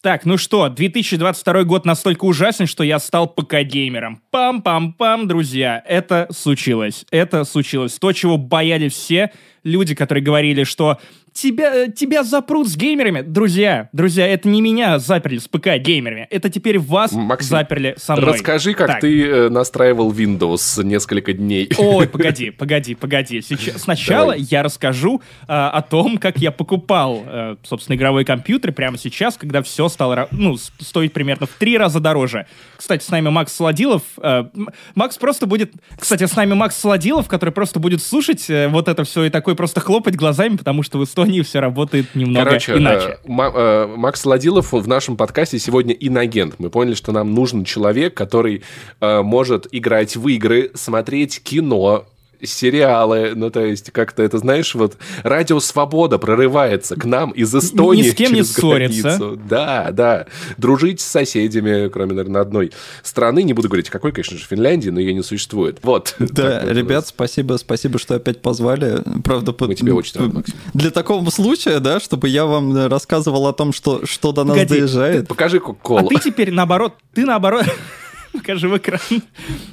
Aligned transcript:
Так, 0.00 0.24
ну 0.24 0.38
что, 0.38 0.68
2022 0.68 1.64
год 1.64 1.84
настолько 1.84 2.24
ужасен, 2.24 2.68
что 2.68 2.84
я 2.84 3.00
стал 3.00 3.26
ПК-геймером. 3.26 4.20
Пам-пам-пам, 4.32 5.26
друзья, 5.26 5.82
это 5.84 6.28
случилось. 6.30 7.04
Это 7.10 7.42
случилось. 7.42 7.98
То, 7.98 8.12
чего 8.12 8.36
боялись 8.36 8.92
все 8.92 9.32
люди, 9.68 9.94
которые 9.94 10.24
говорили, 10.24 10.64
что 10.64 10.98
тебя, 11.32 11.88
тебя 11.88 12.24
запрут 12.24 12.68
с 12.68 12.76
геймерами. 12.76 13.20
Друзья, 13.22 13.88
друзья, 13.92 14.26
это 14.26 14.48
не 14.48 14.60
меня 14.60 14.98
заперли 14.98 15.38
с 15.38 15.48
ПК 15.48 15.76
геймерами. 15.78 16.26
Это 16.30 16.50
теперь 16.50 16.78
вас 16.78 17.12
Максим, 17.12 17.50
заперли 17.50 17.94
со 17.98 18.16
мной. 18.16 18.32
Расскажи, 18.32 18.74
как 18.74 18.88
Так. 18.88 19.00
ты 19.00 19.24
э, 19.24 19.48
настраивал 19.48 20.12
Windows 20.12 20.82
несколько 20.82 21.32
дней. 21.32 21.70
Ой, 21.78 22.08
погоди, 22.12 22.50
погоди, 22.50 22.94
погоди. 22.94 23.40
Сейчас, 23.40 23.82
сначала 23.82 24.32
Давай. 24.32 24.40
я 24.40 24.62
расскажу 24.62 25.22
а, 25.46 25.70
о 25.70 25.82
том, 25.82 26.18
как 26.18 26.38
я 26.38 26.50
покупал, 26.50 27.22
э, 27.26 27.56
собственно, 27.62 27.96
игровой 27.96 28.24
компьютер 28.24 28.72
прямо 28.72 28.98
сейчас, 28.98 29.36
когда 29.36 29.62
все 29.62 29.88
стало 29.88 30.28
ну, 30.30 30.56
стоить 30.56 31.12
примерно 31.12 31.46
в 31.46 31.50
три 31.50 31.78
раза 31.78 32.00
дороже. 32.00 32.46
Кстати, 32.76 33.04
с 33.04 33.10
нами 33.10 33.28
Макс 33.28 33.52
Солодилов. 33.52 34.02
э, 34.20 34.44
Макс 34.94 35.16
просто 35.18 35.46
будет... 35.46 35.72
Кстати, 35.98 36.24
с 36.24 36.34
нами 36.34 36.54
Макс 36.54 36.76
Солодилов, 36.76 37.28
который 37.28 37.50
просто 37.50 37.78
будет 37.78 38.02
слушать 38.02 38.48
э, 38.50 38.68
вот 38.68 38.88
это 38.88 39.04
все 39.04 39.24
и 39.24 39.30
такой 39.30 39.54
просто 39.58 39.80
хлопать 39.80 40.14
глазами, 40.14 40.56
потому 40.56 40.84
что 40.84 40.98
в 40.98 41.04
Эстонии 41.04 41.42
все 41.42 41.58
работает 41.58 42.14
немного 42.14 42.44
Короче, 42.46 42.76
иначе. 42.76 43.18
э, 43.24 43.28
Ма- 43.28 43.52
э, 43.52 43.86
Макс 43.96 44.24
Ладилов 44.24 44.72
в 44.72 44.86
нашем 44.86 45.16
подкасте 45.16 45.58
сегодня 45.58 45.92
инагент. 45.94 46.54
Мы 46.58 46.70
поняли, 46.70 46.94
что 46.94 47.10
нам 47.10 47.34
нужен 47.34 47.64
человек, 47.64 48.14
который 48.14 48.62
э, 49.00 49.22
может 49.22 49.66
играть 49.72 50.14
в 50.14 50.28
игры, 50.28 50.70
смотреть 50.74 51.42
кино, 51.42 52.06
сериалы, 52.42 53.32
ну, 53.34 53.50
то 53.50 53.60
есть, 53.64 53.90
как-то 53.90 54.22
это, 54.22 54.38
знаешь, 54.38 54.74
вот 54.74 54.96
радио 55.22 55.60
«Свобода» 55.60 56.18
прорывается 56.18 56.96
к 56.96 57.04
нам 57.04 57.30
из 57.32 57.54
Эстонии 57.54 58.04
Ни 58.04 58.10
с 58.10 58.14
кем 58.14 58.32
не 58.32 58.38
через 58.38 58.54
ссорится. 58.54 59.36
Да, 59.48 59.88
да. 59.92 60.26
Дружить 60.56 61.00
с 61.00 61.04
соседями, 61.06 61.88
кроме, 61.88 62.12
наверное, 62.12 62.42
одной 62.42 62.72
страны. 63.02 63.42
Не 63.42 63.52
буду 63.52 63.68
говорить, 63.68 63.90
какой, 63.90 64.12
конечно 64.12 64.38
же, 64.38 64.44
Финляндии, 64.44 64.90
но 64.90 65.00
ее 65.00 65.14
не 65.14 65.22
существует. 65.22 65.78
Вот. 65.82 66.14
Да, 66.38 66.62
вот 66.64 66.72
ребят, 66.72 67.06
спасибо, 67.06 67.56
спасибо, 67.56 67.98
что 67.98 68.14
опять 68.14 68.40
позвали. 68.42 69.02
Правда, 69.24 69.54
Мы 69.58 69.74
тебе 69.74 69.92
очень 69.92 70.20
рады, 70.20 70.34
Максим. 70.34 70.54
Для 70.74 70.90
такого 70.90 71.28
случая, 71.30 71.80
да, 71.80 71.98
чтобы 72.00 72.28
я 72.28 72.44
вам 72.44 72.86
рассказывал 72.86 73.46
о 73.48 73.52
том, 73.52 73.72
что, 73.72 74.06
что 74.06 74.32
до 74.32 74.44
нас 74.44 74.56
Погоди, 74.56 74.78
доезжает. 74.78 75.26
Покажи 75.26 75.56
А 75.56 75.60
колу. 75.60 76.08
ты 76.08 76.20
теперь 76.20 76.52
наоборот, 76.52 76.94
ты 77.14 77.24
наоборот... 77.24 77.64
Покажи 78.38 78.68
в 78.68 78.76
экран. 78.76 79.00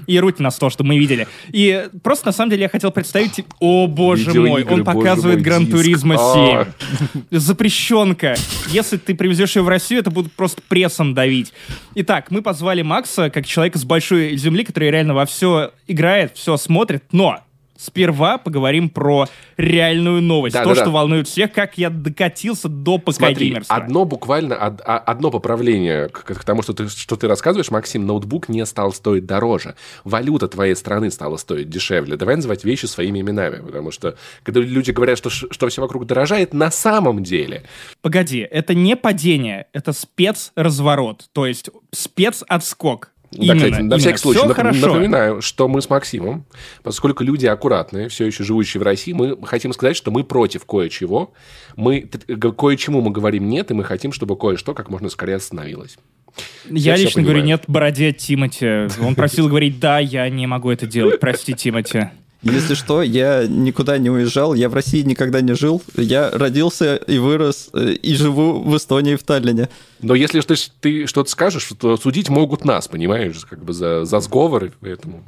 И 0.08 0.20
руть 0.20 0.40
на 0.40 0.52
то, 0.52 0.70
что 0.70 0.84
мы 0.84 0.98
видели. 0.98 1.28
И 1.52 1.88
просто 2.04 2.28
на 2.28 2.32
самом 2.32 2.52
деле 2.52 2.64
я 2.64 2.70
хотел 2.70 2.92
представить... 2.92 3.46
О, 3.60 3.88
боже 3.88 4.34
мой, 4.40 4.64
он 4.64 4.84
показывает 4.84 5.42
Гран 5.42 5.66
диск. 5.66 5.78
Туризмо 5.78 6.16
А. 6.18 6.68
7. 7.14 7.40
Запрещенка. 7.40 8.36
Если 8.70 8.98
ты 8.98 9.16
привезешь 9.16 9.56
ее 9.56 9.62
в 9.62 9.70
Россию, 9.70 10.02
это 10.02 10.12
будут 10.12 10.34
просто 10.34 10.62
прессом 10.68 11.14
давить. 11.14 11.54
Итак, 11.96 12.32
мы 12.32 12.42
позвали 12.42 12.82
Макса 12.82 13.30
как 13.30 13.46
человека 13.46 13.78
с 13.78 13.86
большой 13.86 14.36
земли, 14.38 14.64
который 14.64 14.92
реально 14.92 15.14
во 15.14 15.26
все 15.26 15.72
играет, 15.88 16.36
все 16.36 16.58
смотрит, 16.58 17.04
но... 17.12 17.42
Сперва 17.78 18.38
поговорим 18.38 18.90
про 18.90 19.26
реальную 19.58 20.22
новость. 20.22 20.54
Да, 20.54 20.64
то, 20.64 20.70
да, 20.70 20.76
что 20.76 20.86
да. 20.86 20.92
волнует 20.92 21.28
всех, 21.28 21.52
как 21.52 21.78
я 21.78 21.90
докатился 21.90 22.70
до 22.70 23.02
Смотри, 23.10 23.36
ПК-геймерства. 23.52 23.76
одно 23.76 24.06
буквально, 24.06 24.56
од- 24.56 24.82
а- 24.86 24.98
одно 25.00 25.30
поправление 25.30 26.08
к, 26.10 26.24
к 26.24 26.44
тому, 26.44 26.62
что 26.62 26.74
ты, 26.74 26.88
что 26.88 27.16
ты 27.16 27.28
рассказываешь, 27.28 27.72
Максим, 27.72 28.06
ноутбук 28.06 28.48
не 28.50 28.66
стал 28.66 28.94
стоить 28.94 29.26
дороже. 29.26 29.76
Валюта 30.04 30.48
твоей 30.48 30.76
страны 30.76 31.12
стала 31.12 31.38
стоить 31.38 31.70
дешевле. 31.70 32.16
Давай 32.16 32.36
называть 32.38 32.64
вещи 32.64 32.86
своими 32.86 33.20
именами, 33.20 33.62
потому 33.62 33.92
что 33.92 34.16
когда 34.44 34.62
люди 34.62 34.92
говорят, 34.92 35.18
что, 35.18 35.30
что 35.30 35.68
все 35.68 35.82
вокруг 35.82 36.06
дорожает, 36.06 36.54
на 36.54 36.72
самом 36.72 37.24
деле 37.24 37.64
Погоди, 38.02 38.40
это 38.40 38.74
не 38.74 38.96
падение, 38.96 39.68
это 39.74 39.92
спецразворот, 39.94 41.26
то 41.34 41.46
есть 41.46 41.70
спецотскок. 41.92 43.12
Да, 43.36 43.44
Именно, 43.44 43.56
кстати, 43.56 43.74
на 43.74 43.80
именно. 43.80 43.98
всякий 43.98 44.18
случай 44.18 44.40
Всё 44.40 44.50
нап- 44.50 44.54
хорошо. 44.54 44.88
напоминаю, 44.88 45.42
что 45.42 45.68
мы 45.68 45.82
с 45.82 45.90
Максимом, 45.90 46.46
поскольку 46.84 47.24
люди 47.24 47.46
аккуратные, 47.46 48.08
все 48.10 48.26
еще 48.26 48.44
живущие 48.44 48.80
в 48.80 48.84
России, 48.84 49.14
мы 49.14 49.38
хотим 49.46 49.74
сказать, 49.74 49.96
что 49.98 50.12
мы 50.12 50.24
против 50.24 50.66
кое-чего. 50.66 51.34
Мы 51.76 52.10
г- 52.28 52.52
кое-чему 52.54 53.02
мы 53.02 53.12
говорим 53.12 53.50
нет, 53.50 53.72
и 53.72 53.74
мы 53.74 53.84
хотим, 53.84 54.12
чтобы 54.14 54.38
кое-что 54.38 54.74
как 54.74 54.90
можно 54.90 55.10
скорее 55.10 55.36
остановилось. 55.36 55.98
Я, 56.70 56.96
Я 56.96 56.98
лично 56.98 57.22
говорю 57.22 57.42
нет 57.44 57.64
бороде 57.68 58.12
Тимати. 58.14 58.88
Он 59.02 59.16
просил 59.16 59.48
говорить 59.48 59.80
да, 59.80 60.00
я 60.00 60.30
не 60.30 60.48
могу 60.48 60.70
это 60.72 60.86
делать, 60.86 61.20
прости, 61.20 61.54
Тимати. 61.54 62.10
Если 62.42 62.76
что, 62.76 63.02
я 63.02 63.46
никуда 63.48 63.98
не 63.98 64.12
уезжал, 64.12 64.54
я 64.54 64.70
в 64.70 64.76
России 64.76 65.02
никогда 65.02 65.42
не 65.42 65.56
жил. 65.56 65.82
Я 65.96 66.30
родился 66.30 66.96
и 66.96 67.18
вырос, 67.18 67.72
э, 67.74 67.94
и 67.94 68.14
живу 68.14 68.62
в 68.62 68.78
Эстонии, 68.78 69.16
в 69.16 69.24
Таллине. 69.24 69.68
Но 70.06 70.14
если 70.14 70.40
ты, 70.42 70.54
ты 70.82 71.08
что-то 71.08 71.32
скажешь, 71.32 71.68
то 71.80 71.98
судить 71.98 72.30
могут 72.30 72.64
нас, 72.64 72.88
понимаешь, 72.88 73.44
как 73.46 73.66
бы 73.66 73.74
за, 73.74 74.06
за 74.06 74.20
сговор, 74.20 74.66
и 74.66 74.72
поэтому... 74.80 75.24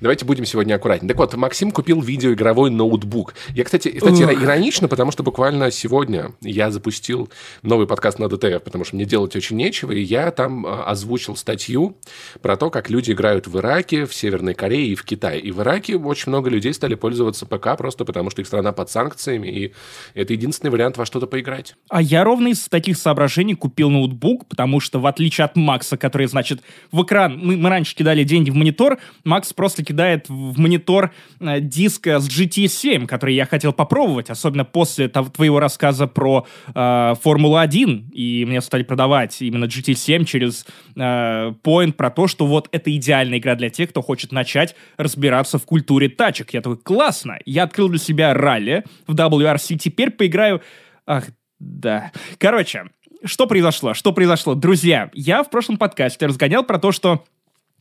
Давайте 0.00 0.24
будем 0.24 0.44
сегодня 0.44 0.74
аккуратнее. 0.74 1.08
Так 1.08 1.18
вот, 1.18 1.34
Максим 1.34 1.70
купил 1.70 2.00
видеоигровой 2.00 2.70
ноутбук. 2.70 3.34
Я, 3.50 3.64
кстати, 3.64 3.88
кстати 3.88 4.22
Ух. 4.22 4.42
иронично, 4.42 4.88
потому 4.88 5.10
что 5.10 5.22
буквально 5.22 5.70
сегодня 5.70 6.32
я 6.40 6.70
запустил 6.70 7.30
новый 7.62 7.86
подкаст 7.86 8.18
на 8.18 8.28
ДТФ, 8.28 8.62
потому 8.62 8.84
что 8.84 8.96
мне 8.96 9.04
делать 9.04 9.36
очень 9.36 9.56
нечего, 9.56 9.92
и 9.92 10.00
я 10.00 10.30
там 10.30 10.66
а, 10.66 10.84
озвучил 10.84 11.36
статью 11.36 11.98
про 12.40 12.56
то, 12.56 12.70
как 12.70 12.88
люди 12.90 13.12
играют 13.12 13.46
в 13.46 13.58
Ираке, 13.58 14.06
в 14.06 14.14
Северной 14.14 14.54
Корее 14.54 14.88
и 14.88 14.94
в 14.94 15.04
Китае. 15.04 15.40
И 15.40 15.50
в 15.50 15.60
Ираке 15.60 15.96
очень 15.96 16.30
много 16.30 16.48
людей 16.48 16.72
стали 16.72 16.94
пользоваться 16.94 17.46
ПК 17.46 17.76
просто 17.76 18.04
потому, 18.04 18.30
что 18.30 18.40
их 18.40 18.46
страна 18.46 18.72
под 18.72 18.90
санкциями, 18.90 19.48
и 19.48 19.72
это 20.14 20.32
единственный 20.32 20.70
вариант 20.70 20.96
во 20.96 21.04
что-то 21.06 21.26
поиграть. 21.26 21.74
А 21.88 22.00
я 22.00 22.24
ровно 22.24 22.48
из 22.48 22.68
таких 22.68 22.96
соображений 22.96 23.54
купил 23.54 23.90
ноутбук, 23.90 24.09
потому 24.48 24.80
что 24.80 24.98
в 24.98 25.06
отличие 25.06 25.44
от 25.44 25.56
Макса, 25.56 25.96
который, 25.96 26.26
значит, 26.26 26.62
в 26.92 27.02
экран, 27.02 27.38
мы, 27.38 27.56
мы 27.56 27.68
раньше 27.68 27.94
кидали 27.94 28.24
деньги 28.24 28.50
в 28.50 28.54
монитор, 28.54 28.98
Макс 29.24 29.52
просто 29.52 29.84
кидает 29.84 30.28
в 30.28 30.58
монитор 30.58 31.12
э, 31.40 31.60
диск 31.60 32.06
э, 32.06 32.18
с 32.18 32.28
GT7, 32.28 33.06
который 33.06 33.34
я 33.34 33.46
хотел 33.46 33.72
попробовать, 33.72 34.30
особенно 34.30 34.64
после 34.64 35.08
того- 35.08 35.30
твоего 35.30 35.60
рассказа 35.60 36.06
про 36.06 36.46
э, 36.74 37.14
Формулу-1, 37.22 38.10
и 38.12 38.44
мне 38.44 38.60
стали 38.60 38.82
продавать 38.82 39.40
именно 39.42 39.64
GT7 39.64 40.24
через 40.24 40.66
э, 40.96 41.52
Point 41.62 41.92
про 41.92 42.10
то, 42.10 42.26
что 42.26 42.46
вот 42.46 42.68
это 42.72 42.94
идеальная 42.94 43.38
игра 43.38 43.54
для 43.54 43.70
тех, 43.70 43.90
кто 43.90 44.02
хочет 44.02 44.32
начать 44.32 44.74
разбираться 44.96 45.58
в 45.58 45.64
культуре 45.64 46.08
тачек. 46.08 46.52
Я 46.54 46.60
такой, 46.60 46.78
классно, 46.78 47.38
я 47.44 47.64
открыл 47.64 47.88
для 47.88 47.98
себя 47.98 48.34
ралли 48.34 48.84
в 49.06 49.14
WRC, 49.14 49.76
теперь 49.76 50.10
поиграю... 50.10 50.62
Ах, 51.06 51.26
да. 51.58 52.10
Короче, 52.38 52.84
что 53.24 53.46
произошло? 53.46 53.94
Что 53.94 54.12
произошло? 54.12 54.54
Друзья, 54.54 55.10
я 55.14 55.42
в 55.42 55.50
прошлом 55.50 55.76
подкасте 55.76 56.26
разгонял 56.26 56.64
про 56.64 56.78
то, 56.78 56.92
что 56.92 57.24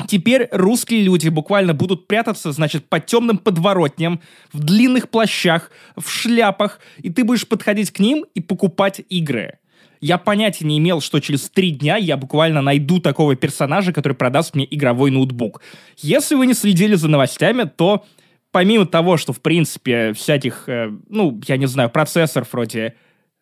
Теперь 0.08 0.48
русские 0.52 1.04
люди 1.04 1.28
буквально 1.28 1.74
будут 1.74 2.08
прятаться, 2.08 2.54
значит, 2.54 2.88
по 2.88 3.02
темным 3.02 3.38
подворотням, 3.38 4.22
в 4.54 4.64
длинных 4.64 5.10
плащах, 5.10 5.72
в 5.98 6.10
шляпах, 6.10 6.80
и 7.00 7.10
ты 7.10 7.26
будешь 7.26 7.46
подходить 7.46 7.92
к 7.92 8.00
ним 8.00 8.26
и 8.34 8.40
покупать 8.40 9.02
игры. 9.10 9.60
Я 10.00 10.18
понятия 10.18 10.66
не 10.66 10.78
имел, 10.78 11.02
что 11.02 11.20
через 11.20 11.50
три 11.50 11.72
дня 11.72 11.98
я 11.98 12.16
буквально 12.16 12.62
найду 12.62 13.02
такого 13.02 13.36
персонажа, 13.36 13.92
который 13.92 14.14
продаст 14.14 14.56
мне 14.56 14.66
игровой 14.70 15.12
ноутбук. 15.12 15.62
Если 15.98 16.36
вы 16.36 16.48
не 16.48 16.54
следили 16.54 16.96
за 16.96 17.10
новостями, 17.10 17.64
то 17.64 18.06
помимо 18.52 18.86
того, 18.86 19.18
что, 19.18 19.34
в 19.34 19.42
принципе, 19.42 20.14
всяких, 20.14 20.70
э, 20.70 20.92
ну, 21.10 21.42
я 21.46 21.58
не 21.58 21.66
знаю, 21.66 21.90
процессоров 21.90 22.54
вроде 22.54 22.96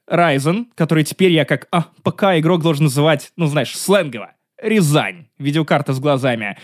Ryzen, 0.10 0.66
который 0.76 1.04
теперь 1.04 1.32
я 1.32 1.46
как 1.46 1.68
а, 1.72 1.88
ПК 2.04 2.24
игрок 2.38 2.62
должен 2.62 2.86
называть, 2.86 3.32
ну, 3.36 3.48
знаешь, 3.48 3.78
сленгово. 3.78 4.32
Рязань. 4.62 5.28
Видеокарта 5.38 5.94
с 5.94 6.00
глазами. 6.00 6.58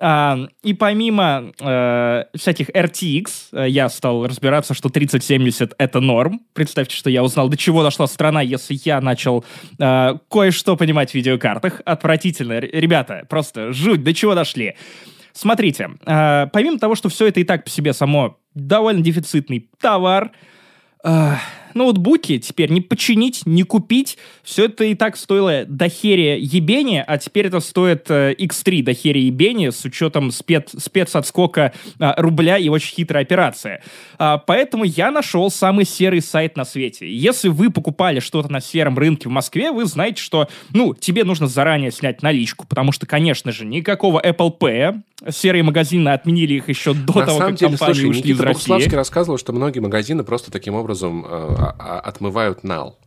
А, 0.00 0.48
и 0.64 0.74
помимо 0.74 1.52
э, 1.60 2.24
всяких 2.34 2.70
RTX, 2.70 3.26
э, 3.52 3.68
я 3.68 3.88
стал 3.88 4.26
разбираться, 4.26 4.74
что 4.74 4.88
3070 4.88 5.74
это 5.78 6.00
норм. 6.00 6.40
Представьте, 6.54 6.96
что 6.96 7.08
я 7.08 7.22
узнал, 7.22 7.48
до 7.48 7.56
чего 7.56 7.84
дошла 7.84 8.08
страна, 8.08 8.42
если 8.42 8.76
я 8.84 9.00
начал 9.00 9.44
э, 9.78 10.14
кое-что 10.28 10.76
понимать 10.76 11.12
в 11.12 11.14
видеокартах. 11.14 11.82
Отвратительно. 11.84 12.58
Ребята, 12.58 13.24
просто 13.28 13.72
жуть, 13.72 14.02
до 14.02 14.12
чего 14.12 14.34
дошли. 14.34 14.74
Смотрите, 15.32 15.90
э, 16.04 16.48
помимо 16.52 16.80
того, 16.80 16.96
что 16.96 17.08
все 17.08 17.28
это 17.28 17.38
и 17.38 17.44
так 17.44 17.62
по 17.62 17.70
себе 17.70 17.92
само 17.92 18.40
довольно 18.54 19.02
дефицитный 19.02 19.70
товар, 19.80 20.32
э, 21.04 21.34
ноутбуки 21.76 22.38
теперь 22.38 22.70
не 22.70 22.80
починить, 22.80 23.42
не 23.46 23.62
купить. 23.62 24.18
Все 24.42 24.66
это 24.66 24.84
и 24.84 24.94
так 24.94 25.16
стоило 25.16 25.64
до 25.66 25.88
херия 25.88 26.36
ебения, 26.36 27.04
а 27.06 27.18
теперь 27.18 27.46
это 27.46 27.60
стоит 27.60 28.10
э, 28.10 28.34
X3 28.34 28.82
до 28.82 28.94
херия 28.94 29.22
ебения 29.24 29.70
с 29.70 29.84
учетом 29.84 30.30
спец, 30.30 30.70
спецотскока 30.76 31.72
э, 31.98 32.12
рубля 32.16 32.58
и 32.58 32.68
очень 32.68 32.94
хитрая 32.94 33.22
операция. 33.22 33.82
А, 34.18 34.38
поэтому 34.38 34.84
я 34.84 35.10
нашел 35.10 35.50
самый 35.50 35.84
серый 35.84 36.22
сайт 36.22 36.56
на 36.56 36.64
свете. 36.64 37.08
Если 37.08 37.48
вы 37.48 37.70
покупали 37.70 38.20
что-то 38.20 38.50
на 38.50 38.60
сером 38.60 38.98
рынке 38.98 39.28
в 39.28 39.32
Москве, 39.32 39.70
вы 39.70 39.84
знаете, 39.84 40.22
что, 40.22 40.48
ну, 40.72 40.94
тебе 40.94 41.24
нужно 41.24 41.46
заранее 41.46 41.90
снять 41.92 42.22
наличку, 42.22 42.66
потому 42.66 42.92
что, 42.92 43.06
конечно 43.06 43.52
же, 43.52 43.64
никакого 43.64 44.20
Apple 44.20 44.58
Pay, 44.58 45.02
серые 45.30 45.62
магазины 45.62 46.10
отменили 46.10 46.54
их 46.54 46.68
еще 46.68 46.94
до 46.94 47.20
На 47.20 47.26
того, 47.26 47.38
самом 47.38 47.52
как 47.52 47.58
деле, 47.58 47.70
компании 47.72 47.94
слушай, 47.94 48.10
ушли 48.10 48.20
из 48.20 48.26
Никита 48.26 48.44
России. 48.44 48.68
Богуславский 48.68 48.96
рассказывал, 48.96 49.38
что 49.38 49.52
многие 49.52 49.80
магазины 49.80 50.24
просто 50.24 50.50
таким 50.50 50.74
образом 50.74 51.24
э, 51.26 51.65
а- 51.78 52.00
отмывают 52.00 52.64
нал. 52.64 52.98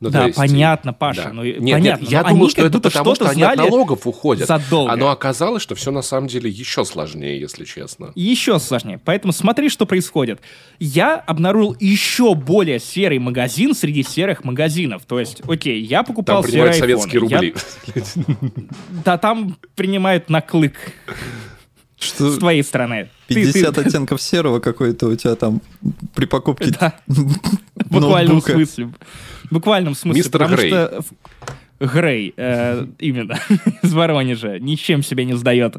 Ну, 0.00 0.10
да, 0.10 0.26
есть, 0.26 0.36
понятно, 0.36 0.92
Паша. 0.92 1.24
да. 1.24 1.32
Ну, 1.32 1.42
нет, 1.42 1.58
понятно. 1.58 2.02
нет, 2.02 2.10
я 2.10 2.22
думал, 2.22 2.42
они 2.42 2.50
что 2.50 2.66
это 2.66 2.78
потому, 2.80 3.14
что-то 3.14 3.24
что 3.24 3.30
они 3.30 3.42
от 3.42 3.56
налогов 3.56 4.06
уходят. 4.06 4.46
задолго. 4.46 4.92
А 4.92 4.96
но 4.96 5.08
оказалось, 5.10 5.62
что 5.62 5.74
все 5.74 5.90
на 5.90 6.02
самом 6.02 6.28
деле 6.28 6.50
еще 6.50 6.84
сложнее, 6.84 7.40
если 7.40 7.64
честно. 7.64 8.12
Еще 8.14 8.58
сложнее. 8.58 9.00
Поэтому 9.04 9.32
смотри, 9.32 9.68
что 9.68 9.86
происходит. 9.86 10.40
Я 10.78 11.16
обнаружил 11.16 11.76
еще 11.80 12.34
более 12.34 12.78
серый 12.78 13.18
магазин 13.18 13.74
среди 13.74 14.02
серых 14.02 14.44
магазинов. 14.44 15.04
То 15.06 15.18
есть, 15.18 15.42
окей, 15.48 15.82
я 15.82 16.02
покупал 16.02 16.42
Там 16.42 16.50
принимают 16.50 16.76
серые 16.76 16.98
советские 16.98 17.20
рубли. 17.20 17.54
Я- 17.94 18.04
Да, 19.04 19.18
там 19.18 19.56
принимают 19.74 20.28
на 20.30 20.40
клык 20.40 20.74
Что 21.98 22.30
с 22.30 22.38
твоей 22.38 22.62
стороны. 22.62 23.08
Ты- 23.26 23.34
50 23.34 23.74
ты- 23.74 23.80
оттенков 23.80 24.20
серого 24.20 24.60
какой-то 24.60 25.08
у 25.08 25.16
тебя 25.16 25.34
там 25.34 25.62
при 26.14 26.26
покупке 26.26 26.70
Да. 26.78 26.94
В 27.06 27.90
буквальном 27.90 28.42
смысле. 28.42 28.90
В 29.44 29.52
буквальном 29.54 29.94
смысле. 29.94 30.20
Мистер 30.20 30.46
Грей. 30.48 30.68
что 30.68 31.04
Грей, 31.80 32.34
э, 32.36 32.86
именно, 32.98 33.38
из 33.82 33.92
Воронежа, 33.92 34.58
ничем 34.58 35.02
себя 35.02 35.24
не 35.24 35.34
сдает. 35.34 35.76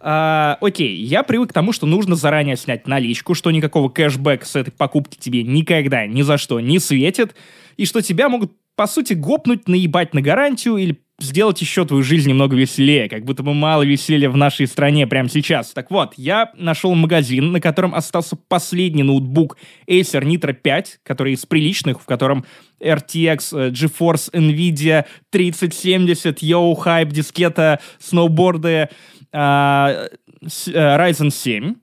А, 0.00 0.56
окей, 0.60 0.96
я 0.96 1.22
привык 1.22 1.50
к 1.50 1.52
тому, 1.52 1.72
что 1.72 1.86
нужно 1.86 2.14
заранее 2.14 2.56
снять 2.56 2.86
наличку, 2.86 3.34
что 3.34 3.50
никакого 3.50 3.88
кэшбэка 3.88 4.46
с 4.46 4.54
этой 4.56 4.70
покупки 4.70 5.16
тебе 5.18 5.42
никогда 5.42 6.06
ни 6.06 6.22
за 6.22 6.38
что 6.38 6.60
не 6.60 6.78
светит, 6.78 7.34
и 7.76 7.84
что 7.84 8.00
тебя 8.00 8.28
могут, 8.28 8.52
по 8.78 8.86
сути, 8.86 9.12
гопнуть, 9.12 9.66
наебать 9.66 10.14
на 10.14 10.22
гарантию 10.22 10.76
или 10.76 11.00
сделать 11.18 11.60
еще 11.60 11.84
твою 11.84 12.04
жизнь 12.04 12.28
немного 12.28 12.54
веселее, 12.54 13.08
как 13.08 13.24
будто 13.24 13.42
бы 13.42 13.52
мало 13.52 13.82
веселья 13.82 14.30
в 14.30 14.36
нашей 14.36 14.68
стране 14.68 15.04
прямо 15.08 15.28
сейчас. 15.28 15.72
Так 15.72 15.90
вот, 15.90 16.14
я 16.16 16.52
нашел 16.54 16.94
магазин, 16.94 17.50
на 17.50 17.60
котором 17.60 17.92
остался 17.92 18.36
последний 18.36 19.02
ноутбук 19.02 19.56
Acer 19.88 20.22
Nitro 20.22 20.52
5, 20.52 21.00
который 21.02 21.32
из 21.32 21.44
приличных, 21.44 22.00
в 22.00 22.04
котором 22.04 22.44
RTX, 22.80 23.58
э, 23.58 23.70
GeForce, 23.70 24.30
NVIDIA 24.32 25.06
3070, 25.30 26.40
Yo 26.44 26.72
Hype, 26.76 27.10
дискета, 27.10 27.80
сноуборды, 27.98 28.90
э, 29.32 30.08
Ryzen 30.40 31.30
7, 31.30 31.74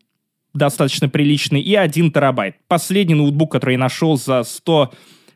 достаточно 0.54 1.10
приличный, 1.10 1.60
и 1.60 1.76
1 1.76 2.14
терабайт. 2.14 2.56
Последний 2.70 3.16
ноутбук, 3.16 3.52
который 3.52 3.74
я 3.74 3.80
нашел 3.80 4.16
за 4.16 4.44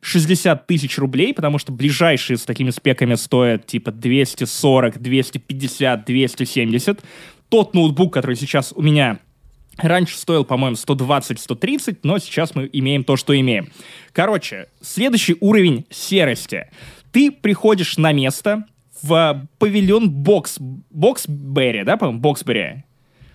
160 0.01 0.67
тысяч 0.67 0.97
рублей, 0.97 1.33
потому 1.33 1.57
что 1.57 1.71
ближайшие 1.71 2.37
с 2.37 2.43
такими 2.43 2.69
спеками 2.69 3.15
стоят 3.15 3.65
типа 3.65 3.91
240, 3.91 5.01
250, 5.01 6.05
270. 6.05 6.99
Тот 7.49 7.73
ноутбук, 7.73 8.13
который 8.13 8.35
сейчас 8.35 8.73
у 8.75 8.81
меня 8.81 9.19
Раньше 9.81 10.17
стоил, 10.17 10.43
по-моему, 10.43 10.75
120-130, 10.75 11.99
но 12.03 12.17
сейчас 12.19 12.53
мы 12.53 12.69
имеем 12.73 13.05
то, 13.05 13.15
что 13.15 13.39
имеем. 13.39 13.69
Короче, 14.11 14.67
следующий 14.81 15.37
уровень 15.39 15.85
серости. 15.89 16.69
Ты 17.13 17.31
приходишь 17.31 17.97
на 17.97 18.11
место 18.11 18.65
в 19.01 19.47
павильон 19.57 20.09
Бокс... 20.09 20.57
Боксберри, 20.89 21.83
да, 21.83 21.95
по-моему, 21.95 22.19
Боксберри? 22.19 22.83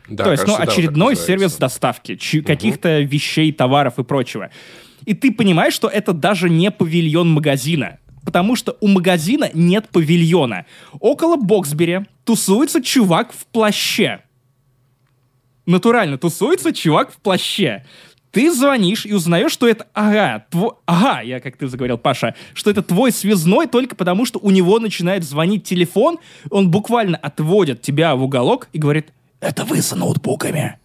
Да, 0.08 0.24
То 0.24 0.32
есть, 0.32 0.46
ну, 0.46 0.52
кажется, 0.56 0.66
да, 0.66 0.72
очередной 0.72 1.14
называется. 1.14 1.26
сервис 1.26 1.56
доставки 1.56 2.16
чи- 2.16 2.42
каких-то 2.42 3.00
вещей, 3.00 3.50
товаров 3.50 3.98
и 3.98 4.04
прочего. 4.04 4.50
И 5.06 5.14
ты 5.14 5.32
понимаешь, 5.32 5.74
что 5.74 5.88
это 5.88 6.12
даже 6.12 6.48
не 6.48 6.70
павильон 6.70 7.30
магазина. 7.30 7.98
Потому 8.24 8.56
что 8.56 8.76
у 8.80 8.88
магазина 8.88 9.50
нет 9.52 9.88
павильона. 9.90 10.64
Около 10.98 11.36
Боксбери 11.36 12.00
тусуется 12.24 12.82
чувак 12.82 13.32
в 13.32 13.46
плаще. 13.46 14.20
Натурально 15.66 16.18
тусуется 16.18 16.72
чувак 16.72 17.12
в 17.12 17.16
плаще. 17.16 17.84
Ты 18.30 18.52
звонишь 18.52 19.06
и 19.06 19.12
узнаешь, 19.12 19.52
что 19.52 19.68
это, 19.68 19.86
ага, 19.94 20.44
тво- 20.50 20.78
ага, 20.86 21.20
я 21.20 21.38
как 21.38 21.56
ты 21.56 21.68
заговорил, 21.68 21.98
Паша, 21.98 22.34
что 22.52 22.68
это 22.68 22.82
твой 22.82 23.12
связной 23.12 23.68
только 23.68 23.94
потому, 23.94 24.26
что 24.26 24.40
у 24.40 24.50
него 24.50 24.80
начинает 24.80 25.22
звонить 25.22 25.62
телефон, 25.62 26.18
он 26.50 26.68
буквально 26.68 27.16
отводит 27.16 27.80
тебя 27.80 28.16
в 28.16 28.24
уголок 28.24 28.68
и 28.72 28.78
говорит, 28.78 29.12
это 29.38 29.64
вы 29.64 29.80
за 29.80 29.94
ноутбуками. 29.94 30.78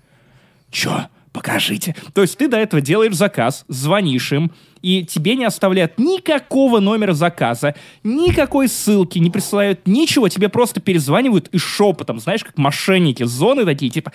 Чё? 0.69 1.07
Покажите. 1.39 1.95
То 2.13 2.21
есть 2.21 2.37
ты 2.37 2.49
до 2.49 2.57
этого 2.57 2.81
делаешь 2.81 3.15
заказ, 3.15 3.63
звонишь 3.69 4.33
им, 4.33 4.51
и 4.81 5.05
тебе 5.05 5.37
не 5.37 5.45
оставляют 5.45 5.97
никакого 5.97 6.81
номера 6.81 7.13
заказа, 7.13 7.75
никакой 8.03 8.67
ссылки, 8.67 9.19
не 9.19 9.29
присылают 9.29 9.87
ничего, 9.87 10.27
тебе 10.27 10.49
просто 10.49 10.81
перезванивают 10.81 11.47
и 11.53 11.57
шепотом, 11.57 12.19
знаешь, 12.19 12.43
как 12.43 12.57
мошенники 12.57 13.23
зоны 13.23 13.63
такие, 13.63 13.89
типа, 13.89 14.11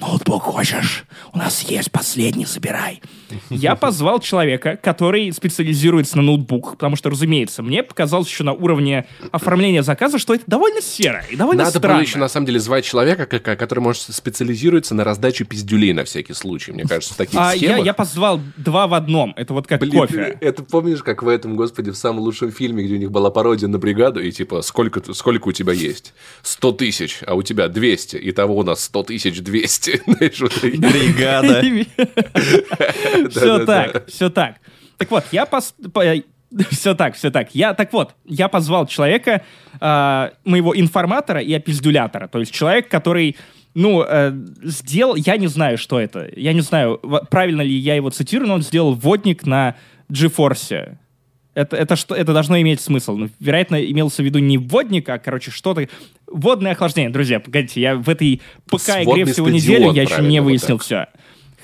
ноутбук 0.00 0.42
хочешь? 0.42 1.04
У 1.32 1.38
нас 1.38 1.62
есть 1.62 1.90
последний, 1.90 2.44
забирай. 2.46 3.00
Я 3.50 3.74
позвал 3.76 4.20
человека, 4.20 4.78
который 4.82 5.32
специализируется 5.32 6.16
на 6.16 6.22
ноутбуках, 6.22 6.72
потому 6.74 6.96
что, 6.96 7.10
разумеется, 7.10 7.62
мне 7.62 7.82
показалось 7.82 8.28
еще 8.28 8.44
на 8.44 8.52
уровне 8.52 9.06
оформления 9.32 9.82
заказа, 9.82 10.18
что 10.18 10.34
это 10.34 10.44
довольно 10.46 10.80
серо 10.80 11.24
и 11.30 11.36
довольно 11.36 11.64
Надо 11.64 11.78
странно. 11.78 11.96
было 11.96 12.02
еще, 12.02 12.18
на 12.18 12.28
самом 12.28 12.46
деле, 12.46 12.60
звать 12.60 12.84
человека, 12.84 13.26
который, 13.26 13.80
может, 13.80 14.02
специализируется 14.02 14.94
на 14.94 15.04
раздаче 15.04 15.44
пиздюлей 15.44 15.92
на 15.92 16.04
всякий 16.04 16.34
случай. 16.34 16.72
Мне 16.72 16.84
кажется, 16.84 17.14
в 17.14 17.16
таких 17.16 17.38
А, 17.38 17.52
я, 17.54 17.58
схемах... 17.58 17.84
я 17.86 17.94
позвал 17.94 18.40
два 18.56 18.86
в 18.86 18.94
одном. 18.94 19.32
Это 19.36 19.52
вот 19.54 19.66
как 19.66 19.80
Блин, 19.80 19.92
кофе. 19.92 20.38
это 20.40 20.62
помнишь, 20.62 21.02
как 21.02 21.22
в 21.22 21.28
этом, 21.28 21.56
господи, 21.56 21.90
в 21.90 21.96
самом 21.96 22.20
лучшем 22.20 22.52
фильме, 22.52 22.84
где 22.84 22.94
у 22.94 22.98
них 22.98 23.10
была 23.10 23.30
пародия 23.30 23.68
на 23.68 23.78
бригаду, 23.78 24.20
и 24.20 24.30
типа, 24.30 24.62
сколько, 24.62 25.12
сколько 25.14 25.48
у 25.48 25.52
тебя 25.52 25.72
есть? 25.72 26.14
100 26.42 26.72
тысяч, 26.72 27.18
а 27.26 27.34
у 27.34 27.42
тебя 27.42 27.68
200. 27.68 28.18
Итого 28.22 28.58
у 28.58 28.62
нас 28.62 28.84
100 28.84 29.02
тысяч 29.04 29.40
200. 29.40 29.83
И- 30.62 30.76
бригада. 30.76 31.60
Все 33.30 33.64
так, 33.66 34.06
все 34.06 34.30
так. 34.30 34.56
Так 34.96 35.10
вот, 35.10 35.24
я 35.32 35.46
пос... 35.46 35.74
Все 36.70 36.94
так, 36.94 37.16
все 37.16 37.30
так. 37.30 37.54
Я, 37.54 37.74
так 37.74 37.92
вот, 37.92 38.14
я 38.24 38.46
позвал 38.48 38.86
человека, 38.86 39.42
а, 39.80 40.30
моего 40.44 40.78
информатора 40.78 41.40
и 41.40 41.52
опиздюлятора. 41.52 42.28
То 42.28 42.38
есть 42.38 42.52
человек, 42.52 42.88
который, 42.88 43.36
ну, 43.74 44.04
э, 44.06 44.32
сделал... 44.62 45.16
Я 45.16 45.36
не 45.36 45.48
знаю, 45.48 45.78
что 45.78 45.98
это. 45.98 46.30
Я 46.36 46.52
не 46.52 46.60
знаю, 46.60 47.00
правильно 47.28 47.62
ли 47.62 47.74
я 47.74 47.96
его 47.96 48.10
цитирую, 48.10 48.46
но 48.48 48.54
он 48.54 48.62
сделал 48.62 48.94
вводник 48.94 49.44
на 49.46 49.74
GeForce. 50.12 50.96
Это, 51.54 51.76
это, 51.76 51.96
что, 51.96 52.14
это 52.14 52.32
должно 52.32 52.60
иметь 52.60 52.80
смысл. 52.80 53.16
Ну, 53.16 53.30
вероятно, 53.40 53.76
имелся 53.76 54.22
в 54.22 54.24
виду 54.24 54.38
не 54.40 54.58
вводник, 54.58 55.08
а, 55.08 55.18
короче, 55.18 55.50
что-то... 55.50 55.88
Водное 56.26 56.72
охлаждение. 56.72 57.10
Друзья, 57.10 57.38
погодите, 57.38 57.80
я 57.80 57.94
в 57.96 58.08
этой 58.08 58.40
ПК-игре 58.68 59.24
всего 59.26 59.48
неделю, 59.48 59.92
я 59.92 60.02
еще 60.02 60.20
не 60.22 60.40
вот 60.40 60.46
выяснил 60.46 60.78
так. 60.78 60.84
все. 60.84 61.06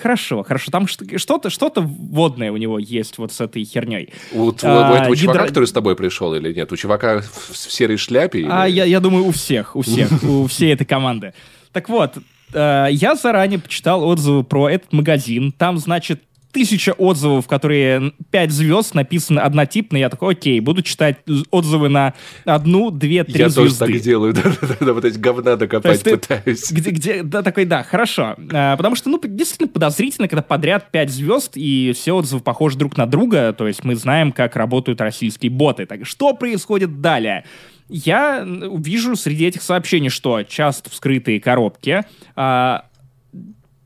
Хорошо, 0.01 0.43
хорошо. 0.45 0.71
Там 0.71 0.87
что- 0.87 1.19
что-то 1.19 1.51
что 1.51 1.71
водное 1.77 2.53
у 2.53 2.57
него 2.57 2.79
есть 2.79 3.19
вот 3.19 3.33
с 3.33 3.41
этой 3.41 3.65
херней. 3.65 4.11
У 4.33 4.51
твоего- 4.53 4.79
у 4.79 4.83
А, 4.95 4.99
этого 5.01 5.17
чувака, 5.17 5.41
ядро- 5.41 5.49
который 5.49 5.65
с 5.67 5.73
тобой 5.73 5.95
пришел 5.97 6.35
или 6.35 6.53
нет? 6.55 6.73
У 6.73 6.77
чувака 6.77 7.21
в 7.21 7.53
в 7.53 7.57
серой 7.57 7.97
шляпе? 7.99 8.47
А 8.49 8.67
или- 8.69 8.77
я, 8.77 8.85
я 8.85 9.01
думаю, 9.01 9.27
у 9.27 9.31
всех, 9.33 9.77
у 9.77 9.83
всех, 9.83 10.09
у 10.23 10.47
всей 10.47 10.73
этой 10.73 10.87
команды. 10.87 11.35
Так 11.73 11.89
вот, 11.91 12.15
э, 12.55 12.87
я 12.93 13.15
заранее 13.15 13.59
почитал 13.59 14.03
отзывы 14.05 14.43
про 14.45 14.71
этот 14.71 14.93
магазин. 14.93 15.53
Там, 15.53 15.77
значит, 15.79 16.23
тысяча 16.53 16.93
отзывов, 16.93 17.47
которые 17.47 18.13
5 18.31 18.51
звезд, 18.51 18.95
написаны 18.95 19.41
однотипно. 19.41 19.97
Я 19.97 20.09
такой, 20.09 20.35
окей, 20.35 20.61
буду 20.61 20.83
читать 20.83 21.19
отзывы 21.51 21.89
на 21.89 22.15
одну, 22.45 22.91
две, 22.91 23.25
три 23.25 23.41
Я 23.41 23.51
тоже 23.51 23.71
звезды. 23.71 23.93
так 23.93 24.03
делаю, 24.03 24.33
да-да-да, 24.61 24.93
вот 24.93 25.05
эти 25.05 25.19
говна 25.19 25.57
докопать 25.57 26.05
есть 26.05 26.05
пытаюсь. 26.05 26.71
Где, 26.71 26.91
где, 26.91 27.23
да, 27.23 27.43
такой, 27.43 27.65
да, 27.65 27.83
хорошо. 27.83 28.37
А, 28.53 28.77
потому 28.77 28.97
что, 28.97 29.11
ну, 29.11 29.21
действительно 29.23 29.69
подозрительно, 29.69 30.29
когда 30.29 30.43
подряд 30.43 30.91
5 30.91 31.11
звезд, 31.11 31.53
и 31.55 31.93
все 31.95 32.13
отзывы 32.13 32.43
похожи 32.43 32.77
друг 32.77 32.97
на 32.97 33.07
друга, 33.07 33.53
то 33.53 33.67
есть 33.67 33.85
мы 33.85 33.95
знаем, 33.95 34.33
как 34.33 34.57
работают 34.57 35.01
российские 35.01 35.51
боты. 35.51 35.87
Так 35.87 36.07
что 36.07 36.35
происходит 36.35 37.01
далее? 37.01 37.45
Я 37.89 38.47
вижу 38.47 39.17
среди 39.17 39.47
этих 39.47 39.63
сообщений, 39.63 40.11
что 40.11 40.45
часто 40.45 40.91
вскрытые 40.91 41.41
коробки, 41.41 42.05
а, 42.37 42.85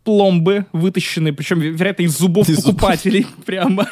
пломбы 0.04 0.66
вытащены, 0.72 1.32
причем, 1.32 1.60
ве- 1.60 1.70
вероятно, 1.70 2.02
из 2.02 2.16
зубов 2.18 2.48
Из 2.48 2.56
зубов. 2.56 2.76
покупателей 2.80 3.26
прямо. 3.46 3.88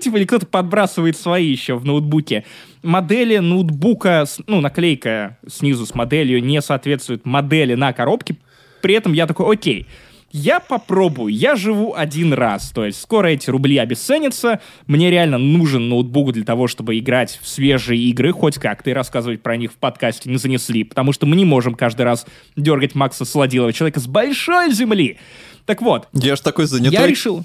Типа, 0.00 0.16
или 0.16 0.24
кто-то 0.24 0.46
подбрасывает 0.46 1.16
свои 1.16 1.46
еще 1.50 1.76
в 1.76 1.84
ноутбуке. 1.84 2.44
Модели 2.82 3.38
ноутбука, 3.38 4.24
ну, 4.46 4.60
наклейка 4.60 5.38
снизу 5.48 5.86
с 5.86 5.94
моделью 5.94 6.42
не 6.42 6.60
соответствует 6.60 7.24
модели 7.24 7.74
на 7.74 7.92
коробке. 7.92 8.36
При 8.82 8.94
этом 8.94 9.12
я 9.14 9.26
такой, 9.26 9.50
окей, 9.54 9.86
я 10.34 10.58
попробую, 10.58 11.32
я 11.32 11.54
живу 11.54 11.94
один 11.94 12.32
раз, 12.32 12.72
то 12.72 12.84
есть 12.84 13.00
скоро 13.00 13.28
эти 13.28 13.48
рубли 13.50 13.78
обесценятся, 13.78 14.60
мне 14.88 15.08
реально 15.08 15.38
нужен 15.38 15.88
ноутбук 15.88 16.32
для 16.32 16.42
того, 16.44 16.66
чтобы 16.66 16.98
играть 16.98 17.38
в 17.40 17.46
свежие 17.46 18.02
игры, 18.02 18.32
хоть 18.32 18.58
как-то, 18.58 18.90
и 18.90 18.92
рассказывать 18.92 19.42
про 19.42 19.56
них 19.56 19.70
в 19.70 19.76
подкасте 19.76 20.28
не 20.28 20.36
занесли, 20.36 20.82
потому 20.82 21.12
что 21.12 21.26
мы 21.26 21.36
не 21.36 21.44
можем 21.44 21.76
каждый 21.76 22.02
раз 22.02 22.26
дергать 22.56 22.96
Макса 22.96 23.24
Солодилова, 23.24 23.72
человека 23.72 24.00
с 24.00 24.08
большой 24.08 24.72
земли. 24.72 25.18
Так 25.66 25.80
вот, 25.80 26.08
Я 26.12 26.34
ж 26.34 26.40
такой 26.40 26.64
я 26.64 26.68
занятой. 26.68 27.08
решил... 27.08 27.44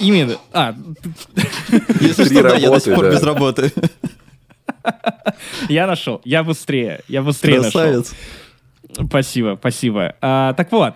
Именно... 0.00 0.38
А, 0.50 0.74
Если 2.00 2.24
что, 2.24 2.42
да, 2.42 2.56
я 2.56 2.70
до 2.70 2.80
сих 2.80 2.94
пор 2.94 3.10
без 3.10 3.22
работы. 3.22 3.70
я 5.68 5.86
нашел, 5.86 6.22
я 6.24 6.42
быстрее, 6.42 7.02
я 7.06 7.22
быстрее 7.22 7.58
нашел. 7.58 7.72
Красавец. 7.72 8.14
Спасибо, 9.08 9.56
спасибо. 9.60 10.14
А, 10.22 10.54
так 10.54 10.72
вот, 10.72 10.94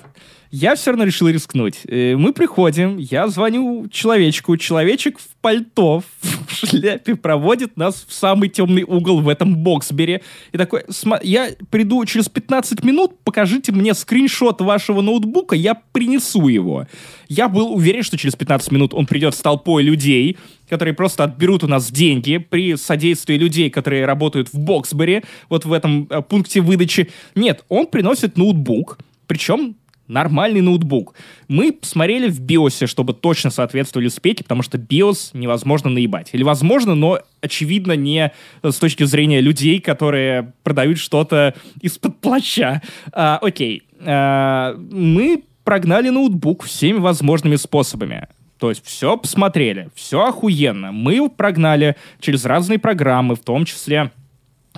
я 0.50 0.74
все 0.76 0.90
равно 0.90 1.04
решил 1.04 1.28
рискнуть. 1.28 1.80
Э, 1.86 2.16
мы 2.16 2.32
приходим, 2.32 2.96
я 2.96 3.28
звоню 3.28 3.88
человечку, 3.90 4.56
человечек 4.56 5.18
в 5.18 5.36
пальто, 5.40 6.02
в 6.22 6.54
шляпе 6.54 7.16
проводит 7.16 7.76
нас 7.76 8.06
в 8.08 8.12
самый 8.12 8.48
темный 8.48 8.82
угол 8.82 9.20
в 9.20 9.28
этом 9.28 9.56
Боксбере. 9.56 10.22
И 10.52 10.58
такой, 10.58 10.84
я 11.22 11.50
приду 11.70 12.04
через 12.06 12.28
15 12.28 12.82
минут, 12.82 13.18
покажите 13.24 13.72
мне 13.72 13.92
скриншот 13.94 14.60
вашего 14.60 15.02
ноутбука, 15.02 15.54
я 15.54 15.74
принесу 15.74 16.48
его. 16.48 16.86
Я 17.28 17.48
был 17.48 17.72
уверен, 17.72 18.02
что 18.02 18.16
через 18.16 18.34
15 18.34 18.72
минут 18.72 18.94
он 18.94 19.06
придет 19.06 19.34
с 19.34 19.40
толпой 19.40 19.82
людей, 19.82 20.38
которые 20.68 20.94
просто 20.94 21.24
отберут 21.24 21.64
у 21.64 21.66
нас 21.66 21.90
деньги 21.90 22.38
при 22.38 22.76
содействии 22.76 23.34
людей, 23.34 23.68
которые 23.70 24.06
работают 24.06 24.52
в 24.52 24.58
Боксбере, 24.58 25.24
вот 25.50 25.66
в 25.66 25.72
этом 25.72 26.06
э, 26.08 26.22
пункте 26.22 26.62
выдачи. 26.62 27.10
Нет, 27.34 27.64
он 27.68 27.86
приносит 27.86 28.38
ноутбук, 28.38 28.98
причем 29.26 29.76
нормальный 30.08 30.60
ноутбук. 30.60 31.14
Мы 31.46 31.78
смотрели 31.82 32.28
в 32.28 32.40
биосе, 32.40 32.86
чтобы 32.86 33.14
точно 33.14 33.50
соответствовали 33.50 34.08
спеки, 34.08 34.42
потому 34.42 34.62
что 34.62 34.78
биос 34.78 35.30
невозможно 35.34 35.90
наебать. 35.90 36.30
Или 36.32 36.42
возможно, 36.42 36.94
но 36.94 37.20
очевидно 37.40 37.92
не 37.92 38.32
с 38.62 38.76
точки 38.76 39.04
зрения 39.04 39.40
людей, 39.40 39.80
которые 39.80 40.52
продают 40.62 40.98
что-то 40.98 41.54
из-под 41.80 42.18
плаща. 42.20 42.82
А, 43.12 43.38
окей. 43.40 43.82
А, 44.00 44.74
мы 44.90 45.44
прогнали 45.64 46.08
ноутбук 46.08 46.64
всеми 46.64 46.98
возможными 46.98 47.56
способами. 47.56 48.26
То 48.58 48.70
есть 48.70 48.84
все 48.84 49.16
посмотрели, 49.16 49.88
все 49.94 50.26
охуенно. 50.26 50.90
Мы 50.90 51.14
его 51.14 51.28
прогнали 51.28 51.96
через 52.20 52.44
разные 52.44 52.78
программы, 52.78 53.36
в 53.36 53.40
том 53.40 53.64
числе 53.64 54.10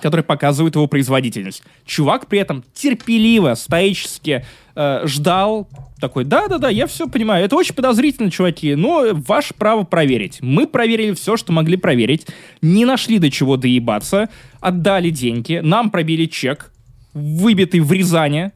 которые 0.00 0.25
показывают 0.25 0.75
его 0.75 0.87
производительность. 0.87 1.62
Чувак 1.85 2.26
при 2.26 2.40
этом 2.40 2.64
терпеливо, 2.75 3.54
стоически 3.54 4.45
э, 4.75 5.02
ждал, 5.07 5.69
такой, 6.00 6.25
да-да-да, 6.25 6.69
я 6.71 6.87
все 6.87 7.07
понимаю, 7.07 7.45
это 7.45 7.54
очень 7.57 7.75
подозрительно, 7.75 8.30
чуваки, 8.30 8.75
но 8.75 9.09
ваше 9.12 9.54
право 9.54 9.85
проверить. 9.85 10.38
Мы 10.40 10.66
проверили 10.66 11.12
все, 11.12 11.37
что 11.37 11.52
могли 11.52 11.76
проверить, 11.76 12.26
не 12.62 12.85
нашли 12.85 13.19
до 13.19 13.30
чего 13.30 13.57
доебаться, 13.57 14.30
отдали 14.61 15.11
деньги, 15.11 15.61
нам 15.62 15.90
пробили 15.90 16.26
чек, 16.26 16.73
выбитый 17.12 17.80
в 17.80 17.92
Рязани, 17.92 18.52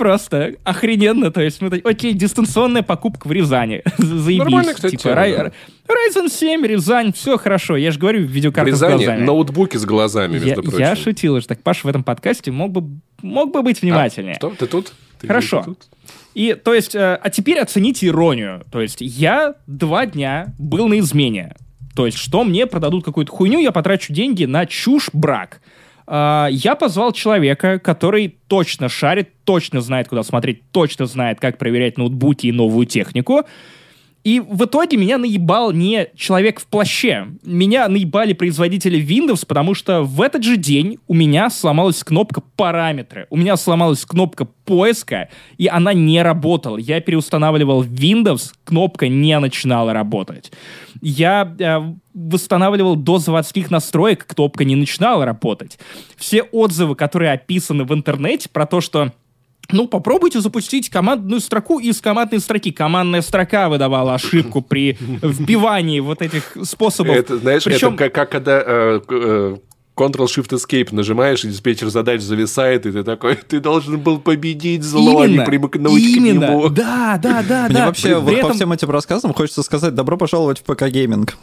просто 0.00 0.54
охрененно. 0.64 1.30
То 1.30 1.42
есть, 1.42 1.60
мы, 1.60 1.68
окей, 1.84 2.14
дистанционная 2.14 2.82
покупка 2.82 3.28
в 3.28 3.32
Рязани. 3.32 3.82
Заебись. 3.98 4.38
Нормально, 4.38 4.72
кстати. 4.72 4.96
Типа, 4.96 5.14
Рай, 5.14 5.32
Ryzen 5.34 6.30
7, 6.30 6.64
Рязань, 6.64 7.12
все 7.12 7.36
хорошо. 7.36 7.76
Я 7.76 7.90
же 7.90 7.98
говорю, 7.98 8.24
видеокарта 8.24 8.74
с 8.74 8.80
глазами. 8.80 9.22
ноутбуки 9.22 9.76
с 9.76 9.84
глазами, 9.84 10.32
между 10.32 10.48
я, 10.48 10.54
прочим. 10.54 10.78
Я 10.78 10.96
шутил 10.96 11.34
уже. 11.34 11.46
Так 11.46 11.62
Паша 11.62 11.86
в 11.86 11.90
этом 11.90 12.02
подкасте 12.02 12.50
мог 12.50 12.72
бы, 12.72 13.00
мог 13.20 13.52
бы 13.52 13.62
быть 13.62 13.82
внимательнее. 13.82 14.32
А, 14.32 14.36
что? 14.36 14.54
Ты 14.58 14.66
тут? 14.66 14.94
Ты 15.20 15.26
Хорошо. 15.26 15.64
Тут? 15.66 15.80
И, 16.32 16.54
то 16.54 16.72
есть, 16.72 16.94
э, 16.94 17.18
а 17.22 17.28
теперь 17.28 17.58
оцените 17.58 18.06
иронию. 18.06 18.64
То 18.72 18.80
есть, 18.80 19.02
я 19.02 19.54
два 19.66 20.06
дня 20.06 20.54
был 20.58 20.88
на 20.88 20.98
измене. 21.00 21.56
То 21.94 22.06
есть, 22.06 22.16
что 22.16 22.42
мне 22.44 22.66
продадут 22.66 23.04
какую-то 23.04 23.30
хуйню, 23.30 23.58
я 23.58 23.70
потрачу 23.70 24.14
деньги 24.14 24.46
на 24.46 24.64
чушь 24.64 25.10
брак. 25.12 25.60
А, 26.12 26.48
я 26.50 26.74
позвал 26.74 27.12
человека, 27.12 27.78
который 27.78 28.36
точно 28.48 28.88
шарит, 28.88 29.30
точно 29.44 29.80
знает, 29.80 30.08
куда 30.08 30.24
смотреть, 30.24 30.60
точно 30.72 31.06
знает, 31.06 31.38
как 31.38 31.56
проверять 31.56 31.98
ноутбуки 31.98 32.48
и 32.48 32.52
новую 32.52 32.84
технику. 32.84 33.44
И 34.22 34.40
в 34.40 34.64
итоге 34.64 34.96
меня 34.96 35.16
наебал 35.16 35.72
не 35.72 36.08
человек 36.14 36.60
в 36.60 36.66
плаще. 36.66 37.28
Меня 37.42 37.88
наебали 37.88 38.34
производители 38.34 39.00
Windows, 39.00 39.46
потому 39.46 39.74
что 39.74 40.02
в 40.02 40.20
этот 40.20 40.44
же 40.44 40.56
день 40.56 40.98
у 41.06 41.14
меня 41.14 41.48
сломалась 41.48 42.04
кнопка 42.04 42.42
параметры. 42.56 43.26
У 43.30 43.36
меня 43.36 43.56
сломалась 43.56 44.04
кнопка 44.04 44.46
поиска, 44.64 45.30
и 45.56 45.68
она 45.68 45.94
не 45.94 46.22
работала. 46.22 46.76
Я 46.76 47.00
переустанавливал 47.00 47.82
Windows, 47.82 48.52
кнопка 48.64 49.08
не 49.08 49.38
начинала 49.38 49.92
работать. 49.92 50.52
Я 51.00 51.54
э, 51.58 51.94
восстанавливал 52.12 52.96
до 52.96 53.18
заводских 53.18 53.70
настроек, 53.70 54.26
кнопка 54.26 54.64
не 54.64 54.76
начинала 54.76 55.24
работать. 55.24 55.78
Все 56.16 56.42
отзывы, 56.42 56.94
которые 56.94 57.32
описаны 57.32 57.84
в 57.84 57.94
интернете 57.94 58.48
про 58.50 58.66
то, 58.66 58.80
что 58.80 59.12
ну, 59.72 59.88
попробуйте 59.88 60.40
запустить 60.40 60.88
командную 60.88 61.40
строку 61.40 61.78
из 61.78 62.00
командной 62.00 62.40
строки. 62.40 62.70
Командная 62.70 63.22
строка 63.22 63.68
выдавала 63.68 64.14
ошибку 64.14 64.62
при 64.68 64.96
вбивании 65.00 66.00
вот 66.00 66.22
этих 66.22 66.56
способов. 66.62 67.16
Это, 67.16 67.38
знаешь, 67.38 67.64
Причем... 67.64 67.94
это 67.94 67.96
как, 67.96 68.14
как 68.14 68.30
когда 68.30 68.62
э, 68.64 69.00
э, 69.08 69.56
Ctrl-Shift-Escape 69.96 70.88
нажимаешь, 70.92 71.44
и 71.44 71.48
диспетчер 71.48 71.88
задач 71.88 72.22
зависает, 72.22 72.86
и 72.86 72.92
ты 72.92 73.04
такой, 73.04 73.36
ты 73.36 73.60
должен 73.60 74.00
был 74.00 74.18
победить 74.18 74.82
зло, 74.82 75.24
именно, 75.24 75.42
а 75.42 75.44
не 75.44 75.46
примыкнуть 75.46 76.02
именно. 76.02 76.46
к 76.46 76.50
нему. 76.50 76.68
Да, 76.70 77.18
да, 77.22 77.42
да, 77.46 77.66
Мне 77.66 77.74
да. 77.74 77.86
вообще 77.86 78.16
вот 78.18 78.32
этом... 78.32 78.48
по 78.48 78.54
всем 78.54 78.72
этим 78.72 78.90
рассказам 78.90 79.34
хочется 79.34 79.62
сказать, 79.62 79.94
добро 79.94 80.16
пожаловать 80.16 80.58
в 80.58 80.64
ПК-гейминг. 80.64 81.34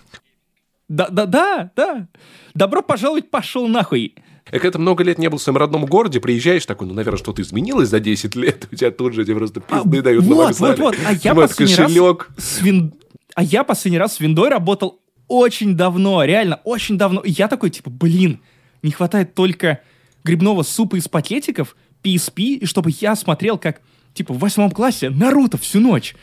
Да, 0.89 1.07
да, 1.09 1.25
да, 1.25 1.71
да. 1.75 2.07
Добро 2.53 2.81
пожаловать, 2.81 3.29
пошел 3.29 3.67
нахуй. 3.67 4.15
Я 4.51 4.59
когда 4.59 4.79
много 4.79 5.03
лет 5.03 5.17
не 5.17 5.29
был 5.29 5.37
в 5.37 5.41
своем 5.41 5.57
родном 5.57 5.85
городе, 5.85 6.19
приезжаешь 6.19 6.65
такой, 6.65 6.87
ну, 6.87 6.93
наверное, 6.93 7.17
что-то 7.17 7.41
изменилось 7.41 7.89
за 7.89 7.99
10 7.99 8.35
лет, 8.35 8.67
у 8.71 8.75
тебя 8.75 8.91
тут 8.91 9.13
же 9.13 9.25
тебе 9.25 9.35
просто 9.35 9.59
пизды 9.59 9.99
а, 9.99 10.01
дают 10.01 10.23
вот. 10.25 10.59
Вот, 10.59 10.79
вот, 10.79 10.95
а 11.05 11.13
я 11.13 11.35
последний 11.35 11.75
кошелек. 11.75 12.29
раз 12.35 12.45
с 12.45 12.61
вин... 12.61 12.93
А 13.35 13.43
я 13.43 13.63
последний 13.63 13.99
раз 13.99 14.15
с 14.15 14.19
виндой 14.19 14.49
работал 14.49 14.99
очень 15.27 15.75
давно, 15.75 16.23
реально, 16.23 16.59
очень 16.63 16.97
давно. 16.97 17.21
И 17.21 17.31
я 17.31 17.47
такой, 17.47 17.69
типа, 17.69 17.89
блин, 17.89 18.39
не 18.81 18.91
хватает 18.91 19.35
только 19.35 19.81
грибного 20.23 20.63
супа 20.63 20.95
из 20.95 21.07
пакетиков, 21.07 21.75
PSP, 22.03 22.41
и 22.41 22.65
чтобы 22.65 22.91
я 22.99 23.15
смотрел, 23.15 23.57
как, 23.57 23.81
типа, 24.13 24.33
в 24.33 24.39
восьмом 24.39 24.71
классе 24.71 25.09
Наруто 25.09 25.57
всю 25.57 25.79
ночь 25.79 26.15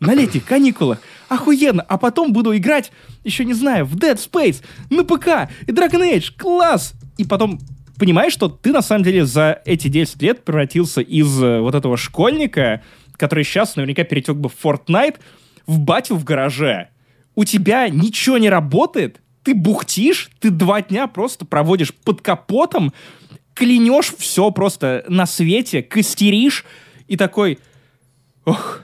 на 0.00 0.14
летних 0.14 0.44
каникулах. 0.44 0.98
Охуенно. 1.28 1.82
А 1.82 1.98
потом 1.98 2.32
буду 2.32 2.56
играть, 2.56 2.90
еще 3.22 3.44
не 3.44 3.54
знаю, 3.54 3.84
в 3.84 3.96
Dead 3.96 4.16
Space, 4.16 4.62
на 4.88 5.04
ПК 5.04 5.50
и 5.66 5.72
Dragon 5.72 6.00
Age. 6.00 6.32
Класс! 6.36 6.94
И 7.20 7.24
потом 7.24 7.60
понимаешь, 7.98 8.32
что 8.32 8.48
ты 8.48 8.72
на 8.72 8.80
самом 8.80 9.04
деле 9.04 9.26
за 9.26 9.60
эти 9.66 9.88
10 9.88 10.22
лет 10.22 10.42
превратился 10.42 11.02
из 11.02 11.42
э, 11.42 11.60
вот 11.60 11.74
этого 11.74 11.98
школьника, 11.98 12.82
который 13.12 13.44
сейчас 13.44 13.76
наверняка 13.76 14.04
перетек 14.04 14.36
бы 14.36 14.48
в 14.48 14.56
Fortnite, 14.64 15.16
в 15.66 15.78
батю 15.80 16.16
в 16.16 16.24
гараже. 16.24 16.88
У 17.34 17.44
тебя 17.44 17.90
ничего 17.90 18.38
не 18.38 18.48
работает, 18.48 19.20
ты 19.42 19.54
бухтишь, 19.54 20.30
ты 20.40 20.48
два 20.48 20.80
дня 20.80 21.08
просто 21.08 21.44
проводишь 21.44 21.92
под 21.92 22.22
капотом, 22.22 22.94
клянешь 23.52 24.14
все 24.16 24.50
просто 24.50 25.04
на 25.06 25.26
свете, 25.26 25.82
костеришь 25.82 26.64
и 27.06 27.18
такой, 27.18 27.58
ох, 28.46 28.80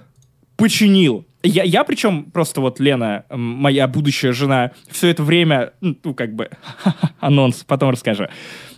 починил. 0.57 1.26
Я, 1.47 1.63
я 1.63 1.85
причем 1.85 2.25
просто 2.25 2.61
вот 2.61 2.81
Лена, 2.81 3.25
моя 3.31 3.87
будущая 3.89 4.33
жена, 4.33 4.73
все 4.91 5.09
это 5.09 5.23
время, 5.23 5.73
ну, 5.81 6.15
как 6.15 6.35
бы, 6.35 6.51
анонс, 7.21 7.65
потом 7.67 7.91
расскажу. 7.91 8.27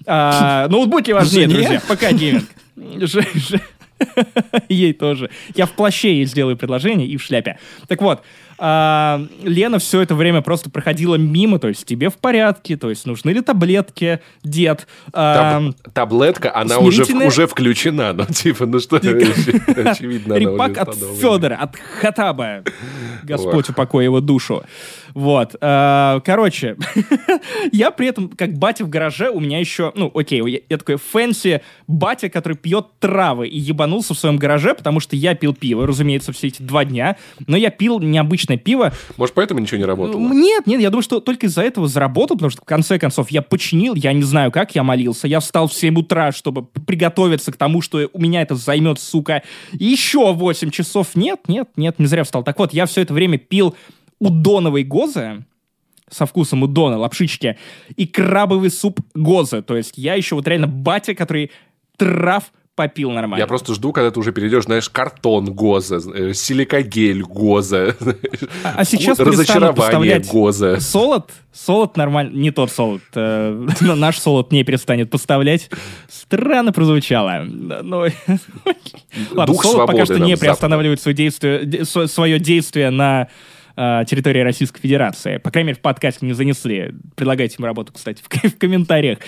А, 0.07 0.69
ноутбуки 0.69 1.11
важнее, 1.11 1.49
друзья, 1.49 1.81
пока 1.87 2.13
гейминг. 2.13 2.45
Ей 4.69 4.93
тоже. 4.93 5.31
Я 5.55 5.67
в 5.67 5.73
плаще 5.73 6.15
ей 6.15 6.25
сделаю 6.25 6.57
предложение 6.57 7.09
и 7.09 7.17
в 7.17 7.23
шляпе. 7.23 7.59
Так 7.89 8.01
вот, 8.01 8.23
а, 8.59 9.25
Лена 9.43 9.79
все 9.79 10.00
это 10.00 10.15
время 10.15 10.43
просто 10.43 10.71
проходила 10.71 11.15
мимо, 11.15 11.59
то 11.59 11.69
есть 11.69 11.87
тебе 11.87 12.11
в 12.11 12.17
порядке, 12.17 12.77
то 12.77 12.91
есть 12.91 13.07
нужны 13.07 13.31
ли 13.31 13.41
таблетки, 13.41 14.21
дед. 14.43 14.87
А, 15.12 15.61
Таб- 15.61 15.75
таблетка, 15.93 16.55
она 16.55 16.79
уже, 16.79 17.05
уже 17.05 17.47
включена, 17.47 18.12
ну 18.12 18.25
типа, 18.27 18.67
ну 18.67 18.81
что, 18.81 18.97
очевидно, 18.97 20.35
Репак 20.35 20.79
от 20.79 20.95
Федора, 20.95 21.57
от 21.57 21.77
Хатаба. 22.00 22.65
Господь 23.23 23.69
упокой 23.71 24.05
его 24.05 24.21
душу. 24.21 24.65
Вот. 25.19 25.57
Э, 25.61 26.21
короче, 26.25 26.77
я 27.73 27.91
при 27.91 28.07
этом, 28.07 28.29
как 28.29 28.53
батя 28.53 28.85
в 28.85 28.89
гараже, 28.89 29.31
у 29.31 29.41
меня 29.41 29.59
еще, 29.59 29.91
ну, 29.97 30.13
окей, 30.15 30.41
я, 30.49 30.61
я 30.69 30.79
такой 30.79 30.95
fancy 30.95 31.61
батя, 31.89 32.29
который 32.29 32.57
пьет 32.57 32.87
травы 33.01 33.49
и 33.49 33.59
ебанулся 33.59 34.15
в 34.15 34.19
своем 34.19 34.37
гараже, 34.37 34.75
потому 34.75 35.01
что 35.01 35.17
я 35.17 35.35
пил 35.35 35.55
пиво, 35.55 35.89
разумеется, 35.89 36.33
все 36.33 36.47
эти 36.47 36.63
два 36.63 36.85
дня, 36.85 37.17
но 37.49 37.57
я 37.57 37.71
пил 37.71 37.99
необычное 37.99 38.59
пиво. 38.59 38.93
Может, 39.17 39.35
поэтому 39.35 39.59
ничего 39.59 39.79
не 39.79 39.87
работало? 39.87 40.21
Нет, 40.21 40.69
нет, 40.69 40.81
я 40.81 40.89
думаю, 40.89 41.03
что 41.03 41.19
только 41.19 41.47
из-за 41.47 41.63
этого 41.63 41.89
заработал, 41.89 42.37
потому 42.37 42.51
что 42.51 42.63
в 42.63 42.65
конце 42.65 43.01
концов 43.01 43.33
я 43.33 43.43
починил, 43.43 43.97
я 43.97 44.13
не 44.13 44.23
знаю 44.23 44.53
как, 44.53 44.77
я 44.77 44.85
молился, 44.85 45.27
я 45.27 45.41
встал 45.41 45.67
в 45.67 45.75
7 45.75 45.99
утра, 45.99 46.31
чтобы 46.31 46.63
приготовиться 46.63 47.51
к 47.51 47.57
тому, 47.57 47.83
что 47.83 48.09
у 48.13 48.21
меня 48.21 48.43
это 48.43 48.55
займет, 48.55 49.01
сука, 49.01 49.43
еще 49.73 50.33
8 50.33 50.71
часов. 50.71 51.17
Нет, 51.17 51.41
нет, 51.49 51.71
нет, 51.75 51.99
не 51.99 52.07
зря 52.07 52.23
встал. 52.23 52.45
Так 52.45 52.57
вот, 52.61 52.73
я 52.73 52.87
все 52.87 53.01
это 53.01 53.13
время 53.13 53.37
пил 53.37 53.75
удоновой 54.19 54.85
гозы, 54.85 55.45
со 56.11 56.27
вкусом 56.27 56.63
удона, 56.63 56.99
лапшички, 56.99 57.59
и 57.97 58.07
крабовый 58.07 58.71
суп 58.71 59.01
гозы. 59.15 59.63
То 59.63 59.77
есть 59.77 59.99
я 59.99 60.15
еще 60.15 60.35
вот 60.35 60.49
реально 60.49 60.67
батя, 60.67 61.15
который 61.15 61.51
трав 61.97 62.45
попил 62.79 63.11
нормально. 63.11 63.43
Я 63.43 63.49
просто 63.49 63.75
жду, 63.75 63.93
когда 63.93 64.13
ты 64.13 64.21
уже 64.21 64.31
перейдешь, 64.31 64.65
знаешь, 64.65 64.89
картон 64.89 65.47
ГОЗа, 65.47 66.01
э, 66.15 66.33
силикогель 66.33 67.23
ГОЗа, 67.23 67.97
а, 68.63 68.75
а 68.77 68.85
сейчас 68.85 69.19
разочарование 69.19 70.21
ГОЗа. 70.21 70.79
Солод? 70.79 71.33
Солод 71.53 71.97
нормально, 71.97 72.37
не 72.37 72.53
тот 72.53 72.71
солод. 72.71 73.03
Э, 73.17 73.67
наш 73.81 74.19
солод 74.19 74.53
не 74.53 74.63
перестанет 74.63 75.11
поставлять. 75.11 75.71
Странно 76.09 76.73
прозвучало. 76.73 77.43
Но... 77.43 78.03
Ладно, 79.33 79.47
Дух 79.47 79.65
солод 79.65 79.89
пока 79.89 80.05
что 80.05 80.19
не 80.21 80.37
приостанавливает 80.37 81.01
свое 81.01 81.17
действие, 81.17 81.85
свое 81.85 82.39
действие 82.39 82.91
на 82.91 83.27
э, 83.78 84.04
территории 84.06 84.40
Российской 84.40 84.80
Федерации. 84.80 85.38
По 85.38 85.50
крайней 85.50 85.68
мере, 85.68 85.78
в 85.78 85.82
подкасте 85.82 86.26
не 86.26 86.32
занесли. 86.32 86.94
Предлагайте 87.14 87.56
им 87.58 87.64
работу, 87.64 87.92
кстати, 87.92 88.23
в, 88.28 88.50
в 88.50 88.58
комментариях. 88.58 89.18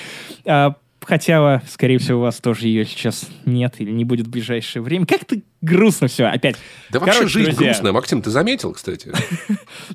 Э, 0.44 0.72
Хотя, 1.02 1.62
скорее 1.68 1.98
всего, 1.98 2.18
у 2.18 2.22
вас 2.22 2.40
тоже 2.40 2.68
ее 2.68 2.84
сейчас 2.84 3.26
нет 3.46 3.76
или 3.78 3.90
не 3.90 4.04
будет 4.04 4.26
в 4.26 4.30
ближайшее 4.30 4.82
время. 4.82 5.06
Как-то 5.06 5.36
грустно 5.62 6.08
все 6.08 6.26
опять. 6.26 6.56
Да 6.90 7.00
вообще 7.00 7.14
Короче, 7.20 7.32
жизнь 7.32 7.50
друзья... 7.50 7.66
грустная. 7.68 7.92
Максим, 7.92 8.22
ты 8.22 8.30
заметил, 8.30 8.72
кстати? 8.72 9.12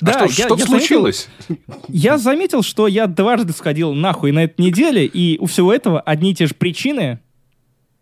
Да, 0.01 0.23
а 0.23 0.27
что 0.27 0.57
случилось? 0.57 1.29
Я 1.87 2.17
заметил, 2.17 2.63
что 2.63 2.87
я 2.87 3.07
дважды 3.07 3.53
сходил 3.53 3.93
нахуй 3.93 4.31
на 4.31 4.45
этой 4.45 4.61
неделе, 4.61 5.05
и 5.05 5.37
у 5.39 5.45
всего 5.45 5.71
этого 5.71 6.01
одни 6.01 6.31
и 6.31 6.35
те 6.35 6.47
же 6.47 6.53
причины. 6.53 7.19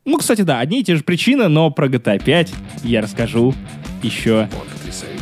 Ну, 0.05 0.17
кстати, 0.17 0.41
да, 0.41 0.59
одни 0.59 0.81
и 0.81 0.83
те 0.83 0.97
же 0.97 1.03
причины, 1.03 1.47
но 1.47 1.69
про 1.69 1.87
GTA 1.87 2.21
5 2.21 2.53
я 2.83 3.01
расскажу 3.01 3.53
еще 4.01 4.49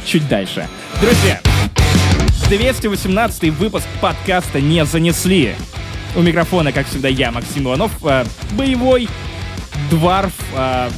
чуть 0.05 0.27
дальше. 0.27 0.67
Друзья, 0.99 1.39
218 2.49 3.49
выпуск 3.53 3.85
подкаста 4.01 4.59
не 4.59 4.83
занесли. 4.85 5.55
У 6.15 6.21
микрофона, 6.21 6.71
как 6.71 6.87
всегда, 6.87 7.07
я, 7.07 7.31
Максим 7.31 7.65
Иванов, 7.67 7.91
э, 8.03 8.25
боевой 8.53 9.07
дварф. 9.91 10.33
Э, 10.55 10.89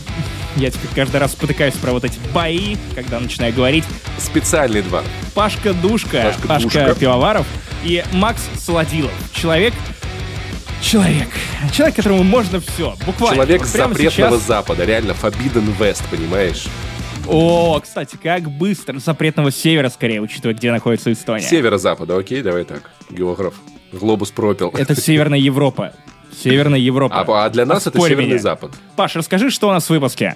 я 0.55 0.71
теперь 0.71 0.89
каждый 0.95 1.17
раз 1.17 1.33
спотыкаюсь 1.33 1.75
про 1.75 1.91
вот 1.91 2.05
эти 2.05 2.17
бои, 2.33 2.77
когда 2.95 3.19
начинаю 3.19 3.53
говорить. 3.53 3.83
Специальный 4.17 4.81
дварф. 4.81 5.07
Пашка 5.35 5.73
Душка, 5.73 6.23
Пашка, 6.23 6.47
Пашка 6.47 6.85
Душка. 6.85 6.95
Пивоваров 6.95 7.45
и 7.83 8.03
Макс 8.13 8.41
Солодилов. 8.57 9.11
Человек, 9.33 9.73
Человек. 10.83 11.29
Человек, 11.71 11.95
которому 11.95 12.23
можно 12.23 12.59
все. 12.59 12.93
Буквально. 13.05 13.35
Человек 13.35 13.61
вот 13.61 13.69
запретного 13.69 14.37
сейчас... 14.37 14.41
запада. 14.45 14.83
Реально 14.83 15.11
Forbidden 15.11 15.75
West, 15.79 16.03
понимаешь? 16.11 16.65
О, 17.25 17.79
кстати, 17.81 18.19
как 18.21 18.51
быстро. 18.51 18.99
Запретного 18.99 19.49
севера, 19.49 19.87
скорее, 19.87 20.19
учитывая, 20.19 20.53
где 20.53 20.71
находится 20.71 21.11
Эстония. 21.13 21.41
Северо-запада, 21.41 22.17
окей, 22.17 22.41
давай 22.41 22.65
так. 22.65 22.91
Географ. 23.09 23.53
Глобус 23.93 24.31
пропил. 24.31 24.73
Это 24.77 24.93
Северная 25.01 25.39
Европа. 25.39 25.93
Северная 26.37 26.79
Европа. 26.79 27.21
А, 27.21 27.45
а 27.45 27.49
для 27.49 27.65
нас 27.65 27.87
Оспорь 27.87 28.01
это 28.01 28.09
Северный 28.09 28.25
меня. 28.33 28.39
Запад. 28.39 28.71
Паш, 28.97 29.15
расскажи, 29.15 29.51
что 29.51 29.69
у 29.69 29.71
нас 29.71 29.85
в 29.85 29.89
выпуске. 29.89 30.35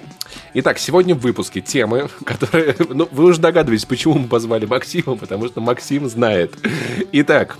Итак, 0.54 0.80
сегодня 0.80 1.14
в 1.14 1.20
выпуске 1.20 1.60
темы, 1.60 2.10
которые... 2.26 2.76
Ну, 2.80 3.08
вы 3.12 3.26
уже 3.26 3.42
догадываетесь, 3.42 3.86
почему 3.86 4.14
мы 4.14 4.28
позвали 4.28 4.66
Максима, 4.66 5.18
потому 5.18 5.48
что 5.48 5.60
Максим 5.60 6.08
знает. 6.08 6.56
Итак, 7.12 7.58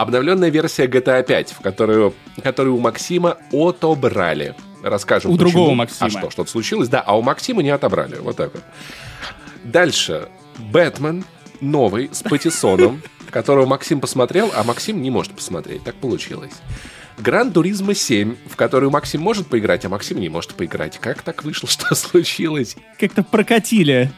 обновленная 0.00 0.48
версия 0.48 0.86
GTA 0.86 1.24
5, 1.24 1.52
в 1.52 1.60
которую, 1.60 2.14
которую 2.42 2.76
у 2.76 2.80
Максима 2.80 3.36
отобрали. 3.52 4.54
Расскажем, 4.82 5.32
У 5.32 5.34
почему. 5.34 5.50
другого 5.50 5.74
Максима. 5.74 6.06
А 6.06 6.10
что, 6.10 6.30
что-то 6.30 6.50
случилось? 6.50 6.88
Да, 6.88 7.00
а 7.00 7.18
у 7.18 7.22
Максима 7.22 7.62
не 7.62 7.70
отобрали. 7.70 8.16
Вот 8.16 8.36
так 8.36 8.54
вот. 8.54 8.62
Дальше. 9.64 10.28
Бэтмен 10.58 11.24
новый 11.60 12.10
с 12.12 12.22
Патисоном 12.22 13.02
которого 13.30 13.66
Максим 13.66 14.00
посмотрел, 14.00 14.50
а 14.54 14.62
Максим 14.62 15.02
не 15.02 15.10
может 15.10 15.32
посмотреть. 15.32 15.82
Так 15.82 15.96
получилось. 15.96 16.54
Гран 17.18 17.52
Туризма 17.52 17.94
7, 17.94 18.36
в 18.48 18.54
которую 18.54 18.90
Максим 18.90 19.20
может 19.20 19.48
поиграть, 19.48 19.84
а 19.84 19.88
Максим 19.88 20.20
не 20.20 20.28
может 20.28 20.54
поиграть. 20.54 20.98
Как 20.98 21.22
так 21.22 21.42
вышло? 21.42 21.68
Что 21.68 21.94
случилось? 21.96 22.76
Как-то 22.98 23.24
прокатили. 23.24 24.12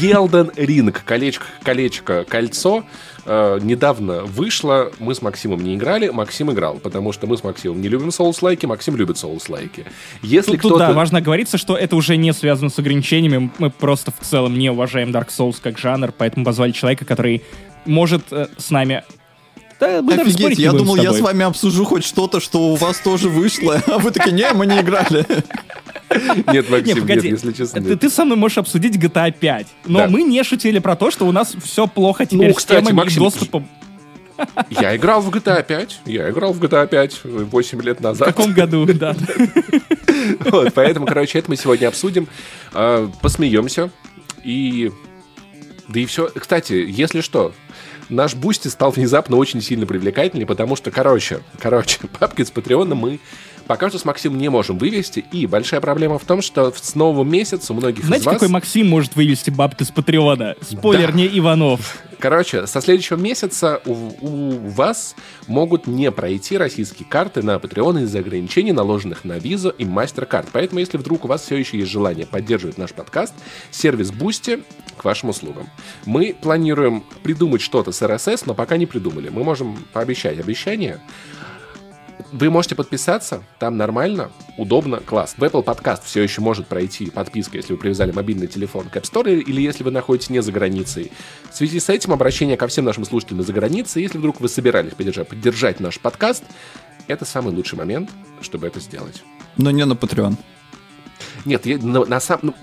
Елден 0.00 0.50
Ринг, 0.56 1.02
колечко, 1.04 1.46
колечко, 1.62 2.24
кольцо, 2.24 2.84
э, 3.24 3.58
недавно 3.62 4.22
вышло. 4.22 4.90
Мы 4.98 5.14
с 5.14 5.22
Максимом 5.22 5.62
не 5.62 5.74
играли, 5.74 6.08
Максим 6.08 6.50
играл, 6.52 6.78
потому 6.78 7.12
что 7.12 7.26
мы 7.26 7.36
с 7.36 7.44
Максимом 7.44 7.80
не 7.80 7.88
любим 7.88 8.10
соус-лайки, 8.10 8.66
Максим 8.66 8.96
любит 8.96 9.18
соус-лайки. 9.18 9.86
Если 10.22 10.52
тут, 10.52 10.60
кто-то... 10.60 10.74
Тут, 10.74 10.78
да, 10.78 10.92
важно 10.92 11.20
говориться, 11.20 11.58
что 11.58 11.76
это 11.76 11.96
уже 11.96 12.16
не 12.16 12.32
связано 12.32 12.70
с 12.70 12.78
ограничениями. 12.78 13.50
Мы 13.58 13.70
просто 13.70 14.10
в 14.10 14.24
целом 14.24 14.58
не 14.58 14.70
уважаем 14.70 15.10
Dark 15.10 15.28
Souls 15.28 15.56
как 15.62 15.78
жанр, 15.78 16.12
поэтому 16.16 16.44
позвали 16.44 16.72
человека, 16.72 17.04
который 17.04 17.42
может 17.84 18.32
э, 18.32 18.48
с 18.56 18.70
нами 18.70 19.04
да, 19.80 20.02
мы 20.02 20.14
Офигеть, 20.14 20.58
я 20.58 20.72
думал, 20.72 20.96
с 20.96 21.02
я 21.02 21.12
с 21.12 21.20
вами 21.20 21.44
обсужу 21.44 21.84
хоть 21.84 22.04
что-то, 22.04 22.40
что 22.40 22.72
у 22.72 22.74
вас 22.74 22.98
тоже 22.98 23.28
вышло, 23.28 23.80
а 23.86 23.98
вы 23.98 24.10
такие, 24.10 24.32
не, 24.32 24.52
мы 24.52 24.66
не 24.66 24.80
играли. 24.80 25.24
Нет, 26.52 26.70
Максим, 26.70 26.94
не, 26.94 27.00
погоди, 27.00 27.30
нет, 27.30 27.38
если 27.38 27.52
честно. 27.52 27.82
Ты, 27.82 27.96
ты 27.96 28.08
со 28.08 28.24
мной 28.24 28.38
можешь 28.38 28.58
обсудить 28.58 28.96
GTA 28.96 29.32
5, 29.32 29.66
но 29.86 29.98
да. 30.00 30.08
мы 30.08 30.22
не 30.22 30.42
шутили 30.42 30.78
про 30.78 30.96
то, 30.96 31.10
что 31.10 31.26
у 31.26 31.32
нас 31.32 31.54
все 31.62 31.86
плохо 31.86 32.24
теперь 32.24 32.48
ну, 32.48 32.54
кстати, 32.54 32.80
с 32.80 32.86
темами 32.86 32.96
Максим, 32.96 33.22
и 33.22 33.24
доступом. 33.24 33.68
Я 34.70 34.96
играл 34.96 35.20
в 35.20 35.30
GTA 35.30 35.64
5. 35.64 36.00
Я 36.06 36.30
играл 36.30 36.52
в 36.52 36.62
GTA 36.62 36.86
5 36.86 37.20
8 37.24 37.82
лет 37.82 38.00
назад. 38.00 38.28
В 38.28 38.34
каком 38.34 38.52
году, 38.52 38.86
да. 38.94 39.14
Вот, 40.40 40.72
поэтому, 40.74 41.06
короче, 41.06 41.38
это 41.38 41.50
мы 41.50 41.56
сегодня 41.56 41.88
обсудим. 41.88 42.28
А, 42.72 43.10
посмеемся. 43.20 43.90
И... 44.44 44.92
Да 45.88 46.00
и 46.00 46.06
все. 46.06 46.30
Кстати, 46.34 46.72
если 46.72 47.20
что, 47.20 47.52
наш 48.08 48.34
Бусти 48.34 48.68
стал 48.68 48.90
внезапно 48.90 49.36
очень 49.36 49.60
сильно 49.62 49.86
привлекательный, 49.86 50.46
потому 50.46 50.76
что, 50.76 50.90
короче, 50.90 51.40
короче, 51.58 51.98
папки 52.18 52.44
с 52.44 52.50
Патреона 52.50 52.94
мы 52.94 53.20
пока 53.68 53.90
что 53.90 53.98
с 53.98 54.04
Максимом 54.04 54.38
не 54.38 54.48
можем 54.48 54.78
вывести. 54.78 55.24
И 55.30 55.46
большая 55.46 55.80
проблема 55.80 56.18
в 56.18 56.24
том, 56.24 56.42
что 56.42 56.72
с 56.74 56.94
нового 56.96 57.22
месяца 57.22 57.72
у 57.72 57.76
многих 57.76 58.04
Знаете, 58.04 58.22
из 58.22 58.26
вас... 58.26 58.34
какой 58.34 58.48
Максим 58.48 58.88
может 58.88 59.14
вывести 59.14 59.50
бабки 59.50 59.84
с 59.84 59.90
Патреона? 59.90 60.56
Спойлер, 60.60 61.12
да. 61.12 61.18
не 61.18 61.38
Иванов. 61.38 62.02
Короче, 62.18 62.66
со 62.66 62.80
следующего 62.80 63.16
месяца 63.16 63.80
у, 63.84 63.92
у 64.20 64.68
вас 64.70 65.14
могут 65.46 65.86
не 65.86 66.10
пройти 66.10 66.58
российские 66.58 67.08
карты 67.08 67.42
на 67.42 67.56
Patreon 67.56 68.02
из-за 68.02 68.18
ограничений, 68.18 68.72
наложенных 68.72 69.24
на 69.24 69.36
Visa 69.36 69.72
и 69.76 69.84
MasterCard. 69.84 70.48
Поэтому, 70.50 70.80
если 70.80 70.96
вдруг 70.96 71.26
у 71.26 71.28
вас 71.28 71.42
все 71.42 71.56
еще 71.56 71.78
есть 71.78 71.92
желание 71.92 72.26
поддерживать 72.26 72.76
наш 72.76 72.92
подкаст, 72.92 73.34
сервис 73.70 74.10
Boosty 74.10 74.64
к 74.96 75.04
вашим 75.04 75.28
услугам. 75.28 75.68
Мы 76.06 76.34
планируем 76.40 77.04
придумать 77.22 77.60
что-то 77.60 77.92
с 77.92 78.02
RSS, 78.02 78.42
но 78.46 78.54
пока 78.54 78.76
не 78.78 78.86
придумали. 78.86 79.28
Мы 79.28 79.44
можем 79.44 79.78
пообещать 79.92 80.40
обещание, 80.40 81.00
вы 82.32 82.50
можете 82.50 82.74
подписаться, 82.74 83.42
там 83.58 83.76
нормально, 83.76 84.30
удобно, 84.56 84.98
класс. 84.98 85.34
В 85.36 85.44
Apple 85.44 85.64
Podcast 85.64 86.00
все 86.04 86.22
еще 86.22 86.40
может 86.40 86.66
пройти 86.66 87.10
подписка, 87.10 87.56
если 87.56 87.72
вы 87.72 87.78
привязали 87.78 88.12
мобильный 88.12 88.46
телефон 88.46 88.88
к 88.88 88.96
App 88.96 89.02
Store 89.02 89.40
или 89.40 89.60
если 89.60 89.84
вы 89.84 89.90
находитесь 89.90 90.30
не 90.30 90.42
за 90.42 90.52
границей. 90.52 91.12
В 91.50 91.56
связи 91.56 91.80
с 91.80 91.88
этим 91.88 92.12
обращение 92.12 92.56
ко 92.56 92.66
всем 92.66 92.84
нашим 92.84 93.04
слушателям 93.04 93.42
за 93.42 93.52
границей, 93.52 94.02
если 94.02 94.18
вдруг 94.18 94.40
вы 94.40 94.48
собирались 94.48 94.94
поддержать, 94.94 95.28
поддержать 95.28 95.80
наш 95.80 95.98
подкаст, 95.98 96.44
это 97.06 97.24
самый 97.24 97.54
лучший 97.54 97.78
момент, 97.78 98.10
чтобы 98.40 98.66
это 98.66 98.80
сделать. 98.80 99.22
Но 99.56 99.70
не 99.70 99.84
на 99.84 99.94
Patreon. 99.94 100.36
Нет, 101.44 101.66
я, 101.66 101.78
на, 101.78 102.04
на 102.04 102.20
самом... 102.20 102.40
Ну, 102.42 102.54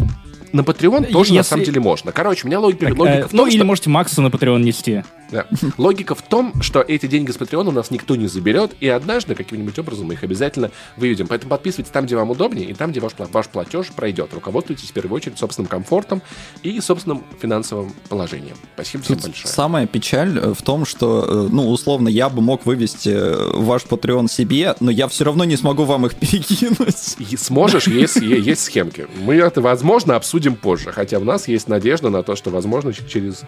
на 0.54 0.62
Patreon 0.62 1.12
тоже 1.12 1.34
Если... 1.34 1.38
на 1.38 1.44
самом 1.44 1.66
деле 1.66 1.82
можно. 1.82 2.12
Короче, 2.14 2.46
у 2.46 2.48
меня 2.48 2.60
логика, 2.60 2.86
так, 2.86 2.98
логика 2.98 3.18
э, 3.18 3.24
в 3.26 3.30
том, 3.30 3.38
Ну, 3.40 3.46
что... 3.48 3.56
или 3.56 3.64
можете 3.64 3.90
Макса 3.90 4.22
на 4.22 4.28
Patreon 4.28 4.60
нести. 4.60 5.04
Да. 5.36 5.46
Логика 5.78 6.16
в 6.16 6.22
том, 6.22 6.62
что 6.62 6.82
эти 6.82 7.08
деньги 7.08 7.32
с 7.32 7.36
Patreon 7.36 7.68
у 7.68 7.72
нас 7.72 7.92
никто 7.92 8.16
не 8.16 8.28
заберет, 8.28 8.72
и 8.80 8.88
однажды 8.88 9.36
каким-нибудь 9.36 9.78
образом 9.80 10.08
мы 10.08 10.14
их 10.14 10.24
обязательно 10.24 10.72
выведем. 10.96 11.28
Поэтому 11.28 11.50
подписывайтесь 11.50 11.92
там, 11.92 12.06
где 12.06 12.16
вам 12.16 12.32
удобнее, 12.32 12.70
и 12.70 12.74
там, 12.74 12.92
где 12.92 13.00
ваш, 13.00 13.14
ваш 13.18 13.48
платеж 13.48 13.88
пройдет. 13.96 14.34
Руководствуйтесь 14.34 14.90
в 14.90 14.94
первую 14.94 15.18
очередь 15.18 15.38
собственным 15.38 15.68
комфортом 15.68 16.22
и 16.64 16.80
собственным 16.80 17.24
финансовым 17.42 17.94
положением. 18.10 18.56
Спасибо 18.76 19.04
Тут 19.04 19.20
всем 19.20 19.32
большое. 19.32 19.54
Самая 19.54 19.88
печаль 19.88 20.38
э, 20.38 20.54
в 20.54 20.62
том, 20.62 20.86
что, 20.86 21.26
э, 21.28 21.50
ну, 21.52 21.70
условно, 21.70 22.08
я 22.08 22.30
бы 22.30 22.42
мог 22.42 22.66
вывести 22.66 23.58
ваш 23.58 23.84
Patreon 23.84 24.30
себе, 24.30 24.76
но 24.80 24.92
я 24.92 25.08
все 25.08 25.26
равно 25.26 25.44
не 25.44 25.58
смогу 25.58 25.84
вам 25.84 26.06
их 26.06 26.16
перекинуть. 26.20 27.18
И 27.20 27.36
сможешь, 27.36 27.88
есть, 27.88 28.18
есть 28.18 28.64
схемки. 28.64 29.08
Мы 29.20 29.36
это, 29.36 29.62
возможно, 29.62 30.16
обсудим 30.16 30.46
обсудим 30.46 30.56
позже. 30.56 30.92
Хотя 30.92 31.20
у 31.20 31.24
нас 31.24 31.48
есть 31.48 31.68
надежда 31.68 32.10
на 32.10 32.24
то, 32.24 32.36
что, 32.36 32.50
возможно, 32.50 32.94
через 32.94 33.44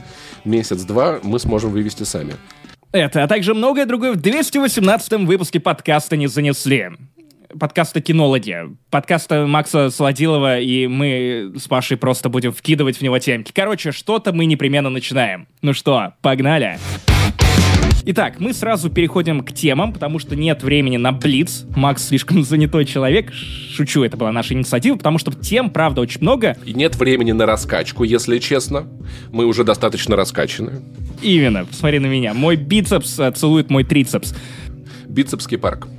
месяц-два 0.45 1.19
мы 1.23 1.39
сможем 1.39 1.71
вывести 1.77 2.03
сами. 2.03 2.33
Это, 2.91 3.23
а 3.23 3.27
также 3.27 3.53
многое 3.53 3.85
другое 3.85 4.13
в 4.13 4.17
218-м 4.17 5.27
выпуске 5.27 5.59
подкаста 5.59 6.17
«Не 6.17 6.27
занесли» 6.27 6.89
подкаста 7.59 8.01
«Кинологи», 8.01 8.75
подкаста 8.89 9.45
Макса 9.45 9.89
Солодилова, 9.89 10.59
и 10.59 10.87
мы 10.87 11.53
с 11.55 11.67
Пашей 11.67 11.95
просто 11.95 12.29
будем 12.29 12.51
вкидывать 12.51 12.97
в 12.97 13.01
него 13.01 13.19
темки. 13.19 13.51
Короче, 13.53 13.91
что-то 13.91 14.33
мы 14.33 14.45
непременно 14.45 14.89
начинаем. 14.89 15.47
Ну 15.61 15.73
что, 15.73 16.13
погнали? 16.21 16.77
Итак, 18.09 18.35
мы 18.39 18.53
сразу 18.53 18.89
переходим 18.89 19.41
к 19.41 19.51
темам, 19.51 19.91
потому 19.91 20.17
что 20.17 20.37
нет 20.37 20.63
времени 20.63 20.95
на 20.95 21.11
блиц. 21.11 21.65
Макс 21.75 22.07
слишком 22.07 22.41
занятой 22.45 22.85
человек. 22.85 23.33
Шучу, 23.33 24.01
это 24.01 24.15
была 24.15 24.31
наша 24.31 24.53
инициатива, 24.53 24.95
потому 24.95 25.17
что 25.17 25.33
тем, 25.33 25.69
правда, 25.69 25.99
очень 25.99 26.21
много. 26.21 26.55
И 26.65 26.73
нет 26.73 26.95
времени 26.95 27.33
на 27.33 27.45
раскачку, 27.45 28.05
если 28.05 28.39
честно. 28.39 28.87
Мы 29.33 29.45
уже 29.45 29.65
достаточно 29.65 30.15
раскачаны. 30.15 30.83
Именно, 31.21 31.65
посмотри 31.65 31.99
на 31.99 32.05
меня. 32.05 32.33
Мой 32.33 32.55
бицепс 32.55 33.19
э, 33.19 33.29
целует 33.31 33.69
мой 33.69 33.83
трицепс. 33.83 34.33
Бицепский 35.09 35.57
парк. 35.57 35.89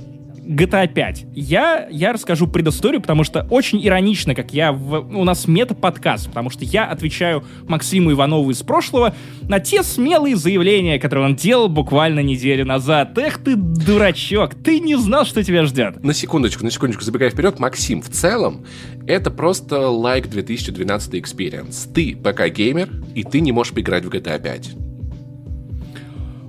GTA 0.49 0.87
5. 0.87 1.25
Я, 1.33 1.87
я 1.89 2.13
расскажу 2.13 2.47
предысторию, 2.47 3.01
потому 3.01 3.23
что 3.23 3.47
очень 3.49 3.85
иронично, 3.85 4.35
как 4.35 4.53
я... 4.53 4.71
В, 4.71 4.99
у 5.17 5.23
нас 5.23 5.47
мета-подкаст, 5.47 6.27
потому 6.27 6.49
что 6.49 6.65
я 6.65 6.85
отвечаю 6.85 7.43
Максиму 7.67 8.11
Иванову 8.11 8.51
из 8.51 8.61
прошлого 8.61 9.15
на 9.47 9.59
те 9.59 9.83
смелые 9.83 10.35
заявления, 10.35 10.99
которые 10.99 11.25
он 11.25 11.35
делал 11.35 11.69
буквально 11.69 12.19
неделю 12.19 12.65
назад. 12.65 13.17
Эх 13.17 13.43
ты, 13.43 13.55
дурачок, 13.55 14.55
ты 14.55 14.79
не 14.79 14.95
знал, 14.95 15.25
что 15.25 15.43
тебя 15.43 15.65
ждет. 15.65 16.03
На 16.03 16.13
секундочку, 16.13 16.63
на 16.63 16.71
секундочку, 16.71 17.03
забегая 17.03 17.29
вперед, 17.29 17.59
Максим, 17.59 18.01
в 18.01 18.09
целом, 18.09 18.65
это 19.07 19.31
просто 19.31 19.89
like 19.89 20.19
like 20.19 20.29
2012 20.29 21.13
experience. 21.13 21.91
Ты 21.93 22.15
ПК-геймер, 22.15 22.89
и 23.15 23.23
ты 23.23 23.39
не 23.39 23.51
можешь 23.51 23.73
поиграть 23.73 24.03
в 24.05 24.09
GTA 24.09 24.41
5. 24.41 24.88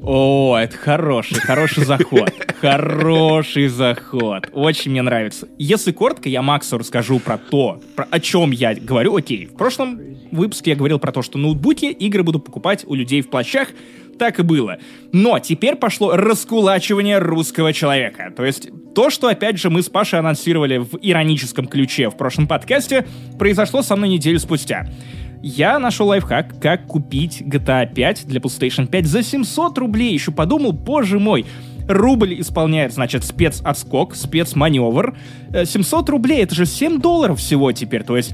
О, 0.03 0.57
это 0.57 0.77
хороший, 0.77 1.41
хороший 1.41 1.85
заход. 1.85 2.33
Хороший 2.61 3.69
заход. 3.69 4.49
Очень 4.53 4.93
мне 4.93 5.03
нравится. 5.03 5.49
Если 5.59 5.93
коротко, 5.93 6.29
я 6.29 6.43
Максу 6.43 6.79
расскажу 6.79 7.19
про 7.19 7.37
то, 7.37 7.81
про, 7.97 8.07
о 8.11 8.19
чем 8.19 8.51
я 8.51 8.75
говорю. 8.75 9.17
Окей, 9.17 9.47
в 9.47 9.55
прошлом 9.57 10.01
выпуске 10.31 10.71
я 10.71 10.77
говорил 10.77 10.99
про 10.99 11.13
то, 11.13 11.23
что 11.23 11.39
ноутбуки 11.39 11.87
игры 11.87 12.23
буду 12.23 12.41
покупать 12.41 12.85
у 12.87 12.95
людей 12.95 13.21
в 13.21 13.29
плащах. 13.29 13.69
Так 14.19 14.39
и 14.39 14.43
было. 14.43 14.79
Но 15.13 15.39
теперь 15.39 15.77
пошло 15.77 16.15
раскулачивание 16.15 17.19
русского 17.19 17.73
человека. 17.73 18.33
То 18.37 18.45
есть 18.45 18.69
то, 18.95 19.09
что, 19.09 19.29
опять 19.29 19.59
же, 19.59 19.71
мы 19.71 19.83
с 19.83 19.89
Пашей 19.89 20.19
анонсировали 20.19 20.79
в 20.79 20.99
ироническом 21.01 21.67
ключе 21.67 22.11
в 22.11 22.17
прошлом 22.17 22.47
подкасте, 22.47 23.07
произошло 23.39 23.83
со 23.83 23.97
мной 23.97 24.11
неделю 24.11 24.39
спустя. 24.39 24.91
Я 25.43 25.79
нашел 25.79 26.09
лайфхак, 26.09 26.61
как 26.61 26.87
купить 26.87 27.41
GTA 27.41 27.93
5 27.93 28.27
для 28.27 28.41
PlayStation 28.41 28.87
5 28.87 29.07
за 29.07 29.23
700 29.23 29.79
рублей. 29.79 30.13
Еще 30.13 30.33
подумал, 30.33 30.73
боже 30.73 31.19
мой, 31.19 31.47
рубль 31.89 32.41
исполняет, 32.41 32.93
значит, 32.93 33.25
спецотскок, 33.25 34.15
спецманевр. 34.15 35.17
700 35.65 36.09
э, 36.09 36.13
рублей, 36.13 36.43
это 36.43 36.55
же 36.55 36.67
7 36.67 37.01
долларов 37.01 37.39
всего 37.39 37.73
теперь, 37.73 38.05
то 38.05 38.17
есть 38.17 38.33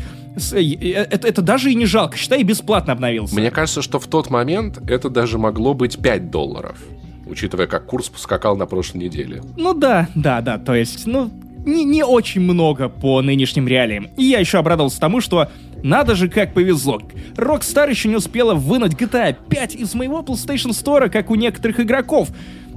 э, 0.53 0.61
э, 0.61 1.07
это, 1.11 1.29
это 1.29 1.43
даже 1.43 1.71
и 1.71 1.75
не 1.75 1.87
жалко, 1.87 2.17
считай, 2.17 2.43
бесплатно 2.43 2.93
обновился. 2.93 3.35
Мне 3.35 3.51
кажется, 3.51 3.83
что 3.83 3.99
в 3.99 4.07
тот 4.07 4.31
момент 4.31 4.79
это 4.89 5.09
даже 5.09 5.39
могло 5.39 5.75
быть 5.75 5.99
5 5.99 6.31
долларов 6.31 6.79
учитывая, 7.27 7.67
как 7.67 7.87
курс 7.87 8.09
поскакал 8.09 8.57
на 8.57 8.67
прошлой 8.67 8.99
неделе. 8.99 9.43
Ну 9.57 9.75
да, 9.75 10.09
да, 10.15 10.41
да, 10.41 10.59
то 10.59 10.77
есть, 10.77 11.09
ну, 11.09 11.31
не, 11.67 11.85
не 11.85 12.05
очень 12.05 12.41
много 12.41 12.89
по 12.89 13.21
нынешним 13.21 13.69
реалиям. 13.69 14.09
И 14.17 14.25
я 14.25 14.39
еще 14.39 14.59
обрадовался 14.59 15.01
тому, 15.01 15.21
что 15.21 15.51
надо 15.83 16.15
же, 16.15 16.29
как 16.29 16.55
повезло. 16.55 17.01
Rockstar 17.35 17.91
еще 17.91 18.09
не 18.09 18.17
успела 18.17 18.55
вынуть 18.55 18.95
GTA 18.95 19.37
5 19.49 19.75
из 19.75 19.95
моего 19.95 20.21
PlayStation 20.21 20.71
Store, 20.71 21.09
как 21.09 21.31
у 21.31 21.35
некоторых 21.35 21.81
игроков. 21.81 22.29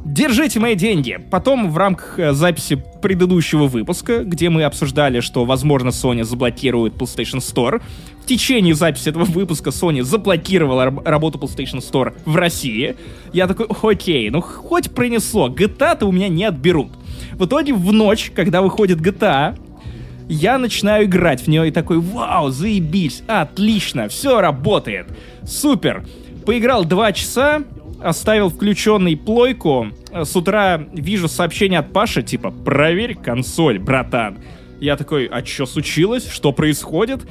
Держите 0.05 0.59
мои 0.59 0.75
деньги. 0.75 1.19
Потом 1.29 1.69
в 1.69 1.77
рамках 1.77 2.17
э, 2.19 2.33
записи 2.33 2.81
предыдущего 3.01 3.67
выпуска, 3.67 4.23
где 4.23 4.49
мы 4.49 4.63
обсуждали, 4.63 5.19
что, 5.19 5.45
возможно, 5.45 5.89
Sony 5.89 6.23
заблокирует 6.23 6.93
PlayStation 6.93 7.39
Store, 7.39 7.81
в 8.23 8.25
течение 8.25 8.75
записи 8.75 9.09
этого 9.09 9.25
выпуска 9.25 9.71
Sony 9.71 10.03
заблокировала 10.03 10.85
работу 11.03 11.37
PlayStation 11.37 11.79
Store 11.79 12.13
в 12.25 12.35
России. 12.35 12.95
Я 13.33 13.47
такой, 13.47 13.67
окей, 13.81 14.29
ну 14.29 14.41
хоть 14.41 14.91
пронесло, 14.91 15.49
GTA-то 15.49 16.05
у 16.05 16.11
меня 16.11 16.27
не 16.27 16.45
отберут. 16.45 16.91
В 17.39 17.45
итоге 17.45 17.73
в 17.73 17.93
ночь, 17.93 18.33
когда 18.35 18.61
выходит 18.61 18.99
GTA, 18.99 19.57
я 20.27 20.57
начинаю 20.57 21.05
играть 21.05 21.41
в 21.41 21.47
нее 21.47 21.69
и 21.69 21.71
такой, 21.71 21.97
вау, 21.97 22.49
заебись, 22.49 23.23
отлично, 23.27 24.09
все 24.09 24.41
работает, 24.41 25.07
супер. 25.43 26.05
Поиграл 26.45 26.83
два 26.83 27.13
часа, 27.13 27.63
оставил 28.03 28.49
включенный 28.49 29.15
плойку, 29.15 29.87
с 30.11 30.35
утра 30.35 30.83
вижу 30.91 31.29
сообщение 31.29 31.79
от 31.79 31.93
Паши, 31.93 32.23
типа, 32.23 32.51
проверь 32.51 33.15
консоль, 33.15 33.79
братан. 33.79 34.39
Я 34.81 34.97
такой, 34.97 35.25
а 35.25 35.43
что 35.45 35.65
случилось? 35.65 36.29
Что 36.29 36.51
происходит? 36.51 37.21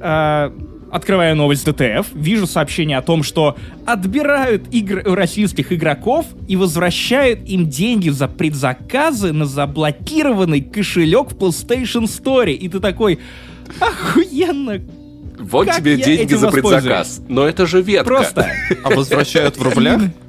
А, 0.00 0.52
открываю 0.94 1.34
новость 1.34 1.66
ДТФ, 1.66 2.06
вижу 2.14 2.46
сообщение 2.46 2.96
о 2.98 3.02
том, 3.02 3.24
что 3.24 3.56
отбирают 3.84 4.72
игры 4.72 5.02
у 5.04 5.16
российских 5.16 5.72
игроков 5.72 6.24
и 6.46 6.54
возвращают 6.54 7.48
им 7.48 7.68
деньги 7.68 8.10
за 8.10 8.28
предзаказы 8.28 9.32
на 9.32 9.44
заблокированный 9.44 10.60
кошелек 10.60 11.32
в 11.32 11.36
PlayStation 11.36 12.04
Store. 12.04 12.52
И 12.52 12.68
ты 12.68 12.78
такой, 12.78 13.18
охуенно, 13.80 14.80
вот 15.40 15.66
как 15.66 15.78
тебе 15.78 15.96
деньги 15.96 16.34
за 16.34 16.48
предзаказ. 16.52 17.22
Но 17.28 17.44
это 17.44 17.66
же 17.66 17.82
ветка. 17.82 18.04
Просто. 18.04 18.52
А 18.84 18.90
возвращают 18.90 19.56
в 19.56 19.62
рублях? 19.62 20.00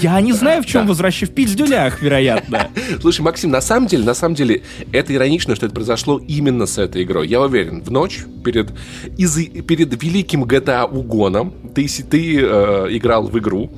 Я 0.00 0.20
не 0.20 0.32
знаю, 0.32 0.62
в 0.62 0.66
чем 0.66 0.82
да. 0.82 0.88
возвращение. 0.88 1.32
В 1.32 1.34
пиздюлях, 1.34 2.02
вероятно. 2.02 2.68
Слушай, 3.00 3.22
Максим, 3.22 3.50
на 3.50 3.60
самом 3.60 3.86
деле, 3.86 4.04
на 4.04 4.14
самом 4.14 4.34
деле, 4.34 4.62
это 4.92 5.14
иронично, 5.14 5.54
что 5.56 5.66
это 5.66 5.74
произошло 5.74 6.18
именно 6.18 6.66
с 6.66 6.78
этой 6.78 7.02
игрой. 7.02 7.28
Я 7.28 7.40
уверен, 7.40 7.82
в 7.82 7.90
ночь 7.90 8.20
перед, 8.44 8.70
из, 9.16 9.34
перед 9.62 10.02
великим 10.02 10.44
GTA 10.44 10.84
угоном 10.84 11.54
ты, 11.74 11.86
ты 11.86 12.40
э, 12.40 12.86
играл 12.90 13.28
в 13.28 13.38
игру, 13.38 13.70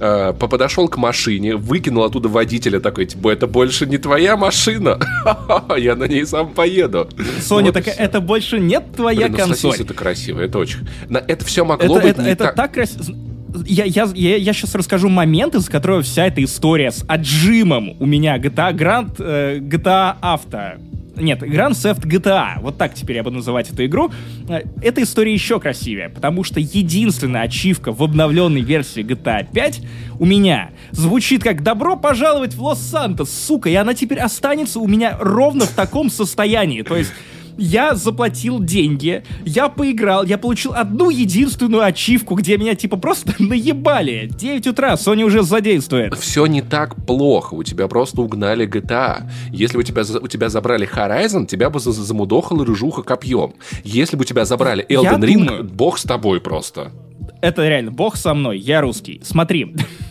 э, 0.00 0.32
подошел 0.32 0.88
к 0.88 0.96
машине, 0.96 1.56
выкинул 1.56 2.04
оттуда 2.04 2.28
водителя 2.28 2.80
такой, 2.80 3.06
типа, 3.06 3.30
это 3.30 3.46
больше 3.46 3.86
не 3.86 3.98
твоя 3.98 4.36
машина, 4.36 4.98
я 5.76 5.96
на 5.96 6.04
ней 6.04 6.26
сам 6.26 6.50
поеду. 6.50 7.08
Соня 7.40 7.66
вот 7.66 7.74
такая, 7.74 7.94
это 7.94 8.20
больше 8.20 8.58
нет 8.58 8.84
твоя 8.96 9.28
Блин, 9.28 9.32
ну, 9.32 9.38
консоль. 9.38 9.76
это 9.80 9.94
красиво, 9.94 10.40
это 10.40 10.58
очень... 10.58 10.88
Это 11.10 11.44
все 11.44 11.64
могло 11.64 11.98
это, 11.98 12.06
быть 12.06 12.12
это, 12.12 12.22
не 12.22 12.30
это 12.30 12.44
так... 12.44 12.54
так 12.54 12.72
красиво 12.72 13.27
я, 13.66 13.84
я, 13.84 14.08
я, 14.14 14.36
я 14.36 14.52
сейчас 14.52 14.74
расскажу 14.74 15.08
момент, 15.08 15.54
из 15.54 15.68
которого 15.68 16.02
вся 16.02 16.26
эта 16.26 16.42
история 16.42 16.90
с 16.90 17.04
отжимом 17.08 17.96
у 17.98 18.06
меня 18.06 18.36
GTA 18.38 18.72
Grand, 18.74 19.14
э, 19.18 19.58
GTA 19.58 20.16
Auto. 20.20 20.80
Нет, 21.20 21.42
Grand 21.42 21.72
Theft 21.72 22.06
GTA. 22.06 22.60
Вот 22.60 22.78
так 22.78 22.94
теперь 22.94 23.16
я 23.16 23.22
буду 23.22 23.36
называть 23.36 23.70
эту 23.70 23.84
игру. 23.86 24.10
Э, 24.48 24.60
эта 24.82 25.02
история 25.02 25.32
еще 25.32 25.58
красивее, 25.60 26.08
потому 26.08 26.44
что 26.44 26.60
единственная 26.60 27.42
ачивка 27.42 27.92
в 27.92 28.02
обновленной 28.02 28.60
версии 28.60 29.02
GTA 29.02 29.46
5 29.52 29.80
у 30.18 30.24
меня 30.24 30.70
звучит 30.90 31.42
как 31.42 31.62
«Добро 31.62 31.96
пожаловать 31.96 32.54
в 32.54 32.62
Лос-Сантос, 32.62 33.30
сука!» 33.30 33.68
И 33.70 33.74
она 33.74 33.94
теперь 33.94 34.18
останется 34.18 34.80
у 34.80 34.86
меня 34.86 35.16
ровно 35.20 35.64
в 35.64 35.70
таком 35.70 36.10
состоянии. 36.10 36.82
То 36.82 36.96
есть 36.96 37.12
я 37.58 37.94
заплатил 37.94 38.60
деньги, 38.60 39.22
я 39.44 39.68
поиграл, 39.68 40.24
я 40.24 40.38
получил 40.38 40.72
одну 40.74 41.10
единственную 41.10 41.82
ачивку, 41.82 42.34
где 42.36 42.56
меня 42.56 42.74
типа 42.74 42.96
просто 42.96 43.34
наебали. 43.42 44.30
9 44.32 44.66
утра, 44.68 44.94
Sony 44.94 45.22
уже 45.22 45.42
задействует. 45.42 46.16
Все 46.16 46.46
не 46.46 46.62
так 46.62 46.94
плохо, 47.04 47.54
у 47.54 47.62
тебя 47.62 47.88
просто 47.88 48.22
угнали 48.22 48.66
GTA. 48.66 49.28
Если 49.50 49.76
бы 49.76 49.80
у 49.80 49.82
тебя, 49.82 50.02
у 50.20 50.28
тебя 50.28 50.48
забрали 50.48 50.88
Horizon, 50.88 51.46
тебя 51.46 51.68
бы 51.68 51.80
замудохала 51.80 52.64
рыжуха 52.64 53.02
копьем. 53.02 53.54
Если 53.84 54.16
бы 54.16 54.22
у 54.22 54.24
тебя 54.24 54.44
забрали 54.44 54.86
Elden 54.88 55.20
Ring, 55.20 55.44
думаю, 55.44 55.64
бог 55.64 55.98
с 55.98 56.04
тобой 56.04 56.40
просто. 56.40 56.92
Это 57.40 57.66
реально, 57.68 57.90
бог 57.90 58.16
со 58.16 58.34
мной, 58.34 58.58
я 58.58 58.80
русский. 58.80 59.20
Смотри, 59.24 59.76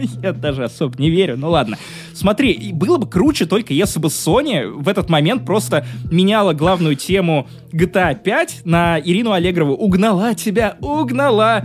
Я 0.22 0.32
даже 0.32 0.64
особо 0.64 0.94
не 0.98 1.10
верю, 1.10 1.36
ну 1.36 1.50
ладно. 1.50 1.76
Смотри, 2.14 2.70
было 2.72 2.98
бы 2.98 3.08
круче 3.08 3.46
только 3.46 3.72
если 3.72 3.98
бы 3.98 4.08
Sony 4.08 4.66
в 4.66 4.88
этот 4.88 5.08
момент 5.08 5.44
просто 5.44 5.86
меняла 6.10 6.52
главную 6.52 6.96
тему 6.96 7.48
GTA 7.72 8.20
5 8.20 8.62
на 8.64 8.98
Ирину 9.00 9.32
Аллегрову. 9.32 9.74
Угнала 9.74 10.34
тебя, 10.34 10.76
угнала. 10.80 11.64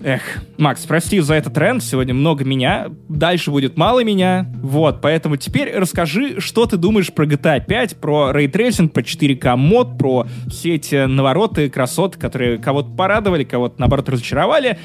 Эх, 0.00 0.22
Макс, 0.58 0.84
прости 0.84 1.18
за 1.18 1.34
этот 1.34 1.54
тренд, 1.54 1.82
сегодня 1.82 2.14
много 2.14 2.44
меня, 2.44 2.88
дальше 3.08 3.50
будет 3.50 3.76
мало 3.76 4.04
меня, 4.04 4.46
вот, 4.62 5.00
поэтому 5.00 5.36
теперь 5.36 5.72
расскажи, 5.74 6.40
что 6.40 6.66
ты 6.66 6.76
думаешь 6.76 7.12
про 7.12 7.26
GTA 7.26 7.64
5, 7.66 7.96
про 7.96 8.30
рейтрейсинг, 8.30 8.92
про 8.92 9.00
4К 9.00 9.56
мод, 9.56 9.98
про 9.98 10.28
все 10.48 10.76
эти 10.76 11.06
навороты, 11.06 11.68
красоты, 11.68 12.16
которые 12.16 12.58
кого-то 12.58 12.90
порадовали, 12.90 13.42
кого-то, 13.42 13.80
наоборот, 13.80 14.08
разочаровали. 14.08 14.78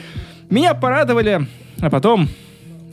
Меня 0.50 0.74
порадовали, 0.74 1.48
а 1.80 1.90
потом 1.92 2.28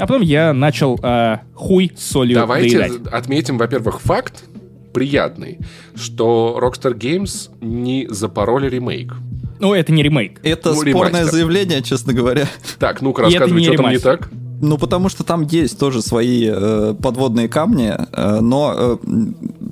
а 0.00 0.06
потом 0.06 0.22
я 0.22 0.52
начал 0.52 0.98
э, 1.02 1.38
хуй 1.54 1.92
с 1.96 2.10
солью 2.10 2.36
Давайте 2.36 2.78
доедать. 2.78 3.12
отметим, 3.12 3.58
во-первых, 3.58 4.00
факт 4.00 4.44
приятный, 4.92 5.58
что 5.94 6.58
Rockstar 6.60 6.94
Games 6.94 7.50
не 7.60 8.06
запороли 8.10 8.68
ремейк. 8.68 9.14
Ну, 9.60 9.74
это 9.74 9.92
не 9.92 10.02
ремейк. 10.02 10.40
Это 10.42 10.70
ну, 10.70 10.76
спорное 10.76 11.20
ремастер. 11.20 11.30
заявление, 11.32 11.82
честно 11.82 12.12
говоря. 12.12 12.48
Так, 12.78 13.02
ну-ка 13.02 13.22
рассказывай, 13.22 13.62
что 13.62 13.74
там 13.74 13.90
не 13.90 13.98
так. 13.98 14.30
Ну, 14.62 14.76
потому 14.78 15.08
что 15.08 15.24
там 15.24 15.42
есть 15.42 15.78
тоже 15.78 16.02
свои 16.02 16.48
э, 16.50 16.94
подводные 17.02 17.48
камни, 17.48 17.94
э, 17.94 18.40
но 18.40 18.74
э, 18.76 18.96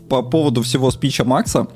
по 0.09 0.23
поводу 0.23 0.63
всего 0.63 0.91
спича 0.91 1.25
Макса, 1.25 1.67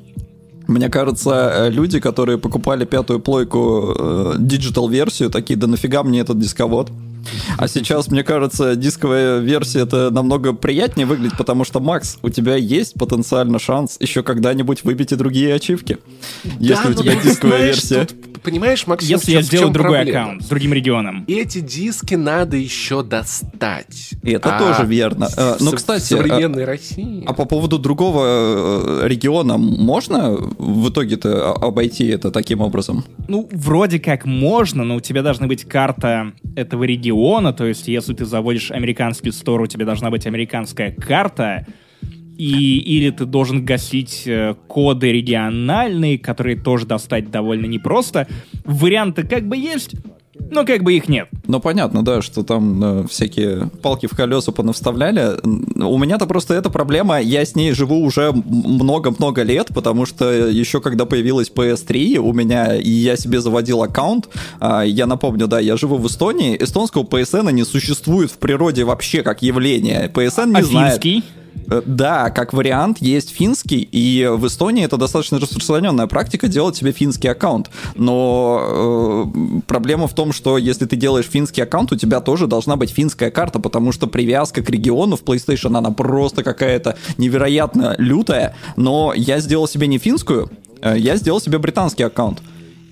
мне 0.67 0.88
кажется, 0.88 1.53
э, 1.55 1.71
люди, 1.71 2.01
которые 2.01 2.38
покупали 2.38 2.85
пятую 2.85 3.21
плойку 3.21 3.95
э, 3.99 4.35
digital-версию, 4.38 5.31
такие, 5.31 5.59
да 5.59 5.67
нафига 5.67 6.03
мне 6.03 6.21
этот 6.21 6.38
дисковод? 6.38 6.91
А 7.56 7.68
сейчас, 7.68 8.08
мне 8.08 8.22
кажется, 8.24 8.76
дисковая 8.76 9.38
версия 9.38 9.80
это 9.80 10.11
намного 10.11 10.52
приятнее 10.52 11.06
выглядит, 11.06 11.37
потому 11.37 11.64
что, 11.64 11.80
Макс, 11.80 12.18
у 12.22 12.28
тебя 12.28 12.56
есть 12.56 12.94
потенциально 12.94 13.58
шанс 13.58 13.96
еще 14.00 14.22
когда-нибудь 14.22 14.85
выбить 14.85 15.12
и 15.12 15.16
другие 15.16 15.54
ачивки. 15.54 15.98
Если 16.58 16.90
у 16.90 16.94
тебя 16.94 17.14
дисковая 17.16 17.66
версия. 17.66 18.06
Понимаешь, 18.42 18.87
Макс, 18.88 19.04
Если 19.04 19.32
я 19.32 19.42
сделаю 19.42 19.70
другой 19.72 20.02
аккаунт 20.02 20.42
с 20.42 20.46
другим 20.46 20.72
регионом. 20.72 21.24
Эти 21.28 21.61
диски 21.61 22.16
надо 22.16 22.56
еще 22.56 23.04
достать. 23.04 24.11
Это 24.24 24.56
А 24.56 24.58
тоже 24.58 24.85
верно. 24.88 25.28
Э, 25.37 25.56
Ну, 25.61 25.70
в 25.70 25.74
кстати, 25.76 26.02
современной 26.02 26.64
России. 26.64 27.24
А 27.26 27.35
по 27.35 27.44
поводу 27.44 27.78
другого 27.78 28.24
э, 29.04 29.08
региона 29.08 29.58
можно 29.58 30.30
в 30.32 30.88
итоге-то 30.90 31.52
обойти 31.52 32.06
это 32.08 32.32
таким 32.32 32.61
образом? 32.61 33.04
Ну, 33.28 33.48
вроде 33.52 34.00
как 34.00 34.24
можно, 34.26 34.82
но 34.82 34.96
у 34.96 35.00
тебя 35.00 35.22
должна 35.22 35.46
быть 35.46 35.64
карта 35.64 36.32
этого 36.56 36.82
региона, 36.82 37.12
то 37.53 37.66
есть 37.66 37.88
если 37.88 38.14
ты 38.14 38.25
заводишь 38.25 38.70
американский 38.70 39.31
стор, 39.31 39.61
у 39.62 39.66
тебя 39.66 39.85
должна 39.85 40.11
быть 40.11 40.27
американская 40.27 40.92
карта, 40.92 41.66
и, 42.37 42.79
или 42.79 43.11
ты 43.11 43.27
должен 43.27 43.64
гасить 43.64 44.25
э, 44.27 44.55
коды 44.66 45.12
региональные, 45.12 46.18
которые 46.18 46.57
тоже 46.57 46.87
достать 46.87 47.31
довольно 47.31 47.66
непросто. 47.66 48.27
Варианты 48.64 49.27
как 49.27 49.46
бы 49.46 49.57
есть, 49.57 49.94
но 50.53 50.65
как 50.65 50.83
бы 50.83 50.95
их 50.95 51.09
нет. 51.09 51.29
Ну, 51.47 51.61
понятно, 51.61 52.05
да, 52.05 52.23
что 52.23 52.43
там 52.43 52.85
э, 52.85 53.09
всякие 53.09 53.71
палки 53.83 54.07
в 54.07 54.17
колеса 54.17 54.53
понавставляли. 54.53 55.38
У 55.83 55.99
меня-то 55.99 56.27
просто 56.27 56.55
эта 56.55 56.71
проблема, 56.71 57.21
я 57.21 57.45
с 57.45 57.55
ней 57.55 57.73
живу 57.73 58.05
уже 58.05 58.33
много-много 58.33 59.43
лет, 59.43 59.69
потому 59.75 60.07
что 60.07 60.31
еще 60.31 60.81
когда 60.81 61.07
появилась 61.07 61.51
PS3 61.51 62.17
у 62.19 62.33
меня, 62.33 62.77
и 62.77 62.91
я 62.91 63.17
себе 63.17 63.41
заводил 63.41 63.83
аккаунт, 63.83 64.29
а, 64.61 64.83
я 64.83 65.07
напомню, 65.07 65.47
да, 65.49 65.59
я 65.61 65.77
живу 65.77 65.97
в 65.97 66.07
Эстонии, 66.07 66.57
эстонского 66.61 67.05
PSN 67.05 67.51
не 67.53 67.65
существует 67.65 68.31
в 68.31 68.38
природе 68.38 68.85
вообще 68.85 69.23
как 69.23 69.43
явление. 69.43 70.11
PSN 70.12 70.51
не 70.51 70.61
а 70.61 70.62
знает. 70.62 70.93
финский? 70.93 71.25
Э, 71.71 71.83
Да, 71.87 72.31
как 72.31 72.53
вариант 72.53 72.99
есть 73.01 73.31
финский, 73.31 73.88
и 73.93 74.27
в 74.27 74.47
Эстонии 74.47 74.85
это 74.85 74.97
достаточно 74.97 75.38
распространенная 75.38 76.07
практика 76.07 76.49
делать 76.49 76.77
себе 76.77 76.93
финский 76.93 77.29
аккаунт. 77.29 77.71
Но 77.95 79.27
э, 79.27 79.61
проблема 79.67 80.07
в 80.07 80.15
том, 80.15 80.33
что 80.33 80.59
если 80.59 80.87
ты 80.87 80.97
делаешь 80.97 81.27
финский 81.27 81.62
аккаунт, 81.62 81.93
у 81.93 81.97
тебя 81.97 82.21
тоже 82.21 82.47
должна 82.47 82.77
быть 82.77 82.91
финская 82.91 83.31
карта, 83.31 83.59
потому 83.59 83.93
что 83.93 84.07
привязка 84.07 84.62
к 84.62 84.71
региону 84.71 85.17
в 85.17 85.23
PlayStation, 85.23 85.77
она 85.77 85.91
просто 85.91 86.43
какая-то 86.43 86.97
невероятно 87.19 87.95
лютая. 87.99 88.55
Но 88.77 89.12
я 89.15 89.41
сделал 89.41 89.69
себе 89.69 89.87
не 89.87 89.99
финскую, 89.99 90.51
э, 90.81 90.95
я 90.99 91.17
сделал 91.17 91.41
себе 91.41 91.59
британский 91.59 92.03
аккаунт. 92.03 92.41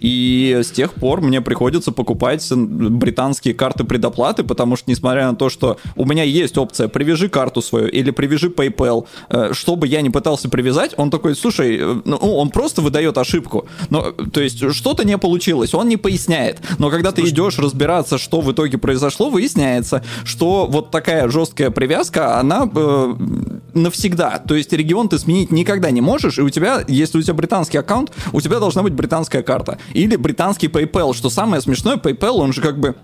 И 0.01 0.59
с 0.63 0.71
тех 0.71 0.95
пор 0.95 1.21
мне 1.21 1.41
приходится 1.41 1.93
покупать 1.93 2.47
британские 2.51 3.55
карты 3.55 3.85
предоплаты, 3.85 4.43
потому 4.43 4.77
что, 4.77 4.91
несмотря 4.91 5.31
на 5.31 5.37
то, 5.37 5.49
что 5.49 5.77
у 5.97 6.07
меня 6.07 6.23
есть 6.23 6.57
опция 6.59 6.89
«привяжи 6.89 7.29
карту 7.29 7.63
свою» 7.63 7.89
или 7.89 8.11
«привяжи 8.11 8.49
PayPal», 8.49 9.07
э, 9.29 9.53
что 9.53 9.77
бы 9.77 9.87
я 9.87 10.01
ни 10.01 10.09
пытался 10.09 10.49
привязать, 10.49 10.95
он 10.97 11.11
такой, 11.11 11.37
слушай, 11.37 11.79
э, 11.79 12.01
ну, 12.05 12.17
он 12.17 12.51
просто 12.51 12.81
выдает 12.83 13.19
ошибку. 13.19 13.67
Но, 13.91 14.13
то 14.13 14.41
есть 14.41 14.73
что-то 14.73 15.05
не 15.05 15.19
получилось, 15.19 15.75
он 15.75 15.89
не 15.89 15.97
поясняет. 15.97 16.61
Но 16.79 16.91
когда 16.91 17.13
ты 17.13 17.23
идешь 17.23 17.59
разбираться, 17.59 18.19
что 18.19 18.41
в 18.41 18.51
итоге 18.53 18.79
произошло, 18.79 19.29
выясняется, 19.29 20.03
что 20.25 20.67
вот 20.67 20.91
такая 20.91 21.29
жесткая 21.29 21.71
привязка, 21.71 22.39
она 22.39 22.69
э, 22.75 23.15
навсегда. 23.75 24.39
То 24.39 24.55
есть 24.55 24.73
регион 24.73 25.09
ты 25.09 25.19
сменить 25.19 25.53
никогда 25.53 25.91
не 25.91 26.01
можешь, 26.01 26.39
и 26.39 26.43
у 26.43 26.51
тебя, 26.51 26.83
если 26.89 27.19
у 27.19 27.23
тебя 27.23 27.35
британский 27.35 27.79
аккаунт, 27.79 28.13
у 28.33 28.41
тебя 28.41 28.59
должна 28.59 28.83
быть 28.83 28.95
британская 28.95 29.43
карта. 29.43 29.79
Или 29.93 30.17
британский 30.17 30.69
PayPal, 30.69 31.15
что 31.15 31.31
самое 31.31 31.61
смешное, 31.63 31.97
PayPal, 31.97 32.33
он 32.39 32.53
же 32.53 32.61
как 32.61 32.79
бы 32.79 32.95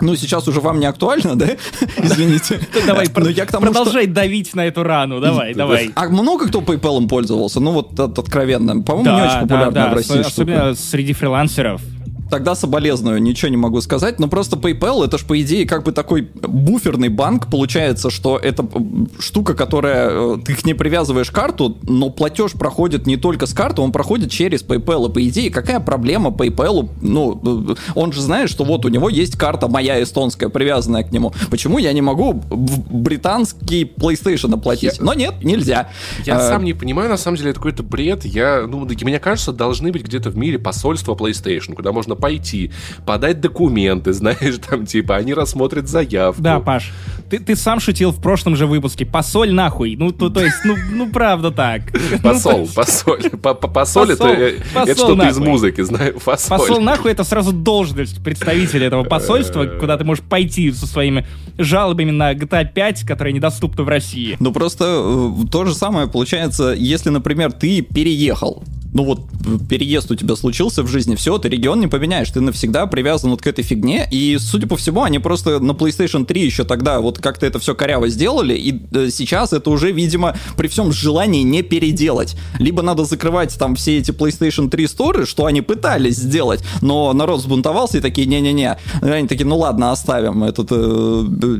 ну, 0.00 0.16
сейчас 0.16 0.48
уже 0.48 0.60
вам 0.60 0.80
не 0.80 0.86
актуально, 0.86 1.36
да? 1.36 1.46
Извините. 2.02 2.58
Давай, 2.86 3.06
Но 3.14 3.28
я 3.28 3.46
к 3.46 3.52
тому, 3.52 3.66
что- 3.66 3.72
продолжай 3.74 4.06
давить 4.06 4.52
на 4.54 4.66
эту 4.66 4.82
рану, 4.82 5.20
давай, 5.20 5.54
давай. 5.54 5.92
А 5.94 6.08
много 6.08 6.48
кто 6.48 6.60
PayPal 6.60 7.06
пользовался? 7.06 7.60
Ну, 7.60 7.70
вот 7.70 7.98
от- 8.00 8.18
откровенно. 8.18 8.82
По-моему, 8.82 9.16
не 9.16 9.22
очень 9.24 9.40
популярная 9.42 9.90
в 9.90 9.94
России 9.94 10.18
ос- 10.18 10.26
штука. 10.28 10.52
Особенно 10.52 10.74
среди 10.74 11.12
фрилансеров. 11.12 11.80
Тогда 12.30 12.54
соболезную, 12.54 13.20
ничего 13.22 13.50
не 13.50 13.56
могу 13.56 13.80
сказать, 13.80 14.18
но 14.18 14.28
просто 14.28 14.56
PayPal 14.56 15.04
это 15.04 15.18
ж 15.18 15.24
по 15.24 15.40
идее 15.40 15.66
как 15.66 15.84
бы 15.84 15.92
такой 15.92 16.22
буферный 16.22 17.08
банк, 17.08 17.48
получается, 17.50 18.10
что 18.10 18.38
это 18.38 18.62
м, 18.62 19.08
штука, 19.18 19.54
которая, 19.54 20.08
э, 20.10 20.36
ты 20.44 20.54
к 20.54 20.64
ней 20.64 20.74
привязываешь 20.74 21.30
карту, 21.30 21.76
но 21.82 22.10
платеж 22.10 22.52
проходит 22.52 23.06
не 23.06 23.16
только 23.16 23.46
с 23.46 23.52
карты, 23.52 23.82
он 23.82 23.92
проходит 23.92 24.30
через 24.30 24.64
PayPal, 24.64 25.10
и 25.10 25.12
по 25.12 25.28
идее 25.28 25.50
какая 25.50 25.80
проблема 25.80 26.30
PayPal, 26.30 26.88
ну, 27.02 27.40
э, 27.70 27.74
он 27.94 28.12
же 28.12 28.20
знает, 28.22 28.48
что 28.50 28.64
вот 28.64 28.84
у 28.84 28.88
него 28.88 29.08
есть 29.08 29.36
карта 29.36 29.68
моя 29.68 30.02
эстонская, 30.02 30.48
привязанная 30.48 31.04
к 31.04 31.12
нему, 31.12 31.32
почему 31.50 31.78
я 31.78 31.92
не 31.92 32.00
могу 32.02 32.32
в 32.50 32.94
британский 32.94 33.84
PlayStation 33.84 34.54
оплатить? 34.54 34.98
Я- 34.98 35.04
Но 35.04 35.14
нет, 35.14 35.34
нельзя. 35.42 35.88
Я 36.24 36.36
Э, 36.40 36.48
сам 36.48 36.64
не 36.64 36.72
понимаю, 36.74 37.08
на 37.10 37.16
самом 37.16 37.36
деле, 37.36 37.50
это 37.50 37.60
какой-то 37.60 37.82
бред. 37.82 38.24
Я, 38.24 38.64
ну, 38.68 38.86
мне 39.02 39.18
кажется, 39.20 39.52
должны 39.52 39.92
быть 39.92 40.02
где-то 40.04 40.30
в 40.30 40.36
мире 40.36 40.58
посольства 40.58 41.14
PlayStation, 41.14 41.74
куда 41.74 41.92
можно 41.92 42.14
пойти, 42.24 42.70
подать 43.04 43.42
документы, 43.42 44.12
знаешь, 44.14 44.54
там, 44.66 44.86
типа, 44.86 45.16
они 45.16 45.34
рассмотрят 45.34 45.88
заявку. 45.88 46.40
Да, 46.40 46.58
Паш, 46.58 46.90
ты, 47.28 47.38
ты 47.38 47.54
сам 47.54 47.80
шутил 47.80 48.12
в 48.12 48.20
прошлом 48.22 48.56
же 48.56 48.66
выпуске. 48.66 49.04
Посоль 49.04 49.52
нахуй. 49.52 49.94
Ну, 49.96 50.10
то, 50.10 50.30
то 50.30 50.42
есть, 50.42 50.56
ну, 50.64 50.74
ну 50.90 51.10
правда 51.10 51.50
так. 51.50 51.82
Посол, 52.22 52.60
Ну, 52.60 52.68
посоль. 52.74 53.28
По- 53.30 53.52
по- 53.52 53.68
Посоль 53.68 54.12
это, 54.12 54.24
Посол, 54.24 54.36
э, 54.38 54.48
это 54.56 54.72
посол 54.72 54.94
что-то 54.94 55.28
из 55.28 55.38
музыки, 55.38 55.82
знаю. 55.82 56.18
Посоль. 56.24 56.58
Посол 56.58 56.80
нахуй 56.80 57.12
это 57.12 57.24
сразу 57.24 57.52
должность 57.52 58.24
представителя 58.24 58.86
этого 58.86 59.04
посольства, 59.04 59.66
куда 59.66 59.98
ты 59.98 60.04
можешь 60.04 60.24
пойти 60.24 60.72
со 60.72 60.86
своими 60.86 61.26
жалобами 61.58 62.10
на 62.10 62.32
GTA 62.32 62.72
5, 62.72 63.02
которые 63.06 63.34
недоступны 63.34 63.84
в 63.84 63.88
России. 63.88 64.38
Ну 64.40 64.50
просто 64.50 64.84
э, 64.86 65.46
то 65.50 65.66
же 65.66 65.74
самое 65.74 66.08
получается, 66.08 66.72
если, 66.72 67.10
например, 67.10 67.52
ты 67.52 67.82
переехал. 67.82 68.64
Ну 68.94 69.02
вот 69.02 69.20
э, 69.44 69.58
переезд 69.68 70.10
у 70.12 70.14
тебя 70.14 70.36
случился 70.36 70.84
в 70.84 70.86
жизни, 70.86 71.16
все, 71.16 71.36
ты 71.38 71.48
регион 71.48 71.80
не 71.80 71.88
поменяешь, 71.88 72.30
ты 72.30 72.40
навсегда 72.40 72.86
привязан 72.86 73.30
вот 73.30 73.42
к 73.42 73.46
этой 73.48 73.64
фигне, 73.64 74.08
и, 74.10 74.38
судя 74.38 74.68
по 74.68 74.76
всему, 74.76 75.02
они 75.02 75.18
просто 75.18 75.58
на 75.58 75.72
PlayStation 75.72 76.24
3 76.24 76.44
еще 76.44 76.64
тогда 76.64 77.00
вот 77.00 77.18
как-то 77.18 77.44
это 77.44 77.58
все 77.58 77.74
коряво 77.74 78.08
сделали, 78.08 78.54
и 78.54 78.80
э, 78.92 79.10
сейчас 79.10 79.52
это 79.52 79.68
уже, 79.70 79.90
видимо, 79.90 80.36
при 80.56 80.68
всем 80.68 80.92
желании 80.92 81.42
не 81.42 81.62
переделать. 81.62 82.36
Либо 82.60 82.82
надо 82.82 83.04
закрывать 83.04 83.58
там 83.58 83.74
все 83.74 83.98
эти 83.98 84.12
PlayStation 84.12 84.70
3 84.70 84.86
сторы, 84.86 85.26
что 85.26 85.46
они 85.46 85.60
пытались 85.60 86.16
сделать, 86.16 86.62
но 86.80 87.12
народ 87.12 87.40
взбунтовался 87.40 87.98
и 87.98 88.00
такие, 88.00 88.28
не-не-не, 88.28 88.78
они 89.02 89.26
такие, 89.26 89.44
ну 89.44 89.58
ладно, 89.58 89.90
оставим 89.90 90.44
этот 90.44 90.68
э, 90.70 90.74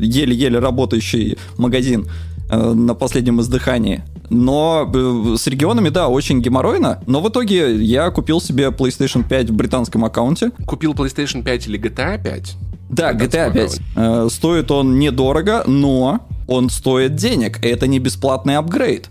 еле-еле 0.02 0.60
работающий 0.60 1.36
магазин 1.58 2.06
э, 2.06 2.33
на 2.50 2.94
последнем 2.94 3.40
издыхании. 3.40 4.02
Но 4.30 4.90
э, 4.92 5.36
с 5.36 5.46
регионами, 5.46 5.90
да, 5.90 6.08
очень 6.08 6.40
геморройно. 6.40 7.02
Но 7.06 7.20
в 7.20 7.28
итоге 7.28 7.76
я 7.76 8.10
купил 8.10 8.40
себе 8.40 8.68
PlayStation 8.68 9.26
5 9.26 9.50
в 9.50 9.54
британском 9.54 10.04
аккаунте. 10.04 10.50
Купил 10.66 10.92
PlayStation 10.92 11.42
5 11.42 11.66
или 11.68 11.80
GTA 11.80 12.22
5? 12.22 12.56
Да, 12.90 13.12
GTA 13.12 13.52
5. 13.52 13.80
Э, 13.96 14.28
стоит 14.30 14.70
он 14.70 14.98
недорого, 14.98 15.64
но 15.66 16.20
он 16.46 16.70
стоит 16.70 17.14
денег. 17.16 17.64
Это 17.64 17.86
не 17.86 17.98
бесплатный 17.98 18.56
апгрейд. 18.56 19.08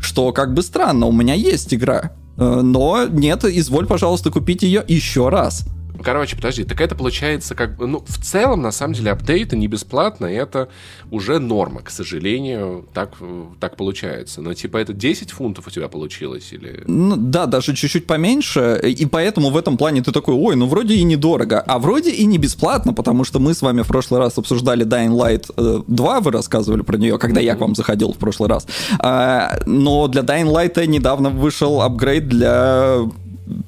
Что 0.00 0.32
как 0.32 0.54
бы 0.54 0.62
странно, 0.62 1.06
у 1.06 1.12
меня 1.12 1.34
есть 1.34 1.72
игра. 1.74 2.12
Э, 2.36 2.60
но 2.62 3.06
нет, 3.06 3.44
изволь, 3.44 3.86
пожалуйста, 3.86 4.30
купить 4.30 4.62
ее 4.62 4.84
еще 4.86 5.28
раз. 5.28 5.64
Короче, 6.02 6.36
подожди, 6.36 6.64
так 6.64 6.80
это 6.80 6.94
получается 6.94 7.54
как 7.54 7.76
бы, 7.76 7.86
ну, 7.86 8.02
в 8.06 8.18
целом, 8.24 8.62
на 8.62 8.72
самом 8.72 8.94
деле, 8.94 9.10
апдейты 9.10 9.56
не 9.56 9.68
бесплатно, 9.68 10.26
это 10.26 10.68
уже 11.10 11.38
норма, 11.38 11.82
к 11.82 11.90
сожалению, 11.90 12.86
так, 12.92 13.14
э, 13.20 13.44
так 13.60 13.76
получается. 13.76 14.40
Но, 14.40 14.54
типа, 14.54 14.78
это 14.78 14.92
10 14.92 15.30
фунтов 15.30 15.66
у 15.66 15.70
тебя 15.70 15.88
получилось, 15.88 16.52
или... 16.52 16.82
Ну, 16.86 17.16
да, 17.16 17.46
даже 17.46 17.74
чуть-чуть 17.74 18.06
поменьше, 18.06 18.80
и 18.82 19.06
поэтому 19.06 19.50
в 19.50 19.56
этом 19.56 19.76
плане 19.76 20.02
ты 20.02 20.12
такой, 20.12 20.34
ой, 20.34 20.56
ну 20.56 20.66
вроде 20.66 20.94
и 20.94 21.02
недорого, 21.02 21.60
а 21.60 21.78
вроде 21.78 22.10
и 22.10 22.24
не 22.24 22.38
бесплатно, 22.38 22.92
потому 22.92 23.24
что 23.24 23.38
мы 23.38 23.54
с 23.54 23.62
вами 23.62 23.82
в 23.82 23.86
прошлый 23.86 24.20
раз 24.20 24.38
обсуждали 24.38 24.86
Dying 24.86 25.16
Light 25.16 25.52
э, 25.56 25.82
2, 25.86 26.20
вы 26.20 26.30
рассказывали 26.30 26.82
про 26.82 26.96
нее, 26.96 27.18
когда 27.18 27.40
я 27.40 27.54
к 27.54 27.60
вам 27.60 27.74
заходил 27.74 28.12
в 28.12 28.18
прошлый 28.18 28.48
раз. 28.48 28.66
А, 28.98 29.60
но 29.66 30.08
для 30.08 30.22
Dying 30.22 30.50
Light 30.52 30.86
недавно 30.86 31.30
вышел 31.30 31.82
апгрейд 31.82 32.28
для 32.28 32.98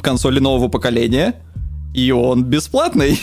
консоли 0.00 0.38
нового 0.38 0.68
поколения, 0.68 1.34
и 1.94 2.10
он 2.10 2.44
бесплатный. 2.44 3.18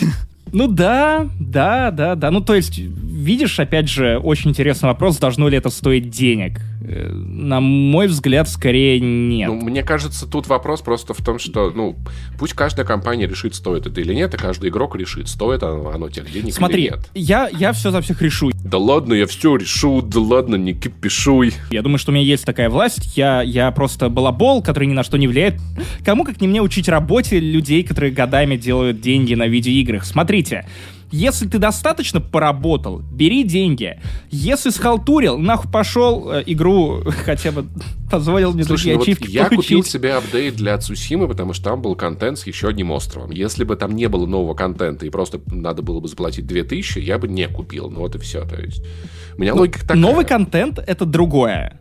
Ну 0.51 0.67
да, 0.67 1.29
да, 1.39 1.91
да, 1.91 2.15
да. 2.15 2.31
Ну 2.31 2.41
то 2.41 2.55
есть, 2.55 2.77
видишь, 2.79 3.59
опять 3.59 3.87
же, 3.87 4.17
очень 4.17 4.49
интересный 4.49 4.87
вопрос, 4.87 5.17
должно 5.17 5.47
ли 5.47 5.57
это 5.57 5.69
стоить 5.69 6.09
денег. 6.09 6.59
На 6.89 7.59
мой 7.59 8.07
взгляд, 8.07 8.49
скорее 8.49 8.99
нет. 8.99 9.49
Ну, 9.49 9.61
мне 9.61 9.83
кажется, 9.83 10.25
тут 10.25 10.47
вопрос 10.47 10.81
просто 10.81 11.13
в 11.13 11.23
том, 11.23 11.37
что, 11.37 11.71
ну, 11.71 11.95
пусть 12.37 12.53
каждая 12.53 12.85
компания 12.85 13.27
решит, 13.27 13.53
стоит 13.53 13.85
это 13.85 14.01
или 14.01 14.13
нет, 14.13 14.33
и 14.33 14.37
каждый 14.37 14.69
игрок 14.69 14.95
решит, 14.95 15.27
стоит 15.27 15.61
оно, 15.61 15.89
оно 15.89 16.09
тех 16.09 16.31
денег 16.31 16.53
Смотри, 16.53 16.85
или 16.85 16.91
нет. 16.91 17.09
я, 17.13 17.49
я 17.49 17.73
все 17.73 17.91
за 17.91 18.01
всех 18.01 18.21
решу. 18.21 18.51
Да 18.63 18.77
ладно, 18.77 19.13
я 19.13 19.27
все 19.27 19.55
решу, 19.55 20.01
да 20.01 20.19
ладно, 20.19 20.55
не 20.55 20.73
кипишуй. 20.73 21.53
Я 21.69 21.81
думаю, 21.81 21.99
что 21.99 22.11
у 22.11 22.15
меня 22.15 22.23
есть 22.23 22.45
такая 22.45 22.69
власть. 22.69 23.17
Я, 23.17 23.41
я 23.41 23.69
просто 23.71 24.09
балабол, 24.09 24.63
который 24.63 24.87
ни 24.87 24.93
на 24.93 25.03
что 25.03 25.17
не 25.17 25.27
влияет. 25.27 25.59
Кому 26.03 26.23
как 26.23 26.41
не 26.41 26.47
мне 26.47 26.61
учить 26.61 26.89
работе 26.89 27.39
людей, 27.39 27.83
которые 27.83 28.11
годами 28.11 28.55
делают 28.55 29.01
деньги 29.01 29.35
на 29.35 29.47
видеоиграх. 29.47 30.05
Смотрите, 30.05 30.65
Если 31.11 31.47
ты 31.47 31.57
достаточно 31.57 32.21
поработал, 32.21 32.99
бери 32.99 33.43
деньги. 33.43 33.99
Если 34.29 34.69
схалтурил, 34.69 35.37
нахуй 35.37 35.71
пошел, 35.71 36.31
э, 36.31 36.43
игру 36.45 37.03
хотя 37.25 37.51
бы 37.51 37.65
позволил 38.11 38.53
мне 38.53 38.63
Слушай, 38.63 38.95
другие 38.95 39.15
ну 39.15 39.23
вот 39.23 39.29
я 39.29 39.45
получить. 39.45 39.69
купил 39.69 39.83
себе 39.83 40.13
апдейт 40.13 40.55
для 40.55 40.77
Цусимы, 40.77 41.27
потому 41.27 41.53
что 41.53 41.65
там 41.65 41.81
был 41.81 41.95
контент 41.95 42.39
с 42.39 42.47
еще 42.47 42.67
одним 42.67 42.91
островом. 42.91 43.31
Если 43.31 43.63
бы 43.63 43.75
там 43.75 43.95
не 43.95 44.07
было 44.07 44.25
нового 44.25 44.53
контента 44.53 45.05
и 45.05 45.09
просто 45.09 45.41
надо 45.47 45.81
было 45.81 45.99
бы 45.99 46.07
заплатить 46.07 46.45
2000, 46.45 46.99
я 46.99 47.17
бы 47.17 47.27
не 47.27 47.47
купил. 47.47 47.89
Ну 47.89 47.99
вот 47.99 48.15
и 48.15 48.19
все. 48.19 48.45
То 48.45 48.55
есть 48.61 48.83
у 49.35 49.41
меня 49.41 49.53
логика 49.55 49.81
такая. 49.81 49.97
Новый 49.97 50.25
контент— 50.25 50.79
это 50.87 51.05
другое. 51.05 51.79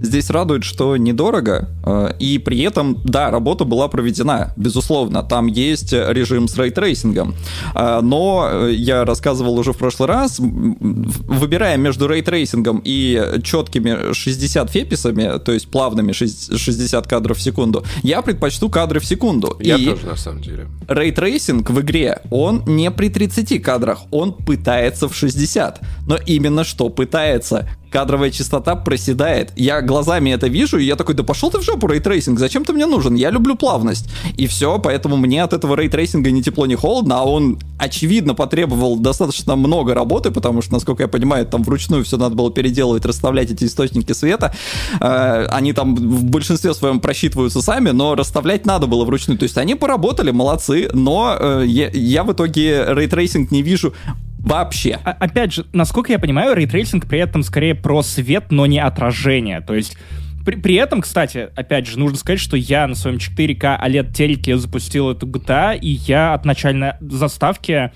Здесь 0.00 0.30
радует, 0.30 0.64
что 0.64 0.96
недорого, 0.96 1.68
э, 1.84 2.12
и 2.20 2.38
при 2.38 2.60
этом, 2.60 3.00
да, 3.04 3.30
работа 3.30 3.64
была 3.64 3.88
проведена, 3.88 4.52
безусловно. 4.56 5.22
Там 5.22 5.46
есть 5.46 5.92
режим 5.92 6.46
с 6.48 6.56
ray 6.56 6.74
tracing 6.74 7.16
ом. 7.16 7.34
Э, 7.74 8.00
Но 8.02 8.48
э, 8.50 8.72
я 8.74 9.04
рассказывал 9.04 9.58
уже 9.58 9.72
в 9.72 9.76
прошлый 9.78 10.08
раз, 10.08 10.38
выбирая 10.38 11.76
между 11.76 12.06
ray 12.08 12.26
tracing 12.26 12.68
ом 12.68 12.80
и 12.84 13.40
четкими 13.42 14.12
60 14.12 14.70
FPS 14.70 14.99
ами, 14.99 15.38
то 15.38 15.52
есть 15.52 15.68
плавными 15.70 16.12
шесть- 16.12 16.56
60 16.56 17.06
кадров 17.06 17.38
в 17.38 17.42
секунду, 17.42 17.84
я 18.02 18.22
предпочту 18.22 18.68
кадры 18.68 19.00
в 19.00 19.04
секунду. 19.04 19.56
Я 19.60 19.76
и 19.76 19.86
тоже, 19.86 20.06
на 20.06 20.16
самом 20.16 20.42
деле. 20.42 20.66
ray 20.88 21.13
tracing 21.13 21.70
в 21.70 21.80
игре, 21.80 22.20
он 22.30 22.62
не 22.66 22.90
при 22.90 23.08
30 23.08 23.58
кадрах, 23.58 24.00
он 24.10 24.32
пытается 24.32 25.08
в 25.08 25.14
60. 25.16 25.80
Но 26.06 26.16
именно 26.26 26.64
что 26.64 26.88
пытается. 26.88 27.68
Кадровая 27.90 28.30
частота 28.30 28.76
проседает. 28.76 29.52
Я 29.56 29.82
глазами 29.82 30.30
это 30.30 30.48
вижу, 30.48 30.78
и 30.78 30.84
я 30.84 30.96
такой, 30.96 31.14
да 31.14 31.22
пошел 31.22 31.50
ты 31.50 31.58
в 31.58 31.62
жопу, 31.62 31.86
ray 31.86 32.00
tracing, 32.00 32.38
зачем 32.38 32.64
ты 32.64 32.72
мне 32.72 32.86
нужен? 32.86 33.14
Я 33.14 33.30
люблю 33.30 33.54
плавность. 33.54 34.08
И 34.36 34.46
все, 34.46 34.78
поэтому 34.78 35.16
мне 35.16 35.42
от 35.42 35.52
этого 35.52 35.74
ray 35.74 35.89
tracing 35.89 36.25
а 36.25 36.30
ни 36.30 36.42
тепло, 36.42 36.66
ни 36.66 36.74
холодно, 36.74 37.20
а 37.20 37.24
он, 37.24 37.58
очевидно, 37.78 38.34
потребовал 38.34 38.98
достаточно 38.98 39.56
много 39.56 39.94
работы, 39.94 40.30
потому 40.30 40.62
что, 40.62 40.74
насколько 40.74 41.02
я 41.02 41.08
понимаю, 41.08 41.46
там 41.46 41.62
вручную 41.62 42.04
все 42.04 42.16
надо 42.16 42.34
было 42.34 42.50
переделывать, 42.52 43.04
расставлять 43.04 43.50
эти 43.50 43.64
источники 43.64 44.12
света. 44.12 44.54
Э, 45.00 45.46
Они 45.50 45.72
там 45.72 45.94
в 45.94 46.24
большинстве 46.24 46.74
своем 46.74 47.00
просчитываются 47.00 47.62
сами, 47.62 47.90
но 47.90 48.14
расставлять 48.14 48.66
надо 48.66 48.86
было 48.86 49.04
вручную. 49.04 49.38
То 49.38 49.44
есть 49.44 49.56
они 49.58 49.74
поработали, 49.74 50.30
молодцы, 50.30 50.90
но 50.92 51.36
э, 51.38 51.64
я, 51.66 52.24
в 52.24 52.32
итоге 52.32 52.84
ray 52.88 53.07
tracing 53.07 53.50
не 53.50 53.62
вижу 53.62 53.94
вообще. 54.38 54.98
А- 55.04 55.12
опять 55.12 55.52
же, 55.52 55.66
насколько 55.72 56.12
я 56.12 56.18
понимаю, 56.18 56.54
ray 56.54 56.70
tracing 56.70 57.06
при 57.06 57.18
этом 57.18 57.42
скорее 57.42 57.74
про 57.74 58.02
свет, 58.02 58.46
но 58.50 58.66
не 58.66 58.78
отражение. 58.78 59.60
То 59.60 59.74
есть 59.74 59.96
при, 60.44 60.56
при 60.56 60.76
этом, 60.76 61.02
кстати, 61.02 61.50
опять 61.56 61.86
же, 61.86 61.98
нужно 61.98 62.16
сказать, 62.16 62.40
что 62.40 62.56
я 62.56 62.86
на 62.86 62.94
своем 62.94 63.18
4К 63.18 63.84
OLED 63.84 64.12
телеке 64.14 64.56
запустил 64.56 65.10
эту 65.10 65.26
GTA, 65.26 65.78
и 65.78 65.88
я 65.88 66.32
от 66.32 66.44
начальной 66.44 66.92
заставки 67.00 67.72
э, 67.72 67.90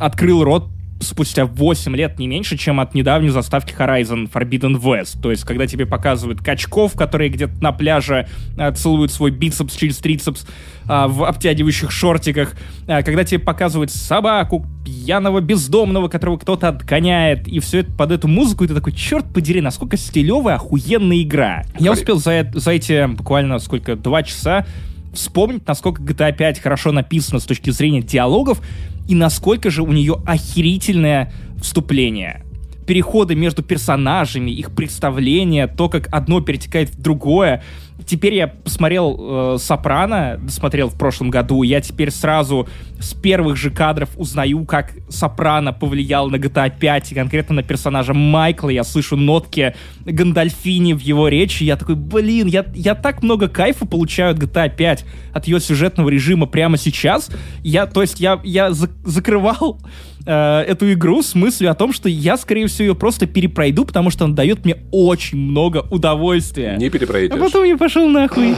открыл 0.00 0.42
рот 0.42 0.73
спустя 1.00 1.44
8 1.44 1.94
лет 1.96 2.18
не 2.18 2.26
меньше, 2.26 2.56
чем 2.56 2.80
от 2.80 2.94
недавней 2.94 3.28
заставки 3.28 3.74
Horizon 3.74 4.30
Forbidden 4.30 4.80
West. 4.80 5.20
То 5.22 5.30
есть, 5.30 5.44
когда 5.44 5.66
тебе 5.66 5.86
показывают 5.86 6.40
качков, 6.40 6.94
которые 6.94 7.30
где-то 7.30 7.62
на 7.62 7.72
пляже 7.72 8.28
э, 8.56 8.72
целуют 8.72 9.12
свой 9.12 9.30
бицепс 9.30 9.76
через 9.76 9.98
трицепс 9.98 10.46
а, 10.86 11.08
в 11.08 11.24
обтягивающих 11.24 11.90
шортиках, 11.90 12.54
а, 12.86 13.02
когда 13.02 13.24
тебе 13.24 13.38
показывают 13.40 13.90
собаку 13.90 14.66
пьяного 14.84 15.40
бездомного, 15.40 16.08
которого 16.08 16.36
кто-то 16.36 16.68
отгоняет, 16.68 17.48
и 17.48 17.58
все 17.60 17.80
это 17.80 17.92
под 17.92 18.12
эту 18.12 18.28
музыку, 18.28 18.64
и 18.64 18.68
ты 18.68 18.74
такой, 18.74 18.92
черт 18.92 19.24
подери, 19.32 19.60
насколько 19.60 19.96
стилевая, 19.96 20.56
охуенная 20.56 21.22
игра. 21.22 21.64
Я 21.78 21.92
успел 21.92 22.18
за, 22.18 22.32
э- 22.32 22.52
за 22.52 22.72
эти 22.72 23.06
буквально 23.06 23.58
сколько, 23.58 23.96
два 23.96 24.22
часа 24.22 24.66
вспомнить, 25.14 25.66
насколько 25.66 26.02
GTA 26.02 26.36
5 26.36 26.60
хорошо 26.60 26.92
написано 26.92 27.40
с 27.40 27.44
точки 27.44 27.70
зрения 27.70 28.02
диалогов, 28.02 28.60
и 29.08 29.14
насколько 29.14 29.70
же 29.70 29.82
у 29.82 29.92
нее 29.92 30.16
охерительное 30.26 31.32
вступление. 31.60 32.44
Переходы 32.86 33.34
между 33.34 33.62
персонажами, 33.62 34.50
их 34.50 34.74
представление, 34.74 35.66
то, 35.66 35.88
как 35.88 36.08
одно 36.12 36.40
перетекает 36.40 36.90
в 36.90 37.00
другое. 37.00 37.62
Теперь 38.06 38.34
я 38.34 38.48
посмотрел 38.48 39.16
э, 39.18 39.58
«Сопрано», 39.58 40.40
смотрел 40.48 40.88
в 40.88 40.94
прошлом 40.96 41.30
году, 41.30 41.62
я 41.62 41.80
теперь 41.80 42.10
сразу 42.10 42.68
с 43.00 43.14
первых 43.14 43.56
же 43.56 43.70
кадров 43.70 44.10
узнаю, 44.16 44.64
как 44.66 44.92
«Сопрано» 45.08 45.72
повлиял 45.72 46.28
на 46.28 46.36
GTA 46.36 46.72
5, 46.78 47.12
и 47.12 47.14
конкретно 47.14 47.56
на 47.56 47.62
персонажа 47.62 48.12
Майкла. 48.12 48.68
Я 48.68 48.84
слышу 48.84 49.16
нотки 49.16 49.74
Гандальфини 50.04 50.92
в 50.92 51.00
его 51.00 51.28
речи, 51.28 51.64
я 51.64 51.76
такой, 51.76 51.94
блин, 51.94 52.46
я, 52.46 52.66
я 52.74 52.94
так 52.94 53.22
много 53.22 53.48
кайфа 53.48 53.86
получаю 53.86 54.32
от 54.32 54.38
GTA 54.38 54.74
5, 54.74 55.04
от 55.32 55.46
ее 55.46 55.60
сюжетного 55.60 56.08
режима 56.10 56.46
прямо 56.46 56.76
сейчас. 56.76 57.30
Я, 57.62 57.86
то 57.86 58.02
есть 58.02 58.20
я, 58.20 58.40
я 58.44 58.72
за- 58.72 58.90
закрывал 59.04 59.80
э, 60.26 60.60
эту 60.66 60.92
игру 60.92 61.22
с 61.22 61.34
мыслью 61.34 61.70
о 61.70 61.74
том, 61.74 61.92
что 61.92 62.08
я, 62.08 62.36
скорее 62.36 62.66
всего, 62.66 62.88
ее 62.88 62.94
просто 62.94 63.26
перепройду, 63.26 63.84
потому 63.84 64.10
что 64.10 64.24
она 64.24 64.34
дает 64.34 64.64
мне 64.64 64.78
очень 64.90 65.38
много 65.38 65.86
удовольствия. 65.90 66.76
Не 66.78 66.90
перепройдешь. 66.90 67.36
А 67.36 67.38
потом 67.38 67.64
я 67.64 67.76
пошел 67.76 68.08
нахуй. 68.08 68.54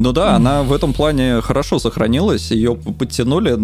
Ну 0.00 0.12
да, 0.12 0.34
она 0.34 0.62
в 0.62 0.72
этом 0.72 0.94
плане 0.94 1.42
хорошо 1.42 1.78
сохранилась, 1.78 2.50
ее 2.50 2.74
подтянули, 2.74 3.58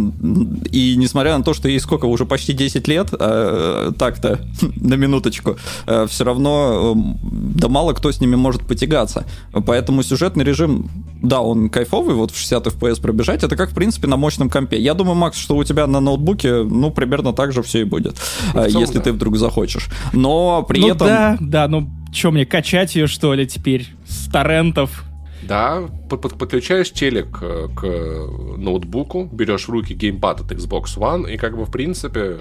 и 0.70 0.94
несмотря 0.96 1.38
на 1.38 1.42
то, 1.42 1.55
что 1.55 1.66
ей 1.68 1.81
сколько, 1.81 2.05
уже 2.05 2.27
почти 2.27 2.53
10 2.53 2.87
лет, 2.88 3.09
э, 3.18 3.92
так-то, 3.99 4.40
на 4.77 4.94
минуточку, 4.94 5.57
все 6.09 6.25
равно, 6.25 6.94
э, 6.94 7.16
да 7.22 7.68
мало 7.68 7.94
кто 7.94 8.12
с 8.12 8.20
ними 8.20 8.37
может 8.37 8.66
потягаться. 8.66 9.25
Поэтому 9.64 10.03
сюжетный 10.03 10.44
режим, 10.44 10.90
да, 11.22 11.40
он 11.40 11.70
кайфовый, 11.70 12.14
вот 12.14 12.33
в 12.33 12.37
60 12.37 12.66
FPS 12.66 13.01
пробежать, 13.01 13.42
это 13.42 13.57
как, 13.57 13.70
в 13.70 13.75
принципе, 13.75 14.07
на 14.07 14.18
мощном 14.18 14.51
компе. 14.51 14.79
Я 14.79 14.92
думаю, 14.92 15.14
Макс, 15.14 15.38
что 15.38 15.57
у 15.57 15.64
тебя 15.64 15.87
на 15.87 16.01
ноутбуке, 16.01 16.64
ну, 16.64 16.90
примерно 16.90 17.33
так 17.33 17.53
же 17.53 17.62
все 17.62 17.81
и 17.81 17.85
будет, 17.85 18.16
Ну, 18.53 18.61
э, 18.61 18.68
если 18.68 18.99
да. 18.99 19.05
ты 19.05 19.12
вдруг 19.12 19.38
захочешь. 19.38 19.88
Но 20.12 20.62
при 20.68 20.81
ну 20.81 20.88
этом... 20.90 21.07
да, 21.07 21.38
да, 21.40 21.68
ну 21.68 21.88
что 22.12 22.31
мне, 22.31 22.44
качать 22.44 22.94
ее, 22.94 23.07
что 23.07 23.33
ли, 23.33 23.46
теперь? 23.46 23.88
С 24.07 24.31
торрентов? 24.31 25.06
Да, 25.47 25.83
под- 26.09 26.21
под- 26.23 26.39
подключаешь 26.39 26.93
телек 26.93 27.39
э, 27.41 27.69
к 27.75 27.83
ноутбуку, 28.57 29.29
берешь 29.33 29.69
в 29.69 29.71
руки 29.71 29.95
геймпад 29.95 30.41
от 30.41 30.53
Xbox 30.53 30.97
One, 30.99 31.31
и 31.33 31.37
как 31.37 31.57
бы 31.57 31.65
в 31.65 31.71
принципе 31.71 32.39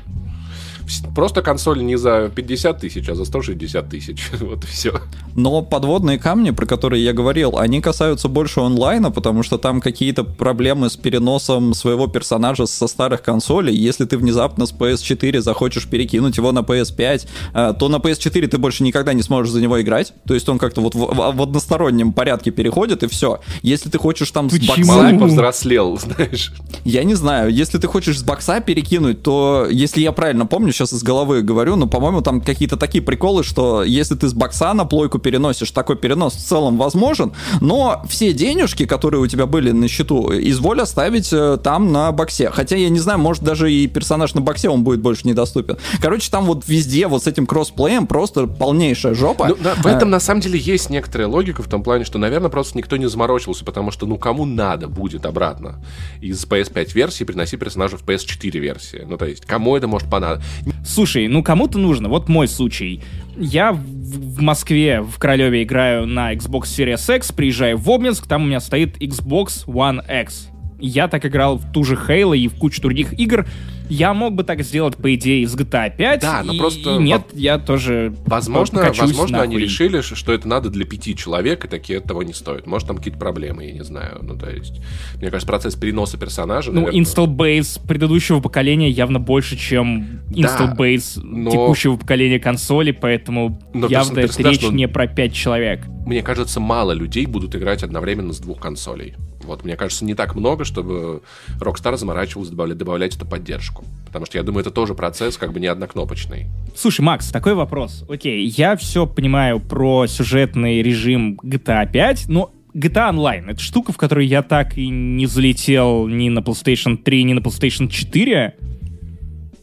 просто 1.15 1.41
консоль 1.41 1.83
не 1.83 1.95
за 1.97 2.29
50 2.33 2.79
тысяч, 2.79 3.09
а 3.09 3.15
за 3.15 3.25
160 3.25 3.89
тысяч. 3.89 4.29
Вот 4.39 4.63
и 4.63 4.67
все. 4.67 5.01
Но 5.35 5.61
подводные 5.61 6.17
камни, 6.19 6.51
про 6.51 6.65
которые 6.65 7.03
я 7.03 7.13
говорил, 7.13 7.57
они 7.57 7.81
касаются 7.81 8.27
больше 8.29 8.59
онлайна, 8.61 9.11
потому 9.11 9.43
что 9.43 9.57
там 9.57 9.81
какие-то 9.81 10.23
проблемы 10.23 10.89
с 10.89 10.95
переносом 10.95 11.73
своего 11.73 12.07
персонажа 12.07 12.65
со 12.67 12.87
старых 12.87 13.21
консолей. 13.21 13.75
Если 13.75 14.05
ты 14.05 14.17
внезапно 14.17 14.65
с 14.65 14.73
PS4 14.73 15.41
захочешь 15.41 15.87
перекинуть 15.87 16.37
его 16.37 16.51
на 16.51 16.59
PS5, 16.59 17.27
э, 17.53 17.73
то 17.79 17.89
на 17.89 17.97
PS4 17.97 18.47
ты 18.47 18.57
больше 18.57 18.83
никогда 18.83 19.13
не 19.13 19.23
сможешь 19.23 19.51
за 19.51 19.61
него 19.61 19.81
играть. 19.81 20.13
То 20.27 20.33
есть 20.33 20.47
он 20.49 20.57
как-то 20.59 20.81
вот 20.81 20.95
в, 20.95 20.99
в- 20.99 21.35
в 21.35 21.41
одностороннем 21.41 22.13
порядке 22.13 22.51
переходит, 22.51 23.03
и 23.03 23.07
все. 23.07 23.39
Если 23.61 23.89
ты 23.89 23.97
хочешь 23.97 24.31
там 24.31 24.49
с 24.49 24.53
Почему? 24.53 24.75
бокса- 24.75 24.87
Малый 25.03 25.17
повзрослел, 25.19 25.97
знаешь. 26.01 26.53
я 26.83 27.03
не 27.03 27.15
знаю, 27.15 27.51
если 27.51 27.77
ты 27.77 27.87
хочешь 27.87 28.19
с 28.19 28.23
бокса 28.23 28.59
перекинуть, 28.61 29.23
то, 29.23 29.67
если 29.69 30.01
я 30.01 30.11
правильно 30.11 30.45
помню, 30.45 30.71
сейчас 30.75 30.93
из 30.93 31.03
головы 31.03 31.41
говорю, 31.41 31.75
но, 31.75 31.87
по-моему, 31.87 32.21
там 32.21 32.41
какие-то 32.41 32.77
такие 32.77 33.03
приколы, 33.03 33.43
что 33.43 33.83
если 33.83 34.15
ты 34.15 34.27
с 34.27 34.33
бокса 34.33 34.73
на 34.73 34.85
плойку 34.85 35.17
переносишь, 35.19 35.71
такой 35.71 35.95
перенос 35.95 36.35
в 36.35 36.45
целом 36.45 36.77
возможен, 36.77 37.33
но 37.61 38.03
все 38.07 38.33
денежки, 38.33 38.85
которые 38.85 39.21
у 39.21 39.27
тебя 39.27 39.45
были 39.45 39.71
на 39.71 39.87
счету, 39.87 40.31
изволь 40.31 40.81
оставить 40.81 41.33
э, 41.33 41.57
там 41.63 41.91
на 41.91 42.11
боксе. 42.11 42.49
Хотя, 42.51 42.75
я 42.75 42.89
не 42.89 42.99
знаю, 42.99 43.19
может, 43.19 43.43
даже 43.43 43.71
и 43.71 43.87
персонаж 43.87 44.33
на 44.33 44.41
боксе, 44.41 44.69
он 44.69 44.83
будет 44.83 45.01
больше 45.01 45.27
недоступен. 45.27 45.77
Короче, 46.01 46.29
там 46.29 46.45
вот 46.45 46.67
везде 46.67 47.07
вот 47.07 47.23
с 47.23 47.27
этим 47.27 47.45
кроссплеем 47.45 48.07
просто 48.07 48.47
полнейшая 48.47 49.13
жопа. 49.15 49.47
Ну, 49.47 49.57
да, 49.61 49.75
в 49.75 49.85
Э, 49.95 49.95
этом 49.95 50.09
на 50.09 50.19
самом 50.19 50.41
деле 50.41 50.59
есть 50.59 50.89
некоторая 50.89 51.27
логика 51.27 51.63
в 51.63 51.67
том 51.67 51.83
плане, 51.83 52.05
что, 52.05 52.17
наверное, 52.17 52.49
просто 52.49 52.77
никто 52.77 52.97
не 52.97 53.07
заморочился, 53.07 53.65
потому 53.65 53.91
что, 53.91 54.05
ну, 54.05 54.17
кому 54.17 54.45
надо 54.45 54.87
будет 54.87 55.25
обратно 55.25 55.83
из 56.21 56.43
PS5 56.45 56.93
версии 56.93 57.23
приносить 57.23 57.59
персонажа 57.59 57.97
в 57.97 58.03
PS4 58.03 58.59
версии. 58.59 59.05
Ну, 59.07 59.17
то 59.17 59.25
есть, 59.25 59.45
кому 59.45 59.75
это 59.75 59.87
может 59.87 60.09
понадобиться? 60.09 60.47
Слушай, 60.85 61.27
ну 61.27 61.43
кому-то 61.43 61.77
нужно. 61.77 62.09
Вот 62.09 62.29
мой 62.29 62.47
случай. 62.47 63.01
Я 63.37 63.73
в, 63.73 64.41
Москве, 64.41 65.01
в 65.01 65.17
Королеве 65.17 65.63
играю 65.63 66.05
на 66.07 66.33
Xbox 66.33 66.63
Series 66.63 67.17
X, 67.17 67.31
приезжаю 67.31 67.77
в 67.77 67.89
Обнинск, 67.89 68.27
там 68.27 68.43
у 68.43 68.45
меня 68.45 68.59
стоит 68.59 68.97
Xbox 69.01 69.65
One 69.65 70.01
X. 70.23 70.49
Я 70.79 71.07
так 71.07 71.25
играл 71.25 71.57
в 71.57 71.71
ту 71.71 71.83
же 71.83 71.95
Halo 71.95 72.37
и 72.37 72.47
в 72.47 72.55
кучу 72.55 72.81
других 72.81 73.17
игр. 73.19 73.45
Я 73.89 74.13
мог 74.13 74.33
бы 74.33 74.43
так 74.43 74.61
сделать, 74.63 74.95
по 74.97 75.13
идее, 75.15 75.47
с 75.47 75.55
GTA 75.55 75.95
5. 75.95 76.21
Да, 76.21 76.41
но 76.43 76.53
и- 76.53 76.57
просто 76.57 76.95
и 76.95 76.97
нет, 77.03 77.23
я 77.33 77.57
тоже 77.59 78.13
Возможно, 78.25 78.91
возможно 78.97 79.41
они 79.41 79.55
нахуй. 79.55 79.63
решили, 79.63 80.01
ш- 80.01 80.15
что 80.15 80.33
это 80.33 80.47
надо 80.47 80.69
для 80.69 80.85
пяти 80.85 81.15
человек, 81.15 81.65
и 81.65 81.67
такие 81.67 81.99
этого 81.99 82.21
не 82.21 82.33
стоит. 82.33 82.65
Может, 82.67 82.87
там 82.87 82.97
какие-то 82.97 83.19
проблемы, 83.19 83.65
я 83.65 83.71
не 83.73 83.83
знаю. 83.83 84.19
Ну, 84.21 84.37
то 84.37 84.49
есть, 84.49 84.81
мне 85.19 85.29
кажется, 85.29 85.47
процесс 85.47 85.75
переноса 85.75 86.17
персонажа... 86.17 86.71
Ну, 86.71 86.81
наверное, 86.81 87.01
install 87.01 87.27
base 87.35 87.79
предыдущего 87.87 88.39
поколения 88.39 88.89
явно 88.89 89.19
больше, 89.19 89.57
чем 89.57 90.21
install 90.31 90.75
base 90.77 91.19
но- 91.21 91.51
текущего 91.51 91.95
поколения 91.97 92.39
консоли, 92.39 92.91
поэтому 92.91 93.61
Но 93.73 93.87
явно 93.87 94.19
это 94.19 94.41
речь 94.43 94.63
он- 94.63 94.75
не 94.75 94.87
про 94.87 95.07
5 95.07 95.33
человек. 95.33 95.81
Мне 96.05 96.21
кажется, 96.21 96.59
мало 96.59 96.91
людей 96.91 97.25
будут 97.25 97.55
играть 97.55 97.81
одновременно 97.83 98.31
с 98.33 98.39
двух 98.39 98.59
консолей. 98.59 99.15
Вот, 99.45 99.63
мне 99.63 99.75
кажется, 99.75 100.05
не 100.05 100.13
так 100.13 100.35
много, 100.35 100.65
чтобы 100.65 101.21
Rockstar 101.59 101.97
заморачивался 101.97 102.51
добавлять, 102.51 102.77
добавлять 102.77 103.15
эту 103.15 103.25
поддержку. 103.25 103.85
Потому 104.07 104.25
что 104.25 104.37
я 104.37 104.43
думаю, 104.43 104.61
это 104.61 104.71
тоже 104.71 104.93
процесс 104.93 105.37
как 105.37 105.53
бы 105.53 105.59
не 105.59 105.67
однокнопочный. 105.67 106.47
Слушай, 106.75 107.01
Макс, 107.01 107.29
такой 107.31 107.53
вопрос. 107.53 108.03
Окей, 108.09 108.45
я 108.47 108.75
все 108.75 109.05
понимаю 109.07 109.59
про 109.59 110.07
сюжетный 110.07 110.81
режим 110.81 111.39
GTA 111.43 111.89
5, 111.89 112.25
но 112.27 112.51
GTA 112.73 113.13
Online— 113.13 113.45
это 113.51 113.61
штука, 113.61 113.93
в 113.93 113.97
которую 113.97 114.27
я 114.27 114.43
так 114.43 114.77
и 114.77 114.89
не 114.89 115.27
залетел 115.27 116.07
ни 116.07 116.29
на 116.29 116.39
PlayStation 116.39 116.97
3, 116.97 117.23
ни 117.23 117.33
на 117.33 117.39
PlayStation 117.39 117.87
4 117.87 118.55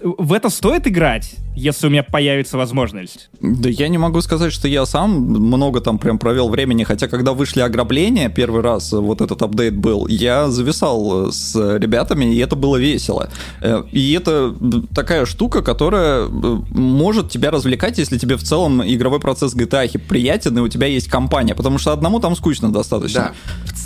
в 0.02 0.32
это 0.32 0.48
стоит 0.48 0.86
играть, 0.86 1.36
если 1.55 1.86
у 1.86 1.90
меня 1.90 2.03
появится 2.03 2.57
возможность? 2.57 3.30
Да 3.40 3.68
я 3.68 3.88
не 3.88 3.98
могу 3.98 4.20
сказать, 4.22 4.53
что 4.53 4.68
я 4.68 4.86
сам 4.86 5.11
много 5.11 5.80
там 5.80 5.98
прям 5.98 6.18
провел 6.18 6.48
времени, 6.48 6.84
хотя 6.84 7.09
когда 7.09 7.32
вышли 7.32 7.61
ограбления, 7.61 8.28
первый 8.28 8.62
раз 8.62 8.92
вот 8.92 9.20
этот 9.20 9.42
апдейт 9.42 9.76
был, 9.76 10.07
я 10.07 10.48
зависал 10.48 11.32
с 11.32 11.55
ребятами, 11.55 12.34
и 12.34 12.38
это 12.38 12.57
было 12.57 12.76
весело. 12.76 13.30
Э, 13.61 13.82
и 13.92 14.12
это 14.12 14.55
такая 14.94 15.26
штука, 15.26 15.62
которая 15.62 16.26
э, 16.26 16.28
может 16.70 17.30
тебя 17.30 17.50
развлекать, 17.50 17.98
если 17.98 18.18
тебе 18.18 18.36
в 18.36 18.42
целом 18.42 18.82
игровой 18.82 19.20
процесс 19.20 19.55
GTA 19.55 19.98
приятен, 19.98 20.59
и 20.59 20.61
у 20.61 20.68
тебя 20.68 20.86
есть 20.86 21.09
компания, 21.09 21.55
потому 21.55 21.78
что 21.78 21.92
одному 21.92 22.20
там 22.20 22.36
скучно 22.36 22.72
достаточно. 22.72 23.20
Да. 23.20 23.32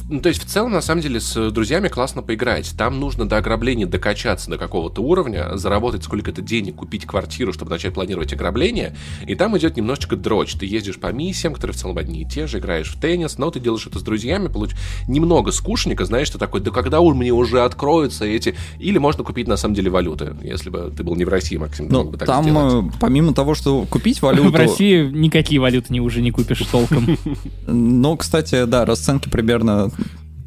Ну, 0.08 0.20
то 0.20 0.28
есть, 0.28 0.42
в 0.42 0.46
целом, 0.46 0.72
на 0.72 0.80
самом 0.80 1.02
деле, 1.02 1.20
с 1.20 1.50
друзьями 1.50 1.88
классно 1.88 2.22
поиграть. 2.22 2.72
Там 2.78 3.00
нужно 3.00 3.28
до 3.28 3.38
ограбления 3.38 3.86
докачаться 3.86 4.50
до 4.50 4.56
какого-то 4.56 5.02
уровня, 5.02 5.56
заработать 5.56 6.04
сколько-то 6.04 6.42
денег, 6.42 6.76
купить 6.76 7.06
квартиру, 7.06 7.52
чтобы 7.56 7.70
начать 7.70 7.94
планировать 7.94 8.32
ограбление. 8.32 8.94
И 9.26 9.34
там 9.34 9.56
идет 9.58 9.76
немножечко 9.76 10.16
дрочь. 10.16 10.54
Ты 10.54 10.66
ездишь 10.66 10.98
по 10.98 11.12
миссиям, 11.12 11.54
которые 11.54 11.74
в 11.74 11.78
целом 11.78 11.98
одни 11.98 12.22
и 12.22 12.24
те 12.24 12.46
же, 12.46 12.58
играешь 12.58 12.92
в 12.92 13.00
теннис, 13.00 13.38
но 13.38 13.50
ты 13.50 13.58
делаешь 13.58 13.86
это 13.86 13.98
с 13.98 14.02
друзьями, 14.02 14.48
получ... 14.48 14.72
немного 15.08 15.50
скучника, 15.50 16.04
знаешь, 16.04 16.30
ты 16.30 16.38
такой, 16.38 16.60
да 16.60 16.70
когда 16.70 17.00
у 17.00 17.12
меня 17.14 17.34
уже 17.34 17.62
откроются 17.62 18.24
эти... 18.24 18.54
Или 18.78 18.98
можно 18.98 19.24
купить, 19.24 19.48
на 19.48 19.56
самом 19.56 19.74
деле, 19.74 19.90
валюты, 19.90 20.36
если 20.42 20.70
бы 20.70 20.92
ты 20.96 21.02
был 21.02 21.16
не 21.16 21.24
в 21.24 21.28
России, 21.28 21.56
Максим, 21.56 21.88
ну, 21.88 22.04
бы 22.04 22.18
так 22.18 22.26
там, 22.26 22.44
сделать. 22.44 22.86
Э, 22.94 22.98
помимо 23.00 23.32
того, 23.32 23.54
что 23.54 23.84
купить 23.86 24.22
валюту... 24.22 24.50
В 24.50 24.54
России 24.54 25.08
никакие 25.08 25.60
валюты 25.60 25.92
не 25.92 26.00
уже 26.00 26.20
не 26.22 26.30
купишь 26.30 26.62
толком. 26.70 27.18
Ну, 27.66 28.16
кстати, 28.16 28.64
да, 28.64 28.84
расценки 28.84 29.28
примерно 29.28 29.90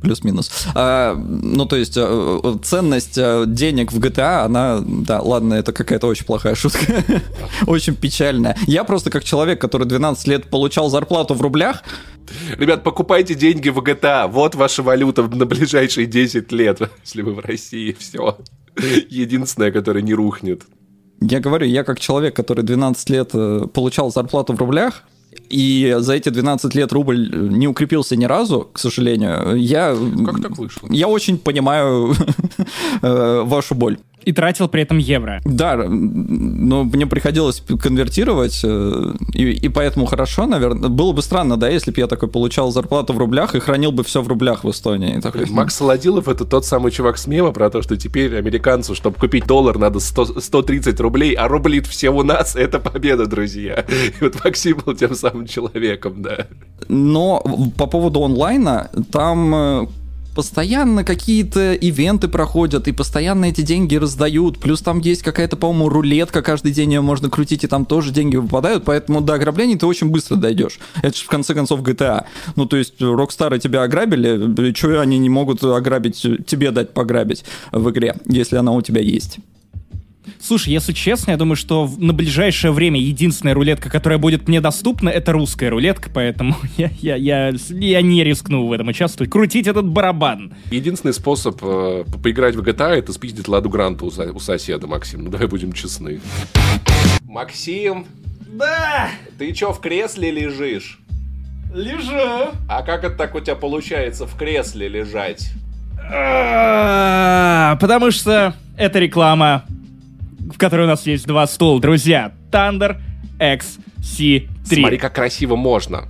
плюс-минус. 0.01 0.51
А, 0.75 1.15
ну, 1.15 1.65
то 1.65 1.75
есть, 1.75 1.97
э, 1.97 2.01
э, 2.01 2.57
ценность 2.63 3.17
э, 3.17 3.45
денег 3.47 3.91
в 3.91 3.99
GTA, 3.99 4.45
она, 4.45 4.81
да, 4.81 5.21
ладно, 5.21 5.53
это 5.53 5.73
какая-то 5.73 6.07
очень 6.07 6.25
плохая 6.25 6.55
шутка, 6.55 7.03
очень 7.67 7.95
печальная. 7.95 8.57
Я 8.67 8.83
просто 8.83 9.09
как 9.09 9.23
человек, 9.23 9.59
который 9.61 9.87
12 9.87 10.27
лет 10.27 10.49
получал 10.49 10.89
зарплату 10.89 11.33
в 11.33 11.41
рублях, 11.41 11.83
Ребят, 12.59 12.83
покупайте 12.83 13.33
деньги 13.33 13.69
в 13.69 13.79
GTA. 13.79 14.27
Вот 14.27 14.53
ваша 14.53 14.83
валюта 14.83 15.23
на 15.23 15.47
ближайшие 15.47 16.05
10 16.05 16.51
лет, 16.51 16.79
если 17.03 17.23
вы 17.23 17.33
в 17.33 17.39
России. 17.39 17.95
Все. 17.97 18.37
Единственное, 19.09 19.71
которое 19.71 20.03
не 20.03 20.13
рухнет. 20.13 20.61
Я 21.21 21.39
говорю, 21.39 21.65
я 21.65 21.83
как 21.83 21.99
человек, 21.99 22.35
который 22.35 22.63
12 22.63 23.09
лет 23.09 23.31
получал 23.73 24.11
зарплату 24.11 24.53
в 24.53 24.59
рублях, 24.59 25.03
и 25.49 25.95
за 25.99 26.13
эти 26.13 26.29
12 26.29 26.75
лет 26.75 26.91
рубль 26.91 27.29
не 27.51 27.67
укрепился 27.67 28.15
ни 28.15 28.25
разу, 28.25 28.69
к 28.71 28.79
сожалению. 28.79 29.55
Я, 29.55 29.95
как 30.25 30.41
так 30.41 30.57
вышло? 30.57 30.87
Я 30.91 31.07
очень 31.07 31.37
понимаю 31.37 32.13
э, 33.01 33.41
вашу 33.43 33.75
боль. 33.75 33.97
И 34.25 34.33
тратил 34.33 34.67
при 34.67 34.83
этом 34.83 34.97
евро. 34.97 35.41
Да, 35.45 35.75
но 35.77 36.83
мне 36.83 37.07
приходилось 37.07 37.63
конвертировать, 37.81 38.61
э, 38.63 39.13
и, 39.33 39.51
и 39.51 39.69
поэтому 39.69 40.05
хорошо, 40.05 40.45
наверное. 40.45 40.89
Было 40.89 41.13
бы 41.13 41.21
странно, 41.21 41.57
да, 41.57 41.69
если 41.69 41.91
бы 41.91 41.99
я 41.99 42.07
такой 42.07 42.29
получал 42.29 42.71
зарплату 42.71 43.13
в 43.13 43.17
рублях 43.17 43.55
и 43.55 43.59
хранил 43.59 43.91
бы 43.91 44.03
все 44.03 44.21
в 44.21 44.27
рублях 44.27 44.63
в 44.63 44.69
Эстонии. 44.69 45.19
Такой, 45.19 45.45
Макс 45.49 45.75
Солодилов— 45.75 46.27
это 46.29 46.45
тот 46.45 46.65
самый 46.65 46.91
чувак 46.91 47.17
с 47.17 47.27
мема 47.27 47.51
про 47.51 47.69
то, 47.69 47.81
что 47.81 47.97
теперь 47.97 48.35
американцу, 48.35 48.95
чтобы 48.95 49.17
купить 49.17 49.45
доллар, 49.45 49.77
надо 49.77 49.99
100, 49.99 50.41
130 50.41 50.99
рублей, 50.99 51.33
а 51.33 51.47
рублит 51.47 51.87
все 51.87 52.09
у 52.09 52.23
нас— 52.23 52.55
это 52.57 52.79
победа, 52.79 53.25
друзья. 53.25 53.85
И 54.19 54.23
вот 54.23 54.43
Максим 54.43 54.77
был 54.85 54.95
тем 54.95 55.15
самым 55.15 55.47
человеком, 55.47 56.21
да. 56.21 56.47
Но 56.87 57.43
по 57.77 57.87
поводу 57.87 58.23
онлайна, 58.23 58.89
там 59.11 59.55
э, 59.55 59.87
постоянно 60.39 61.03
какие-то 61.03 61.73
ивенты 61.73 62.29
проходят, 62.29 62.87
и 62.87 62.93
постоянно 62.93 63.43
эти 63.43 63.59
деньги 63.59 63.97
раздают. 63.97 64.57
Плюс 64.57 64.81
там 64.81 64.99
есть 64.99 65.21
какая-то, 65.21 65.57
по-моему, 65.57 65.89
рулетка, 65.89 66.41
каждый 66.41 66.71
день 66.71 66.93
ее 66.93 67.01
можно 67.01 67.29
крутить, 67.29 67.65
и 67.65 67.67
там 67.67 67.85
тоже 67.85 68.11
деньги 68.11 68.37
выпадают, 68.37 68.85
поэтому 68.85 69.19
до 69.19 69.33
ограблений 69.33 69.77
ты 69.77 69.85
очень 69.85 70.07
быстро 70.07 70.37
дойдешь. 70.37 70.79
Это 71.03 71.17
же, 71.17 71.25
в 71.25 71.27
конце 71.27 71.53
концов, 71.53 71.81
GTA. 71.81 72.23
Ну, 72.55 72.67
то 72.67 72.77
есть, 72.77 73.01
Rockstar 73.01 73.59
тебя 73.59 73.83
ограбили, 73.83 74.73
что 74.73 75.01
они 75.01 75.17
не 75.17 75.27
могут 75.27 75.61
ограбить, 75.61 76.25
тебе 76.47 76.71
дать 76.71 76.93
пограбить 76.93 77.43
в 77.73 77.89
игре, 77.89 78.15
если 78.25 78.55
она 78.55 78.71
у 78.71 78.81
тебя 78.81 79.01
есть? 79.01 79.39
Слушай, 80.39 80.73
если 80.73 80.93
честно, 80.93 81.31
я 81.31 81.37
думаю, 81.37 81.55
что 81.55 81.89
на 81.97 82.13
ближайшее 82.13 82.71
время 82.71 82.99
единственная 82.99 83.53
рулетка, 83.53 83.89
которая 83.89 84.19
будет 84.19 84.47
мне 84.47 84.61
доступна, 84.61 85.09
это 85.09 85.31
русская 85.31 85.69
рулетка, 85.69 86.09
поэтому 86.13 86.55
я, 86.77 86.91
я, 86.99 87.15
я, 87.15 87.53
я 87.69 88.01
не 88.01 88.23
рискну 88.23 88.67
в 88.67 88.71
этом 88.71 88.87
участвовать. 88.87 89.31
Крутить 89.31 89.67
этот 89.67 89.87
барабан. 89.87 90.53
Единственный 90.71 91.13
способ 91.13 91.59
э, 91.61 92.03
поиграть 92.23 92.55
в 92.55 92.61
GTA 92.61 92.95
это 92.95 93.13
спиздить 93.13 93.47
Ладу 93.47 93.69
Гранту 93.69 94.05
у, 94.05 94.35
у 94.35 94.39
соседа, 94.39 94.87
Максим. 94.87 95.25
Ну 95.25 95.29
давай 95.29 95.47
будем 95.47 95.73
честны. 95.73 96.19
Максим! 97.23 98.05
Да! 98.47 99.09
Ты 99.37 99.51
чё, 99.53 99.71
в 99.71 99.79
кресле 99.79 100.31
лежишь? 100.31 100.99
Лежу. 101.73 102.51
А 102.67 102.81
как 102.81 103.03
это 103.03 103.15
так 103.15 103.35
у 103.35 103.39
тебя 103.39 103.55
получается 103.55 104.25
в 104.25 104.35
кресле 104.35 104.87
лежать? 104.87 105.51
А, 106.11 107.77
потому 107.79 108.09
что 108.09 108.55
это 108.77 108.99
реклама 108.99 109.65
в 110.53 110.57
которой 110.57 110.83
у 110.83 110.87
нас 110.87 111.05
есть 111.05 111.25
два 111.25 111.47
стула. 111.47 111.79
Друзья, 111.79 112.31
Thunder 112.51 112.97
XC3. 113.39 114.47
Смотри, 114.65 114.97
как 114.97 115.13
красиво 115.13 115.55
можно. 115.55 116.05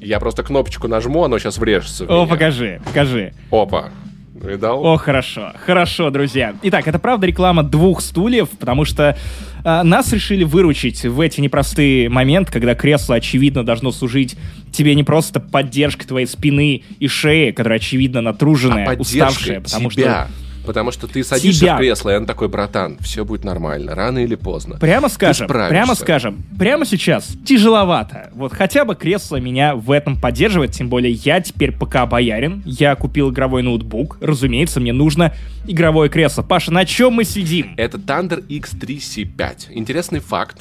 Я 0.00 0.18
просто 0.18 0.42
кнопочку 0.42 0.88
нажму, 0.88 1.24
оно 1.24 1.38
сейчас 1.38 1.58
врежется 1.58 2.04
О, 2.04 2.24
меня. 2.24 2.26
покажи, 2.26 2.80
покажи. 2.84 3.34
Опа. 3.50 3.90
Видал? 4.34 4.82
О, 4.82 4.96
хорошо, 4.96 5.52
хорошо, 5.66 6.08
друзья. 6.08 6.54
Итак, 6.62 6.88
это 6.88 6.98
правда 6.98 7.26
реклама 7.26 7.62
двух 7.62 8.00
стульев, 8.00 8.48
потому 8.48 8.86
что 8.86 9.18
э, 9.64 9.82
нас 9.82 10.10
решили 10.14 10.44
выручить 10.44 11.04
в 11.04 11.20
эти 11.20 11.42
непростые 11.42 12.08
моменты, 12.08 12.50
когда 12.50 12.74
кресло, 12.74 13.16
очевидно, 13.16 13.66
должно 13.66 13.92
служить 13.92 14.36
тебе 14.72 14.94
не 14.94 15.04
просто 15.04 15.40
поддержкой 15.40 16.06
твоей 16.06 16.26
спины 16.26 16.82
и 16.98 17.06
шеи, 17.06 17.50
которая, 17.50 17.78
очевидно, 17.78 18.22
натруженная, 18.22 18.88
а 18.88 18.94
уставшая, 18.94 19.60
потому 19.60 19.90
тебя. 19.90 20.28
что 20.28 20.49
Потому 20.64 20.90
что 20.90 21.06
ты 21.06 21.24
садишься 21.24 21.60
Тебя. 21.60 21.76
в 21.76 21.78
кресло, 21.78 22.10
и 22.10 22.16
он 22.16 22.26
такой, 22.26 22.48
братан, 22.48 22.98
все 23.00 23.24
будет 23.24 23.44
нормально, 23.44 23.94
рано 23.94 24.18
или 24.18 24.34
поздно. 24.34 24.76
Прямо 24.78 25.08
скажем, 25.08 25.48
прямо 25.48 25.94
скажем, 25.94 26.42
прямо 26.58 26.84
сейчас 26.84 27.28
тяжеловато. 27.44 28.30
Вот 28.34 28.52
хотя 28.52 28.84
бы 28.84 28.94
кресло 28.94 29.36
меня 29.36 29.74
в 29.74 29.90
этом 29.90 30.20
поддерживает, 30.20 30.72
тем 30.72 30.88
более 30.88 31.12
я 31.12 31.40
теперь 31.40 31.72
пока 31.72 32.06
боярин, 32.06 32.62
я 32.66 32.94
купил 32.94 33.30
игровой 33.30 33.62
ноутбук, 33.62 34.18
разумеется, 34.20 34.80
мне 34.80 34.92
нужно 34.92 35.34
игровое 35.66 36.10
кресло. 36.10 36.42
Паша, 36.42 36.72
на 36.72 36.84
чем 36.84 37.14
мы 37.14 37.24
сидим? 37.24 37.74
Это 37.76 37.98
Thunder 37.98 38.46
X3C5. 38.46 39.70
Интересный 39.70 40.20
факт, 40.20 40.58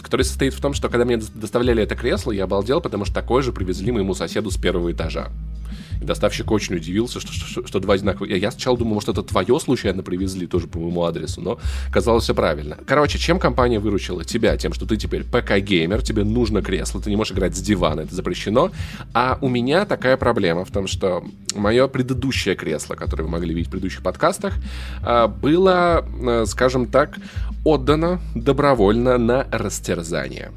который 0.00 0.22
состоит 0.22 0.54
в 0.54 0.60
том, 0.60 0.74
что 0.74 0.88
когда 0.88 1.04
мне 1.04 1.16
дос- 1.16 1.30
доставляли 1.34 1.82
это 1.82 1.94
кресло, 1.94 2.32
я 2.32 2.44
обалдел, 2.44 2.80
потому 2.80 3.04
что 3.04 3.14
такое 3.14 3.42
же 3.42 3.52
привезли 3.52 3.92
моему 3.92 4.14
соседу 4.14 4.50
с 4.50 4.56
первого 4.56 4.92
этажа. 4.92 5.28
И 6.00 6.04
доставщик 6.04 6.50
очень 6.50 6.76
удивился, 6.76 7.20
что, 7.20 7.32
что, 7.32 7.66
что 7.66 7.80
два 7.80 7.94
одинаковых. 7.94 8.30
Я, 8.30 8.50
сначала 8.50 8.76
думал, 8.76 8.94
может, 8.94 9.08
это 9.08 9.22
твое 9.22 9.58
случайно 9.60 10.02
привезли 10.02 10.46
тоже 10.46 10.66
по 10.66 10.78
моему 10.78 11.04
адресу, 11.04 11.40
но 11.40 11.58
казалось 11.92 12.24
все 12.24 12.34
правильно. 12.34 12.78
Короче, 12.86 13.18
чем 13.18 13.38
компания 13.38 13.78
выручила 13.78 14.24
тебя? 14.24 14.56
Тем, 14.56 14.72
что 14.72 14.86
ты 14.86 14.96
теперь 14.96 15.22
ПК-геймер, 15.22 16.02
тебе 16.02 16.24
нужно 16.24 16.62
кресло, 16.62 17.00
ты 17.00 17.10
не 17.10 17.16
можешь 17.16 17.32
играть 17.32 17.56
с 17.56 17.60
дивана, 17.60 18.02
это 18.02 18.14
запрещено. 18.14 18.70
А 19.12 19.38
у 19.40 19.48
меня 19.48 19.84
такая 19.84 20.16
проблема 20.16 20.64
в 20.64 20.70
том, 20.70 20.86
что 20.86 21.24
мое 21.54 21.88
предыдущее 21.88 22.54
кресло, 22.54 22.94
которое 22.94 23.24
вы 23.24 23.30
могли 23.30 23.54
видеть 23.54 23.68
в 23.68 23.70
предыдущих 23.70 24.02
подкастах, 24.02 24.54
а, 25.02 25.28
было, 25.28 26.04
э, 26.04 26.44
скажем 26.46 26.86
так, 26.86 27.18
отдано 27.64 28.20
добровольно 28.34 29.18
на 29.18 29.46
растерзание 29.50 30.52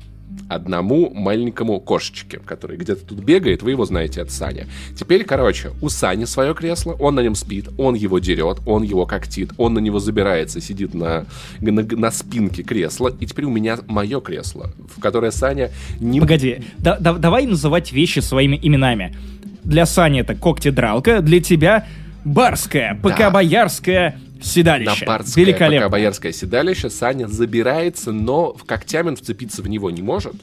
одному 0.50 1.10
маленькому 1.14 1.80
кошечке, 1.80 2.40
который 2.40 2.78
где-то 2.78 3.06
тут 3.06 3.20
бегает, 3.20 3.64
вы 3.64 3.72
его 3.72 3.86
знаете, 3.86 4.22
это 4.22 4.32
Саня. 4.32 4.68
Теперь, 4.96 5.24
короче, 5.24 5.72
у 5.82 5.90
Сани 5.90 6.26
свое 6.26 6.54
кресло, 6.54 6.94
он 6.94 7.16
на 7.16 7.22
нем 7.22 7.36
спит, 7.36 7.70
он 7.78 7.96
его 7.96 8.20
дерет, 8.20 8.60
он 8.66 8.84
его 8.84 9.06
когтит, 9.06 9.52
он 9.58 9.74
на 9.74 9.80
него 9.80 10.00
забирается, 10.00 10.62
сидит 10.62 10.94
на, 10.94 11.26
на, 11.60 11.84
на 11.84 12.12
спинке 12.12 12.64
кресла, 12.64 13.12
и 13.20 13.26
теперь 13.26 13.46
у 13.46 13.50
меня 13.50 13.78
мое 13.88 14.20
кресло, 14.22 14.72
в 14.96 15.00
которое 15.02 15.32
Саня 15.32 15.72
не... 16.00 16.20
Погоди, 16.20 16.64
да- 16.78 16.98
да- 17.00 17.14
давай 17.14 17.46
называть 17.46 17.92
вещи 17.92 18.20
своими 18.20 18.60
именами. 18.62 19.16
Для 19.64 19.86
Сани 19.86 20.22
это 20.22 20.34
когтедралка, 20.36 21.22
для 21.22 21.42
тебя 21.42 21.86
барская, 22.24 23.00
ПК-боярская 23.02 24.18
седалище. 24.42 25.06
барское 25.06 25.46
Великолепно. 25.46 25.88
пока 25.88 25.90
боярское 25.90 26.32
седалище 26.32 26.90
Саня 26.90 27.28
забирается, 27.28 28.12
но 28.12 28.54
в 28.54 28.64
когтями 28.64 29.10
он 29.10 29.16
вцепиться 29.16 29.62
в 29.62 29.68
него 29.68 29.90
не 29.92 30.02
может. 30.02 30.34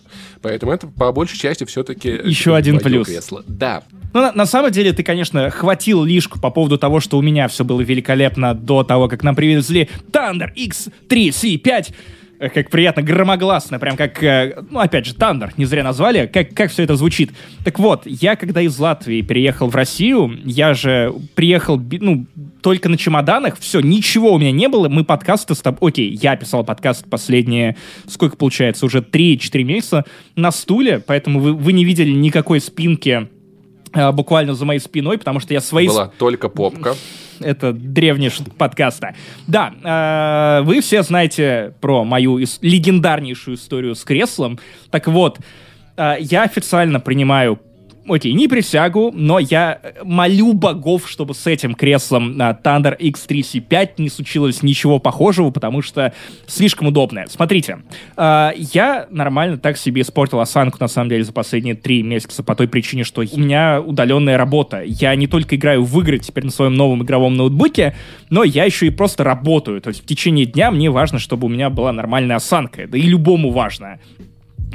Поэтому 0.42 0.72
это 0.72 0.86
по 0.86 1.12
большей 1.12 1.38
части 1.38 1.64
все-таки... 1.64 2.08
Еще 2.08 2.54
один 2.54 2.78
плюс. 2.78 3.06
Кресло. 3.06 3.44
Да. 3.46 3.82
Ну, 4.12 4.20
на, 4.20 4.32
на 4.32 4.46
самом 4.46 4.70
деле, 4.70 4.92
ты, 4.92 5.02
конечно, 5.02 5.50
хватил 5.50 6.04
лишку 6.04 6.40
по 6.40 6.50
поводу 6.50 6.78
того, 6.78 7.00
что 7.00 7.18
у 7.18 7.22
меня 7.22 7.48
все 7.48 7.64
было 7.64 7.80
великолепно 7.80 8.54
до 8.54 8.84
того, 8.84 9.08
как 9.08 9.22
нам 9.22 9.34
привезли 9.34 9.88
Thunder 10.12 10.50
X3C5 10.54 11.66
э, 11.66 11.92
как 12.52 12.70
приятно, 12.70 13.02
громогласно, 13.02 13.78
прям 13.78 13.96
как, 13.96 14.22
э, 14.22 14.62
ну, 14.70 14.80
опять 14.80 15.06
же, 15.06 15.14
Тандер, 15.14 15.52
не 15.56 15.64
зря 15.64 15.82
назвали, 15.82 16.26
как, 16.26 16.52
как 16.54 16.70
все 16.70 16.82
это 16.82 16.96
звучит. 16.96 17.32
Так 17.64 17.78
вот, 17.78 18.02
я 18.06 18.36
когда 18.36 18.60
из 18.60 18.78
Латвии 18.78 19.22
переехал 19.22 19.68
в 19.68 19.76
Россию, 19.76 20.38
я 20.44 20.74
же 20.74 21.14
приехал, 21.34 21.80
ну, 22.00 22.26
только 22.62 22.88
на 22.88 22.96
чемоданах, 22.96 23.58
все, 23.58 23.80
ничего 23.80 24.32
у 24.32 24.38
меня 24.38 24.52
не 24.52 24.68
было, 24.68 24.88
мы 24.88 25.04
подкасты 25.04 25.54
с 25.54 25.60
тобой, 25.60 25.90
окей, 25.90 26.10
я 26.10 26.36
писал 26.36 26.64
подкаст 26.64 27.08
последние, 27.08 27.76
сколько 28.08 28.36
получается, 28.36 28.86
уже 28.86 28.98
3-4 28.98 29.62
месяца 29.62 30.04
на 30.36 30.50
стуле, 30.50 30.98
поэтому 30.98 31.40
вы, 31.40 31.52
вы 31.52 31.72
не 31.72 31.84
видели 31.84 32.10
никакой 32.10 32.60
спинки 32.60 33.28
Э, 33.94 34.10
буквально 34.10 34.54
за 34.54 34.64
моей 34.64 34.80
спиной, 34.80 35.18
потому 35.18 35.40
что 35.40 35.54
я 35.54 35.60
свои... 35.60 35.86
Была 35.86 36.10
только 36.18 36.48
попка. 36.48 36.96
Это 37.40 37.72
древний 37.72 38.30
подкаста. 38.56 39.14
Да, 39.46 39.72
э, 39.82 40.64
вы 40.64 40.80
все 40.80 41.02
знаете 41.02 41.74
про 41.80 42.04
мою 42.04 42.38
легендарнейшую 42.60 43.56
историю 43.56 43.94
с 43.94 44.04
креслом. 44.04 44.58
Так 44.90 45.08
вот, 45.08 45.38
э, 45.96 46.16
я 46.20 46.42
официально 46.44 47.00
принимаю 47.00 47.60
окей, 48.08 48.32
не 48.32 48.48
присягу, 48.48 49.12
но 49.14 49.38
я 49.38 49.78
э, 49.82 50.04
молю 50.04 50.52
богов, 50.52 51.08
чтобы 51.08 51.34
с 51.34 51.46
этим 51.46 51.74
креслом 51.74 52.36
на 52.36 52.50
Thunder 52.50 52.98
X3C5 52.98 53.90
не 53.98 54.08
случилось 54.08 54.62
ничего 54.62 54.98
похожего, 54.98 55.50
потому 55.50 55.82
что 55.82 56.12
слишком 56.46 56.88
удобное. 56.88 57.26
Смотрите, 57.28 57.78
э, 58.16 58.50
я 58.56 59.06
нормально 59.10 59.58
так 59.58 59.76
себе 59.76 60.02
испортил 60.02 60.40
осанку, 60.40 60.78
на 60.80 60.88
самом 60.88 61.10
деле, 61.10 61.24
за 61.24 61.32
последние 61.32 61.74
три 61.74 62.02
месяца 62.02 62.42
по 62.42 62.54
той 62.54 62.68
причине, 62.68 63.04
что 63.04 63.22
у 63.22 63.38
меня 63.38 63.80
удаленная 63.80 64.36
работа. 64.36 64.82
Я 64.84 65.14
не 65.14 65.26
только 65.26 65.56
играю 65.56 65.84
в 65.84 66.00
игры 66.00 66.18
теперь 66.18 66.44
на 66.44 66.50
своем 66.50 66.74
новом 66.74 67.02
игровом 67.02 67.36
ноутбуке, 67.36 67.96
но 68.30 68.44
я 68.44 68.64
еще 68.64 68.86
и 68.86 68.90
просто 68.90 69.24
работаю. 69.24 69.80
То 69.80 69.88
есть 69.88 70.02
в 70.02 70.06
течение 70.06 70.46
дня 70.46 70.70
мне 70.70 70.90
важно, 70.90 71.18
чтобы 71.18 71.46
у 71.46 71.50
меня 71.50 71.70
была 71.70 71.92
нормальная 71.92 72.36
осанка. 72.36 72.86
Да 72.86 72.98
и 72.98 73.02
любому 73.02 73.50
важно. 73.50 73.98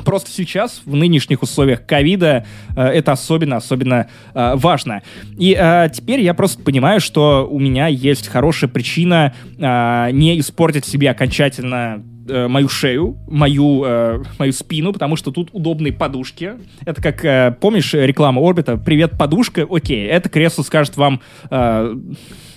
Просто 0.03 0.31
сейчас, 0.31 0.81
в 0.85 0.95
нынешних 0.95 1.41
условиях 1.41 1.85
ковида, 1.85 2.45
э, 2.75 2.81
это 2.81 3.11
особенно-особенно 3.11 4.07
э, 4.33 4.55
важно. 4.55 5.01
И 5.37 5.55
э, 5.59 5.89
теперь 5.93 6.21
я 6.21 6.33
просто 6.33 6.61
понимаю, 6.63 6.99
что 6.99 7.47
у 7.49 7.59
меня 7.59 7.87
есть 7.87 8.27
хорошая 8.27 8.69
причина 8.69 9.33
не 9.57 10.39
испортить 10.39 10.85
себе 10.85 11.09
окончательно 11.09 12.03
мою 12.29 12.69
шею, 12.69 13.17
мою, 13.27 13.83
э, 13.85 14.23
мою 14.37 14.53
спину, 14.53 14.93
потому 14.93 15.15
что 15.15 15.31
тут 15.31 15.49
удобные 15.51 15.93
подушки. 15.93 16.53
Это 16.85 17.01
как, 17.01 17.25
э, 17.25 17.55
помнишь, 17.59 17.93
реклама 17.93 18.41
Орбита? 18.47 18.77
Привет, 18.77 19.17
подушка. 19.17 19.65
Окей, 19.69 20.05
это 20.07 20.29
кресло 20.29 20.63
скажет 20.63 20.97
вам... 20.97 21.21
Э, 21.49 21.95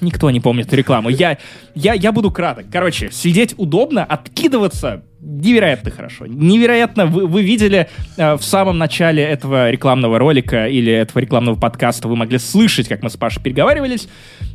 никто 0.00 0.30
не 0.30 0.40
помнит 0.40 0.72
рекламу. 0.72 1.08
Я, 1.08 1.38
я, 1.74 1.94
я 1.94 2.12
буду 2.12 2.30
краток. 2.30 2.66
Короче, 2.70 3.10
сидеть 3.10 3.54
удобно, 3.56 4.04
откидываться 4.04 5.04
невероятно 5.22 5.90
хорошо. 5.90 6.26
Невероятно. 6.26 7.06
Вы, 7.06 7.26
вы 7.26 7.42
видели 7.42 7.88
э, 8.16 8.34
в 8.34 8.42
самом 8.42 8.78
начале 8.78 9.22
этого 9.22 9.70
рекламного 9.70 10.18
ролика 10.18 10.66
или 10.66 10.92
этого 10.92 11.20
рекламного 11.20 11.56
подкаста, 11.58 12.08
вы 12.08 12.16
могли 12.16 12.38
слышать, 12.38 12.88
как 12.88 13.02
мы 13.02 13.10
с 13.10 13.16
Пашей 13.16 13.42
переговаривались. 13.42 14.08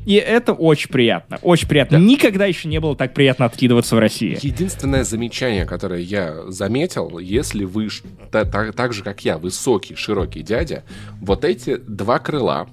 И 0.05 0.15
это 0.15 0.53
очень 0.53 0.89
приятно. 0.89 1.39
Очень 1.41 1.68
приятно. 1.68 1.97
Да. 1.97 2.03
Никогда 2.03 2.45
еще 2.45 2.68
не 2.68 2.80
было 2.80 2.95
так 2.95 3.13
приятно 3.13 3.45
откидываться 3.45 3.95
в 3.95 3.99
России. 3.99 4.38
Единственное 4.41 5.03
замечание, 5.03 5.65
которое 5.65 6.01
я 6.01 6.49
заметил, 6.49 7.18
если 7.20 7.63
вы 7.63 7.89
так, 8.32 8.74
так 8.76 8.93
же, 8.93 9.03
как 9.03 9.24
я, 9.26 9.38
высокий, 9.38 9.95
широкий 9.95 10.43
дядя, 10.43 10.84
вот 11.22 11.45
эти 11.45 11.78
два 11.78 12.20
крыла, 12.20 12.68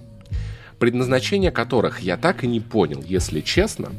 предназначение 0.78 1.51
которых 1.51 2.01
я 2.01 2.16
так 2.16 2.45
и 2.45 2.47
не 2.47 2.61
понял, 2.61 3.03
если 3.07 3.40
честно, 3.40 3.90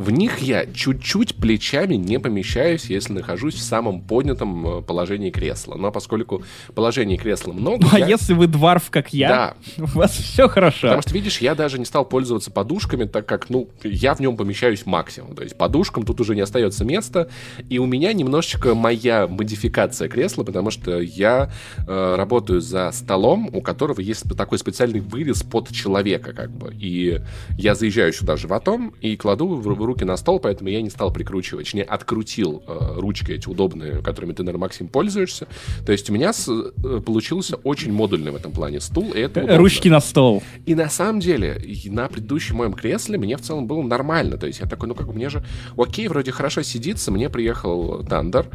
в 0.00 0.10
них 0.10 0.38
я 0.38 0.64
чуть-чуть 0.64 1.34
плечами 1.36 1.94
не 1.96 2.18
помещаюсь, 2.18 2.86
если 2.86 3.12
нахожусь 3.12 3.54
в 3.56 3.62
самом 3.62 4.00
поднятом 4.00 4.78
э, 4.78 4.82
положении 4.82 5.30
кресла. 5.30 5.74
Но 5.74 5.92
поскольку 5.92 6.42
положений 6.74 7.18
кресла 7.18 7.52
много... 7.52 7.82
Ну, 7.82 7.88
а 7.92 7.98
я... 7.98 8.06
если 8.06 8.32
вы 8.32 8.46
дворф, 8.46 8.88
как 8.90 9.12
я, 9.12 9.28
да. 9.76 9.84
у 9.84 9.98
вас 9.98 10.12
все 10.12 10.48
хорошо. 10.48 10.88
Потому 10.88 11.02
что, 11.02 11.12
видишь, 11.12 11.38
я 11.42 11.54
даже 11.54 11.78
не 11.78 11.84
стал 11.84 12.06
пользоваться 12.06 12.50
подушками, 12.50 13.04
так 13.04 13.26
как, 13.26 13.50
ну, 13.50 13.68
я 13.84 14.14
в 14.14 14.20
нем 14.20 14.38
помещаюсь 14.38 14.86
максимум. 14.86 15.34
То 15.34 15.42
есть 15.42 15.58
подушкам 15.58 16.04
тут 16.04 16.18
уже 16.22 16.34
не 16.34 16.40
остается 16.40 16.82
места. 16.86 17.28
И 17.68 17.78
у 17.78 17.84
меня 17.84 18.14
немножечко 18.14 18.74
моя 18.74 19.26
модификация 19.26 20.08
кресла, 20.08 20.44
потому 20.44 20.70
что 20.70 20.98
я 20.98 21.50
э, 21.86 22.14
работаю 22.16 22.62
за 22.62 22.90
столом, 22.92 23.50
у 23.52 23.60
которого 23.60 24.00
есть 24.00 24.24
такой 24.34 24.58
специальный 24.58 25.00
вырез 25.00 25.42
под 25.42 25.70
человека, 25.70 26.32
как 26.32 26.50
бы. 26.50 26.74
И 26.80 27.20
я 27.58 27.74
заезжаю 27.74 28.14
сюда 28.14 28.36
животом 28.36 28.94
и 29.02 29.14
кладу 29.16 29.48
в 29.48 29.66
руки 29.90 30.04
на 30.04 30.16
стол, 30.16 30.40
поэтому 30.40 30.70
я 30.70 30.82
не 30.82 30.90
стал 30.90 31.12
прикручивать, 31.12 31.66
точнее, 31.66 31.82
открутил 31.82 32.62
э, 32.66 32.94
ручки 32.96 33.32
эти 33.32 33.48
удобные, 33.48 34.02
которыми 34.02 34.32
ты, 34.32 34.42
наверное, 34.42 34.60
Максим, 34.60 34.88
пользуешься. 34.88 35.46
То 35.84 35.92
есть 35.92 36.08
у 36.10 36.12
меня 36.12 36.32
с, 36.32 36.48
э, 36.48 37.00
получился 37.04 37.56
очень 37.56 37.92
модульный 37.92 38.30
в 38.30 38.36
этом 38.36 38.52
плане 38.52 38.80
стул, 38.80 39.12
и 39.12 39.20
это 39.20 39.40
удобно. 39.40 39.58
Ручки 39.58 39.88
на 39.88 40.00
стол. 40.00 40.42
И 40.66 40.74
на 40.74 40.88
самом 40.88 41.20
деле, 41.20 41.60
на 41.86 42.08
предыдущем 42.08 42.56
моем 42.56 42.72
кресле 42.72 43.18
мне 43.18 43.36
в 43.36 43.40
целом 43.40 43.66
было 43.66 43.82
нормально. 43.82 44.36
То 44.36 44.46
есть 44.46 44.60
я 44.60 44.66
такой, 44.66 44.88
ну 44.88 44.94
как, 44.94 45.12
мне 45.12 45.28
же, 45.28 45.44
окей, 45.76 46.08
вроде 46.08 46.32
хорошо 46.32 46.62
сидится, 46.62 47.10
мне 47.10 47.28
приехал 47.28 48.04
Тандер, 48.04 48.46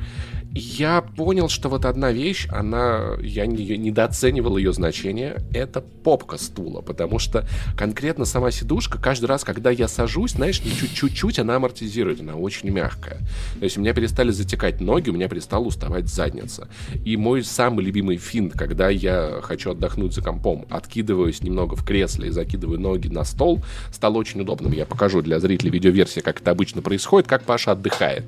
я 0.56 1.02
понял, 1.02 1.50
что 1.50 1.68
вот 1.68 1.84
одна 1.84 2.14
вещь, 2.14 2.48
она, 2.50 3.18
я 3.22 3.46
не, 3.46 3.78
недооценивал 3.78 4.56
ее 4.56 4.72
значение, 4.72 5.42
это 5.54 5.82
попка 5.82 6.38
стула, 6.38 6.80
потому 6.80 7.20
что 7.20 7.46
конкретно 7.78 8.24
сама 8.24 8.52
сидушка, 8.52 8.98
каждый 8.98 9.26
раз, 9.26 9.44
когда 9.44 9.70
я 9.70 9.90
сажусь, 9.90 10.32
знаешь, 10.32 10.60
чуть-чуть 10.60 11.40
она 11.40 11.58
амортизирует, 11.58 12.22
она 12.22 12.36
очень 12.36 12.70
мягкая. 12.70 13.18
То 13.60 13.66
есть 13.66 13.78
у 13.78 13.82
меня 13.82 13.94
перестали 13.94 14.32
затекать 14.32 14.80
ноги, 14.80 15.10
у 15.10 15.14
меня 15.14 15.28
перестала 15.28 15.66
уставать 15.66 16.08
задница. 16.08 16.70
И 17.04 17.18
мой 17.18 17.44
самый 17.44 17.84
любимый 17.84 18.16
финт, 18.16 18.54
когда 18.54 18.88
я 18.88 19.42
хочу 19.44 19.72
отдохнуть 19.72 20.14
за 20.14 20.22
компом, 20.22 20.66
откидываюсь 20.70 21.42
немного 21.42 21.76
в 21.76 21.84
кресле 21.84 22.30
и 22.30 22.32
закидываю 22.32 22.80
ноги 22.80 23.10
на 23.10 23.26
стол, 23.26 23.62
стал 23.92 24.16
очень 24.16 24.40
удобным. 24.40 24.72
Я 24.72 24.86
покажу 24.86 25.22
для 25.22 25.42
зрителей 25.42 25.72
видеоверсии, 25.72 26.22
как 26.22 26.40
это 26.40 26.52
обычно 26.52 26.82
происходит, 26.82 27.28
как 27.28 27.44
Паша 27.44 27.74
отдыхает. 27.74 28.24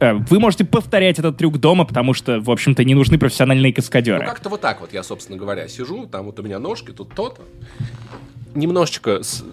Э, 0.00 0.14
вы 0.14 0.38
можете 0.38 0.64
повторять 0.64 1.18
этот 1.18 1.36
трюк 1.36 1.58
дома, 1.58 1.84
потому 1.84 2.14
что, 2.14 2.40
в 2.40 2.50
общем-то, 2.50 2.84
не 2.84 2.94
нужны 2.94 3.18
профессиональные 3.18 3.72
каскадеры. 3.72 4.20
Ну, 4.20 4.26
как-то 4.26 4.48
вот 4.48 4.60
так 4.60 4.80
вот 4.80 4.92
я, 4.92 5.02
собственно 5.02 5.38
говоря, 5.38 5.68
сижу, 5.68 6.06
там 6.06 6.26
вот 6.26 6.38
у 6.38 6.42
меня 6.42 6.58
ножки, 6.58 6.90
тут 6.90 7.14
то-то. 7.14 7.42
Немножечко 8.54 9.22
с... 9.22 9.44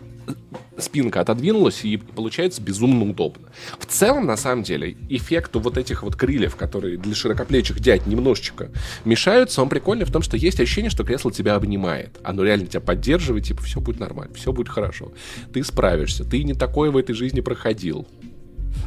спинка 0.77 1.21
отодвинулась, 1.21 1.83
и 1.83 1.97
получается 1.97 2.61
безумно 2.61 3.09
удобно. 3.09 3.49
В 3.79 3.85
целом, 3.85 4.25
на 4.25 4.37
самом 4.37 4.63
деле, 4.63 4.97
эффекту 5.09 5.59
вот 5.59 5.77
этих 5.77 6.03
вот 6.03 6.15
крыльев, 6.15 6.55
которые 6.55 6.97
для 6.97 7.15
широкоплечих 7.15 7.79
дядь 7.79 8.05
немножечко 8.07 8.69
мешаются, 9.05 9.61
он 9.61 9.69
прикольный 9.69 10.05
в 10.05 10.11
том, 10.11 10.21
что 10.21 10.37
есть 10.37 10.59
ощущение, 10.59 10.89
что 10.89 11.03
кресло 11.03 11.31
тебя 11.31 11.55
обнимает. 11.55 12.19
Оно 12.23 12.43
реально 12.43 12.67
тебя 12.67 12.81
поддерживает, 12.81 13.45
типа, 13.45 13.61
все 13.63 13.79
будет 13.79 13.99
нормально, 13.99 14.33
все 14.35 14.51
будет 14.51 14.69
хорошо. 14.69 15.11
Ты 15.53 15.63
справишься, 15.63 16.23
ты 16.23 16.43
не 16.43 16.53
такое 16.53 16.91
в 16.91 16.97
этой 16.97 17.13
жизни 17.13 17.41
проходил. 17.41 18.07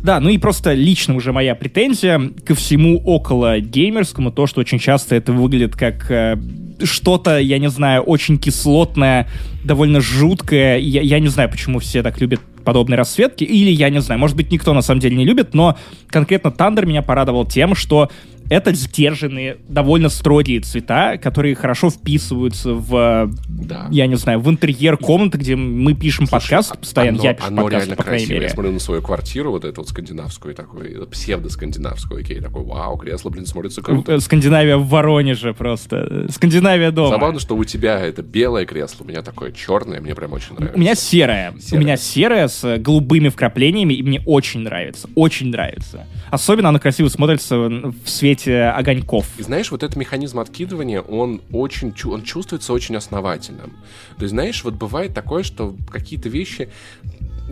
Да, 0.02 0.20
ну 0.20 0.28
и 0.28 0.38
просто 0.38 0.72
лично 0.72 1.14
уже 1.14 1.32
моя 1.32 1.54
претензия 1.54 2.20
ко 2.44 2.54
всему 2.54 2.98
около 3.04 3.60
геймерскому, 3.60 4.30
то, 4.30 4.46
что 4.46 4.60
очень 4.60 4.78
часто 4.78 5.16
это 5.16 5.32
выглядит 5.32 5.74
как 5.74 6.10
э, 6.10 6.36
что-то, 6.82 7.38
я 7.38 7.58
не 7.58 7.68
знаю, 7.68 8.02
очень 8.02 8.38
кислотное, 8.38 9.28
довольно 9.64 10.00
жуткое. 10.00 10.78
Я, 10.78 11.02
я 11.02 11.18
не 11.18 11.28
знаю, 11.28 11.50
почему 11.50 11.78
все 11.78 12.02
так 12.02 12.20
любят 12.20 12.40
подобные 12.64 12.98
расцветки, 12.98 13.44
или 13.44 13.70
я 13.70 13.90
не 13.90 14.00
знаю, 14.00 14.20
может 14.20 14.36
быть, 14.36 14.50
никто 14.50 14.74
на 14.74 14.82
самом 14.82 15.00
деле 15.00 15.16
не 15.16 15.24
любит, 15.24 15.54
но 15.54 15.78
конкретно 16.08 16.48
Thunder 16.48 16.84
меня 16.84 17.02
порадовал 17.02 17.46
тем, 17.46 17.74
что 17.74 18.10
это 18.48 18.72
сдержанные, 18.74 19.58
довольно 19.68 20.08
строгие 20.08 20.60
цвета, 20.60 21.18
которые 21.18 21.54
хорошо 21.54 21.90
вписываются 21.90 22.72
в, 22.72 23.32
да. 23.48 23.88
я 23.90 24.06
не 24.06 24.16
знаю, 24.16 24.40
в 24.40 24.50
интерьер 24.50 24.96
комнаты, 24.96 25.38
где 25.38 25.56
мы 25.56 25.94
пишем 25.94 26.26
Слушай, 26.26 26.40
подкаст 26.42 26.72
а 26.72 26.78
постоянно. 26.78 27.18
Оно, 27.18 27.24
я 27.24 27.34
пишу 27.34 27.46
оно 27.48 27.62
подкаст, 27.62 27.84
реально 27.84 27.96
по 27.96 28.02
крайней 28.02 28.18
красиво. 28.24 28.34
мере. 28.34 28.46
Я 28.46 28.52
смотрю 28.52 28.72
на 28.72 28.78
свою 28.78 29.02
квартиру, 29.02 29.50
вот 29.50 29.64
эту 29.64 29.80
вот 29.80 29.88
скандинавскую, 29.88 30.54
такой 30.54 31.06
псевдо-скандинавскую, 31.10 32.20
окей, 32.20 32.40
такой, 32.40 32.64
вау, 32.64 32.96
кресло, 32.96 33.30
блин, 33.30 33.46
смотрится 33.46 33.82
круто. 33.82 34.14
Э, 34.14 34.20
Скандинавия 34.20 34.76
в 34.76 34.88
Воронеже 34.88 35.54
просто. 35.54 36.26
Скандинавия 36.30 36.90
дома. 36.90 37.10
Забавно, 37.10 37.40
что 37.40 37.56
у 37.56 37.64
тебя 37.64 37.98
это 38.00 38.22
белое 38.22 38.66
кресло, 38.66 39.04
у 39.04 39.06
меня 39.06 39.22
такое 39.22 39.52
черное, 39.52 40.00
мне 40.00 40.14
прям 40.14 40.32
очень 40.32 40.54
нравится. 40.54 40.76
У 40.76 40.80
меня 40.80 40.94
серое. 40.94 41.54
серое. 41.60 41.78
У 41.78 41.84
меня 41.84 41.96
серое 41.96 42.48
с 42.48 42.78
голубыми 42.78 43.28
вкраплениями, 43.28 43.94
и 43.94 44.02
мне 44.02 44.22
очень 44.26 44.60
нравится. 44.60 45.08
Очень 45.14 45.50
нравится. 45.50 46.06
Особенно 46.30 46.70
оно 46.70 46.78
красиво 46.78 47.08
смотрится 47.08 47.56
в 47.56 48.08
свете 48.08 48.64
огоньков. 48.64 49.26
И 49.38 49.42
знаешь, 49.42 49.70
вот 49.70 49.82
этот 49.82 49.96
механизм 49.96 50.38
откидывания, 50.38 51.00
он 51.00 51.40
очень, 51.52 51.94
он 52.04 52.22
чувствуется 52.22 52.72
очень 52.72 52.96
основательным. 52.96 53.72
То 54.16 54.22
есть, 54.22 54.30
знаешь, 54.30 54.64
вот 54.64 54.74
бывает 54.74 55.14
такое, 55.14 55.42
что 55.42 55.74
какие-то 55.90 56.28
вещи... 56.28 56.68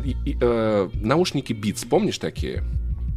И, 0.05 0.17
и, 0.25 0.37
э, 0.41 0.89
наушники 0.95 1.53
Beats, 1.53 1.87
помнишь 1.89 2.19
такие? 2.19 2.65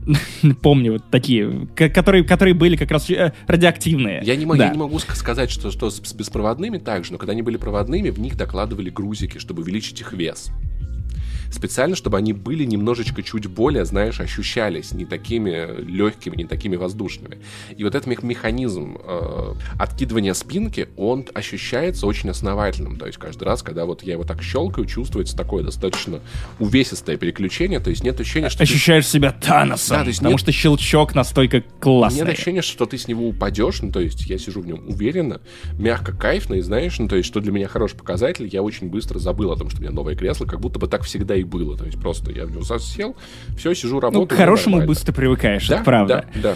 Помню 0.62 0.94
вот 0.94 1.04
такие, 1.10 1.68
которые, 1.76 2.24
которые 2.24 2.54
были 2.54 2.76
как 2.76 2.92
раз 2.92 3.10
э, 3.10 3.34
радиоактивные. 3.48 4.22
Я 4.24 4.36
не, 4.36 4.46
могу, 4.46 4.60
да. 4.60 4.66
я 4.66 4.72
не 4.72 4.78
могу 4.78 5.00
сказать, 5.00 5.50
что, 5.50 5.72
что 5.72 5.90
с 5.90 6.14
беспроводными 6.14 6.78
также, 6.78 7.12
но 7.12 7.18
когда 7.18 7.34
они 7.34 7.42
были 7.42 7.58
проводными, 7.58 8.10
в 8.10 8.20
них 8.20 8.38
докладывали 8.38 8.90
грузики, 8.90 9.38
чтобы 9.40 9.64
увеличить 9.64 10.00
их 10.02 10.14
вес 10.14 10.52
специально, 11.52 11.96
чтобы 11.96 12.18
они 12.18 12.34
были 12.34 12.64
немножечко 12.64 13.24
чуть 13.24 13.48
более, 13.48 13.86
знаешь, 13.86 14.20
ощущались 14.20 14.92
не 14.92 15.06
такими 15.06 15.82
легкими, 15.82 16.36
не 16.36 16.46
такими 16.46 16.76
воздушными. 16.76 17.40
И 17.76 17.84
вот 17.84 17.96
этот 17.96 18.08
механизм 18.24 18.98
э, 19.04 19.54
откидывания 19.80 20.34
спинки, 20.34 20.90
он 20.98 21.26
ощущается 21.34 22.08
очень 22.08 22.30
основательным. 22.30 22.98
То 22.98 23.08
есть 23.08 23.18
каждый 23.18 23.44
раз, 23.44 23.64
когда 23.64 23.86
вот 23.86 24.04
я 24.04 24.14
его 24.14 24.24
так 24.24 24.42
щелкаю, 24.42 24.86
чувствуется 24.86 25.36
такое 25.36 25.64
достаточно 25.64 26.20
увесистое 26.60 27.18
переключение, 27.18 27.80
то 27.80 27.90
есть 27.90 28.04
нет 28.04 28.20
ощущения, 28.20 28.50
что... 28.50 28.64
Ощущаешь 28.64 29.06
ты... 29.06 29.12
себя 29.12 29.32
Таносом, 29.32 29.98
да, 29.98 30.04
то 30.04 30.08
есть 30.08 30.20
потому 30.20 30.34
нет... 30.34 30.42
что 30.42 30.52
щелчок 30.52 31.16
настолько 31.16 31.64
классный. 31.80 32.20
Нет 32.20 32.30
ощущения, 32.30 32.62
что 32.62 32.86
ты 32.86 32.98
с 32.98 33.08
него 33.08 33.28
упадешь, 33.28 33.82
ну 33.82 33.92
то 33.92 34.00
есть 34.00 34.26
я 34.28 34.38
сижу 34.38 34.62
в 34.62 34.68
нем 34.68 34.84
уверенно, 34.88 35.42
мягко, 35.78 36.12
кайфно, 36.12 36.56
и 36.56 36.62
знаешь, 36.62 36.98
ну 37.00 37.08
то 37.08 37.16
есть 37.16 37.28
что 37.28 37.40
для 37.40 37.52
меня 37.52 37.68
хороший 37.68 37.98
показатель, 37.98 38.48
я 38.52 38.64
очень 38.64 38.90
быстро 38.90 39.20
забыл 39.20 39.52
о 39.52 39.58
том, 39.58 39.70
что 39.70 39.80
у 39.80 39.82
меня 39.82 39.92
новое 39.92 40.16
кресло, 40.16 40.46
как 40.46 40.60
будто 40.60 40.80
бы 40.80 40.88
так 40.88 41.04
всегда 41.04 41.36
и 41.36 41.44
было. 41.48 41.78
То 41.78 41.86
есть 41.86 42.00
просто 42.00 42.32
я 42.32 42.46
в 42.46 42.52
него 42.52 42.64
сел, 42.80 43.16
все, 43.58 43.74
сижу, 43.74 43.96
ну, 43.96 44.02
работаю. 44.02 44.22
Ну, 44.22 44.28
к 44.28 44.34
хорошему 44.34 44.86
быстро 44.86 45.14
привыкаешь, 45.14 45.68
да, 45.68 45.76
это 45.76 45.84
правда. 45.84 46.26
Да, 46.36 46.42
да. 46.42 46.56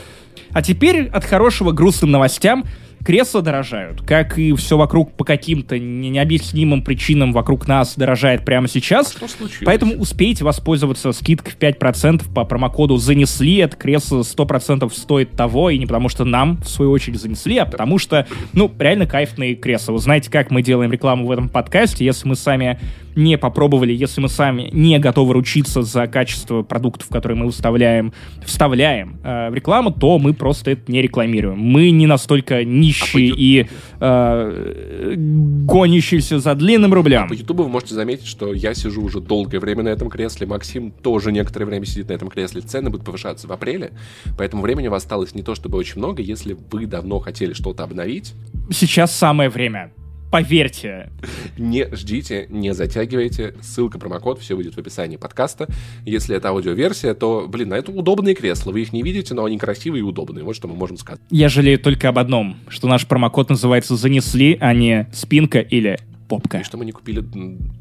А 0.51 0.61
теперь 0.61 1.07
от 1.07 1.23
хорошего 1.23 1.71
грустным 1.71 2.11
новостям 2.11 2.65
кресла 3.03 3.41
дорожают, 3.41 4.01
как 4.01 4.37
и 4.37 4.53
все 4.53 4.77
вокруг 4.77 5.13
по 5.13 5.23
каким-то 5.23 5.79
необъяснимым 5.79 6.83
причинам 6.83 7.33
вокруг 7.33 7.67
нас 7.67 7.95
дорожает 7.95 8.45
прямо 8.45 8.67
сейчас. 8.67 9.13
А 9.15 9.17
что 9.17 9.27
случилось? 9.27 9.65
Поэтому 9.65 9.95
успейте 9.95 10.43
воспользоваться 10.43 11.11
скидкой 11.11 11.53
в 11.53 11.57
5% 11.57 12.31
по 12.33 12.45
промокоду 12.45 12.97
«Занесли». 12.97 13.57
Это 13.57 13.75
кресло 13.75 14.21
100% 14.21 14.91
стоит 14.93 15.31
того, 15.31 15.69
и 15.69 15.77
не 15.77 15.85
потому 15.85 16.09
что 16.09 16.25
нам, 16.25 16.57
в 16.57 16.69
свою 16.69 16.91
очередь, 16.91 17.19
занесли, 17.19 17.57
а 17.57 17.65
потому 17.65 17.97
что, 17.97 18.27
ну, 18.53 18.71
реально 18.77 19.07
кайфные 19.07 19.55
кресла. 19.55 19.93
Вы 19.93 19.99
знаете, 19.99 20.29
как 20.29 20.51
мы 20.51 20.61
делаем 20.61 20.91
рекламу 20.91 21.25
в 21.25 21.31
этом 21.31 21.49
подкасте, 21.49 22.05
если 22.05 22.27
мы 22.27 22.35
сами 22.35 22.79
не 23.15 23.37
попробовали, 23.37 23.93
если 23.93 24.21
мы 24.21 24.29
сами 24.29 24.69
не 24.71 24.97
готовы 24.99 25.33
ручиться 25.33 25.81
за 25.81 26.07
качество 26.07 26.61
продуктов, 26.63 27.09
которые 27.09 27.37
мы 27.37 27.45
выставляем, 27.47 28.13
вставляем 28.45 29.19
э, 29.23 29.49
в 29.49 29.53
рекламу, 29.53 29.91
то 29.91 30.19
мы 30.19 30.33
просто 30.33 30.71
это 30.71 30.91
не 30.91 31.01
рекламируем. 31.01 31.59
Мы 31.59 31.91
не 31.91 32.07
настолько 32.07 32.63
нищие 32.63 33.31
а 33.31 33.35
и 33.37 33.67
э, 33.99 35.13
гонящиеся 35.15 36.39
за 36.39 36.55
длинным 36.55 36.93
рублем. 36.93 37.23
А 37.25 37.27
по 37.27 37.33
Ютубу 37.33 37.63
вы 37.63 37.69
можете 37.69 37.95
заметить, 37.95 38.25
что 38.25 38.53
я 38.53 38.73
сижу 38.73 39.03
уже 39.03 39.19
долгое 39.19 39.59
время 39.59 39.83
на 39.83 39.89
этом 39.89 40.09
кресле, 40.09 40.47
Максим 40.47 40.91
тоже 40.91 41.31
некоторое 41.31 41.65
время 41.65 41.85
сидит 41.85 42.09
на 42.09 42.13
этом 42.13 42.29
кресле. 42.29 42.61
Цены 42.61 42.89
будут 42.89 43.05
повышаться 43.05 43.47
в 43.47 43.51
апреле, 43.51 43.91
поэтому 44.37 44.61
времени 44.61 44.87
у 44.87 44.91
вас 44.91 45.03
осталось 45.03 45.35
не 45.35 45.41
то 45.41 45.55
чтобы 45.55 45.77
очень 45.77 45.97
много. 45.97 46.21
Если 46.21 46.55
вы 46.71 46.85
давно 46.85 47.19
хотели 47.19 47.53
что-то 47.53 47.83
обновить... 47.83 48.33
Сейчас 48.69 49.13
самое 49.13 49.49
время 49.49 49.91
поверьте. 50.31 51.09
Не 51.57 51.93
ждите, 51.93 52.47
не 52.49 52.73
затягивайте. 52.73 53.53
Ссылка, 53.61 53.99
промокод, 53.99 54.39
все 54.39 54.55
выйдет 54.55 54.75
в 54.75 54.77
описании 54.79 55.17
подкаста. 55.17 55.67
Если 56.05 56.35
это 56.35 56.49
аудиоверсия, 56.49 57.13
то, 57.13 57.47
блин, 57.47 57.69
на 57.69 57.75
это 57.75 57.91
удобные 57.91 58.33
кресла. 58.33 58.71
Вы 58.71 58.81
их 58.81 58.93
не 58.93 59.03
видите, 59.03 59.33
но 59.33 59.45
они 59.45 59.59
красивые 59.59 59.99
и 59.99 60.03
удобные. 60.03 60.43
Вот 60.43 60.55
что 60.55 60.67
мы 60.67 60.75
можем 60.75 60.97
сказать. 60.97 61.21
Я 61.29 61.49
жалею 61.49 61.77
только 61.77 62.09
об 62.09 62.17
одном, 62.17 62.57
что 62.69 62.87
наш 62.87 63.05
промокод 63.05 63.49
называется 63.49 63.95
«Занесли», 63.95 64.57
а 64.59 64.73
не 64.73 65.07
«Спинка» 65.13 65.59
или 65.59 65.99
«Попка». 66.29 66.59
И 66.59 66.63
что 66.63 66.77
мы 66.77 66.85
не 66.85 66.93
купили 66.93 67.23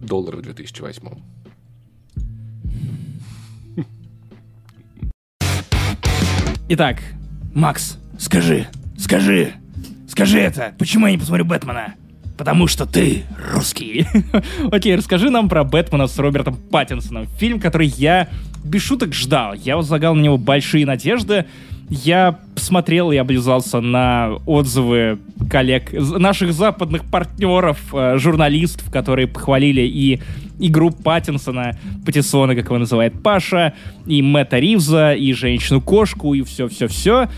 доллары 0.03 0.39
в 0.39 0.43
2008 0.43 1.09
Итак, 6.73 7.03
Макс, 7.53 7.99
скажи, 8.19 8.69
скажи, 8.97 9.55
скажи 10.09 10.39
это, 10.39 10.73
почему 10.79 11.07
я 11.07 11.13
не 11.13 11.19
посмотрю 11.19 11.45
Бэтмена? 11.45 11.95
Потому 12.41 12.67
что 12.69 12.87
ты 12.87 13.25
русский. 13.53 14.07
Окей, 14.73 14.97
расскажи 14.97 15.29
нам 15.29 15.51
про 15.51 15.63
Бэтмена 15.63 16.07
с 16.07 16.19
Робертом 16.19 16.57
Паттинсоном. 16.57 17.27
Фильм, 17.39 17.61
который 17.61 17.87
я 17.87 18.29
без 18.65 18.81
шуток 18.81 19.13
ждал. 19.13 19.53
Я 19.53 19.77
возлагал 19.77 20.15
на 20.15 20.23
него 20.23 20.39
большие 20.39 20.87
надежды. 20.87 21.45
Я 21.91 22.39
посмотрел 22.55 23.13
и 23.13 23.19
облизался 23.19 23.83
на 23.83 24.37
отзывы 24.47 25.19
коллег, 25.51 25.93
наших 25.93 26.55
западных 26.55 27.05
партнеров, 27.05 27.79
э, 27.93 28.17
журналистов, 28.17 28.91
которые 28.91 29.29
похвалили 29.29 29.83
и 29.83 30.23
игру 30.61 30.93
Паттинсона, 30.93 31.79
Паттисона, 32.07 32.55
как 32.55 32.65
его 32.67 32.79
называет 32.79 33.23
Паша, 33.23 33.75
и 34.07 34.23
Мэтта 34.23 34.59
Ривза, 34.61 35.13
и 35.13 35.35
Женщину-кошку, 35.35 36.33
и 36.33 36.43
все-все-все. 36.43 37.29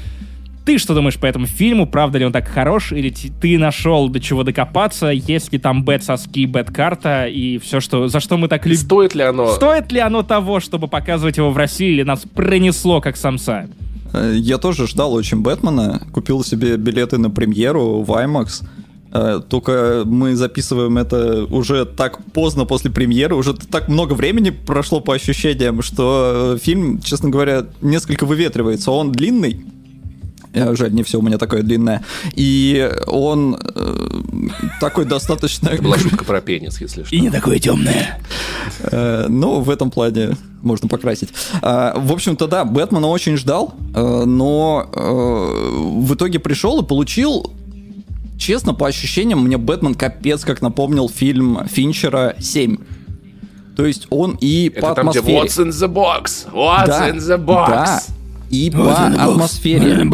Ты 0.64 0.78
что 0.78 0.94
думаешь 0.94 1.18
по 1.18 1.26
этому 1.26 1.46
фильму? 1.46 1.86
Правда 1.86 2.18
ли 2.18 2.24
он 2.24 2.32
так 2.32 2.46
хорош? 2.46 2.92
Или 2.92 3.10
ты 3.10 3.58
нашел 3.58 4.08
до 4.08 4.20
чего 4.20 4.44
докопаться? 4.44 5.08
Есть 5.08 5.52
ли 5.52 5.58
там 5.58 5.84
бэт-соски, 5.84 6.46
бэт-карта 6.46 7.26
и 7.26 7.58
все, 7.58 7.80
что, 7.80 8.06
за 8.06 8.20
что 8.20 8.36
мы 8.36 8.46
так 8.46 8.64
любим? 8.64 8.78
Стоит 8.78 9.14
ли 9.14 9.22
оно? 9.22 9.52
Стоит 9.52 9.90
ли 9.90 9.98
оно 9.98 10.22
того, 10.22 10.60
чтобы 10.60 10.86
показывать 10.86 11.36
его 11.36 11.50
в 11.50 11.56
России, 11.56 11.92
или 11.92 12.04
нас 12.04 12.22
пронесло 12.34 13.00
как 13.00 13.16
самса? 13.16 13.68
Э, 14.12 14.34
я 14.36 14.58
тоже 14.58 14.86
ждал 14.86 15.12
очень 15.14 15.40
Бэтмена. 15.40 16.06
Купил 16.12 16.44
себе 16.44 16.76
билеты 16.76 17.18
на 17.18 17.30
премьеру 17.30 18.02
в 18.02 18.10
IMAX. 18.12 18.62
Э, 19.12 19.40
только 19.46 20.02
мы 20.06 20.36
записываем 20.36 20.96
это 20.96 21.44
уже 21.44 21.84
так 21.84 22.24
поздно 22.32 22.64
после 22.64 22.90
премьеры, 22.90 23.34
уже 23.34 23.52
так 23.54 23.88
много 23.88 24.14
времени 24.14 24.50
прошло 24.50 25.00
по 25.00 25.14
ощущениям, 25.14 25.82
что 25.82 26.54
э, 26.54 26.58
фильм, 26.62 27.00
честно 27.00 27.28
говоря, 27.28 27.66
несколько 27.82 28.24
выветривается. 28.24 28.90
Он 28.90 29.12
длинный, 29.12 29.64
жаль, 30.54 30.92
не 30.92 31.02
все 31.02 31.18
у 31.18 31.22
меня 31.22 31.38
такое 31.38 31.62
длинное. 31.62 32.04
И 32.34 32.90
он 33.06 33.58
э, 33.74 34.08
такой 34.80 35.04
достаточно... 35.04 35.68
Это 35.68 35.82
была 35.82 35.98
шутка 35.98 36.24
про 36.24 36.40
пенис, 36.40 36.80
если 36.80 37.04
что. 37.04 37.14
И 37.14 37.20
не 37.20 37.30
такое 37.30 37.58
темное. 37.58 38.20
Э, 38.80 39.26
ну, 39.28 39.60
в 39.60 39.70
этом 39.70 39.90
плане 39.90 40.36
можно 40.62 40.88
покрасить. 40.88 41.30
Э, 41.62 41.92
в 41.96 42.12
общем-то, 42.12 42.46
да, 42.46 42.64
Бэтмена 42.64 43.06
очень 43.06 43.36
ждал, 43.36 43.74
э, 43.94 44.24
но 44.24 44.88
э, 44.92 46.00
в 46.00 46.14
итоге 46.14 46.38
пришел 46.38 46.82
и 46.82 46.86
получил 46.86 47.52
честно, 48.38 48.74
по 48.74 48.88
ощущениям, 48.88 49.44
мне 49.44 49.56
Бэтмен 49.56 49.94
капец 49.94 50.44
как 50.44 50.62
напомнил 50.62 51.08
фильм 51.08 51.66
Финчера 51.66 52.34
«7». 52.38 52.80
То 53.76 53.86
есть 53.86 54.06
он 54.10 54.36
и 54.40 54.68
Это 54.68 54.80
по 54.80 54.94
там, 54.94 55.08
атмосфере... 55.08 55.40
где 55.40 55.46
What's 55.46 55.64
in 55.64 55.70
the 55.70 55.88
box? 55.88 56.52
What's 56.52 56.86
да, 56.86 57.08
in 57.08 57.16
the 57.16 57.38
box? 57.38 57.68
Да, 57.70 58.02
и 58.52 58.70
по 58.70 59.06
атмосфере, 59.06 60.06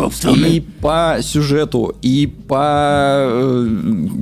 и 0.48 0.60
по 0.60 1.18
сюжету, 1.20 1.96
и 2.02 2.26
по 2.26 3.26
э, 3.28 3.68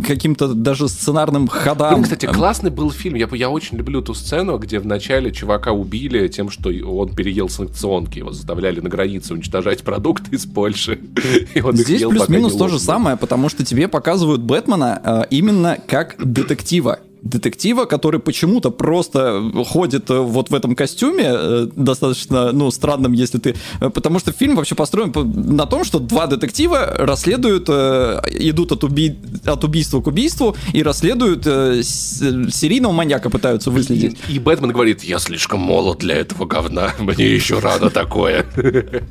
каким-то 0.07 0.55
даже 0.55 0.89
сценарным 0.89 1.47
ходам. 1.49 1.95
Блин, 1.95 2.05
кстати, 2.05 2.25
классный 2.25 2.71
был 2.71 2.91
фильм. 2.91 3.17
Я, 3.17 3.29
я 3.33 3.51
очень 3.51 3.77
люблю 3.77 4.01
ту 4.01 4.15
сцену, 4.15 4.57
где 4.57 4.79
вначале 4.79 5.31
чувака 5.33 5.73
убили 5.73 6.27
тем, 6.29 6.49
что 6.49 6.71
он 6.71 7.15
переел 7.15 7.51
санкционки. 7.51 8.19
Его 8.19 8.33
заставляли 8.33 8.81
на 8.81 8.89
границе 8.89 9.35
уничтожать 9.35 9.83
продукты 9.83 10.35
из 10.35 10.47
Польши. 10.47 10.99
И 11.55 11.61
он 11.61 11.77
Здесь 11.77 12.03
плюс-минус 12.03 12.57
то 12.57 12.69
же 12.69 12.79
самое, 12.79 13.19
потому 13.19 13.51
что 13.51 13.67
тебе 13.67 13.87
показывают 13.87 14.41
Бэтмена 14.41 15.03
э, 15.05 15.23
именно 15.31 15.77
как 15.87 16.17
детектива 16.19 17.01
детектива, 17.29 17.85
который 17.85 18.21
почему-то 18.21 18.71
просто 18.71 19.43
ходит 19.67 20.11
э, 20.11 20.19
вот 20.19 20.51
в 20.51 20.55
этом 20.55 20.75
костюме, 20.75 21.25
э, 21.27 21.69
достаточно, 21.75 22.53
ну, 22.53 22.71
странным, 22.71 23.13
если 23.13 23.39
ты... 23.39 23.57
Э, 23.81 23.91
потому 23.91 24.19
что 24.19 24.33
фильм 24.33 24.57
вообще 24.57 24.75
построен 24.75 25.13
на 25.15 25.67
том, 25.67 25.85
что 25.85 25.99
два 25.99 26.27
детектива 26.27 26.95
расследуют, 26.99 27.69
идут 27.69 28.73
от, 28.73 28.85
уби... 28.85 29.17
от 29.45 29.65
убийства 29.65 30.01
к 30.01 30.07
убийству 30.07 30.57
и 30.73 30.83
расследуют 30.83 31.45
серийного 31.45 32.93
маньяка, 32.93 33.31
пытаются 33.31 33.71
выследить. 33.71 34.17
И, 34.29 34.35
и 34.35 34.39
Бэтмен 34.39 34.73
говорит, 34.73 35.03
я 35.03 35.19
слишком 35.19 35.61
молод 35.61 35.99
для 35.99 36.17
этого 36.17 36.47
говна, 36.47 36.93
мне 36.99 37.27
еще 37.27 37.59
рано 37.59 37.91
такое. 37.91 38.47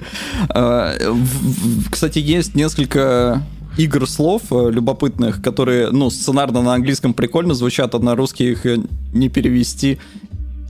Кстати, 1.91 2.19
есть 2.19 2.55
несколько 2.55 3.43
игр 3.77 4.07
слов 4.07 4.43
э, 4.51 4.71
любопытных, 4.71 5.41
которые, 5.41 5.91
ну, 5.91 6.09
сценарно 6.09 6.61
на 6.61 6.73
английском 6.73 7.13
прикольно 7.13 7.53
звучат, 7.53 7.95
а 7.95 7.99
на 7.99 8.15
русский 8.15 8.51
их 8.51 8.65
э, 8.65 8.77
не 9.13 9.29
перевести. 9.29 9.99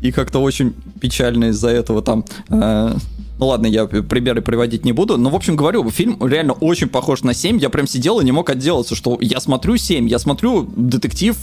И 0.02 0.12
как-то 0.12 0.40
очень 0.40 0.74
печально 1.00 1.46
из-за 1.46 1.70
этого 1.70 2.02
там... 2.02 2.26
Э, 2.50 2.96
ну 3.38 3.48
ладно, 3.48 3.68
я 3.68 3.86
примеры 3.86 4.42
приводить 4.42 4.86
не 4.86 4.94
буду. 4.94 5.18
Но, 5.18 5.30
в 5.30 5.36
общем, 5.36 5.56
говорю, 5.56 5.90
фильм 5.90 6.18
реально 6.26 6.54
очень 6.54 6.88
похож 6.88 7.24
на 7.24 7.34
7. 7.34 7.60
Я 7.60 7.70
прям 7.70 7.86
сидел 7.86 8.20
и 8.20 8.26
не 8.26 8.32
мог 8.32 8.50
отделаться, 8.50 8.96
что 8.96 9.18
я 9.20 9.40
смотрю 9.40 9.76
7, 9.76 10.08
я 10.08 10.20
смотрю 10.20 10.64
детектив 10.76 11.36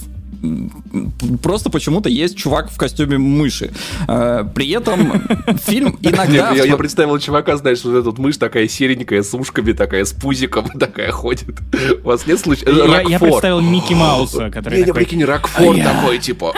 просто 1.42 1.70
почему-то 1.70 2.08
есть 2.08 2.36
чувак 2.36 2.70
в 2.70 2.76
костюме 2.76 3.18
мыши. 3.18 3.72
Э, 4.08 4.44
при 4.54 4.70
этом 4.70 5.22
фильм 5.64 5.98
иногда... 6.02 6.52
Я, 6.52 6.64
я 6.64 6.76
представил 6.76 7.18
чувака, 7.18 7.56
знаешь, 7.56 7.84
вот 7.84 7.94
эта 7.94 8.20
мышь 8.20 8.36
такая 8.36 8.68
серенькая, 8.68 9.22
с 9.22 9.34
ушками 9.34 9.72
такая, 9.72 10.04
с 10.04 10.12
пузиком 10.12 10.68
такая 10.78 11.10
ходит. 11.10 11.60
У 12.02 12.08
вас 12.08 12.26
нет 12.26 12.40
случая? 12.40 12.70
Я, 12.70 13.02
я 13.02 13.18
представил 13.18 13.60
Микки 13.60 13.94
Мауса, 13.94 14.50
который 14.50 14.74
Не, 14.74 14.80
не, 14.80 14.86
такой... 14.86 15.02
прикинь, 15.02 15.24
Рокфор 15.24 15.76
такой, 15.76 16.18
типа, 16.18 16.54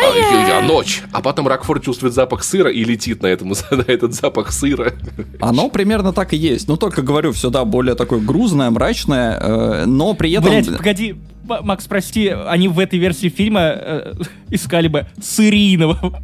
я 0.49 0.63
ночь. 0.63 1.03
А 1.13 1.21
потом 1.21 1.49
Рокфор 1.49 1.81
чувствует 1.81 2.15
запах 2.15 2.45
сыра 2.45 2.71
и 2.71 2.85
летит 2.85 3.23
на, 3.23 3.27
этот 3.27 4.15
запах 4.15 4.53
сыра. 4.53 4.93
Оно 5.41 5.69
примерно 5.69 6.13
так 6.13 6.33
и 6.33 6.37
есть. 6.37 6.69
Ну, 6.69 6.77
только 6.77 7.03
говорю, 7.03 7.33
все, 7.33 7.51
да, 7.51 7.65
более 7.65 7.95
такое 7.95 8.21
грузное, 8.21 8.71
мрачное, 8.71 9.39
э, 9.41 9.85
но 9.87 10.15
при 10.15 10.33
этом... 10.33 10.51
Блять, 10.51 10.77
погоди, 10.77 11.17
Макс, 11.45 11.87
прости, 11.87 12.29
они 12.29 12.69
в 12.69 12.79
этой 12.79 12.99
версии 12.99 13.29
фильма 13.29 13.61
э, 13.63 14.15
искали 14.51 14.89
бы 14.89 15.07
серийного 15.21 16.21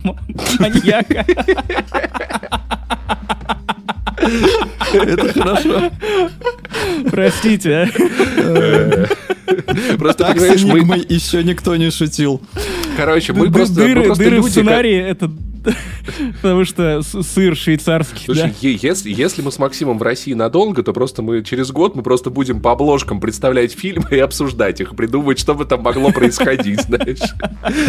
маньяка. 0.58 1.24
Это 4.92 5.32
хорошо. 5.32 5.90
Простите. 7.10 7.88
Просто, 9.98 10.24
так 10.24 10.36
понимаешь, 10.36 10.62
мы... 10.62 11.04
еще 11.08 11.42
никто 11.42 11.76
не 11.76 11.90
шутил. 11.90 12.40
Короче, 12.96 13.32
мы 13.32 13.50
просто, 13.50 13.74
дыры, 13.74 14.00
мы 14.00 14.06
просто 14.06 14.24
дыры 14.24 14.36
люди, 14.36 14.48
в 14.48 14.50
сценарии 14.50 14.96
это 14.96 15.30
Потому 16.42 16.64
что 16.64 17.02
сыр 17.02 17.56
швейцарский, 17.56 18.24
Слушай, 18.26 18.54
да? 18.62 18.68
если, 18.68 19.10
если 19.10 19.42
мы 19.42 19.52
с 19.52 19.58
Максимом 19.58 19.98
в 19.98 20.02
России 20.02 20.32
надолго, 20.32 20.82
то 20.82 20.92
просто 20.92 21.22
мы 21.22 21.42
через 21.42 21.70
год 21.70 21.94
мы 21.94 22.02
просто 22.02 22.30
будем 22.30 22.60
по 22.60 22.72
обложкам 22.72 23.20
представлять 23.20 23.72
фильмы 23.72 24.06
и 24.10 24.18
обсуждать 24.18 24.80
их, 24.80 24.96
придумывать, 24.96 25.38
что 25.38 25.54
бы 25.54 25.64
там 25.64 25.82
могло 25.82 26.12
происходить, 26.12 26.80
знаешь. 26.86 27.20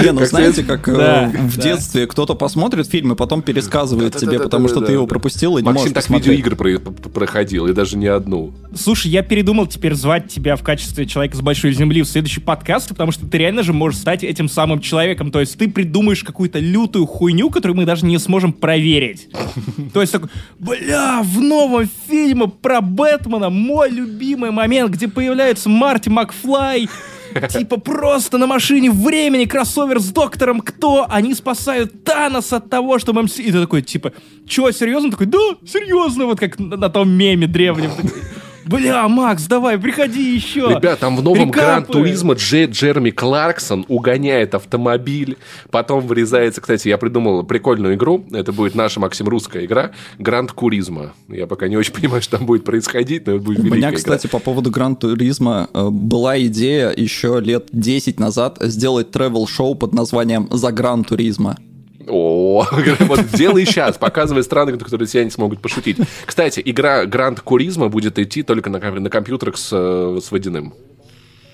Не, 0.03 0.11
ну 0.11 0.25
знаете, 0.25 0.63
как 0.63 0.87
э, 0.87 1.31
в 1.33 1.57
детстве 1.57 2.07
кто-то 2.07 2.35
посмотрит 2.35 2.87
фильм 2.87 3.13
и 3.13 3.15
потом 3.15 3.41
пересказывает 3.41 4.15
тебе, 4.15 4.39
потому 4.39 4.67
что 4.67 4.81
ты 4.81 4.93
его 4.93 5.07
пропустил 5.07 5.57
и 5.57 5.61
не 5.61 5.69
можешь 5.69 5.93
Максим 5.95 6.15
так 6.15 6.27
видеоигры 6.27 6.79
проходил, 6.79 7.67
и 7.67 7.73
даже 7.73 7.97
не 7.97 8.07
одну. 8.07 8.53
Слушай, 8.75 9.11
я 9.11 9.23
передумал 9.23 9.67
теперь 9.67 9.93
звать 9.93 10.27
тебя 10.27 10.55
в 10.55 10.63
качестве 10.63 11.05
человека 11.05 11.37
с 11.37 11.41
большой 11.41 11.73
земли 11.73 12.01
в 12.01 12.07
следующий 12.07 12.41
подкаст, 12.41 12.89
потому 12.89 13.11
что 13.11 13.25
ты 13.27 13.37
реально 13.37 13.63
же 13.63 13.73
можешь 13.73 13.99
стать 13.99 14.23
этим 14.23 14.49
самым 14.49 14.79
человеком. 14.79 15.31
То 15.31 15.39
есть 15.39 15.57
ты 15.57 15.69
придумаешь 15.69 16.23
какую-то 16.23 16.59
лютую 16.59 17.05
хуйню, 17.05 17.49
которую 17.61 17.77
мы 17.77 17.85
даже 17.85 18.05
не 18.05 18.17
сможем 18.17 18.53
проверить. 18.53 19.29
То 19.93 20.01
есть 20.01 20.11
такой, 20.11 20.29
бля, 20.57 21.21
в 21.23 21.39
новом 21.39 21.87
фильме 22.09 22.47
про 22.47 22.81
Бэтмена 22.81 23.51
мой 23.51 23.91
любимый 23.91 24.49
момент, 24.49 24.91
где 24.91 25.07
появляется 25.07 25.69
Марти 25.69 26.09
Макфлай, 26.09 26.89
Типа 27.49 27.77
просто 27.77 28.37
на 28.37 28.45
машине 28.45 28.91
времени 28.91 29.45
кроссовер 29.45 29.99
с 30.01 30.09
доктором 30.09 30.59
Кто? 30.59 31.05
Они 31.09 31.33
спасают 31.33 32.03
Танос 32.03 32.51
от 32.51 32.69
того, 32.69 32.99
что 32.99 33.13
МС... 33.13 33.39
И 33.39 33.51
ты 33.51 33.61
такой, 33.61 33.81
типа, 33.81 34.11
чё, 34.45 34.69
серьезно? 34.71 35.11
Такой, 35.11 35.27
да, 35.27 35.39
серьезно, 35.65 36.25
вот 36.25 36.39
как 36.39 36.59
на, 36.59 36.75
на 36.75 36.89
том 36.89 37.09
меме 37.09 37.47
древнем. 37.47 37.91
Бля, 38.65 39.07
Макс, 39.07 39.45
давай, 39.47 39.77
приходи 39.77 40.35
еще. 40.35 40.69
Ребят, 40.69 40.99
там 40.99 41.17
в 41.17 41.23
новом 41.23 41.51
Гран 41.51 41.85
Туризма 41.85 42.33
Джей 42.33 42.65
Джереми 42.65 43.09
Кларксон 43.09 43.85
угоняет 43.87 44.55
автомобиль, 44.55 45.37
потом 45.69 46.05
вырезается, 46.05 46.61
кстати, 46.61 46.87
я 46.87 46.97
придумал 46.97 47.43
прикольную 47.43 47.95
игру, 47.95 48.25
это 48.31 48.51
будет 48.51 48.75
наша, 48.75 48.99
Максим, 48.99 49.27
русская 49.27 49.65
игра, 49.65 49.91
Гранд 50.19 50.51
Куризма. 50.51 51.13
Я 51.27 51.47
пока 51.47 51.67
не 51.67 51.77
очень 51.77 51.93
понимаю, 51.93 52.21
что 52.21 52.37
там 52.37 52.45
будет 52.45 52.63
происходить, 52.63 53.27
но 53.27 53.35
это 53.35 53.43
будет 53.43 53.59
У 53.59 53.63
меня, 53.63 53.91
кстати, 53.91 54.27
игра. 54.27 54.39
по 54.39 54.43
поводу 54.43 54.71
Gran 54.71 54.99
Turismo 54.99 55.69
э, 55.73 55.89
была 55.89 56.39
идея 56.41 56.93
еще 56.95 57.39
лет 57.41 57.67
10 57.71 58.19
назад 58.19 58.57
сделать 58.61 59.09
travel 59.11 59.46
-шоу 59.46 59.75
под 59.75 59.93
названием 59.93 60.47
«За 60.51 60.71
Гран 60.71 61.03
Туризма». 61.03 61.57
О, 62.11 62.67
вот 62.99 63.25
делай 63.33 63.65
сейчас, 63.65 63.97
показывай 63.97 64.43
страны, 64.43 64.73
которые 64.73 65.07
тебя 65.07 65.23
не 65.23 65.29
смогут 65.29 65.61
пошутить. 65.61 65.97
Кстати, 66.25 66.61
игра 66.63 67.05
Гранд 67.05 67.39
Куризма 67.39 67.87
будет 67.87 68.19
идти 68.19 68.43
только 68.43 68.69
на, 68.69 68.79
на 68.79 69.09
компьютерах 69.09 69.57
с, 69.57 69.69
э, 69.71 70.19
с 70.21 70.29
водяным. 70.31 70.73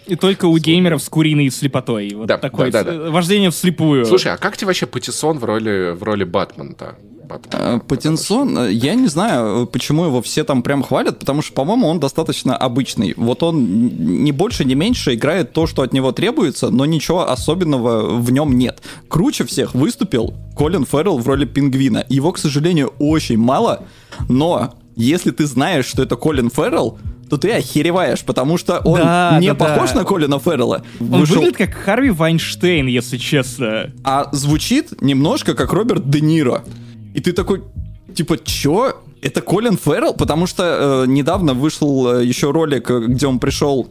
И 0.08 0.16
только 0.16 0.46
у 0.46 0.58
геймеров 0.58 1.02
с 1.02 1.10
куриной 1.10 1.50
слепотой. 1.50 2.14
Вот 2.16 2.28
да, 2.28 2.38
такое 2.38 2.72
да, 2.72 2.84
да, 2.84 2.94
да. 2.94 3.12
вождение 3.12 3.52
вслепую. 3.52 4.06
Слушай, 4.06 4.34
а 4.34 4.38
как 4.38 4.58
тебе 4.58 4.68
вообще 4.68 4.86
Патиссон 4.86 5.38
в 5.40 5.44
роли, 5.44 5.92
в 5.92 6.04
роли 6.04 6.24
Батмана-то? 6.24 6.96
Э, 7.52 7.80
Паттинсон, 7.86 8.58
э, 8.58 8.72
я 8.72 8.96
не 8.96 9.08
знаю, 9.08 9.68
почему 9.68 10.06
его 10.06 10.22
все 10.22 10.44
там 10.44 10.64
прям 10.64 10.84
хвалят, 10.84 11.20
потому 11.20 11.42
что, 11.42 11.54
по-моему, 11.54 11.88
он 11.88 12.00
достаточно 12.00 12.56
обычный. 12.56 13.14
Вот 13.18 13.44
он 13.44 14.24
не 14.24 14.32
больше, 14.32 14.66
не 14.66 14.76
меньше 14.76 15.14
играет 15.14 15.54
то, 15.54 15.68
что 15.68 15.82
от 15.82 15.94
него 15.94 16.12
требуется, 16.12 16.70
но 16.70 16.86
ничего 16.86 17.30
особенного 17.30 18.18
в 18.18 18.32
нем 18.32 18.58
нет. 18.58 18.82
Круче 19.08 19.44
всех 19.46 19.76
выступил 19.76 20.34
Колин 20.56 20.86
Феррелл 20.86 21.18
в 21.18 21.28
роли 21.28 21.46
пингвина. 21.46 22.06
Его, 22.10 22.32
к 22.32 22.38
сожалению, 22.38 22.94
очень 23.00 23.38
мало, 23.38 23.84
но 24.30 24.76
если 24.96 25.32
ты 25.32 25.46
знаешь, 25.46 25.86
что 25.86 26.04
это 26.04 26.16
Колин 26.16 26.50
Феррелл, 26.50 26.98
то 27.30 27.38
ты 27.38 27.52
охереваешь, 27.52 28.24
потому 28.24 28.58
что 28.58 28.80
он 28.80 29.00
да, 29.00 29.38
не 29.40 29.50
да, 29.50 29.56
похож 29.56 29.92
да. 29.92 30.00
на 30.00 30.04
Колина 30.06 30.40
Феррелла. 30.40 30.84
Он 31.00 31.22
Вышел... 31.22 31.36
выглядит 31.36 31.58
как 31.58 31.74
Харви 31.74 32.10
Вайнштейн, 32.10 32.88
если 32.88 33.18
честно. 33.18 33.92
А 34.04 34.30
звучит 34.32 35.02
немножко 35.02 35.54
как 35.54 35.74
Роберт 35.74 36.10
Де 36.10 36.22
Ниро. 36.22 36.64
И 37.14 37.22
ты 37.22 37.34
такой, 37.34 37.64
типа, 38.16 38.38
чё? 38.38 38.98
Это 39.22 39.42
Колин 39.42 39.78
Феррелл? 39.78 40.14
Потому 40.14 40.48
что 40.48 41.04
э, 41.04 41.08
недавно 41.08 41.54
вышел 41.54 42.20
э, 42.20 42.26
еще 42.26 42.52
ролик, 42.52 42.90
э, 42.90 43.00
где 43.08 43.28
он 43.28 43.40
пришел 43.40 43.88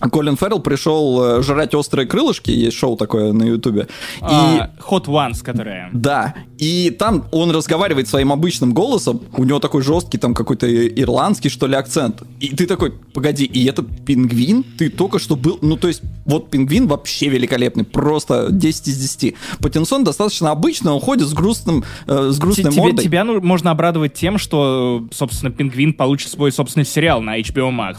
Колин 0.00 0.36
Феррелл 0.36 0.60
пришел 0.60 1.38
э, 1.38 1.42
жрать 1.42 1.74
острые 1.74 2.06
крылышки, 2.06 2.50
есть 2.50 2.76
шоу 2.76 2.96
такое 2.96 3.32
на 3.32 3.42
Ютубе. 3.44 3.88
А, 4.20 4.70
и... 4.78 4.80
Hot 4.90 5.06
Ones, 5.06 5.42
которая. 5.42 5.90
Да, 5.92 6.34
и 6.58 6.90
там 6.90 7.24
он 7.32 7.50
разговаривает 7.50 8.08
своим 8.08 8.32
обычным 8.32 8.72
голосом, 8.72 9.22
у 9.36 9.44
него 9.44 9.58
такой 9.58 9.82
жесткий 9.82 10.18
там 10.18 10.34
какой-то 10.34 10.66
ирландский, 10.88 11.48
что 11.48 11.66
ли, 11.66 11.74
акцент. 11.74 12.22
И 12.40 12.54
ты 12.54 12.66
такой, 12.66 12.92
погоди, 13.12 13.44
и 13.44 13.64
это 13.66 13.82
пингвин? 13.82 14.64
Ты 14.76 14.88
только 14.88 15.18
что 15.18 15.34
был... 15.34 15.58
Ну, 15.62 15.76
то 15.76 15.88
есть, 15.88 16.02
вот 16.24 16.50
пингвин 16.50 16.86
вообще 16.86 17.28
великолепный, 17.28 17.84
просто 17.84 18.48
10 18.50 18.88
из 18.88 18.98
10. 18.98 19.34
Патинсон 19.60 20.04
достаточно 20.04 20.52
обычный, 20.52 20.92
он 20.92 21.00
ходит 21.00 21.26
с 21.26 21.32
грустным, 21.32 21.84
э, 22.06 22.30
с 22.30 22.38
грустной 22.38 22.72
тебе, 22.72 22.82
мордой. 22.82 23.04
Тебя 23.04 23.24
ну, 23.24 23.40
можно 23.40 23.70
обрадовать 23.72 24.14
тем, 24.14 24.38
что, 24.38 25.06
собственно, 25.12 25.50
пингвин 25.50 25.92
получит 25.92 26.30
свой 26.30 26.52
собственный 26.52 26.86
сериал 26.86 27.20
на 27.20 27.40
HBO 27.40 27.70
Max. 27.70 27.98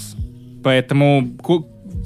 Поэтому 0.64 1.38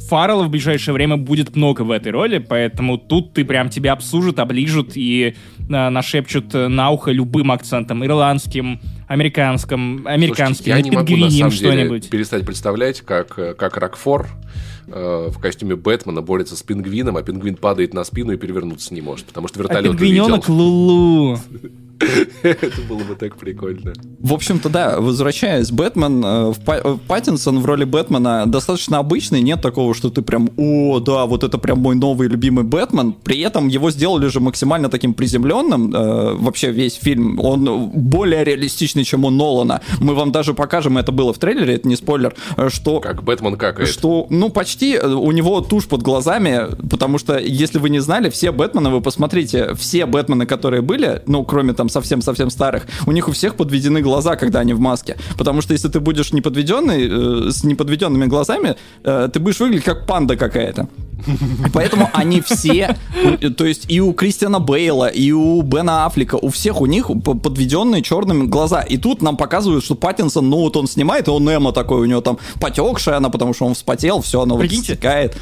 Фаррелла 0.08 0.43
в 0.43 0.49
ближайшее 0.49 0.93
время 0.93 1.18
будет 1.18 1.56
много 1.56 1.82
в 1.84 1.91
этой 1.91 2.12
роли, 2.12 2.38
поэтому 2.38 2.97
тут 2.97 3.34
ты 3.34 3.45
прям 3.45 3.70
тебя 3.70 3.93
обсужат, 3.93 4.39
оближут 4.39 4.91
и 4.95 5.36
э, 5.60 5.89
нашепчут 5.89 6.54
на 6.54 6.89
ухо 6.89 7.12
любым 7.12 7.51
акцентом, 7.51 8.06
ирландским, 8.06 8.80
американским, 9.08 10.08
американским, 10.08 10.72
Слушайте, 10.72 10.72
я 10.72 10.82
не 10.82 10.91
могу, 10.91 11.16
на 11.18 11.30
самом 11.30 11.51
деле, 11.51 12.01
перестать 12.01 12.45
представлять, 12.45 13.01
как, 13.01 13.36
как 13.58 13.78
Рокфор 13.78 14.28
э, 14.88 15.30
в 15.32 15.39
костюме 15.39 15.76
Бэтмена 15.76 16.22
борется 16.22 16.56
с 16.56 16.64
пингвином, 16.64 17.18
а 17.18 17.24
пингвин 17.24 17.56
падает 17.56 17.93
на 17.93 18.04
спину 18.04 18.34
и 18.34 18.38
перевернуться 18.38 18.93
не 18.93 19.01
может, 19.01 19.26
потому 19.26 19.47
что 19.47 19.60
вертолет 19.60 19.86
а 19.86 19.89
пингвиненок 19.89 20.49
Лулу. 20.49 21.38
Это 22.44 22.82
было 22.89 23.00
бы 23.00 23.16
так 23.16 23.38
прикольно. 23.38 23.94
В 24.20 24.34
общем-то, 24.34 24.70
да, 24.70 25.00
возвращаясь, 25.00 25.72
Бэтмен, 25.72 26.24
э, 26.26 26.54
э, 26.68 26.98
Паттинсон 27.08 27.60
в 27.60 27.66
роли 27.66 27.84
Бэтмена 27.86 28.46
достаточно 28.46 29.00
обычный, 29.00 29.41
нет 29.41 29.62
такого, 29.62 29.94
что 29.94 30.10
ты 30.10 30.22
прям, 30.22 30.50
о, 30.58 31.00
да, 31.00 31.26
вот 31.26 31.44
это 31.44 31.58
прям 31.58 31.80
мой 31.80 31.96
новый 31.96 32.28
любимый 32.28 32.64
Бэтмен. 32.64 33.14
При 33.14 33.39
этом 33.39 33.68
его 33.68 33.91
сделали 33.91 34.28
же 34.28 34.39
максимально 34.39 34.89
таким 34.89 35.14
приземленным. 35.14 35.94
Э, 35.96 36.34
вообще 36.36 36.72
весь 36.72 36.96
фильм, 36.96 37.39
он 37.39 37.91
более 37.94 38.44
реалистичный, 38.44 39.04
чем 39.04 39.26
у 39.26 39.30
Нолана. 39.30 39.82
Мы 40.00 40.16
вам 40.16 40.32
даже 40.32 40.54
покажем, 40.54 40.98
это 40.98 41.12
было 41.12 41.34
в 41.34 41.38
трейлере, 41.38 41.76
это 41.76 41.88
не 41.88 41.96
спойлер, 41.96 42.36
что... 42.70 43.00
Как 43.00 43.24
Бэтмен 43.24 43.58
какает. 43.58 43.89
Что, 43.89 44.28
ну, 44.30 44.50
почти 44.50 45.00
у 45.00 45.32
него 45.32 45.62
тушь 45.62 45.86
под 45.86 46.02
глазами, 46.02 46.68
потому 46.89 47.18
что, 47.18 47.38
если 47.38 47.78
вы 47.80 47.89
не 47.89 48.00
знали, 48.00 48.30
все 48.30 48.52
Бэтмены, 48.52 48.89
вы 48.89 49.02
посмотрите, 49.02 49.74
все 49.76 50.06
Бэтмены, 50.06 50.46
которые 50.46 50.82
были, 50.82 51.22
ну, 51.26 51.44
кроме 51.44 51.74
там 51.74 51.83
совсем-совсем 51.90 52.50
старых, 52.50 52.86
у 53.06 53.12
них 53.12 53.28
у 53.28 53.32
всех 53.32 53.56
подведены 53.56 54.02
глаза, 54.02 54.36
когда 54.36 54.60
они 54.60 54.74
в 54.74 54.80
маске. 54.80 55.18
Потому 55.38 55.62
что 55.62 55.74
если 55.74 55.88
ты 55.88 56.00
будешь 56.00 56.34
неподведенный, 56.34 57.48
э, 57.48 57.52
с 57.52 57.64
неподведенными 57.64 58.26
глазами, 58.26 58.76
э, 59.04 59.30
ты 59.32 59.40
будешь 59.40 59.60
выглядеть 59.60 59.86
как 59.86 60.06
панда 60.06 60.36
какая-то. 60.36 60.88
Поэтому 61.74 62.10
они 62.14 62.42
все, 62.42 62.98
то 63.58 63.66
есть 63.66 63.86
и 63.90 64.02
у 64.02 64.14
Кристиана 64.14 64.60
Бейла, 64.60 65.08
и 65.08 65.32
у 65.32 65.62
Бена 65.62 66.06
Аффлека, 66.06 66.36
у 66.36 66.50
всех 66.50 66.82
у 66.82 66.86
них 66.86 67.08
подведенные 67.08 68.02
черными 68.02 68.48
глаза. 68.48 68.82
И 68.82 68.98
тут 68.98 69.22
нам 69.22 69.38
показывают, 69.38 69.84
что 69.86 69.96
Паттинсон, 69.96 70.50
ну 70.50 70.58
вот 70.58 70.76
он 70.76 70.88
снимает, 70.88 71.28
и 71.28 71.32
он 71.32 71.48
Эмо 71.50 71.72
такой, 71.72 72.02
у 72.02 72.06
него 72.06 72.22
там 72.22 72.38
потекшая 72.60 73.18
она, 73.18 73.30
потому 73.30 73.54
что 73.54 73.66
он 73.66 73.74
вспотел, 73.74 74.22
все, 74.22 74.42
оно 74.42 74.58
вот 74.58 74.72
стекает 74.72 75.36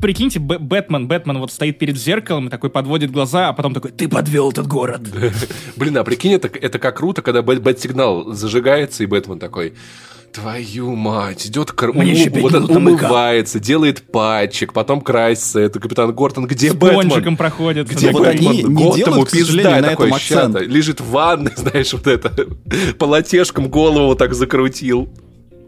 прикиньте, 0.00 0.38
Бэтмен, 0.38 1.08
Бэтмен 1.08 1.38
вот 1.38 1.52
стоит 1.52 1.78
перед 1.78 1.96
зеркалом 1.96 2.48
и 2.48 2.50
такой 2.50 2.70
подводит 2.70 3.10
глаза, 3.10 3.48
а 3.48 3.52
потом 3.52 3.74
такой, 3.74 3.90
ты 3.92 4.08
подвел 4.08 4.50
этот 4.50 4.66
город. 4.66 5.02
Блин, 5.76 5.96
а 5.98 6.04
прикинь, 6.04 6.32
это, 6.32 6.48
это 6.48 6.78
как 6.78 6.96
круто, 6.96 7.22
когда 7.22 7.42
бэт-сигнал 7.42 8.32
зажигается, 8.32 9.02
и 9.02 9.06
Бэтмен 9.06 9.38
такой, 9.38 9.74
Твою 10.32 10.94
мать, 10.94 11.46
идет 11.46 11.72
кр... 11.72 11.92
Мне 11.92 12.12
еще 12.12 12.30
пять 12.30 12.42
вот 12.42 12.54
он 12.54 12.76
умывается, 12.76 13.58
делает 13.58 14.02
патчик, 14.12 14.72
потом 14.72 15.00
красится. 15.00 15.58
Это 15.58 15.80
капитан 15.80 16.12
Гортон, 16.12 16.46
где 16.46 16.70
С 16.70 16.74
Бэтмен? 16.74 17.08
пончиком 17.08 17.36
проходит. 17.36 17.88
Где 17.88 18.10
Вот 18.10 18.22
Бэтмен? 18.24 18.48
они 18.50 18.62
не 18.62 18.74
Готэму 18.74 18.94
делают, 18.96 19.28
к 19.28 19.32
пизда, 19.32 19.46
сожалению, 19.46 19.82
на 19.82 19.90
акцент. 20.16 20.20
щата. 20.20 20.58
Лежит 20.64 21.00
в 21.00 21.10
ванной, 21.10 21.52
знаешь, 21.56 21.92
вот 21.92 22.06
это. 22.06 22.46
Полотешком 22.98 23.68
голову 23.68 24.14
так 24.14 24.34
закрутил. 24.34 25.08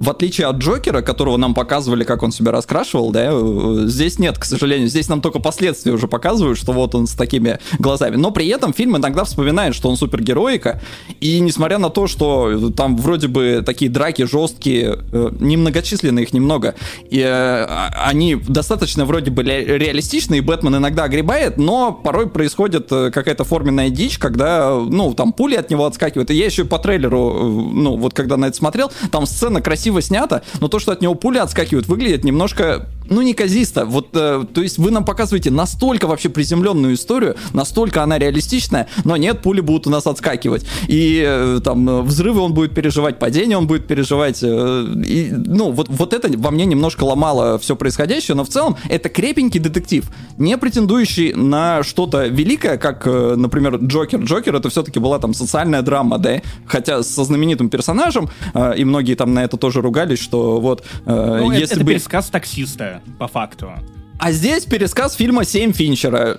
В 0.01 0.09
отличие 0.09 0.47
от 0.47 0.57
Джокера, 0.57 1.03
которого 1.03 1.37
нам 1.37 1.53
показывали, 1.53 2.05
как 2.05 2.23
он 2.23 2.33
себя 2.33 2.53
раскрашивал, 2.53 3.11
да, 3.11 3.29
э, 3.33 3.83
здесь 3.87 4.19
нет, 4.19 4.39
к 4.39 4.45
сожалению. 4.47 4.89
Здесь 4.89 5.11
нам 5.11 5.21
только 5.21 5.41
последствия 5.41 5.93
уже 5.93 6.09
показывают, 6.09 6.59
что 6.59 6.73
вот 6.73 6.95
он 6.95 7.07
с 7.07 7.13
такими 7.13 7.59
глазами. 7.79 8.17
Но 8.17 8.31
при 8.31 8.49
этом 8.49 8.73
фильм 8.73 8.97
иногда 8.97 9.25
вспоминает, 9.25 9.75
что 9.75 9.91
он 9.91 9.99
супергероика. 9.99 10.81
И 11.21 11.39
несмотря 11.41 11.77
на 11.77 11.91
то, 11.91 12.07
что 12.07 12.71
там 12.71 12.97
вроде 12.97 13.29
бы 13.29 13.63
такие 13.65 13.91
драки 13.91 14.23
жесткие, 14.23 15.01
э, 15.13 15.31
немногочисленные 15.39 16.25
их 16.25 16.33
немного, 16.33 16.77
и, 17.11 17.21
э, 17.21 17.67
они 18.03 18.37
достаточно 18.37 19.05
вроде 19.05 19.31
бы 19.31 19.43
ре- 19.43 19.77
реалистичны, 19.79 20.37
и 20.37 20.41
Бэтмен 20.41 20.77
иногда 20.77 21.05
огребает, 21.05 21.59
но 21.59 21.93
порой 21.93 22.27
происходит 22.31 22.91
э, 22.91 23.11
какая-то 23.11 23.45
форменная 23.45 23.91
дичь, 23.91 24.17
когда, 24.17 24.77
ну, 24.77 25.13
там 25.13 25.35
пули 25.35 25.57
от 25.57 25.69
него 25.69 25.85
отскакивают. 25.85 26.31
И 26.31 26.35
я 26.35 26.47
еще 26.47 26.65
по 26.65 26.79
трейлеру, 26.79 27.35
э, 27.35 27.43
ну, 27.75 27.99
вот 27.99 28.15
когда 28.15 28.39
на 28.39 28.47
это 28.47 28.57
смотрел, 28.57 28.91
там 29.11 29.27
сцена 29.27 29.61
красиво 29.91 30.01
снята, 30.01 30.43
но 30.61 30.69
то, 30.69 30.79
что 30.79 30.93
от 30.93 31.01
него 31.01 31.15
пули 31.15 31.39
отскакивают, 31.39 31.87
выглядит 31.89 32.25
немножко, 32.25 32.89
ну, 33.11 33.23
неказисто. 33.23 33.85
Вот, 33.85 34.09
э, 34.15 34.45
то 34.55 34.63
есть 34.63 34.79
вы 34.79 34.91
нам 34.91 35.05
показываете 35.05 35.51
настолько 35.51 36.07
вообще 36.07 36.29
приземленную 36.29 36.95
историю, 36.95 37.37
настолько 37.53 38.03
она 38.03 38.19
реалистичная, 38.19 38.87
но 39.05 39.17
нет, 39.17 39.43
пули 39.43 39.61
будут 39.61 39.87
у 39.87 39.91
нас 39.91 40.07
отскакивать. 40.07 40.65
И 40.89 41.23
э, 41.27 41.61
там 41.63 41.89
э, 41.89 42.03
взрывы 42.03 42.41
он 42.41 42.55
будет 42.55 42.75
переживать, 42.75 43.19
падение 43.19 43.59
он 43.59 43.67
будет 43.67 43.87
переживать. 43.87 44.41
э, 44.43 44.87
и, 45.07 45.31
ну, 45.33 45.71
вот, 45.73 45.89
вот 45.91 46.15
это 46.15 46.29
во 46.39 46.51
мне 46.51 46.65
немножко 46.65 47.05
ломало 47.05 47.59
все 47.59 47.77
происходящее, 47.77 48.35
но 48.37 48.45
в 48.45 48.49
целом 48.49 48.77
это 48.89 49.09
крепенький 49.09 49.61
детектив, 49.61 50.09
не 50.39 50.57
претендующий 50.57 51.33
на 51.35 51.83
что-то 51.83 52.27
великое, 52.29 52.79
как, 52.79 53.07
э, 53.07 53.35
например, 53.37 53.77
Джокер. 53.77 54.21
Джокер 54.21 54.55
это 54.55 54.71
все-таки 54.71 54.99
была 55.01 55.19
там 55.19 55.35
социальная 55.35 55.83
драма, 55.83 56.19
да, 56.19 56.41
хотя 56.67 57.03
со 57.03 57.25
знаменитым 57.25 57.69
персонажем, 57.69 58.31
э, 58.55 58.75
и 58.79 58.85
многие 58.85 59.15
там 59.17 59.35
на 59.35 59.43
это 59.45 59.57
тоже 59.57 59.81
ругались, 59.83 60.21
что 60.21 60.61
вот 60.61 60.85
э, 61.07 61.39
Ну, 61.41 61.51
это- 61.51 61.61
если 61.61 61.77
это 61.77 61.85
бы... 61.85 61.91
пересказ 61.93 62.27
таксиста, 62.29 63.00
по 63.19 63.29
факту. 63.29 63.71
А 64.19 64.33
здесь 64.33 64.67
пересказ 64.67 65.15
фильма 65.15 65.45
«Семь 65.45 65.73
Финчера». 65.73 66.37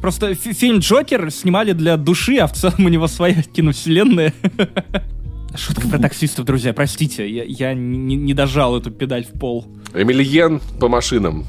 Просто 0.00 0.34
фи- 0.34 0.52
фильм 0.52 0.78
«Джокер» 0.78 1.30
снимали 1.30 1.72
для 1.72 1.96
души, 1.96 2.36
а 2.36 2.46
в 2.46 2.52
целом 2.52 2.86
у 2.86 2.88
него 2.88 3.08
своя 3.08 3.42
киновселенная. 3.42 4.32
Шутка 5.56 5.88
про 5.88 5.98
таксистов, 5.98 6.44
друзья, 6.44 6.72
простите, 6.72 7.28
я, 7.28 7.42
я 7.42 7.74
не, 7.74 8.14
не 8.14 8.34
дожал 8.34 8.78
эту 8.78 8.92
педаль 8.92 9.24
в 9.24 9.36
пол. 9.38 9.66
Эмильен 9.92 10.60
по 10.78 10.88
машинам. 10.88 11.44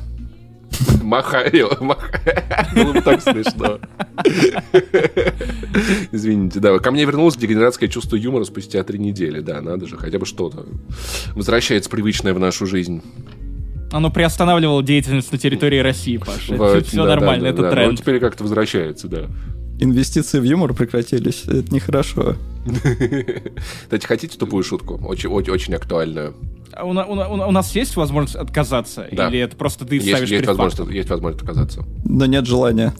Махаю, 1.04 1.70
махаю. 1.80 2.44
Было 2.74 2.94
бы 2.94 3.02
так 3.02 3.22
смешно. 3.22 3.80
Извините, 6.12 6.60
да. 6.60 6.80
Ко 6.80 6.92
мне 6.92 7.06
вернулось 7.06 7.36
дегенератское 7.36 7.90
чувство 7.90 8.16
юмора 8.16 8.46
спустя 8.46 8.84
три 8.84 8.98
недели. 8.98 9.42
Да, 9.42 9.62
надо 9.62 9.88
же, 9.88 9.98
хотя 9.98 10.18
бы 10.18 10.26
что-то. 10.26 10.66
Возвращается 11.36 11.90
привычное 11.90 12.34
в 12.34 12.40
нашу 12.40 12.66
жизнь. 12.66 13.04
Оно 13.92 14.10
приостанавливало 14.10 14.82
деятельность 14.84 15.32
на 15.32 15.38
территории 15.38 15.80
России, 15.80 16.18
Паша. 16.18 16.56
Вот, 16.56 16.88
Все 16.88 16.98
да, 17.04 17.10
нормально, 17.10 17.44
да, 17.44 17.50
это 17.50 17.62
да. 17.64 17.72
Тренд. 17.72 18.00
теперь 18.00 18.20
как-то 18.20 18.44
возвращается, 18.44 19.08
да. 19.08 19.24
Инвестиции 19.80 20.40
в 20.40 20.44
юмор 20.44 20.74
прекратились, 20.74 21.44
это 21.46 21.74
нехорошо. 21.74 22.36
Кстати, 23.84 24.06
хотите 24.06 24.38
тупую 24.38 24.64
шутку? 24.64 25.00
Очень, 25.06 25.30
очень, 25.30 25.52
очень 25.52 25.74
актуальную. 25.74 26.36
А 26.74 26.86
у, 26.86 26.92
у 26.92 27.48
у 27.48 27.52
нас 27.52 27.76
есть 27.76 27.96
возможность 27.96 28.36
отказаться? 28.36 29.08
Да. 29.12 29.28
Или 29.28 29.40
это 29.40 29.58
просто 29.58 29.86
ты 29.86 29.96
Есть, 29.96 30.08
ставишь 30.08 30.30
есть, 30.30 30.44
перед 30.44 30.48
возможность, 30.48 30.92
есть 30.92 31.10
возможность 31.10 31.44
отказаться. 31.44 31.84
Но 32.06 32.26
нет 32.28 32.46
желания. 32.46 32.94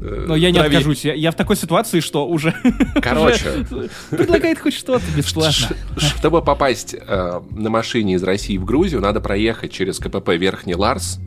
Но 0.00 0.36
я 0.36 0.50
не 0.50 0.58
Трави. 0.58 0.76
откажусь. 0.76 1.04
Я, 1.04 1.14
я 1.14 1.30
в 1.30 1.34
такой 1.34 1.56
ситуации, 1.56 2.00
что 2.00 2.26
уже... 2.26 2.54
Короче. 3.02 3.66
Предлагает 4.10 4.58
хоть 4.58 4.74
что-то 4.74 5.04
бесплатно. 5.16 5.76
Чтобы 5.96 6.42
попасть 6.42 6.94
э, 6.94 7.40
на 7.50 7.70
машине 7.70 8.14
из 8.14 8.22
России 8.22 8.58
в 8.58 8.64
Грузию, 8.64 9.00
надо 9.00 9.20
проехать 9.20 9.72
через 9.72 9.98
КПП 9.98 10.30
Верхний 10.30 10.74
Ларс, 10.74 11.18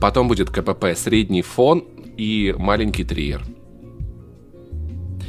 потом 0.00 0.28
будет 0.28 0.50
КПП 0.50 0.96
Средний 0.96 1.42
Фон 1.42 1.84
и 2.16 2.54
маленький 2.56 3.04
Триер. 3.04 3.42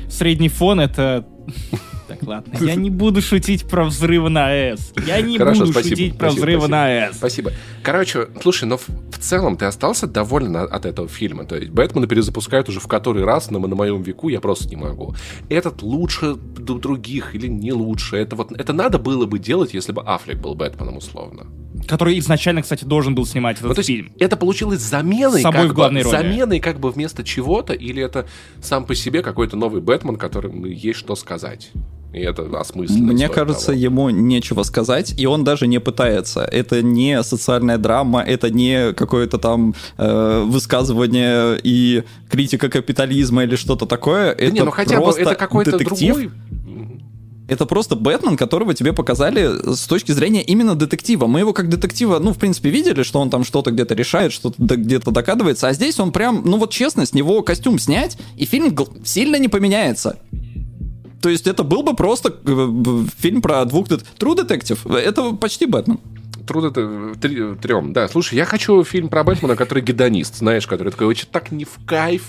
Средний 0.09 0.49
фон 0.49 0.79
это... 0.79 1.25
Так, 2.07 2.23
ладно. 2.23 2.53
Я 2.59 2.75
не 2.75 2.89
буду 2.89 3.21
шутить 3.21 3.65
про 3.65 3.85
взрывы 3.85 4.29
на 4.29 4.47
АЭС. 4.47 4.93
Я 5.05 5.21
не 5.21 5.37
Хорошо, 5.37 5.61
буду 5.61 5.71
спасибо, 5.71 5.95
шутить 5.95 6.17
про 6.17 6.27
спасибо, 6.27 6.39
взрывы 6.39 6.61
спасибо. 6.61 6.75
на 6.75 6.85
АЭС. 6.85 7.15
Спасибо. 7.17 7.51
Короче, 7.81 8.27
слушай, 8.41 8.65
но 8.65 8.77
в, 8.77 8.87
в 8.87 9.17
целом 9.19 9.57
ты 9.57 9.65
остался 9.65 10.07
доволен 10.07 10.55
от 10.55 10.85
этого 10.85 11.07
фильма. 11.07 11.45
То 11.45 11.55
есть 11.55 11.69
Бэтмена 11.71 12.07
перезапускают 12.07 12.69
уже 12.69 12.79
в 12.79 12.87
который 12.87 13.23
раз 13.23 13.51
на, 13.51 13.59
на 13.59 13.75
моем 13.75 14.01
веку, 14.01 14.29
я 14.29 14.41
просто 14.41 14.67
не 14.69 14.75
могу. 14.75 15.15
Этот 15.49 15.81
лучше 15.81 16.35
других 16.35 17.35
или 17.35 17.47
не 17.47 17.71
лучше. 17.71 18.17
Это 18.17 18.35
вот 18.35 18.51
это 18.51 18.73
надо 18.73 18.99
было 18.99 19.25
бы 19.25 19.39
делать, 19.39 19.73
если 19.73 19.91
бы 19.91 20.01
Аффлек 20.01 20.39
был 20.39 20.55
Бэтменом 20.55 20.97
условно. 20.97 21.47
Который 21.87 22.17
изначально, 22.19 22.61
кстати, 22.61 22.85
должен 22.85 23.15
был 23.15 23.25
снимать 23.25 23.57
этот 23.57 23.69
Ну, 23.69 23.73
то 23.75 23.79
есть 23.79 23.87
фильм. 23.87 24.11
это 24.19 24.37
получилось 24.37 24.79
заменой, 24.81 25.39
С 25.39 25.43
собой 25.43 25.63
как 25.63 25.71
в 25.71 25.73
главной 25.73 26.03
бы, 26.03 26.11
роли. 26.11 26.15
заменой 26.17 26.59
как 26.59 26.79
бы 26.79 26.91
вместо 26.91 27.23
чего-то, 27.23 27.73
или 27.73 28.01
это 28.03 28.25
сам 28.61 28.85
по 28.85 28.95
себе 28.95 29.21
какой-то 29.21 29.57
новый 29.57 29.81
Бэтмен, 29.81 30.15
которому 30.17 30.65
есть 30.65 30.99
что 30.99 31.15
сказать. 31.15 31.71
И 32.13 32.19
это 32.19 32.43
осмысленно. 32.59 33.11
Мне 33.11 33.27
кажется, 33.27 33.67
того. 33.67 33.77
ему 33.79 34.09
нечего 34.11 34.61
сказать, 34.63 35.19
и 35.19 35.25
он 35.25 35.43
даже 35.43 35.65
не 35.65 35.79
пытается. 35.79 36.41
Это 36.41 36.83
не 36.83 37.23
социальная 37.23 37.79
драма, 37.79 38.21
это 38.21 38.51
не 38.51 38.93
какое-то 38.93 39.39
там 39.39 39.73
э, 39.97 40.43
высказывание 40.45 41.59
и 41.63 42.03
критика 42.29 42.69
капитализма 42.69 43.43
или 43.45 43.55
что-то 43.55 43.87
такое. 43.87 44.35
Да 44.35 44.43
это 44.43 44.51
не, 44.51 44.61
ну 44.63 44.69
хотя 44.69 44.97
бы 44.97 45.03
просто 45.03 45.21
это 45.21 45.35
какой-то 45.35 45.71
детектив. 45.71 46.15
другой. 46.15 46.31
Это 47.53 47.67
просто 47.67 47.95
Бэтмен, 47.95 48.35
которого 48.35 48.73
тебе 48.73 48.93
показали 48.93 49.75
с 49.75 49.85
точки 49.85 50.11
зрения 50.11 50.41
именно 50.41 50.73
детектива. 50.73 51.27
Мы 51.27 51.39
его 51.39 51.53
как 51.53 51.69
детектива, 51.69 52.17
ну, 52.17 52.33
в 52.33 52.39
принципе, 52.39 52.71
видели, 52.71 53.03
что 53.03 53.19
он 53.19 53.29
там 53.29 53.43
что-то 53.43 53.69
где-то 53.69 53.93
решает, 53.93 54.33
что-то 54.33 54.75
где-то 54.75 55.11
докадывается, 55.11 55.67
а 55.67 55.73
здесь 55.73 55.99
он 55.99 56.11
прям, 56.11 56.41
ну 56.45 56.57
вот 56.57 56.71
честно, 56.71 57.05
с 57.05 57.13
него 57.13 57.43
костюм 57.43 57.77
снять, 57.77 58.17
и 58.37 58.45
фильм 58.45 58.75
сильно 59.03 59.35
не 59.35 59.49
поменяется. 59.49 60.17
То 61.21 61.29
есть 61.29 61.45
это 61.45 61.63
был 61.63 61.83
бы 61.83 61.95
просто 61.95 62.35
э, 62.43 63.03
фильм 63.19 63.43
про 63.43 63.63
двух... 63.65 63.87
True 63.87 64.35
Detective. 64.35 64.97
Это 64.97 65.31
почти 65.33 65.67
Бэтмен. 65.67 65.99
Труд 66.47 66.65
это 66.65 67.13
три- 67.21 67.55
трем. 67.61 67.93
Да, 67.93 68.07
слушай, 68.07 68.33
я 68.33 68.45
хочу 68.45 68.83
фильм 68.83 69.09
про 69.09 69.23
Бэтмена, 69.23 69.55
который 69.55 69.83
гедонист, 69.83 70.37
знаешь, 70.37 70.65
который 70.65 70.89
такой 70.89 71.05
очень 71.05 71.27
так 71.31 71.51
не 71.51 71.65
в 71.65 71.77
кайф. 71.85 72.23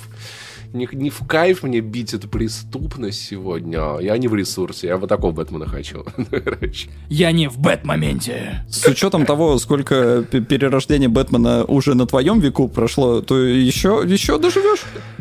Не, 0.75 0.89
не 0.93 1.09
в 1.09 1.20
кайф 1.25 1.62
мне 1.62 1.79
бить 1.81 2.14
эту 2.14 2.27
преступность 2.27 3.25
сегодня. 3.25 3.99
Я 4.01 4.18
не 4.18 4.27
в 4.27 4.35
ресурсе, 4.35 4.89
я 4.89 4.97
вот 4.97 5.09
такого 5.09 5.31
Бэтмена 5.31 5.66
хочу. 5.68 6.05
Я 7.09 7.31
не 7.31 7.49
в 7.49 7.59
бэт-моменте. 7.59 8.64
С 8.68 8.85
учетом 8.89 9.25
того, 9.25 9.57
сколько 9.59 10.25
п- 10.29 10.41
перерождений 10.41 11.07
Бэтмена 11.07 11.64
уже 11.64 11.95
на 11.95 12.07
твоем 12.07 12.41
веку 12.41 12.66
прошло, 12.68 13.20
то 13.20 13.39
еще, 13.39 14.03
еще 14.05 14.37
доживешь. 14.41 14.81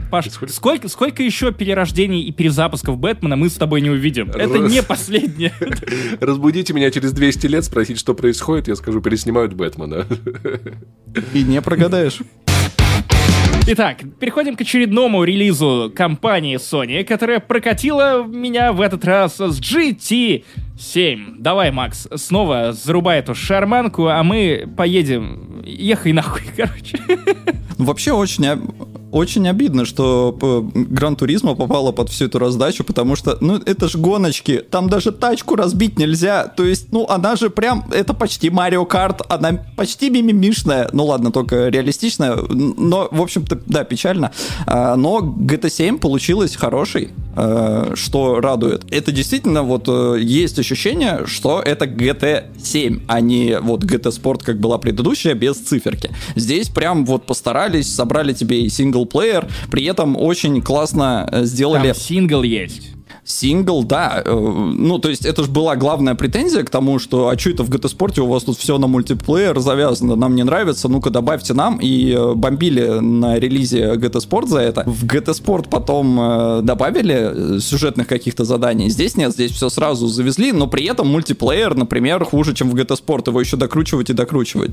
Паш, 0.10 0.30
сколько, 0.49 0.89
сколько 0.89 1.22
еще 1.22 1.51
перерождений 1.51 2.22
и 2.24 2.32
перезапусков 2.32 2.97
Бэтмена 2.97 3.36
мы 3.36 3.49
с 3.49 3.54
тобой 3.54 3.82
не 3.82 3.91
увидим? 3.91 4.32
Это 4.32 4.58
Раз. 4.60 4.72
не 4.72 4.82
последнее. 4.82 5.54
Разбудите 6.20 6.74
меня 6.74 6.89
через 6.89 7.12
200 7.12 7.45
лет, 7.47 7.64
спросить, 7.64 7.99
что 7.99 8.16
происходит, 8.16 8.68
я 8.68 8.76
скажу, 8.76 9.01
переснимают 9.01 9.54
Бэтмена. 9.54 10.08
И 11.34 11.43
не 11.43 11.62
прогадаешь. 11.62 12.22
Итак, 13.66 13.99
переходим 14.20 14.57
к 14.57 14.61
очередному 14.61 15.24
релизу 15.24 15.89
компании 15.95 16.57
Sony, 16.57 17.05
которая 17.05 17.39
прокатила 17.39 18.24
меня 18.24 18.74
в 18.74 18.82
этот 18.82 19.05
раз 19.05 19.39
с 19.39 19.57
GT7. 20.78 21.36
Давай, 21.40 21.72
Макс, 21.72 22.08
снова 22.16 22.74
зарубай 22.74 23.20
эту 23.20 23.36
шарманку, 23.36 24.08
а 24.08 24.24
мы 24.24 24.68
поедем. 24.76 25.62
Ехай 25.66 26.14
нахуй, 26.14 26.44
короче. 26.56 27.00
Вообще 27.78 28.12
очень, 28.12 28.46
очень 29.12 29.48
обидно, 29.48 29.86
что 29.86 30.38
Гран 30.74 31.16
Туризма 31.16 31.56
попала 31.56 31.92
под 31.92 32.10
всю 32.10 32.26
эту 32.26 32.40
раздачу, 32.40 32.84
потому 32.84 33.16
что, 33.16 33.38
ну, 33.42 33.58
это 33.58 33.88
ж 33.88 33.96
гоночки, 33.96 34.58
там 34.58 34.90
даже 34.90 35.12
тачку 35.12 35.56
разбить 35.56 36.00
нельзя, 36.00 36.48
то 36.48 36.64
есть, 36.64 36.92
ну, 36.92 37.06
она 37.08 37.36
же 37.36 37.50
прям, 37.50 37.86
это 37.92 38.14
почти 38.14 38.50
Марио 38.50 38.86
Карт, 38.86 39.22
она 39.30 39.64
почти 39.76 40.10
мимимишная, 40.10 40.90
ну, 40.94 41.06
ладно, 41.06 41.32
только 41.32 41.68
реалистичная, 41.70 42.38
но, 42.50 43.08
в 43.12 43.22
общем-то, 43.22 43.60
да, 43.66 43.84
печально, 43.84 44.32
А, 44.66 44.96
но 44.96 45.20
GT7 45.20 46.00
получилась 46.00 46.56
хорошей, 46.56 47.10
э, 47.36 47.94
что 47.96 48.40
радует. 48.40 48.84
Это 48.92 49.12
действительно, 49.12 49.64
вот, 49.64 49.88
э, 49.88 50.18
есть 50.22 50.58
ощущение, 50.74 51.26
что 51.26 51.62
это 51.62 51.86
GT7, 51.86 53.04
а 53.08 53.22
не 53.22 53.60
вот 53.60 53.84
GT 53.84 54.10
Sport, 54.12 54.44
как 54.44 54.60
была 54.60 54.78
предыдущая, 54.78 55.36
без 55.36 55.58
циферки. 55.58 56.10
Здесь 56.36 56.70
прям 56.70 57.06
вот 57.06 57.26
постарались, 57.26 57.94
собрали 57.94 58.34
тебе 58.34 58.64
и 58.64 58.70
синглплеер, 58.70 59.48
при 59.72 59.86
этом 59.86 60.18
очень 60.18 60.62
классно 60.62 61.30
э, 61.32 61.46
сделали... 61.46 61.88
Там 61.88 61.96
сингл 61.96 62.44
есть. 62.44 62.90
Сингл, 63.26 63.84
да. 63.84 64.22
Э, 64.26 64.34
ну, 64.34 65.00
то 65.00 65.10
есть 65.10 65.26
это 65.26 65.44
же 65.44 65.50
была 65.50 65.76
главная 65.76 66.16
претензия 66.16 66.64
к 66.64 66.70
тому, 66.70 67.00
что 67.00 67.30
а 67.30 67.38
что 67.38 67.52
это 67.52 67.64
в 67.64 67.70
GT-спорте 67.70 68.22
у 68.22 68.28
вас 68.28 68.44
тут 68.44 68.58
все 68.58 68.78
на 68.78 68.88
мультиплеер 68.88 69.60
завязано, 69.60 70.16
нам 70.16 70.36
не 70.36 70.44
нравится, 70.44 70.90
ну-ка 70.90 71.10
добавьте 71.10 71.54
нам. 71.54 71.78
И 71.78 72.12
э, 72.12 72.34
бомбили 72.34 73.00
на 73.00 73.40
релизе 73.40 73.94
GT-спорт 73.94 74.50
за 74.50 74.60
это. 74.60 74.84
В 74.86 75.06
GT-спорт 75.06 75.70
потом 75.70 76.20
э, 76.20 76.62
добавили 76.64 77.60
сюжетных 77.60 78.08
каких-то 78.08 78.44
заданий. 78.44 78.90
Здесь 78.90 79.16
нет, 79.16 79.32
здесь 79.32 79.52
все 79.52 79.70
сразу 79.70 80.08
завезли, 80.08 80.52
но 80.52 80.68
при 80.68 80.86
этом 80.86 81.08
мультиплеер, 81.08 81.76
например, 81.76 82.26
хуже, 82.26 82.54
чем 82.54 82.70
в 82.70 82.76
GT-спорт. 82.76 83.28
Его 83.28 83.40
еще 83.40 83.56
докручивать 83.56 84.10
и 84.10 84.14
докручивать. 84.14 84.72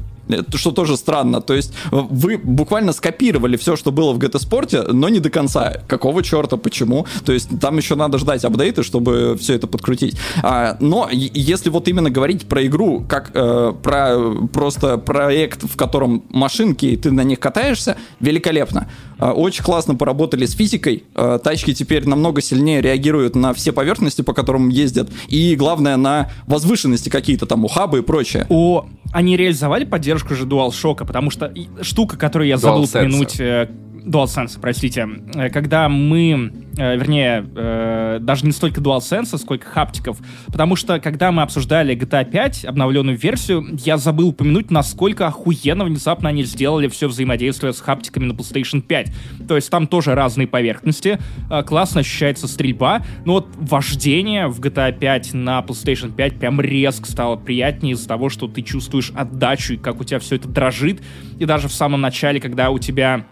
Что 0.55 0.73
тоже 0.73 0.97
странно. 0.97 1.41
То 1.41 1.55
есть 1.55 1.73
вы 1.91 2.37
буквально 2.37 2.93
скопировали 2.93 3.57
все, 3.57 3.77
что 3.77 3.93
было 3.93 4.13
в 4.13 4.19
GT-спорте, 4.19 4.83
но 4.83 5.09
не 5.09 5.21
до 5.21 5.31
конца. 5.31 5.83
Какого 5.87 6.23
черта, 6.25 6.57
почему? 6.57 7.07
То 7.25 7.33
есть 7.33 7.49
там 7.61 7.77
еще 7.77 7.95
надо 7.95 8.19
ждать 8.19 8.40
апдейты, 8.45 8.83
чтобы 8.83 9.37
все 9.39 9.55
это 9.55 9.67
подкрутить. 9.67 10.17
А, 10.43 10.77
но 10.81 11.09
если 11.11 11.71
вот 11.71 11.89
именно 11.89 12.11
говорить 12.11 12.47
про 12.47 12.67
игру, 12.67 13.05
как 13.09 13.31
э, 13.35 13.73
про 13.83 14.17
просто 14.53 14.99
проект, 14.99 15.63
в 15.63 15.77
котором 15.77 16.25
машинки, 16.31 16.87
и 16.87 16.97
ты 16.97 17.11
на 17.11 17.23
них 17.23 17.41
катаешься, 17.41 17.97
великолепно. 18.21 18.89
А, 19.19 19.33
очень 19.33 19.63
классно 19.63 19.95
поработали 19.95 20.47
с 20.47 20.53
физикой. 20.53 21.05
А, 21.15 21.39
тачки 21.39 21.75
теперь 21.75 22.07
намного 22.09 22.41
сильнее 22.41 22.81
реагируют 22.81 23.37
на 23.37 23.53
все 23.53 23.73
поверхности, 23.73 24.23
по 24.23 24.33
которым 24.33 24.69
ездят. 24.69 25.11
И 25.29 25.55
главное, 25.57 25.97
на 25.97 26.31
возвышенности 26.47 27.09
какие-то 27.09 27.47
там 27.47 27.65
ухабы 27.65 27.99
и 27.99 28.03
прочее. 28.03 28.47
О, 28.49 28.87
они 29.13 29.37
реализовали 29.37 29.85
поддержку 29.85 30.35
же 30.35 30.47
DualShock, 30.47 31.07
потому 31.07 31.31
что 31.31 31.53
штука, 31.83 32.17
которую 32.17 32.49
я 32.49 32.57
забыл 32.57 32.85
упомянуть, 32.85 33.39
э, 33.41 33.69
DualSense, 34.05 34.59
простите. 34.61 35.09
Э, 35.35 35.51
когда 35.51 35.89
мы, 35.89 36.53
э, 36.77 36.97
вернее, 36.97 37.47
э, 37.55 38.19
даже 38.21 38.47
не 38.47 38.53
столько 38.53 38.81
DualSense, 38.81 39.37
сколько 39.39 39.67
хаптиков, 39.67 40.19
потому 40.47 40.77
что 40.77 41.01
когда 41.01 41.33
мы 41.33 41.43
обсуждали 41.43 41.95
GTA 41.95 42.25
5, 42.25 42.65
обновленную 42.65 43.17
версию, 43.17 43.67
я 43.85 43.97
забыл 43.97 44.29
упомянуть, 44.29 44.71
насколько 44.71 45.27
охуенно 45.27 45.85
внезапно 45.85 46.29
они 46.29 46.45
сделали 46.45 46.89
все 46.89 47.09
взаимодействие 47.09 47.73
с 47.73 47.81
хаптиками 47.81 48.25
на 48.25 48.33
PlayStation 48.33 48.81
5. 48.81 49.13
То 49.49 49.57
есть 49.57 49.71
там 49.71 49.87
тоже 49.87 50.15
разные 50.15 50.47
поверхности, 50.47 51.19
классно 51.67 52.01
ощущается 52.01 52.49
стрельба, 52.49 53.03
но 53.25 53.35
вот 53.35 53.49
вождение 53.57 54.49
в 54.49 54.61
GTA 54.61 54.97
5 54.99 55.35
на 55.35 55.61
PlayStation 55.61 56.15
5 56.15 56.39
прям 56.39 56.61
резко 56.61 57.11
стало 57.11 57.37
приятнее 57.37 57.95
из-за 57.95 58.09
того, 58.09 58.29
что 58.29 58.49
ты 58.49 58.63
чувствуешь 58.63 59.13
отдачу 59.15 59.75
и 59.75 59.77
как 59.77 60.01
у 60.01 60.05
тебя 60.05 60.19
все 60.19 60.37
это 60.37 60.49
дрожит. 60.49 61.03
И 61.39 61.45
даже 61.45 61.69
в 61.69 61.73
самом 61.73 62.01
начале, 62.01 62.41
когда 62.41 62.71
у 62.71 62.79
тебя 62.79 63.27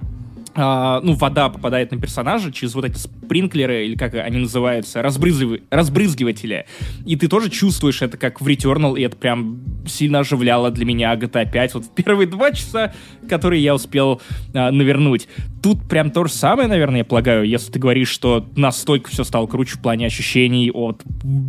а, 0.60 1.00
ну, 1.04 1.12
вода 1.12 1.48
попадает 1.50 1.92
на 1.92 2.00
персонажа 2.00 2.50
через 2.50 2.74
вот 2.74 2.84
эти 2.84 2.98
спринклеры, 2.98 3.86
или 3.86 3.94
как 3.94 4.14
они 4.14 4.38
называются, 4.38 5.02
разбрызгив... 5.02 5.60
разбрызгиватели. 5.70 6.66
И 7.06 7.14
ты 7.14 7.28
тоже 7.28 7.48
чувствуешь 7.48 8.02
это 8.02 8.16
как 8.16 8.40
в 8.40 8.46
Returnal, 8.48 8.98
и 8.98 9.02
это 9.02 9.16
прям 9.16 9.60
сильно 9.86 10.18
оживляло 10.18 10.72
для 10.72 10.84
меня 10.84 11.14
GTA 11.14 11.48
5. 11.48 11.74
Вот 11.74 11.84
в 11.84 11.90
первые 11.90 12.26
два 12.26 12.50
часа, 12.50 12.92
которые 13.28 13.62
я 13.62 13.72
успел 13.72 14.20
а, 14.52 14.72
навернуть. 14.72 15.28
Тут 15.62 15.88
прям 15.88 16.10
то 16.10 16.24
же 16.24 16.32
самое, 16.32 16.68
наверное, 16.68 16.98
я 16.98 17.04
полагаю, 17.04 17.46
если 17.46 17.70
ты 17.70 17.78
говоришь, 17.78 18.08
что 18.08 18.44
настолько 18.56 19.10
все 19.10 19.22
стало 19.22 19.46
круче 19.46 19.76
в 19.76 19.80
плане 19.80 20.06
ощущений 20.06 20.72
от 20.72 21.02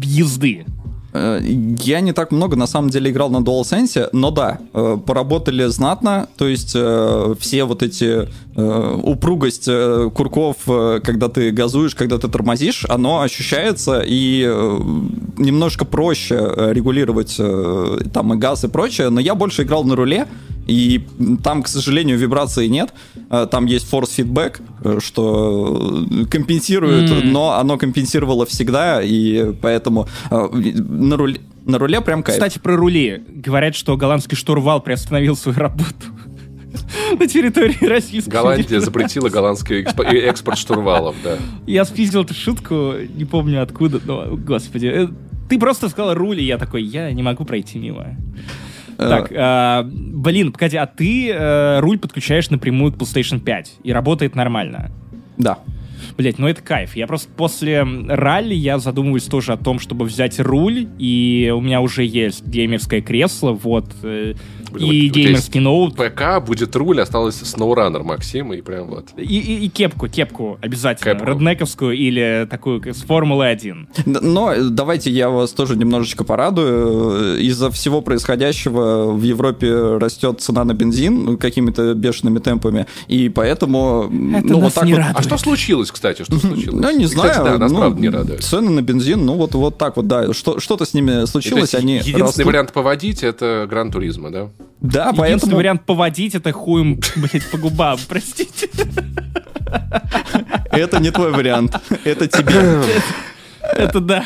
езды. 0.03 0.65
Э, 1.13 1.39
я 1.41 2.01
не 2.01 2.13
так 2.13 2.31
много, 2.31 2.55
на 2.55 2.67
самом 2.67 2.89
деле, 2.89 3.11
играл 3.11 3.29
на 3.29 3.37
DualSense, 3.37 4.09
но 4.13 4.31
да, 4.31 4.59
э, 4.73 4.97
поработали 5.05 5.65
знатно, 5.65 6.27
то 6.37 6.47
есть 6.47 6.73
э, 6.75 7.35
все 7.39 7.63
вот 7.63 7.83
эти 7.83 8.27
упругость 8.59 9.69
курков, 10.13 10.57
когда 10.65 11.29
ты 11.29 11.51
газуешь, 11.51 11.95
когда 11.95 12.17
ты 12.17 12.27
тормозишь, 12.27 12.85
оно 12.87 13.21
ощущается 13.21 14.03
и 14.05 14.43
немножко 15.37 15.85
проще 15.85 16.35
регулировать 16.71 17.37
там 18.13 18.33
и 18.33 18.37
газ 18.37 18.63
и 18.63 18.67
прочее, 18.67 19.09
но 19.09 19.19
я 19.19 19.35
больше 19.35 19.63
играл 19.63 19.83
на 19.83 19.95
руле, 19.95 20.27
и 20.69 21.03
там, 21.43 21.63
к 21.63 21.67
сожалению, 21.67 22.17
вибрации 22.17 22.67
нет. 22.67 22.93
Э, 23.29 23.47
там 23.49 23.65
есть 23.65 23.91
force 23.91 24.11
feedback, 24.17 24.61
э, 24.83 24.99
что 25.01 26.05
компенсирует, 26.29 27.09
mm. 27.09 27.23
но 27.25 27.53
оно 27.53 27.77
компенсировало 27.77 28.45
всегда, 28.45 29.01
и 29.01 29.53
поэтому 29.61 30.07
э, 30.29 30.35
на 30.35 31.17
руле, 31.17 31.39
на 31.65 31.79
руле 31.79 32.01
прям 32.01 32.21
кайф. 32.21 32.37
Кстати, 32.37 32.59
про 32.59 32.75
рули. 32.75 33.23
Говорят, 33.27 33.75
что 33.75 33.97
голландский 33.97 34.37
штурвал 34.37 34.81
приостановил 34.81 35.35
свою 35.35 35.57
работу 35.57 36.05
на 37.19 37.27
территории 37.27 37.85
Российской 37.85 38.29
Голландия 38.29 38.79
запретила 38.79 39.29
голландский 39.29 39.83
экспорт 39.83 40.57
штурвалов, 40.57 41.15
да. 41.23 41.37
Я 41.65 41.85
спиздил 41.85 42.23
эту 42.23 42.33
шутку, 42.33 42.93
не 43.15 43.25
помню 43.25 43.61
откуда, 43.61 43.99
но, 44.03 44.35
господи. 44.35 45.09
Ты 45.49 45.57
просто 45.57 45.89
сказал 45.89 46.13
руль, 46.13 46.39
и 46.39 46.43
я 46.43 46.57
такой, 46.57 46.83
я 46.83 47.11
не 47.11 47.23
могу 47.23 47.43
пройти 47.43 47.79
мимо. 47.79 48.15
Так, 48.97 49.31
э, 49.31 49.83
блин, 49.85 50.51
погоди, 50.51 50.75
а 50.75 50.85
ты 50.85 51.31
э, 51.31 51.79
руль 51.79 51.97
подключаешь 51.97 52.49
напрямую 52.49 52.91
к 52.91 52.97
PlayStation 52.97 53.39
5 53.39 53.75
и 53.83 53.93
работает 53.93 54.35
нормально? 54.35 54.91
Да. 55.37 55.59
Блять, 56.17 56.37
ну 56.37 56.47
это 56.47 56.61
кайф. 56.61 56.97
Я 56.97 57.07
просто 57.07 57.29
после 57.31 57.81
ралли 57.81 58.53
я 58.53 58.77
задумываюсь 58.77 59.23
тоже 59.23 59.53
о 59.53 59.57
том, 59.57 59.79
чтобы 59.79 60.05
взять 60.05 60.39
руль, 60.39 60.87
и 60.97 61.51
у 61.55 61.61
меня 61.61 61.79
уже 61.79 62.03
есть 62.03 62.45
геймерское 62.45 63.01
кресло, 63.01 63.51
вот. 63.51 63.85
Э, 64.03 64.33
и 64.77 65.07
вот, 65.07 65.15
геймерский 65.15 65.59
ноут. 65.59 65.95
ПК 65.95 66.43
будет 66.45 66.75
руль, 66.75 67.01
осталось 67.01 67.41
SnowRunner 67.41 68.03
Максим, 68.03 68.53
и 68.53 68.61
прям 68.61 68.87
вот. 68.87 69.09
И, 69.17 69.23
и, 69.23 69.65
и 69.65 69.69
кепку, 69.69 70.07
кепку 70.07 70.57
обязательно. 70.61 71.13
Кепку. 71.13 71.25
Роднековскую 71.25 71.95
или 71.95 72.47
такую 72.49 72.81
с 72.93 73.01
Формулы 73.01 73.47
1. 73.47 73.87
Но 74.05 74.53
давайте 74.69 75.11
я 75.11 75.29
вас 75.29 75.51
тоже 75.51 75.75
немножечко 75.75 76.23
порадую. 76.23 77.39
Из-за 77.39 77.71
всего 77.71 78.01
происходящего 78.01 79.11
в 79.11 79.21
Европе 79.23 79.97
растет 79.97 80.41
цена 80.41 80.63
на 80.63 80.73
бензин 80.73 81.37
какими-то 81.37 81.93
бешеными 81.93 82.39
темпами, 82.39 82.87
и 83.07 83.29
поэтому... 83.29 84.09
Это 84.35 84.47
ну, 84.47 84.59
вот 84.59 84.73
так 84.73 84.85
не 84.85 84.93
вот... 84.93 85.03
А 85.13 85.21
что 85.21 85.37
случилось, 85.37 85.91
кстати? 85.91 86.23
Что 86.23 86.37
случилось? 86.37 86.81
Ну, 86.81 86.97
не 86.97 87.05
знаю. 87.05 87.31
Кстати, 87.31 87.47
да, 87.47 87.57
нас 87.57 87.71
ну, 87.71 87.79
правда 87.79 88.01
не 88.01 88.09
радует. 88.09 88.43
Цены 88.43 88.69
на 88.71 88.81
бензин, 88.81 89.25
ну 89.25 89.35
вот, 89.35 89.53
вот 89.55 89.77
так 89.77 89.97
вот, 89.97 90.07
да. 90.07 90.33
Что, 90.33 90.59
что-то 90.59 90.85
с 90.85 90.93
ними 90.93 91.25
случилось, 91.25 91.73
они 91.75 91.95
Единственный 91.95 92.21
растут. 92.21 92.45
вариант 92.45 92.73
поводить— 92.73 93.23
это 93.23 93.67
Гран 93.69 93.91
Туризма, 93.91 94.29
да? 94.79 95.05
Да, 95.05 95.05
поэтому... 95.05 95.25
Единственный 95.25 95.55
вариант 95.55 95.85
поводить 95.85 96.35
это 96.35 96.51
хуем, 96.51 96.99
блядь, 97.15 97.49
по 97.49 97.57
губам, 97.57 97.97
простите. 98.07 98.69
Это 100.71 100.99
не 100.99 101.11
твой 101.11 101.31
вариант, 101.31 101.75
это 102.03 102.27
тебе. 102.27 102.83
Это 103.75 103.99
да. 103.99 104.25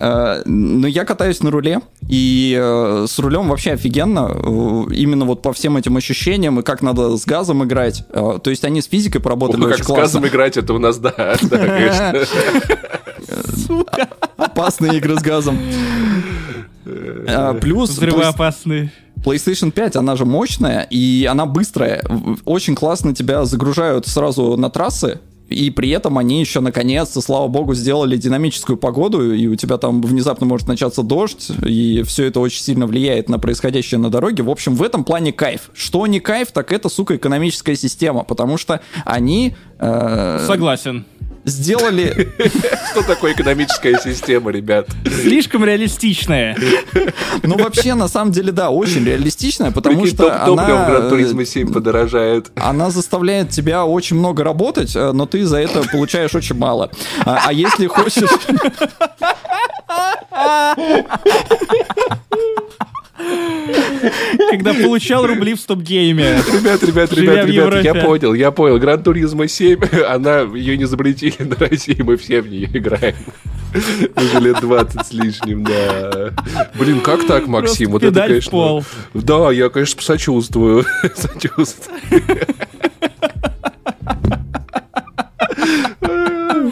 Э, 0.00 0.42
но 0.44 0.86
я 0.86 1.04
катаюсь 1.04 1.42
на 1.42 1.50
руле, 1.50 1.80
и 2.08 2.58
э, 2.60 3.06
с 3.08 3.18
рулем 3.18 3.48
вообще 3.48 3.72
офигенно, 3.72 4.30
э, 4.32 4.94
именно 4.94 5.24
вот 5.24 5.42
по 5.42 5.52
всем 5.52 5.76
этим 5.76 5.96
ощущениям, 5.96 6.60
и 6.60 6.62
как 6.62 6.82
надо 6.82 7.16
с 7.16 7.24
газом 7.24 7.64
играть. 7.64 8.04
То 8.08 8.50
есть 8.50 8.64
они 8.64 8.82
с 8.82 8.86
физикой 8.86 9.20
поработали 9.20 9.62
Ух, 9.62 9.68
очень 9.68 9.78
как 9.78 9.86
классно. 9.86 10.06
с 10.06 10.12
газом 10.12 10.28
играть, 10.28 10.56
это 10.56 10.74
у 10.74 10.78
нас, 10.78 10.98
да, 10.98 11.12
да 11.42 11.58
конечно. 11.58 12.14
Сука. 13.66 14.08
Опасные 14.36 14.96
игры 14.96 15.18
с 15.18 15.22
газом. 15.22 15.58
Плюс... 17.60 17.90
Взрывоопасные. 17.90 18.92
PlayStation 19.16 19.70
5, 19.70 19.96
она 19.96 20.16
же 20.16 20.24
мощная, 20.24 20.86
и 20.90 21.26
она 21.30 21.46
быстрая. 21.46 22.04
Очень 22.44 22.74
классно 22.74 23.14
тебя 23.14 23.44
загружают 23.44 24.06
сразу 24.06 24.56
на 24.56 24.68
трассы, 24.68 25.20
и 25.48 25.70
при 25.70 25.90
этом 25.90 26.18
они 26.18 26.40
еще 26.40 26.60
наконец-то, 26.60 27.20
слава 27.20 27.48
богу, 27.48 27.74
сделали 27.74 28.16
динамическую 28.16 28.76
погоду, 28.76 29.34
и 29.34 29.46
у 29.46 29.56
тебя 29.56 29.76
там 29.76 30.00
внезапно 30.00 30.46
может 30.46 30.68
начаться 30.68 31.02
дождь, 31.02 31.50
и 31.64 32.02
все 32.02 32.24
это 32.24 32.40
очень 32.40 32.62
сильно 32.62 32.86
влияет 32.86 33.28
на 33.28 33.38
происходящее 33.38 33.98
на 33.98 34.10
дороге. 34.10 34.42
В 34.42 34.50
общем, 34.50 34.74
в 34.74 34.82
этом 34.82 35.04
плане 35.04 35.32
кайф. 35.32 35.70
Что 35.74 36.06
не 36.06 36.20
кайф, 36.20 36.50
так 36.52 36.72
это, 36.72 36.88
сука, 36.88 37.16
экономическая 37.16 37.76
система, 37.76 38.24
потому 38.24 38.56
что 38.56 38.80
они... 39.04 39.54
Э, 39.78 40.44
Согласен 40.46 41.04
сделали... 41.44 42.32
Что 42.90 43.02
такое 43.02 43.32
экономическая 43.32 43.98
система, 44.02 44.50
ребят? 44.50 44.88
Слишком 45.04 45.64
реалистичная. 45.64 46.56
Ну, 47.42 47.58
вообще, 47.58 47.94
на 47.94 48.08
самом 48.08 48.32
деле, 48.32 48.52
да, 48.52 48.70
очень 48.70 49.04
реалистичная, 49.04 49.70
потому 49.70 50.06
что 50.06 50.44
она... 50.44 50.86
Гран 50.86 51.08
Туризма 51.08 51.44
7 51.44 51.72
подорожает. 51.72 52.50
Она 52.56 52.90
заставляет 52.90 53.50
тебя 53.50 53.84
очень 53.84 54.16
много 54.16 54.44
работать, 54.44 54.94
э, 54.96 55.12
но 55.12 55.26
ты 55.26 55.44
за 55.44 55.58
это 55.58 55.82
получаешь 55.90 56.34
очень 56.34 56.56
мало. 56.56 56.90
А, 57.24 57.44
а 57.46 57.52
если 57.52 57.86
хочешь... 57.86 58.24
Когда 64.50 64.74
получал 64.74 65.26
рубли 65.26 65.54
в 65.54 65.60
стоп-гейме. 65.60 66.38
Ребят, 66.52 66.82
ребят, 66.82 67.12
ребят, 67.12 67.46
ребят, 67.46 67.84
я 67.84 67.94
понял, 67.94 68.34
я 68.34 68.50
понял. 68.50 68.78
Гран 68.78 69.02
Туризма 69.02 69.48
7, 69.48 69.80
она, 70.08 70.40
ее 70.40 70.76
не 70.76 70.84
запретили 70.84 71.42
на 71.42 71.56
России, 71.56 72.00
мы 72.02 72.16
все 72.16 72.40
в 72.42 72.48
нее 72.48 72.68
играем. 72.72 73.16
Уже 74.16 74.40
лет 74.40 74.60
20 74.60 75.06
с 75.06 75.12
лишним, 75.12 75.64
да. 75.64 76.30
Блин, 76.78 77.00
как 77.00 77.26
так, 77.26 77.46
Максим? 77.46 77.90
вот 77.90 78.02
это, 78.02 78.20
конечно... 78.20 78.50
Пол. 78.50 78.84
Да, 79.14 79.50
я, 79.50 79.68
конечно, 79.68 80.00
сочувствую. 80.02 80.84
Сочувствую. 81.14 82.00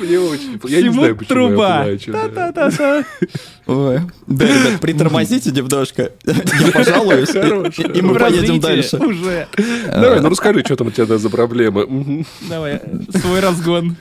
Мне 0.03 0.19
очень... 0.19 0.61
Я 0.65 0.83
не 0.83 0.89
знаю, 0.91 1.17
почему 1.17 1.49
труба. 1.49 1.87
Та-та-та-та. 2.07 3.05
Ой. 3.67 4.01
Да, 4.27 4.45
ребят, 4.45 4.81
притормозите 4.81 5.53
немножко. 5.53 6.11
Я 6.25 6.73
пожалуюсь, 6.73 7.35
и 7.35 8.03
мы 8.03 8.19
поедем 8.19 8.61
дальше. 8.61 8.97
Уже. 8.97 9.47
Давай, 9.87 10.21
ну 10.21 10.29
расскажи, 10.29 10.61
что 10.65 10.77
там 10.77 10.89
у 10.89 10.91
тебя 10.91 11.19
за 11.19 11.31
проблемы. 11.31 12.25
Давай, 12.49 12.81
свой 13.15 13.41
разгон. 13.41 13.97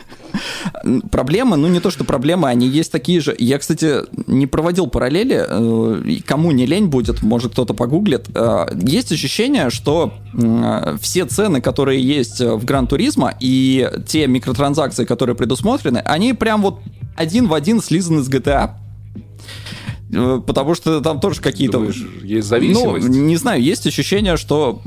Проблемы, 1.11 1.57
ну 1.57 1.67
не 1.67 1.79
то, 1.79 1.91
что 1.91 2.03
проблемы, 2.03 2.49
они 2.49 2.67
есть 2.67 2.91
такие 2.91 3.19
же. 3.21 3.35
Я, 3.39 3.57
кстати, 3.59 3.97
не 4.27 4.47
проводил 4.47 4.87
параллели, 4.87 5.45
э, 5.47 6.19
кому 6.25 6.51
не 6.51 6.65
лень 6.65 6.87
будет, 6.87 7.21
может 7.21 7.51
кто-то 7.53 7.73
погуглит. 7.73 8.27
Э, 8.35 8.65
Есть 8.81 9.11
ощущение, 9.11 9.69
что 9.69 10.13
м, 10.33 10.97
все 10.99 11.25
цены, 11.25 11.61
которые 11.61 12.01
есть 12.01 12.39
в 12.39 12.65
Гран 12.65 12.87
Туризма 12.87 13.33
и 13.39 13.89
те 14.07 14.27
микротранзакции, 14.27 15.05
которые 15.05 15.35
предусмотрены, 15.35 15.99
они 15.99 16.33
прям 16.33 16.61
вот 16.61 16.79
один 17.15 17.47
в 17.47 17.53
один 17.53 17.81
слизаны 17.81 18.23
с 18.23 18.29
GTA. 18.29 18.71
Э, 20.13 20.41
Потому 20.45 20.75
что 20.75 21.01
там 21.01 21.19
тоже 21.19 21.41
какие-то... 21.41 21.77
Думаешь, 21.79 22.03
есть 22.23 22.49
Ну, 22.49 22.49
зависимость? 22.49 23.07
не 23.09 23.37
знаю, 23.37 23.61
есть 23.61 23.87
ощущение, 23.87 24.37
что 24.37 24.81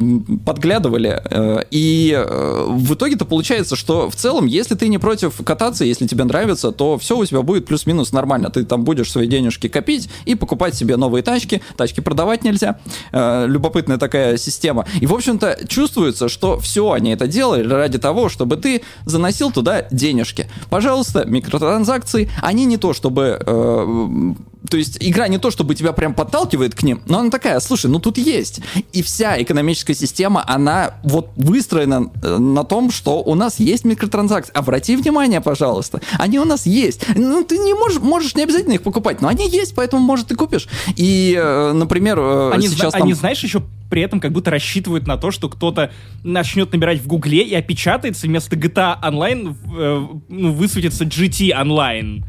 подглядывали. 0.45 1.20
э, 1.31 1.64
И 1.70 2.12
э, 2.16 2.66
в 2.68 2.95
итоге-то 2.95 3.25
получается, 3.25 3.77
что 3.77 4.11
в 4.11 4.16
целом, 4.16 4.47
если 4.47 4.75
ты 4.75 4.89
не 4.89 4.99
против 4.99 5.37
кататься, 5.45 5.85
если 5.85 6.07
тебе 6.07 6.25
нравится, 6.25 6.72
то 6.72 6.99
все 6.99 7.16
у 7.16 7.25
тебя 7.25 7.43
будет 7.43 7.66
плюс-минус 7.66 8.12
нормально. 8.12 8.51
Ты 8.51 8.64
там 8.64 8.85
будешь 8.85 9.11
свои 9.11 9.27
денежки 9.27 9.68
копить 9.68 10.09
и 10.27 10.35
покупать 10.35 10.75
себе 10.75 10.97
новые 10.97 11.22
тачки. 11.22 11.62
Тачки 11.77 12.01
продавать 12.01 12.45
нельзя. 12.45 12.79
Любопытная 13.12 13.99
такая 13.99 14.37
система. 14.37 14.87
И, 15.01 15.07
в 15.07 15.14
общем-то, 15.14 15.59
чувствуется, 15.68 16.29
что 16.29 16.59
все 16.59 16.93
они 16.93 17.12
это 17.12 17.27
делали 17.27 17.66
ради 17.66 17.99
того, 17.99 18.29
чтобы 18.29 18.57
ты 18.57 18.83
заносил 19.07 19.51
туда 19.51 19.87
денежки. 19.91 20.49
Пожалуйста, 20.70 21.25
микротранзакции, 21.27 22.31
они 22.43 22.64
не 22.66 22.77
то, 22.77 22.93
чтобы 22.93 24.35
то 24.69 24.77
есть 24.77 24.97
игра 25.01 25.29
не 25.29 25.39
то, 25.39 25.51
чтобы 25.51 25.75
тебя 25.75 25.93
прям 25.93 26.15
подталкивает 26.15 26.75
к 26.75 26.83
ним, 26.83 27.03
но 27.07 27.19
она 27.19 27.31
такая, 27.31 27.61
слушай, 27.61 27.91
ну 27.91 27.99
тут 27.99 28.17
есть. 28.19 28.61
И 28.93 29.03
вся 29.03 29.41
экономическая 29.41 29.95
система, 29.95 30.45
она 30.47 30.95
вот 31.03 31.31
выстроена 31.37 32.11
э, 32.23 32.39
на 32.39 32.65
том, 32.65 32.91
что 32.91 33.23
у 33.23 33.35
нас 33.35 33.61
есть 33.61 33.85
микротранзакции. 33.85 34.53
Обрати 34.55 34.97
внимание, 34.97 35.41
пожалуйста. 35.41 36.01
Они 36.19 36.39
у 36.39 36.45
нас 36.45 36.67
есть. 36.67 37.05
Ну, 37.15 37.45
ты 37.45 37.59
не 37.59 37.75
можешь, 37.75 38.01
можешь 38.01 38.35
не 38.35 38.43
обязательно 38.43 38.75
их 38.75 38.83
покупать, 38.83 39.21
но 39.21 39.29
они 39.29 39.49
есть, 39.49 39.75
поэтому, 39.75 40.03
может, 40.03 40.29
ты 40.29 40.35
купишь. 40.35 40.67
И, 40.97 41.39
э, 41.39 41.73
например, 41.73 42.19
э, 42.19 42.53
Они, 42.53 42.69
сейчас 42.69 42.93
там... 42.93 43.03
они, 43.03 43.12
знаешь, 43.12 43.43
еще 43.43 43.62
при 43.91 44.03
этом 44.03 44.19
как 44.19 44.33
будто 44.33 44.51
рассчитывают 44.51 45.07
на 45.07 45.17
то, 45.17 45.31
что 45.31 45.49
кто-то 45.49 45.93
начнет 46.23 46.73
набирать 46.73 47.01
в 47.01 47.07
Гугле 47.07 47.43
и 47.43 47.55
опечатается 47.55 48.27
вместо 48.27 48.57
GTA 48.57 49.01
Online 49.03 49.55
э, 49.77 50.07
ну, 50.29 50.53
высветится 50.53 51.05
GT 51.05 51.51
Online. 51.51 52.25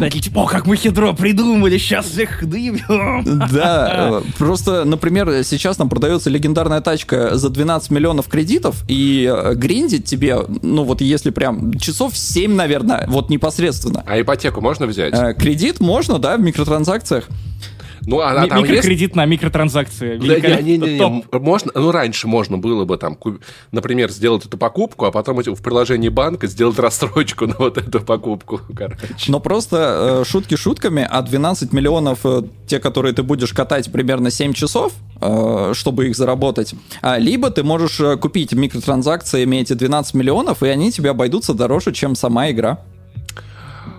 Такие, 0.00 0.22
типа, 0.22 0.40
о, 0.40 0.46
как 0.46 0.66
мы 0.66 0.76
хитро 0.76 1.12
придумали, 1.12 1.78
сейчас 1.78 2.06
всех 2.06 2.46
дыбьем. 2.46 3.48
Да, 3.52 4.22
просто, 4.38 4.84
например, 4.84 5.44
сейчас 5.44 5.76
там 5.76 5.88
продается 5.88 6.30
легендарная 6.30 6.80
тачка 6.80 7.36
за 7.36 7.48
12 7.50 7.90
миллионов 7.90 8.28
кредитов, 8.28 8.84
и 8.88 9.30
э, 9.32 9.54
гриндить 9.54 10.04
тебе, 10.04 10.38
ну 10.62 10.84
вот 10.84 11.00
если 11.00 11.30
прям 11.30 11.74
часов 11.78 12.16
7, 12.16 12.54
наверное, 12.54 13.06
вот 13.08 13.30
непосредственно. 13.30 14.02
А 14.06 14.20
ипотеку 14.20 14.60
можно 14.60 14.86
взять? 14.86 15.14
Э, 15.14 15.34
Кредит 15.34 15.80
можно, 15.80 16.18
да, 16.18 16.36
в 16.36 16.40
микротранзакциях. 16.40 17.28
Ну, 18.06 18.20
а, 18.20 18.30
а 18.30 18.42
Ми- 18.44 18.48
там 18.48 18.58
есть... 18.60 18.70
Микрокредит 18.70 19.16
на 19.16 19.26
микротранзакции. 19.26 20.16
Да, 20.18 20.60
не, 20.60 20.62
не, 20.62 20.78
не, 20.78 20.98
не, 20.98 21.38
можно, 21.38 21.72
ну, 21.74 21.90
раньше 21.90 22.28
можно 22.28 22.56
было 22.56 22.84
бы 22.84 22.96
там, 22.96 23.18
например, 23.72 24.10
сделать 24.10 24.46
эту 24.46 24.56
покупку, 24.56 25.06
а 25.06 25.10
потом 25.10 25.42
в 25.42 25.62
приложении 25.62 26.08
банка 26.08 26.46
сделать 26.46 26.78
рассрочку 26.78 27.46
на 27.46 27.56
вот 27.58 27.78
эту 27.78 28.00
покупку, 28.00 28.60
короче. 28.74 29.06
Но 29.28 29.40
просто 29.40 30.22
э, 30.22 30.24
шутки 30.24 30.54
шутками, 30.54 31.06
а 31.08 31.20
12 31.20 31.72
миллионов, 31.72 32.20
э, 32.24 32.42
те, 32.66 32.78
которые 32.78 33.12
ты 33.12 33.22
будешь 33.22 33.52
катать 33.52 33.90
примерно 33.90 34.30
7 34.30 34.52
часов, 34.52 34.92
э, 35.20 35.72
чтобы 35.74 36.06
их 36.06 36.16
заработать, 36.16 36.74
а, 37.02 37.18
либо 37.18 37.50
ты 37.50 37.64
можешь 37.64 37.98
э, 38.00 38.16
купить 38.16 38.52
микротранзакциями 38.52 39.56
эти 39.56 39.72
12 39.72 40.14
миллионов, 40.14 40.62
и 40.62 40.68
они 40.68 40.92
тебе 40.92 41.10
обойдутся 41.10 41.54
дороже, 41.54 41.92
чем 41.92 42.14
сама 42.14 42.50
игра. 42.50 42.78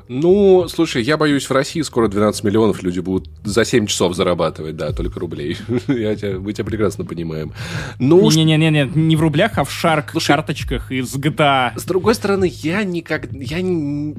Ну, 0.10 0.68
слушай, 0.70 1.04
я 1.04 1.18
боюсь, 1.18 1.50
в 1.50 1.52
России 1.52 1.82
скоро 1.82 2.08
12 2.08 2.44
миллионов 2.44 2.82
люди 2.84 3.00
будут 3.00 3.30
за 3.44 3.66
7 3.66 3.88
часов 3.88 4.16
зарабатывать, 4.16 4.76
да, 4.76 4.94
только 4.94 5.20
рублей. 5.20 5.58
Я 5.88 6.16
тебя, 6.16 6.40
мы 6.40 6.54
тебя 6.54 6.66
прекрасно 6.66 7.06
понимаем. 7.06 7.54
Ну, 8.00 8.30
Не-не-не, 8.32 8.90
не 8.94 9.16
в 9.16 9.22
рублях, 9.22 9.58
а 9.58 9.64
в 9.64 9.72
шарк 9.72 10.14
карточках 10.26 10.92
из 10.92 11.14
GTA. 11.16 11.72
С 11.76 11.84
другой 11.84 12.16
стороны, 12.16 12.50
я 12.52 12.84
никак... 12.84 13.32
Я 13.32 13.62
не, 13.62 14.16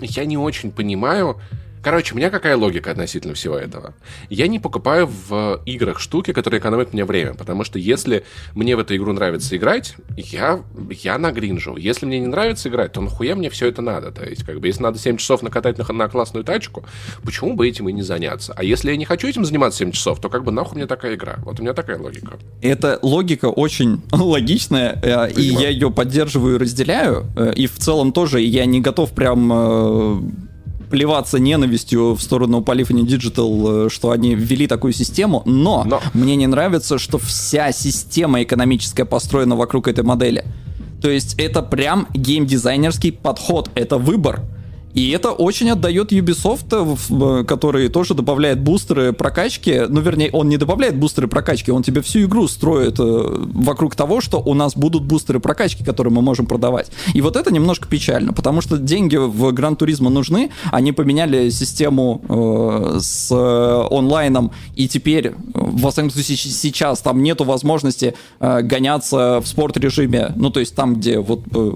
я 0.00 0.24
не 0.24 0.38
очень 0.38 0.70
понимаю... 0.70 1.40
Короче, 1.82 2.14
у 2.14 2.16
меня 2.16 2.30
какая 2.30 2.56
логика 2.56 2.90
относительно 2.90 3.34
всего 3.34 3.56
этого? 3.56 3.94
Я 4.30 4.48
не 4.48 4.58
покупаю 4.58 5.06
в 5.28 5.60
играх 5.66 6.00
штуки, 6.00 6.32
которые 6.32 6.60
экономят 6.60 6.92
мне 6.92 7.04
время, 7.04 7.34
потому 7.34 7.64
что 7.64 7.78
если 7.78 8.24
мне 8.54 8.76
в 8.76 8.80
эту 8.80 8.96
игру 8.96 9.12
нравится 9.12 9.56
играть, 9.56 9.94
я, 10.16 10.60
я 10.90 11.18
нагринжу. 11.18 11.76
Если 11.76 12.06
мне 12.06 12.18
не 12.20 12.26
нравится 12.26 12.68
играть, 12.68 12.92
то 12.92 13.00
нахуя 13.00 13.34
мне 13.34 13.50
все 13.50 13.66
это 13.68 13.82
надо? 13.82 14.10
То 14.10 14.24
есть, 14.24 14.44
как 14.44 14.60
бы, 14.60 14.66
если 14.66 14.82
надо 14.82 14.98
7 14.98 15.16
часов 15.16 15.42
накатать 15.42 15.78
на, 15.78 15.92
на 15.94 16.08
классную 16.08 16.44
тачку, 16.44 16.84
почему 17.24 17.54
бы 17.54 17.68
этим 17.68 17.88
и 17.88 17.92
не 17.92 18.02
заняться? 18.02 18.52
А 18.56 18.64
если 18.64 18.90
я 18.90 18.96
не 18.96 19.04
хочу 19.04 19.28
этим 19.28 19.44
заниматься 19.44 19.78
7 19.78 19.92
часов, 19.92 20.20
то 20.20 20.28
как 20.28 20.44
бы 20.44 20.52
нахуй 20.52 20.76
мне 20.76 20.86
такая 20.86 21.14
игра? 21.14 21.36
Вот 21.44 21.60
у 21.60 21.62
меня 21.62 21.74
такая 21.74 21.98
логика. 21.98 22.38
Эта 22.62 22.98
логика 23.02 23.46
очень 23.46 24.02
логичная, 24.12 24.98
э, 25.02 25.30
и 25.32 25.42
я 25.42 25.68
ее 25.68 25.90
поддерживаю 25.90 26.56
и 26.56 26.58
разделяю. 26.58 27.26
э, 27.36 27.52
И 27.54 27.66
в 27.66 27.78
целом 27.78 28.12
тоже 28.12 28.40
я 28.40 28.64
не 28.66 28.80
готов 28.80 29.12
прям 29.12 29.50
э, 29.52 30.20
плеваться 30.90 31.38
ненавистью 31.38 32.14
в 32.14 32.20
сторону 32.22 32.60
Polyphony 32.60 33.02
Digital, 33.02 33.86
э, 33.86 33.88
что 33.90 34.10
они 34.10 34.34
ввели 34.34 34.66
такую 34.66 34.92
систему, 34.92 35.42
но, 35.44 35.84
Но. 35.84 36.00
мне 36.14 36.36
не 36.36 36.46
нравится, 36.46 36.98
что 36.98 37.18
вся 37.18 37.72
система 37.72 38.42
экономическая 38.42 39.04
построена 39.04 39.56
вокруг 39.56 39.88
этой 39.88 40.04
модели. 40.04 40.44
То 41.00 41.10
есть 41.10 41.34
это 41.38 41.62
прям 41.62 42.08
геймдизайнерский 42.14 43.12
подход, 43.12 43.70
это 43.74 43.98
выбор. 43.98 44.40
И 44.98 45.10
это 45.10 45.30
очень 45.30 45.70
отдает 45.70 46.10
Ubisoft, 46.12 46.66
э, 46.72 46.82
в- 46.82 47.40
э, 47.40 47.44
который 47.44 47.88
тоже 47.88 48.14
добавляет 48.14 48.60
бустеры 48.60 49.12
прокачки. 49.12 49.82
Ну, 49.88 50.00
вернее, 50.00 50.28
он 50.32 50.48
не 50.48 50.56
добавляет 50.56 50.96
бустеры 50.96 51.28
прокачки, 51.28 51.70
он 51.70 51.84
тебе 51.84 52.00
всю 52.00 52.22
игру 52.22 52.48
строит 52.48 52.98
э, 52.98 53.02
вокруг 53.54 53.94
того, 53.94 54.20
что 54.20 54.42
у 54.44 54.54
нас 54.54 54.74
будут 54.74 55.04
бустеры 55.04 55.38
прокачки, 55.38 55.84
которые 55.84 56.12
мы 56.12 56.20
можем 56.20 56.46
продавать. 56.46 56.90
И 57.14 57.20
вот 57.20 57.36
это 57.36 57.54
немножко 57.54 57.86
печально, 57.86 58.32
потому 58.32 58.60
что 58.60 58.76
деньги 58.76 59.14
в 59.14 59.52
Гран 59.52 59.76
Туризмо 59.76 60.10
нужны. 60.10 60.50
Они 60.72 60.90
поменяли 60.90 61.50
систему 61.50 62.20
э, 62.28 62.98
с 63.00 63.30
онлайном, 63.30 64.50
и 64.74 64.88
теперь, 64.88 65.32
во 65.54 65.92
всяком 65.92 66.10
случае, 66.10 66.36
сейчас 66.38 67.02
там 67.02 67.22
нету 67.22 67.44
возможности 67.44 68.14
э, 68.40 68.62
гоняться 68.62 69.40
в 69.40 69.46
спорт-режиме. 69.46 70.32
Ну, 70.34 70.50
то 70.50 70.58
есть 70.58 70.74
там, 70.74 70.96
где 70.96 71.20
вот 71.20 71.42
э, 71.54 71.72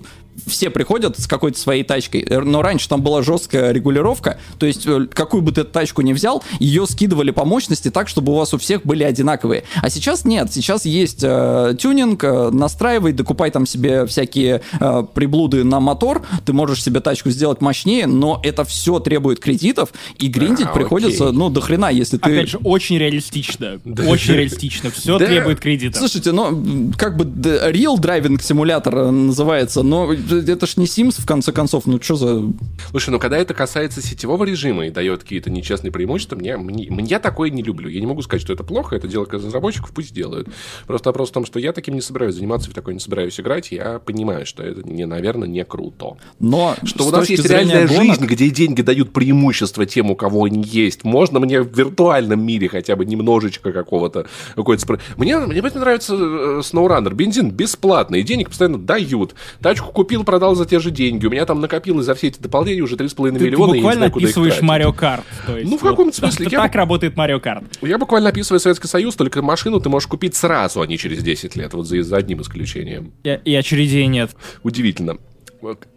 все 0.47 0.71
приходят 0.71 1.19
с 1.19 1.27
какой-то 1.27 1.59
своей 1.59 1.85
тачкой, 1.85 2.23
Э, 2.33 2.41
но 2.41 2.63
раньше 2.63 2.89
там 2.89 3.03
была 3.03 3.23
жесткая 3.23 3.73
регулировка, 3.73 4.39
то 4.59 4.67
есть 4.67 4.87
э, 4.87 5.07
какую 5.13 5.43
бы 5.43 5.53
ты 5.53 5.65
тачку 5.65 6.03
ни 6.03 6.13
взял, 6.13 6.43
ее 6.59 6.87
скидывали 6.87 7.31
по 7.31 7.45
мощности 7.45 7.91
так, 7.91 8.09
чтобы 8.09 8.33
у 8.33 8.37
вас 8.37 8.55
у 8.55 8.59
всех 8.59 8.85
были 8.85 9.05
одинаковые. 9.05 9.65
А 9.81 9.91
сейчас 9.91 10.25
нет, 10.25 10.53
сейчас 10.53 10.85
есть 10.85 11.21
э, 11.23 11.75
тюнинг, 11.79 12.25
э, 12.25 12.51
настраивай, 12.51 13.13
докупай 13.13 13.51
там 13.51 13.67
себе 13.67 14.07
всякие 14.07 14.63
э, 14.81 15.05
приблуды 15.15 15.65
на 15.65 15.81
мотор, 15.81 16.23
ты 16.45 16.53
можешь 16.53 16.83
себе 16.83 17.01
тачку 17.01 17.31
сделать 17.31 17.61
мощнее, 17.61 18.07
но 18.07 18.41
это 18.43 18.65
все 18.65 18.99
требует 18.99 19.41
кредитов, 19.41 19.93
и 20.19 20.29
гриндить 20.29 20.67
А, 20.67 20.73
приходится, 20.73 21.29
окей. 21.29 21.39
ну, 21.39 21.51
до 21.51 21.61
хрена, 21.61 21.91
если 21.91 22.17
ты... 22.19 22.33
Опять 22.33 22.49
же, 22.49 22.59
очень 22.59 22.99
реалистично. 22.99 23.81
Очень 24.07 24.35
реалистично. 24.35 24.91
Все 24.91 25.19
требует 25.19 25.61
кредита. 25.61 25.99
Слушайте, 25.99 26.33
ну, 26.33 26.93
как 26.97 27.17
бы 27.17 27.25
Real 27.25 27.97
Driving 27.97 28.39
Simulator 28.39 29.09
э, 29.09 29.11
называется, 29.11 29.83
но 29.83 30.13
это 30.31 30.67
ж 30.67 30.77
не 30.77 30.87
Sims, 30.87 31.21
в 31.21 31.27
конце 31.27 31.53
концов, 31.53 31.87
ну 31.87 32.01
что 32.01 32.17
за... 32.17 32.43
Слушай, 32.91 33.11
ну 33.11 33.19
когда 33.19 33.39
это 33.39 33.55
касается 33.55 34.03
сетевого 34.03 34.45
режима 34.45 34.87
и 34.87 34.91
дает 34.91 35.23
какие-то 35.23 35.51
нечестные 35.51 35.91
преимущества, 35.93 36.37
мне, 36.37 36.57
мне, 36.57 36.85
я 37.05 37.19
такое 37.19 37.51
не 37.51 37.63
люблю. 37.63 37.89
Я 37.89 38.01
не 38.01 38.07
могу 38.07 38.23
сказать, 38.23 38.43
что 38.43 38.53
это 38.53 38.65
плохо, 38.65 38.97
это 38.97 39.09
дело 39.09 39.27
разработчиков, 39.31 39.93
пусть 39.93 40.13
делают. 40.15 40.49
Просто 40.87 41.09
вопрос 41.11 41.31
в 41.31 41.33
том, 41.33 41.47
что 41.47 41.59
я 41.59 41.73
таким 41.73 41.95
не 41.95 42.01
собираюсь 42.01 42.35
заниматься, 42.35 42.71
в 42.71 42.75
такое 42.75 42.95
не 42.95 43.01
собираюсь 43.01 43.39
играть. 43.41 43.73
Я 43.73 43.99
понимаю, 43.99 44.47
что 44.47 44.63
это, 44.63 44.87
не, 44.89 45.07
наверное, 45.07 45.49
не 45.49 45.65
круто. 45.65 46.17
Но 46.39 46.77
Что 46.85 47.07
у 47.07 47.11
нас 47.11 47.29
есть 47.29 47.45
реальная 47.45 47.87
гонок- 47.87 48.03
жизнь, 48.03 48.27
где 48.27 48.51
деньги 48.51 48.83
дают 48.83 49.13
преимущество 49.13 49.87
тем, 49.87 50.11
у 50.11 50.17
кого 50.17 50.45
они 50.45 50.63
есть. 50.63 51.05
Можно 51.05 51.41
мне 51.41 51.61
в 51.63 51.77
виртуальном 51.77 52.45
мире 52.45 52.69
хотя 52.69 52.97
бы 52.97 53.05
немножечко 53.05 53.73
какого-то... 53.73 54.27
какой-то 54.55 54.85
спро- 54.87 55.01
Мне, 55.17 55.39
мне 55.39 55.63
нравится 55.63 56.15
э, 56.15 56.61
SnowRunner. 56.61 57.15
Бензин 57.15 57.51
бесплатный, 57.51 58.21
и 58.21 58.23
денег 58.23 58.49
постоянно 58.49 58.79
дают. 58.79 59.35
Тачку 59.61 59.93
купил, 60.13 60.25
продал 60.25 60.55
за 60.55 60.67
те 60.67 60.79
же 60.79 60.91
деньги. 60.91 61.27
У 61.27 61.31
меня 61.31 61.47
там 61.47 61.61
накопилось 61.61 62.07
за 62.07 62.15
все 62.15 62.29
эти 62.29 62.41
дополнения 62.41 62.83
уже 62.83 62.97
3,5 62.97 63.33
Ты, 63.33 63.39
ты 63.39 63.45
миллиона, 63.47 63.73
не 63.73 63.79
буквально 63.79 64.07
знаю, 64.09 64.13
описываешь. 64.17 64.61
Марио 64.61 64.93
Карт. 64.93 65.25
то 65.47 65.57
есть 65.57 65.71
Ну, 65.71 65.79
в 65.79 65.83
вот 65.83 65.91
каком-то 65.91 66.17
смысле. 66.17 66.45
так- 66.45 66.53
Я 66.53 66.63
Так 66.63 66.75
работает 66.75 67.17
Марио 67.17 67.41
Карт. 67.41 67.65
Я 67.81 67.99
буквально 67.99 68.29
описываю 68.29 68.61
Советский 68.61 68.89
Союз, 68.89 69.17
только 69.17 69.43
машину 69.43 69.81
ты 69.81 69.89
можешь 69.89 70.07
купить 70.07 70.35
сразу, 70.35 70.81
а 70.83 70.87
не 70.87 70.99
через 70.99 71.23
10 71.23 71.57
лет. 71.57 71.73
Вот 71.75 71.87
за, 71.87 72.03
за 72.03 72.17
одним 72.17 72.43
исключением. 72.43 73.13
И, 73.25 73.39
и 73.45 73.55
очередей 73.55 74.07
нет. 74.07 74.33
Удивительно. 74.63 75.17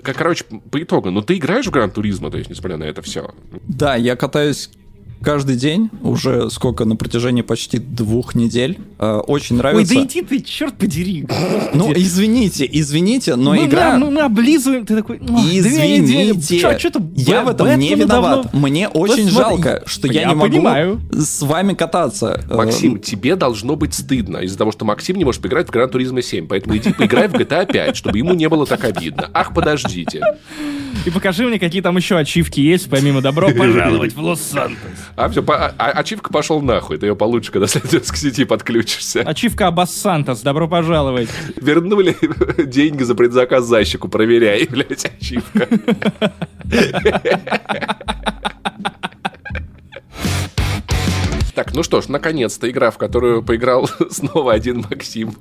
Как, 0.03 0.15
короче, 0.15 0.45
по 0.71 0.81
итогу, 0.81 1.09
ну 1.09 1.21
ты 1.21 1.37
играешь 1.37 1.65
в 1.65 1.71
Гран 1.71 1.89
Туризма, 1.89 2.29
то 2.29 2.37
есть, 2.37 2.49
несмотря 2.51 2.77
на 2.77 2.83
это 2.83 3.01
все? 3.01 3.33
Да, 3.67 3.95
я 3.95 4.15
катаюсь 4.15 4.69
каждый 5.25 5.55
день, 5.55 5.89
уже 6.03 6.49
сколько, 6.49 6.85
на 6.85 6.95
протяжении 6.95 7.41
почти 7.41 7.79
двух 7.79 8.35
недель. 8.35 8.77
Э, 8.99 9.17
очень 9.17 9.57
нравится. 9.57 9.93
Ой, 9.93 10.01
да 10.01 10.05
иди 10.05 10.21
ты, 10.21 10.39
черт 10.39 10.75
подери. 10.77 11.25
Ну, 11.73 11.91
извините, 11.93 12.69
извините, 12.71 13.35
но 13.35 13.55
ну, 13.55 13.65
игра... 13.65 13.91
Да, 13.91 13.97
ну, 13.97 14.11
мы 14.11 14.21
облизываем, 14.21 14.85
ты 14.85 14.95
такой... 14.95 15.17
Извините, 15.17 16.59
Чё, 16.59 16.77
что-то 16.77 17.01
я 17.15 17.43
в 17.43 17.49
этом 17.49 17.77
не 17.77 17.95
виноват. 17.95 18.43
Давно... 18.43 18.59
Мне 18.59 18.87
очень 18.87 19.25
вот 19.25 19.33
жалко, 19.33 19.83
что 19.85 20.07
я, 20.07 20.21
я 20.21 20.27
не 20.29 20.35
могу 20.35 20.51
понимаю. 20.51 21.01
с 21.11 21.41
вами 21.41 21.73
кататься. 21.73 22.45
Э, 22.47 22.55
Максим, 22.55 22.99
тебе 22.99 23.35
должно 23.35 23.75
быть 23.75 23.95
стыдно 23.95 24.37
из-за 24.37 24.57
того, 24.57 24.71
что 24.71 24.85
Максим 24.85 25.17
не 25.17 25.25
может 25.25 25.41
поиграть 25.41 25.67
в 25.67 25.71
Гран 25.71 25.89
Туризма 25.89 26.21
7, 26.21 26.47
поэтому 26.47 26.77
иди 26.77 26.93
поиграй 26.93 27.27
в 27.27 27.33
GTA 27.33 27.65
5, 27.65 27.97
чтобы 27.97 28.19
ему 28.19 28.35
не 28.35 28.47
было 28.47 28.67
так 28.67 28.83
обидно. 28.83 29.29
Ах, 29.33 29.53
подождите. 29.55 30.21
И 31.05 31.09
покажи 31.09 31.45
мне, 31.45 31.59
какие 31.59 31.81
там 31.81 31.97
еще 31.97 32.17
ачивки 32.17 32.59
есть, 32.59 32.89
помимо 32.89 33.21
добро 33.21 33.49
пожаловать 33.49 34.13
в 34.13 34.19
Лос-Сантос. 34.19 34.77
А 35.15 35.29
все, 35.29 35.43
а, 35.47 35.73
а, 35.77 35.91
ачивка 35.91 36.31
пошел 36.31 36.61
нахуй, 36.61 36.97
ты 36.97 37.05
ее 37.05 37.15
получишь, 37.15 37.51
когда 37.51 37.67
следует 37.67 38.09
к 38.11 38.15
сети 38.17 38.43
подключишься. 38.43 39.21
Ачивка 39.21 39.73
Сантос, 39.85 40.41
добро 40.41 40.67
пожаловать. 40.67 41.29
Вернули 41.55 42.17
деньги 42.65 43.03
за 43.03 43.15
предзаказ 43.15 43.65
защику, 43.65 44.09
проверяй, 44.09 44.67
блядь, 44.69 45.05
ачивка. 45.05 45.67
Так, 51.55 51.73
ну 51.73 51.83
что 51.83 52.01
ж, 52.01 52.09
наконец-то 52.09 52.69
игра, 52.69 52.91
в 52.91 52.97
которую 52.97 53.41
поиграл 53.41 53.89
снова 54.09 54.51
один 54.51 54.85
Максим. 54.89 55.37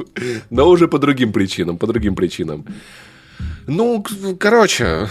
Но 0.49 0.69
уже 0.69 0.87
по 0.87 1.01
другим 1.01 1.33
причинам, 1.33 1.77
по 1.77 1.89
другим 1.89 2.15
причинам. 2.15 2.65
Ну, 3.67 4.05
короче, 4.39 5.09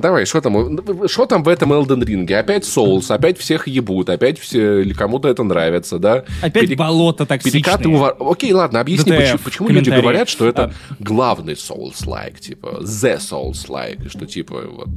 Давай, 0.00 0.26
что 0.26 0.40
там? 0.40 0.78
Что 1.08 1.26
там 1.26 1.42
в 1.42 1.48
этом 1.48 1.72
Elden 1.72 2.02
Ring? 2.04 2.32
Опять 2.34 2.64
Souls, 2.64 3.12
опять 3.12 3.38
всех 3.38 3.68
ебут, 3.68 4.08
опять 4.08 4.38
все, 4.38 4.84
кому-то 4.94 5.28
это 5.28 5.42
нравится, 5.42 5.98
да? 5.98 6.24
Опять 6.42 6.64
Пере... 6.64 6.76
болото 6.76 7.26
токсичные. 7.26 7.62
Перекаты 7.62 7.88
увар... 7.88 8.16
Окей, 8.18 8.52
ладно, 8.52 8.80
объясни, 8.80 9.12
ДТФ, 9.12 9.42
почему, 9.42 9.68
почему 9.68 9.68
люди 9.68 9.90
говорят, 9.90 10.28
что 10.28 10.46
это 10.46 10.72
а... 10.90 10.94
главный 10.98 11.54
Souls-like, 11.54 12.40
типа, 12.40 12.80
The 12.82 13.18
Souls-like, 13.18 14.08
что 14.08 14.26
типа, 14.26 14.62
вот... 14.68 14.88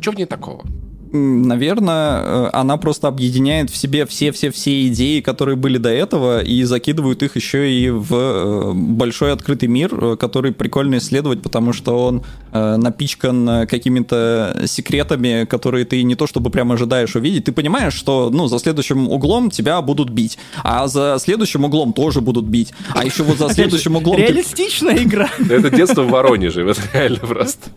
Что 0.00 0.12
в 0.12 0.16
ней 0.16 0.26
такого? 0.26 0.64
Наверное, 1.12 2.22
э, 2.22 2.50
она 2.52 2.76
просто 2.76 3.08
объединяет 3.08 3.70
в 3.70 3.76
себе 3.76 4.06
все-все-все 4.06 4.88
идеи, 4.88 5.20
которые 5.20 5.56
были 5.56 5.78
до 5.78 5.90
этого, 5.90 6.42
и 6.42 6.62
закидывают 6.64 7.22
их 7.22 7.36
еще 7.36 7.70
и 7.70 7.90
в 7.90 8.14
э, 8.14 8.72
большой 8.74 9.32
открытый 9.32 9.68
мир, 9.68 9.92
э, 9.92 10.16
который 10.16 10.52
прикольно 10.52 10.98
исследовать, 10.98 11.42
потому 11.42 11.72
что 11.72 12.04
он 12.04 12.22
напичкан 12.52 13.66
какими-то 13.66 14.64
секретами, 14.66 15.46
которые 15.46 15.86
ты 15.86 16.02
не 16.02 16.14
то 16.14 16.26
чтобы 16.26 16.50
прям 16.50 16.70
ожидаешь 16.70 17.16
увидеть. 17.16 17.44
Ты 17.44 17.52
понимаешь, 17.52 17.94
что 17.94 18.28
ну, 18.30 18.46
за 18.46 18.58
следующим 18.58 19.08
углом 19.08 19.50
тебя 19.50 19.80
будут 19.80 20.10
бить, 20.10 20.38
а 20.62 20.86
за 20.86 21.16
следующим 21.18 21.64
углом 21.64 21.94
тоже 21.94 22.20
будут 22.20 22.44
бить, 22.44 22.74
а 22.94 23.06
еще 23.06 23.22
вот 23.22 23.38
за 23.38 23.48
следующим 23.48 23.96
углом... 23.96 24.18
Реалистичная 24.18 25.02
игра. 25.02 25.30
Это 25.38 25.70
детство 25.70 26.02
в 26.02 26.10
Воронеже, 26.10 26.68
это 26.68 26.82
реально 26.92 27.20
просто. 27.20 27.70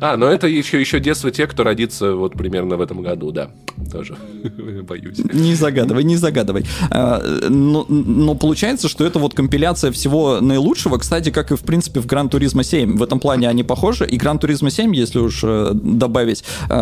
А, 0.00 0.16
но 0.16 0.26
это 0.26 0.46
еще, 0.46 0.80
еще 0.80 1.00
детство 1.00 1.32
тех, 1.32 1.50
кто 1.50 1.64
родится 1.64 2.14
вот 2.14 2.34
примерно 2.34 2.71
наверное, 2.72 2.78
в 2.78 2.80
этом 2.80 3.02
году, 3.02 3.30
да. 3.32 3.50
Тоже 3.90 4.16
боюсь. 4.82 5.18
Не 5.32 5.54
загадывай, 5.54 6.04
не 6.04 6.16
загадывай. 6.16 6.64
А, 6.90 7.20
но, 7.48 7.86
но 7.88 8.34
получается, 8.34 8.88
что 8.88 9.04
это 9.04 9.18
вот 9.18 9.34
компиляция 9.34 9.92
всего 9.92 10.40
наилучшего, 10.40 10.98
кстати, 10.98 11.30
как 11.30 11.52
и, 11.52 11.56
в 11.56 11.62
принципе, 11.62 12.00
в 12.00 12.06
Гран 12.06 12.28
Туризма 12.28 12.64
7. 12.64 12.96
В 12.96 13.02
этом 13.02 13.20
плане 13.20 13.48
они 13.48 13.62
похожи. 13.62 14.06
И 14.06 14.16
Гран 14.16 14.38
Туризма 14.38 14.70
7, 14.70 14.94
если 14.94 15.18
уж 15.18 15.40
э, 15.42 15.70
добавить, 15.74 16.44
э, 16.68 16.74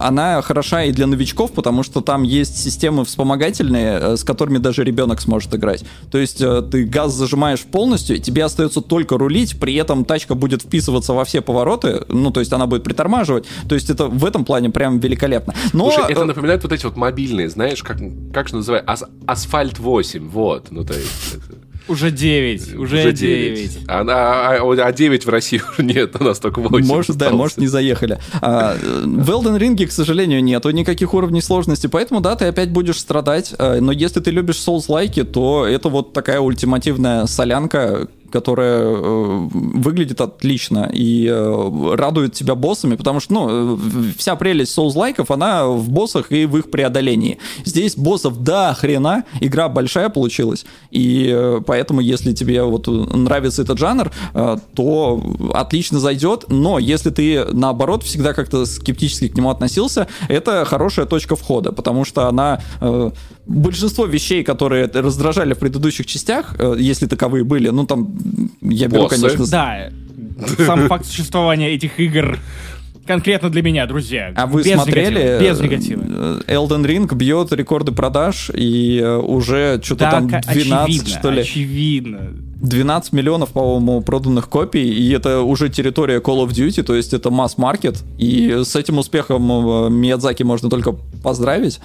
она 0.00 0.42
хороша 0.42 0.84
и 0.84 0.92
для 0.92 1.06
новичков, 1.06 1.52
потому 1.52 1.82
что 1.82 2.00
там 2.00 2.22
есть 2.22 2.58
системы 2.58 3.04
вспомогательные, 3.04 3.98
э, 4.00 4.16
с 4.16 4.24
которыми 4.24 4.58
даже 4.58 4.84
ребенок 4.84 5.20
сможет 5.20 5.54
играть. 5.54 5.84
То 6.10 6.18
есть 6.18 6.38
ты 6.38 6.84
газ 6.84 7.14
зажимаешь 7.14 7.62
полностью, 7.62 8.16
и 8.16 8.20
тебе 8.20 8.44
остается 8.44 8.80
только 8.80 9.18
рулить, 9.18 9.58
при 9.58 9.74
этом 9.74 10.04
тачка 10.04 10.34
будет 10.34 10.62
вписываться 10.62 11.12
во 11.12 11.24
все 11.24 11.40
повороты, 11.40 12.04
ну, 12.08 12.30
то 12.30 12.40
есть 12.40 12.52
она 12.52 12.66
будет 12.66 12.84
притормаживать. 12.84 13.44
То 13.68 13.74
есть 13.74 13.90
это 13.90 14.06
в 14.06 14.24
этом 14.24 14.44
плане 14.44 14.70
прям 14.70 14.98
великолепно 14.98 15.35
великолепно. 15.36 15.54
Но... 15.72 15.90
Слушай, 15.90 16.12
это 16.12 16.22
э, 16.22 16.24
напоминает 16.24 16.62
вот 16.62 16.72
эти 16.72 16.84
вот 16.84 16.96
мобильные, 16.96 17.48
знаешь, 17.48 17.82
как, 17.82 17.98
как 18.32 18.48
же 18.48 18.56
называют? 18.56 18.88
Ас 18.88 19.04
асфальт 19.26 19.78
8, 19.78 20.28
вот. 20.28 20.70
Ну, 20.70 20.84
то 20.84 20.94
есть... 20.94 21.34
Это... 21.34 21.66
Уже 21.88 22.10
9, 22.10 22.74
уже, 22.74 22.78
уже 22.78 23.12
9. 23.12 23.74
9. 23.74 23.78
А, 23.86 24.00
а, 24.00 24.86
а 24.88 24.92
9 24.92 25.24
в 25.24 25.28
России 25.28 25.62
уже 25.72 25.86
нет, 25.86 26.16
у 26.18 26.24
нас 26.24 26.40
только 26.40 26.60
8 26.60 26.84
Может, 26.84 27.10
остался. 27.10 27.30
да, 27.30 27.36
может, 27.36 27.58
не 27.58 27.68
заехали. 27.68 28.18
А, 28.42 28.74
в 28.74 29.30
Elden 29.30 29.56
Ring, 29.56 29.86
к 29.86 29.92
сожалению, 29.92 30.42
нету 30.42 30.70
никаких 30.70 31.14
уровней 31.14 31.40
сложности, 31.40 31.86
поэтому, 31.86 32.20
да, 32.20 32.34
ты 32.34 32.46
опять 32.46 32.70
будешь 32.70 32.98
страдать, 32.98 33.54
а, 33.58 33.80
но 33.80 33.92
если 33.92 34.18
ты 34.18 34.32
любишь 34.32 34.56
Souls-лайки, 34.56 35.22
то 35.22 35.64
это 35.64 35.88
вот 35.88 36.12
такая 36.12 36.40
ультимативная 36.40 37.26
солянка, 37.26 38.08
которая 38.30 38.82
э, 38.82 39.48
выглядит 39.52 40.20
отлично 40.20 40.90
и 40.92 41.26
э, 41.26 41.94
радует 41.94 42.32
тебя 42.32 42.54
боссами, 42.54 42.96
потому 42.96 43.20
что, 43.20 43.32
ну, 43.32 43.80
вся 44.16 44.36
прелесть 44.36 44.76
Souls-лайков, 44.76 45.32
она 45.32 45.66
в 45.66 45.88
боссах 45.88 46.32
и 46.32 46.46
в 46.46 46.56
их 46.56 46.70
преодолении. 46.70 47.38
Здесь 47.64 47.96
боссов 47.96 48.42
до 48.42 48.74
хрена, 48.74 49.24
игра 49.40 49.68
большая 49.68 50.08
получилась, 50.08 50.66
и 50.90 51.30
э, 51.32 51.60
поэтому, 51.66 52.00
если 52.00 52.32
тебе 52.32 52.62
вот 52.62 52.86
нравится 52.86 53.62
этот 53.62 53.78
жанр, 53.78 54.12
э, 54.34 54.56
то 54.74 55.22
отлично 55.54 56.00
зайдет, 56.00 56.44
но 56.48 56.78
если 56.78 57.10
ты, 57.10 57.44
наоборот, 57.52 58.02
всегда 58.02 58.32
как-то 58.32 58.66
скептически 58.66 59.28
к 59.28 59.36
нему 59.36 59.50
относился, 59.50 60.08
это 60.28 60.64
хорошая 60.64 61.06
точка 61.06 61.36
входа, 61.36 61.72
потому 61.72 62.04
что 62.04 62.28
она 62.28 62.60
э, 62.80 63.10
большинство 63.46 64.06
вещей, 64.06 64.42
которые 64.42 64.86
раздражали 64.86 65.54
в 65.54 65.58
предыдущих 65.58 66.06
частях, 66.06 66.54
э, 66.58 66.76
если 66.78 67.06
таковые 67.06 67.44
были, 67.44 67.68
ну 67.68 67.86
там 67.86 68.14
я 68.60 68.88
беру, 68.88 69.04
Боссы. 69.04 69.20
конечно... 69.20 69.46
Да, 69.46 69.90
сам 70.66 70.88
факт 70.88 71.06
существования 71.06 71.70
этих 71.70 71.98
игр 72.00 72.38
конкретно 73.06 73.50
для 73.50 73.62
меня, 73.62 73.86
друзья. 73.86 74.32
А 74.34 74.46
вы 74.46 74.62
без 74.62 74.72
смотрели? 74.72 75.20
Негатива, 75.20 75.38
без 75.40 75.60
негатива. 75.60 76.02
Э, 76.08 76.40
Elden 76.48 76.84
Ring 76.84 77.14
бьет 77.14 77.52
рекорды 77.52 77.92
продаж, 77.92 78.50
и 78.52 78.98
э, 79.02 79.16
уже 79.16 79.80
что-то 79.82 80.10
там 80.10 80.26
12, 80.26 80.48
очевидно, 80.48 81.08
что 81.08 81.30
ли? 81.30 81.40
очевидно. 81.42 82.20
12 82.56 83.12
миллионов, 83.12 83.50
по-моему, 83.50 84.00
проданных 84.00 84.48
копий, 84.48 84.90
и 84.90 85.10
это 85.12 85.42
уже 85.42 85.68
территория 85.68 86.18
Call 86.18 86.44
of 86.44 86.48
Duty, 86.48 86.82
то 86.82 86.94
есть 86.94 87.12
это 87.12 87.30
масс-маркет, 87.30 88.02
и 88.18 88.62
с 88.64 88.74
этим 88.74 88.98
успехом 88.98 89.42
Миядзаки 89.94 90.42
можно 90.42 90.70
только 90.70 90.92
поздравить. 91.22 91.80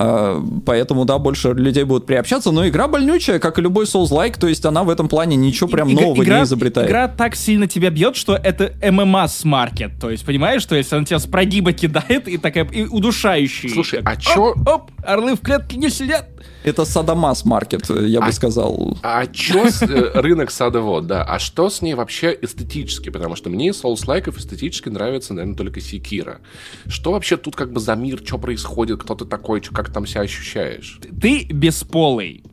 А, 0.00 0.40
поэтому, 0.64 1.04
да, 1.04 1.18
больше 1.18 1.52
людей 1.52 1.82
будут 1.82 2.06
приобщаться. 2.06 2.52
Но 2.52 2.66
игра 2.68 2.86
больнючая, 2.86 3.40
как 3.40 3.58
и 3.58 3.62
любой 3.62 3.84
Souls-like, 3.84 4.38
то 4.38 4.46
есть 4.46 4.64
она 4.64 4.84
в 4.84 4.90
этом 4.90 5.08
плане 5.08 5.34
ничего 5.34 5.68
прям 5.68 5.92
нового 5.92 6.22
игра, 6.22 6.38
не 6.38 6.44
изобретает. 6.44 6.88
Игра 6.88 7.08
так 7.08 7.34
сильно 7.34 7.66
тебя 7.66 7.90
бьет, 7.90 8.14
что 8.14 8.36
это 8.36 8.72
ММА 8.80 9.26
маркет. 9.42 9.92
То 10.00 10.10
есть, 10.10 10.24
понимаешь, 10.24 10.64
то 10.66 10.76
есть 10.76 10.92
она 10.92 11.04
тебя 11.04 11.18
с 11.18 11.26
прогиба 11.26 11.72
кидает 11.72 12.28
и 12.28 12.38
такая 12.38 12.64
и 12.66 12.84
удушающая. 12.84 13.70
Слушай, 13.70 14.00
а 14.04 14.14
чё... 14.14 14.52
Оп, 14.52 14.68
оп, 14.68 14.90
орлы 15.04 15.34
в 15.34 15.40
клетке 15.40 15.76
не 15.76 15.90
сидят. 15.90 16.28
Это 16.64 16.84
садомас 16.84 17.44
маркет, 17.44 17.88
я 17.90 18.20
а, 18.20 18.26
бы 18.26 18.32
сказал. 18.32 18.98
А 19.02 19.26
чё 19.26 19.70
с, 19.70 19.82
э, 19.82 20.10
рынок 20.14 20.50
садовод, 20.50 21.06
да? 21.06 21.24
А 21.24 21.38
что 21.38 21.70
с 21.70 21.82
ней 21.82 21.94
вообще 21.94 22.36
эстетически? 22.40 23.10
Потому 23.10 23.36
что 23.36 23.50
мне 23.50 23.70
Souls-лайков 23.70 24.38
эстетически 24.38 24.88
нравится, 24.88 25.34
наверное, 25.34 25.56
только 25.56 25.80
Секира. 25.80 26.40
Что 26.86 27.12
вообще 27.12 27.36
тут 27.36 27.56
как 27.56 27.72
бы 27.72 27.80
за 27.80 27.94
мир? 27.94 28.20
Что 28.24 28.38
происходит? 28.38 29.02
Кто 29.02 29.14
ты 29.14 29.24
такой? 29.24 29.60
Как 29.60 29.92
там 29.92 30.06
себя 30.06 30.22
ощущаешь? 30.22 31.00
Ты 31.20 31.44
бесполый. 31.44 32.44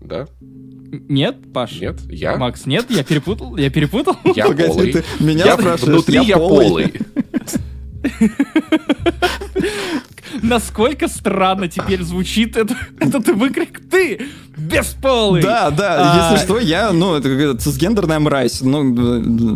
Да? 0.00 0.26
Нет, 1.08 1.52
Паш? 1.52 1.80
Нет, 1.80 2.00
я? 2.08 2.36
Макс, 2.36 2.66
нет, 2.66 2.86
я 2.90 3.04
перепутал, 3.04 3.56
я 3.56 3.70
перепутал. 3.70 4.16
Я 4.34 4.46
Погоди, 4.46 4.68
полый. 4.68 4.92
Ты 4.92 5.04
меня 5.20 5.44
я 5.44 5.54
спрашиваешь, 5.54 5.94
внутри 5.94 6.14
я, 6.16 6.22
я 6.22 6.36
полый. 6.36 6.92
Насколько 10.42 11.08
странно 11.08 11.68
теперь 11.68 12.02
звучит 12.02 12.56
это, 12.56 12.76
этот 13.00 13.28
выкрик 13.28 13.80
«Ты 13.90 14.20
бесполый!» 14.56 15.42
Да, 15.42 15.70
да, 15.70 16.30
а... 16.30 16.32
если 16.32 16.44
что, 16.44 16.58
я, 16.58 16.92
ну, 16.92 17.14
это, 17.14 17.56
цисгендерная 17.58 18.18
мразь. 18.18 18.60
Ну, 18.60 18.92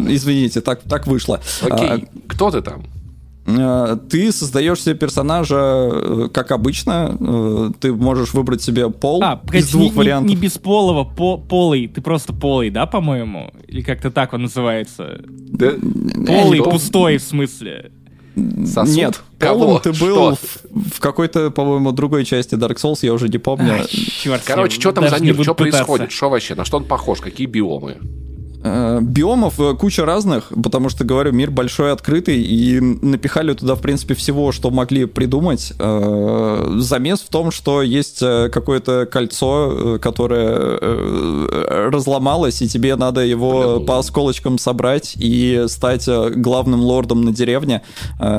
извините, 0.08 0.60
так, 0.60 0.82
так 0.82 1.06
вышло. 1.06 1.40
Окей, 1.62 1.88
а, 1.88 2.00
кто 2.28 2.50
ты 2.50 2.62
там? 2.62 2.84
А, 3.46 3.96
ты 3.96 4.32
создаешь 4.32 4.82
себе 4.82 4.94
персонажа, 4.94 5.56
э, 5.56 6.28
как 6.32 6.50
обычно. 6.50 7.16
Э, 7.18 7.70
ты 7.78 7.92
можешь 7.92 8.32
выбрать 8.32 8.62
себе 8.62 8.88
пол 8.88 9.22
а, 9.22 9.40
из 9.52 9.70
двух 9.70 9.92
не, 9.92 9.98
вариантов. 9.98 10.28
Не, 10.28 10.34
не 10.34 10.40
без 10.40 10.52
полого, 10.52 11.04
по, 11.04 11.36
полый. 11.36 11.88
Ты 11.88 12.00
просто 12.00 12.32
полый, 12.32 12.70
да, 12.70 12.86
по-моему? 12.86 13.52
Или 13.68 13.82
как-то 13.82 14.10
так 14.10 14.32
он 14.32 14.42
называется? 14.42 15.20
Да? 15.26 15.72
Полый, 16.26 16.62
пустой, 16.62 17.18
в 17.18 17.22
смысле. 17.22 17.92
Сосуд? 18.66 18.96
Нет, 18.96 19.20
Кого? 19.38 19.78
ты 19.78 19.92
был 19.92 20.34
в, 20.34 20.96
в 20.96 21.00
какой-то, 21.00 21.50
по-моему, 21.50 21.92
другой 21.92 22.24
части 22.24 22.54
Dark 22.56 22.76
Souls, 22.76 22.98
я 23.02 23.12
уже 23.12 23.28
не 23.28 23.38
помню. 23.38 23.80
А, 23.80 23.86
черт, 23.86 24.42
Короче, 24.44 24.80
что 24.80 24.92
там 24.92 25.08
за 25.08 25.20
ним, 25.20 25.40
что 25.42 25.54
происходит, 25.54 26.10
что 26.10 26.30
вообще, 26.30 26.54
на 26.54 26.64
что 26.64 26.78
он 26.78 26.84
похож, 26.84 27.20
какие 27.20 27.46
биомы? 27.46 27.98
Э, 28.66 28.98
биомов 29.02 29.60
э, 29.60 29.74
куча 29.74 30.06
разных, 30.06 30.50
потому 30.62 30.88
что, 30.88 31.04
говорю, 31.04 31.32
мир 31.32 31.50
большой, 31.50 31.92
открытый, 31.92 32.40
и 32.40 32.80
напихали 32.80 33.52
туда, 33.52 33.74
в 33.74 33.82
принципе, 33.82 34.14
всего, 34.14 34.52
что 34.52 34.70
могли 34.70 35.04
придумать. 35.04 35.74
Э, 35.78 36.74
замес 36.78 37.20
в 37.20 37.28
том, 37.28 37.50
что 37.50 37.82
есть 37.82 38.20
какое-то 38.20 39.06
кольцо, 39.06 39.98
которое 40.00 41.90
разломалось, 41.90 42.62
и 42.62 42.68
тебе 42.68 42.96
надо 42.96 43.20
его 43.20 43.80
по 43.80 43.98
осколочкам 43.98 44.58
собрать 44.58 45.14
и 45.16 45.64
стать 45.68 46.08
главным 46.36 46.80
лордом 46.80 47.22
на 47.22 47.32
деревне. 47.32 47.82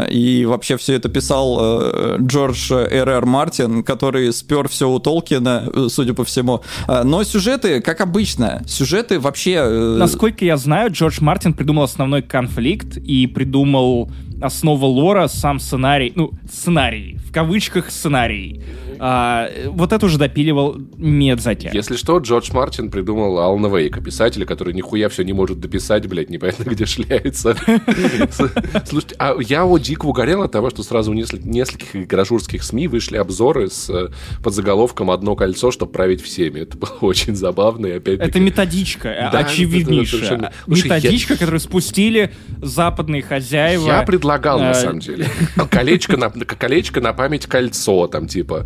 И 0.10 0.45
вообще 0.47 0.77
все 0.77 0.93
это 0.93 1.10
писал 1.10 2.18
Джордж 2.19 2.72
Р.Р. 2.72 3.26
Мартин, 3.26 3.84
который 3.84 4.31
спер 4.34 4.68
все 4.69 4.89
у 4.89 4.99
Толкина, 4.99 5.89
судя 5.89 6.14
по 6.14 6.23
всему. 6.23 6.61
Но 6.88 7.23
сюжеты, 7.23 7.81
как 7.81 8.02
обычно, 8.02 8.64
сюжеты 8.65 9.19
вообще 9.19 9.97
насколько 10.16 10.46
я 10.46 10.56
знаю, 10.56 10.92
Джордж 10.94 11.18
Мартин 11.20 11.54
придумал 11.54 11.84
основной 11.84 12.22
конфликт 12.22 12.96
и 12.96 13.28
придумал 13.28 14.10
основу 14.42 14.86
лора, 14.86 15.28
сам 15.28 15.60
сценарий, 15.60 16.14
ну, 16.16 16.32
сценарий, 16.50 17.18
в 17.18 17.34
кавычках 17.34 17.92
сценарий. 17.92 18.64
А, 18.99 19.49
вот 19.67 19.93
это 19.93 20.05
уже 20.05 20.17
допиливал 20.17 20.77
Медзаки. 20.97 21.69
Если 21.73 21.95
что, 21.95 22.17
Джордж 22.19 22.51
Мартин 22.53 22.89
придумал 22.89 23.39
Алана 23.39 23.67
Вейка, 23.67 24.01
писателя, 24.01 24.45
который 24.45 24.73
нихуя 24.73 25.09
все 25.09 25.23
не 25.23 25.34
может 25.34 25.59
дописать, 25.59 26.07
блядь, 26.07 26.30
непонятно 26.30 26.63
где 26.69 26.85
шляется. 26.85 27.55
Слушайте, 28.85 29.15
а 29.19 29.35
я 29.39 29.65
о 29.65 29.77
дико 29.77 30.05
угорел 30.05 30.43
от 30.43 30.51
того, 30.51 30.69
что 30.69 30.84
сразу 30.84 31.11
у 31.11 31.13
нескольких 31.13 32.07
гражурских 32.07 32.63
СМИ 32.63 32.88
вышли 32.88 33.17
обзоры 33.17 33.69
с 33.69 33.89
э, 33.89 34.09
подзаголовком 34.43 35.11
«Одно 35.11 35.35
кольцо, 35.35 35.72
чтобы 35.72 35.91
править 35.91 36.22
всеми». 36.22 36.61
Это 36.61 36.77
было 36.77 36.97
очень 37.01 37.35
забавно. 37.35 37.88
И 37.88 37.91
опять 37.91 38.19
это 38.19 38.39
методичка, 38.39 39.09
э, 39.09 39.27
очевиднейшая. 39.27 40.51
Методичка, 40.67 41.34
которую 41.35 41.59
спустили 41.59 42.31
западные 42.61 43.22
хозяева. 43.22 43.88
Я 43.88 44.01
предлагал, 44.03 44.59
на 44.59 44.72
э, 44.72 44.73
самом 44.73 44.99
деле. 44.99 45.27
Колечко 45.69 46.17
на, 46.17 46.30
колечко 46.30 47.01
на 47.01 47.13
память 47.13 47.45
кольцо, 47.45 48.07
там, 48.07 48.27
типа, 48.27 48.65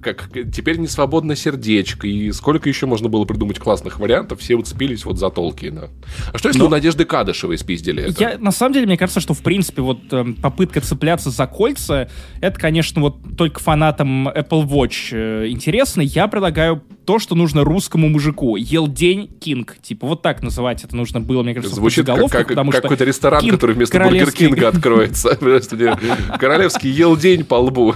как 0.00 0.30
теперь 0.52 0.78
не 0.78 0.88
свободно 0.88 1.36
сердечко, 1.36 2.06
и 2.06 2.32
сколько 2.32 2.68
еще 2.68 2.86
можно 2.86 3.08
было 3.08 3.24
придумать 3.24 3.58
классных 3.58 3.98
вариантов, 3.98 4.40
все 4.40 4.54
уцепились 4.54 5.04
вот 5.04 5.18
за 5.18 5.30
Толкина. 5.30 5.90
А 6.32 6.38
что 6.38 6.48
если 6.48 6.60
Но... 6.60 6.66
у 6.66 6.70
Надежды 6.70 7.04
Кадышевой 7.04 7.58
спиздили 7.58 8.04
это? 8.04 8.20
Я, 8.20 8.38
на 8.38 8.50
самом 8.50 8.74
деле, 8.74 8.86
мне 8.86 8.96
кажется, 8.96 9.20
что, 9.20 9.34
в 9.34 9.40
принципе, 9.40 9.82
вот 9.82 10.00
э, 10.12 10.24
попытка 10.42 10.80
цепляться 10.80 11.30
за 11.30 11.46
кольца, 11.46 12.08
это, 12.40 12.58
конечно, 12.58 13.00
вот 13.00 13.36
только 13.36 13.60
фанатам 13.60 14.28
Apple 14.28 14.66
Watch 14.66 15.08
э, 15.12 15.48
интересно. 15.48 16.00
Я 16.00 16.28
предлагаю 16.28 16.82
то, 17.06 17.18
что 17.20 17.34
нужно 17.34 17.64
русскому 17.64 18.08
мужику. 18.08 18.56
Ел 18.56 18.88
день 18.88 19.28
Кинг. 19.38 19.76
Типа 19.80 20.06
вот 20.08 20.22
так 20.22 20.42
называть 20.42 20.84
это 20.84 20.96
нужно 20.96 21.20
было, 21.20 21.42
мне 21.42 21.54
кажется, 21.54 21.76
Звучит 21.76 22.06
как, 22.06 22.30
как, 22.30 22.48
потому 22.48 22.72
как 22.72 22.82
какой-то 22.82 23.04
ресторан, 23.04 23.40
Кинг, 23.40 23.54
который 23.54 23.76
вместо 23.76 23.96
королевский... 23.96 24.48
Бургер 24.48 24.56
Кинга 24.56 24.68
откроется. 24.68 25.36
Королевский 26.38 26.90
ел 26.90 27.16
день 27.16 27.44
по 27.44 27.54
лбу. 27.54 27.94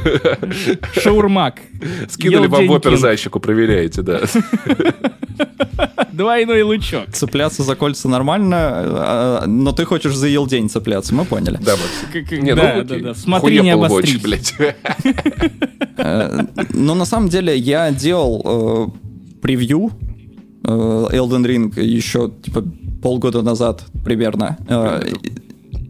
Шаурмак. 0.94 1.56
Скинули 2.08 2.46
вам 2.46 2.68
в 2.68 2.72
оперзайщику, 2.72 3.40
проверяете, 3.40 4.02
да. 4.02 4.20
Двойной 6.12 6.62
лучок. 6.62 7.10
Цепляться 7.12 7.62
за 7.62 7.74
кольца 7.74 8.08
нормально, 8.08 8.58
а, 8.60 9.44
но 9.46 9.72
ты 9.72 9.84
хочешь 9.84 10.14
за 10.14 10.28
ел 10.28 10.46
день 10.46 10.68
цепляться, 10.68 11.14
мы 11.14 11.24
поняли. 11.24 11.58
Да, 11.60 11.74
ну, 12.30 12.54
да, 12.54 12.84
да. 12.84 13.14
Смотри, 13.14 13.60
не 13.60 13.70
обострись. 13.70 14.54
Э, 15.96 16.46
но 16.70 16.94
на 16.94 17.04
самом 17.04 17.28
деле 17.28 17.56
я 17.56 17.90
делал 17.90 18.42
э, 18.44 18.99
превью 19.40 19.90
э, 20.64 20.68
Elden 20.68 21.44
Ring 21.44 21.80
еще 21.82 22.32
типа 22.42 22.64
полгода 23.02 23.42
назад 23.42 23.84
примерно. 24.04 24.58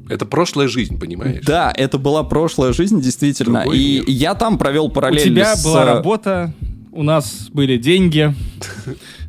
Это 0.08 0.26
прошлая 0.26 0.66
жизнь, 0.66 0.98
понимаешь? 0.98 1.44
Да, 1.44 1.72
это 1.72 1.96
была 1.96 2.24
прошлая 2.24 2.72
жизнь, 2.72 3.00
действительно. 3.00 3.60
Другой 3.60 3.78
и 3.78 3.94
мир. 4.00 4.04
я 4.08 4.34
там 4.34 4.58
провел 4.58 4.90
параллель. 4.90 5.20
У 5.20 5.24
тебя 5.24 5.54
с... 5.54 5.64
была 5.64 5.84
работа, 5.84 6.52
у 6.90 7.04
нас 7.04 7.48
были 7.52 7.76
деньги. 7.78 8.34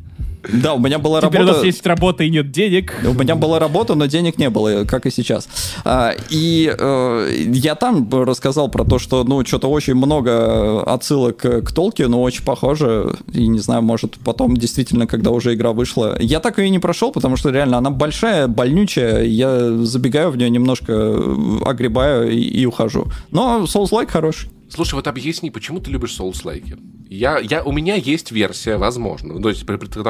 Да, 0.52 0.74
у 0.74 0.78
меня 0.78 0.98
была 0.98 1.20
Теперь 1.20 1.40
работа... 1.40 1.52
у 1.52 1.56
нас 1.56 1.64
есть 1.64 1.86
работа 1.86 2.24
и 2.24 2.30
нет 2.30 2.50
денег. 2.50 2.94
У 3.04 3.12
меня 3.12 3.36
была 3.36 3.58
работа, 3.58 3.94
но 3.94 4.06
денег 4.06 4.38
не 4.38 4.50
было, 4.50 4.84
как 4.84 5.06
и 5.06 5.10
сейчас. 5.10 5.48
А, 5.84 6.14
и 6.30 6.74
э, 6.76 7.34
я 7.52 7.74
там 7.74 8.08
рассказал 8.10 8.68
про 8.68 8.84
то, 8.84 8.98
что, 8.98 9.24
ну, 9.24 9.44
что-то 9.44 9.68
очень 9.68 9.94
много 9.94 10.82
отсылок 10.82 11.36
к 11.38 11.72
Толкину, 11.72 12.20
очень 12.20 12.44
похоже. 12.44 13.16
И 13.32 13.46
не 13.46 13.60
знаю, 13.60 13.82
может, 13.82 14.16
потом 14.24 14.56
действительно, 14.56 15.06
когда 15.06 15.30
уже 15.30 15.54
игра 15.54 15.72
вышла. 15.72 16.16
Я 16.20 16.40
так 16.40 16.58
ее 16.58 16.70
не 16.70 16.78
прошел, 16.78 17.12
потому 17.12 17.36
что 17.36 17.50
реально 17.50 17.78
она 17.78 17.90
большая, 17.90 18.48
больнючая. 18.48 19.24
Я 19.24 19.70
забегаю 19.84 20.30
в 20.30 20.36
нее 20.36 20.50
немножко, 20.50 21.22
огребаю 21.64 22.30
и, 22.30 22.38
и 22.38 22.66
ухожу. 22.66 23.06
Но 23.30 23.64
Souls-like 23.64 24.10
хороший. 24.10 24.50
Слушай, 24.72 24.94
вот 24.94 25.06
объясни, 25.06 25.50
почему 25.50 25.80
ты 25.80 25.90
любишь 25.90 26.18
Souls-like? 26.18 26.80
Я, 27.10 27.38
я, 27.38 27.62
у 27.62 27.72
меня 27.72 27.94
есть 27.94 28.32
версия, 28.32 28.78
возможно. 28.78 29.40
То 29.40 29.50
есть 29.50 29.66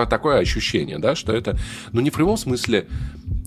такое 0.07 0.39
ощущение, 0.39 1.01
да, 1.01 1.17
что 1.17 1.33
это, 1.33 1.59
ну, 1.91 2.01
не 2.01 2.11
в 2.11 2.13
прямом 2.13 2.37
смысле 2.37 2.87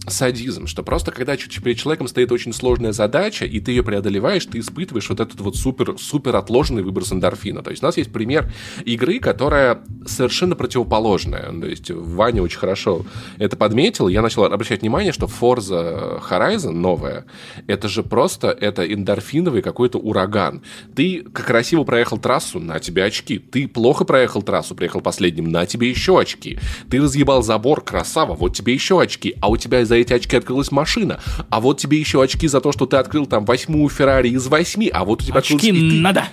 садизм, 0.08 0.68
что 0.68 0.84
просто 0.84 1.12
когда 1.12 1.36
перед 1.36 1.78
человеком 1.78 2.08
стоит 2.08 2.32
очень 2.32 2.54
сложная 2.54 2.92
задача, 2.92 3.46
и 3.46 3.60
ты 3.60 3.72
ее 3.72 3.84
преодолеваешь, 3.84 4.46
ты 4.46 4.60
испытываешь 4.60 5.10
вот 5.10 5.20
этот 5.20 5.40
вот 5.42 5.56
супер, 5.56 5.98
супер 5.98 6.36
отложенный 6.36 6.84
выброс 6.84 7.12
эндорфина. 7.12 7.64
То 7.64 7.72
есть 7.72 7.84
у 7.84 7.86
нас 7.86 7.98
есть 7.98 8.12
пример 8.12 8.52
игры, 8.84 9.20
которая 9.20 9.82
совершенно 10.06 10.56
противоположная. 10.56 11.52
То 11.52 11.68
есть 11.68 11.90
Ваня 11.92 12.42
очень 12.42 12.60
хорошо 12.60 13.06
это 13.38 13.58
подметил. 13.58 14.08
Я 14.08 14.22
начал 14.22 14.44
обращать 14.44 14.82
внимание, 14.82 15.12
что 15.12 15.26
Forza 15.28 16.22
Horizon 16.30 16.72
новая, 16.72 17.26
это 17.68 17.88
же 17.88 18.04
просто 18.04 18.50
это 18.50 18.92
эндорфиновый 18.92 19.62
какой-то 19.62 19.98
ураган. 19.98 20.62
Ты 20.96 21.24
красиво 21.24 21.84
проехал 21.84 22.18
трассу, 22.18 22.60
на 22.60 22.80
тебе 22.80 23.04
очки. 23.04 23.40
Ты 23.40 23.68
плохо 23.68 24.06
проехал 24.06 24.42
трассу, 24.42 24.76
приехал 24.76 25.02
последним, 25.02 25.50
на 25.50 25.66
тебе 25.66 25.90
еще 25.90 26.20
очки. 26.20 26.60
Ты 26.90 27.02
разъебал 27.02 27.44
забор, 27.44 27.82
красава, 27.82 28.34
вот 28.34 28.56
тебе 28.56 28.74
еще 28.74 29.02
очки. 29.02 29.36
А 29.42 29.50
у 29.50 29.58
тебя 29.58 29.82
из 29.82 29.92
за 29.96 30.02
эти 30.02 30.14
очки 30.14 30.36
открылась 30.36 30.72
машина. 30.72 31.20
А 31.50 31.62
вот 31.62 31.80
тебе 31.80 31.98
еще 31.98 32.22
очки 32.22 32.48
за 32.48 32.60
то, 32.60 32.72
что 32.72 32.86
ты 32.86 32.98
открыл 32.98 33.26
там 33.26 33.46
восьмую 33.46 33.90
Феррари 33.90 34.30
из 34.30 34.48
восьми, 34.48 34.90
а 34.94 35.06
вот 35.06 35.22
у 35.22 35.26
тебя 35.26 35.40
очки 35.40 35.56
открылось... 35.56 35.78
И 35.78 35.90
ты... 35.92 35.96
надо! 36.02 36.26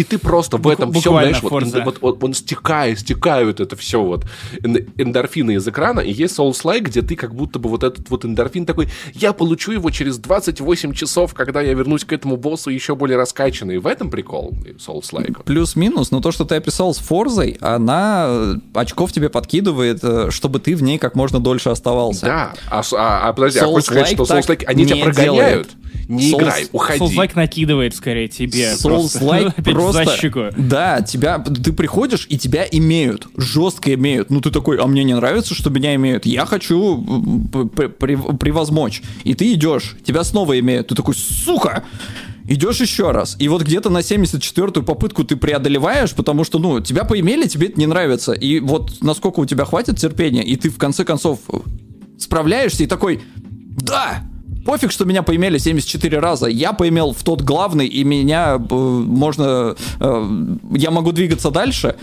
И 0.00 0.04
ты 0.04 0.16
просто 0.16 0.56
в 0.56 0.66
этом 0.66 0.94
все, 0.94 1.10
знаешь, 1.10 1.42
вот, 1.42 1.62
вот, 1.84 2.00
вот, 2.00 2.24
он 2.24 2.32
стекает, 2.32 3.00
стекают 3.00 3.60
это 3.60 3.76
все 3.76 4.02
вот 4.02 4.24
эндорфины 4.62 5.56
из 5.56 5.68
экрана, 5.68 6.00
и 6.00 6.10
есть 6.10 6.38
Souls-like, 6.38 6.84
где 6.84 7.02
ты 7.02 7.16
как 7.16 7.34
будто 7.34 7.58
бы 7.58 7.68
вот 7.68 7.84
этот 7.84 8.08
вот 8.08 8.24
эндорфин 8.24 8.64
такой, 8.64 8.88
я 9.12 9.34
получу 9.34 9.72
его 9.72 9.90
через 9.90 10.16
28 10.16 10.94
часов, 10.94 11.34
когда 11.34 11.60
я 11.60 11.74
вернусь 11.74 12.06
к 12.06 12.14
этому 12.14 12.38
боссу 12.38 12.70
еще 12.70 12.94
более 12.94 13.18
раскачанный. 13.18 13.76
В 13.76 13.86
этом 13.86 14.10
прикол 14.10 14.54
Souls-like. 14.78 15.44
Плюс-минус, 15.44 16.10
но 16.12 16.22
то, 16.22 16.32
что 16.32 16.46
ты 16.46 16.54
описал 16.54 16.94
с 16.94 16.98
Форзой, 16.98 17.58
она 17.60 18.24
э, 18.26 18.54
очков 18.72 19.12
тебе 19.12 19.28
подкидывает, 19.28 19.98
э, 20.02 20.30
чтобы 20.30 20.60
ты 20.60 20.74
в 20.76 20.82
ней 20.82 20.96
как 20.96 21.14
можно 21.14 21.40
дольше 21.40 21.68
оставался. 21.68 22.24
Да, 22.24 22.54
а, 22.70 22.82
а, 22.94 23.28
а 23.28 23.32
подожди, 23.34 23.58
а 23.58 23.66
хочешь 23.66 23.84
сказать, 23.84 24.08
что 24.08 24.22
Souls-like, 24.22 24.64
они 24.64 24.86
тебя 24.86 25.04
прогоняют? 25.04 25.68
Делает. 25.68 25.79
Не 26.08 26.32
Souls, 26.32 26.38
играй, 26.38 26.68
уходи. 26.72 27.04
Souls-like 27.04 27.32
накидывает 27.34 27.94
скорее 27.94 28.28
тебе. 28.28 28.72
Souls-like 28.72 29.62
просто... 29.62 30.04
просто 30.04 30.52
да, 30.56 31.02
тебя, 31.02 31.38
ты 31.38 31.72
приходишь, 31.72 32.26
и 32.28 32.38
тебя 32.38 32.66
имеют. 32.70 33.28
Жестко 33.36 33.94
имеют. 33.94 34.30
Ну, 34.30 34.40
ты 34.40 34.50
такой, 34.50 34.78
а 34.78 34.86
мне 34.86 35.04
не 35.04 35.14
нравится, 35.14 35.54
что 35.54 35.70
меня 35.70 35.94
имеют. 35.94 36.26
Я 36.26 36.46
хочу 36.46 37.02
превозмочь. 38.38 39.02
И 39.24 39.34
ты 39.34 39.52
идешь, 39.52 39.96
тебя 40.04 40.24
снова 40.24 40.58
имеют. 40.58 40.88
Ты 40.88 40.94
такой, 40.94 41.14
сука! 41.14 41.84
идешь 42.50 42.80
еще 42.80 43.12
раз. 43.12 43.36
И 43.38 43.48
вот 43.48 43.62
где-то 43.62 43.90
на 43.90 43.98
74-ю 43.98 44.82
попытку 44.82 45.24
ты 45.24 45.36
преодолеваешь, 45.36 46.12
потому 46.14 46.42
что, 46.44 46.58
ну, 46.58 46.80
тебя 46.80 47.04
поимели, 47.04 47.46
тебе 47.46 47.68
это 47.68 47.78
не 47.78 47.86
нравится. 47.86 48.32
И 48.32 48.58
вот 48.58 49.00
насколько 49.02 49.38
у 49.38 49.46
тебя 49.46 49.64
хватит 49.64 49.98
терпения, 49.98 50.42
и 50.42 50.56
ты 50.56 50.68
в 50.68 50.76
конце 50.76 51.04
концов 51.04 51.38
справляешься 52.18 52.82
и 52.82 52.86
такой, 52.86 53.22
да, 53.36 54.24
Пофиг, 54.64 54.92
что 54.92 55.04
меня 55.04 55.22
поимели 55.22 55.58
74 55.58 56.18
раза. 56.18 56.46
Я 56.46 56.72
поимел 56.72 57.12
в 57.12 57.22
тот 57.22 57.42
главный, 57.42 57.86
и 57.86 58.04
меня 58.04 58.56
э, 58.56 58.74
можно... 58.74 59.74
Э, 59.98 60.46
я 60.74 60.90
могу 60.90 61.12
двигаться 61.12 61.50
дальше, 61.50 61.96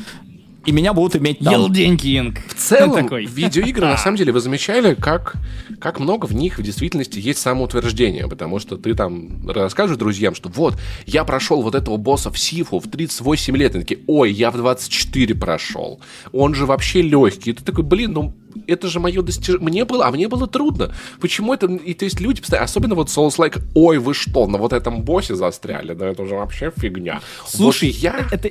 и 0.68 0.72
меня 0.73 0.94
будут 0.94 1.15
иметь 1.15 1.39
там. 1.39 1.53
Елдень 1.53 1.98
Кинг. 1.98 2.39
В 2.45 2.53
целом, 2.53 3.03
такой. 3.03 3.26
видеоигры, 3.26 3.85
на 3.88 3.98
самом 3.98 4.18
деле, 4.18 4.34
вы 4.34 4.41
замечали, 4.41 4.95
как, 4.95 5.35
как 5.80 5.99
много 5.99 6.26
в 6.26 6.35
них 6.35 6.60
в 6.60 6.61
действительности 6.61 7.19
есть 7.19 7.39
самоутверждение, 7.39 8.27
потому 8.27 8.60
что 8.60 8.76
ты 8.76 8.94
там 8.94 9.49
расскажешь 9.49 9.95
друзьям, 9.95 10.35
что 10.35 10.49
вот, 10.49 10.76
я 11.06 11.23
прошел 11.23 11.61
вот 11.61 11.73
этого 11.73 11.95
босса 11.95 12.31
в 12.31 12.38
Сифу 12.38 12.80
в 12.80 12.89
38 12.89 13.56
лет, 13.56 13.76
и 13.76 13.80
такие, 13.80 14.02
ой, 14.07 14.34
я 14.34 14.52
в 14.52 14.57
24 14.57 15.35
прошел, 15.35 16.02
он 16.34 16.53
же 16.53 16.65
вообще 16.65 17.02
легкий, 17.02 17.52
и 17.52 17.53
ты 17.53 17.64
такой, 17.64 17.85
блин, 17.85 18.11
ну 18.11 18.35
это 18.68 18.88
же 18.88 18.99
мое 18.99 19.22
достижение. 19.22 19.64
Мне 19.64 19.85
было, 19.85 20.07
а 20.07 20.11
мне 20.11 20.27
было 20.27 20.48
трудно. 20.48 20.94
Почему 21.22 21.53
это... 21.53 21.68
И 21.68 21.94
то 21.94 22.06
есть 22.06 22.19
люди, 22.19 22.41
особенно 22.53 22.95
вот 22.95 23.07
Souls-like, 23.07 23.61
ой, 23.76 23.99
вы 23.99 24.14
что, 24.14 24.48
на 24.48 24.57
вот 24.57 24.73
этом 24.73 25.03
боссе 25.03 25.35
застряли? 25.35 25.94
Да 25.94 26.07
это 26.07 26.23
уже 26.23 26.35
вообще 26.35 26.73
фигня. 26.76 27.22
Слушай, 27.45 27.91
вот 27.91 27.98
я... 27.98 28.27
Это 28.31 28.49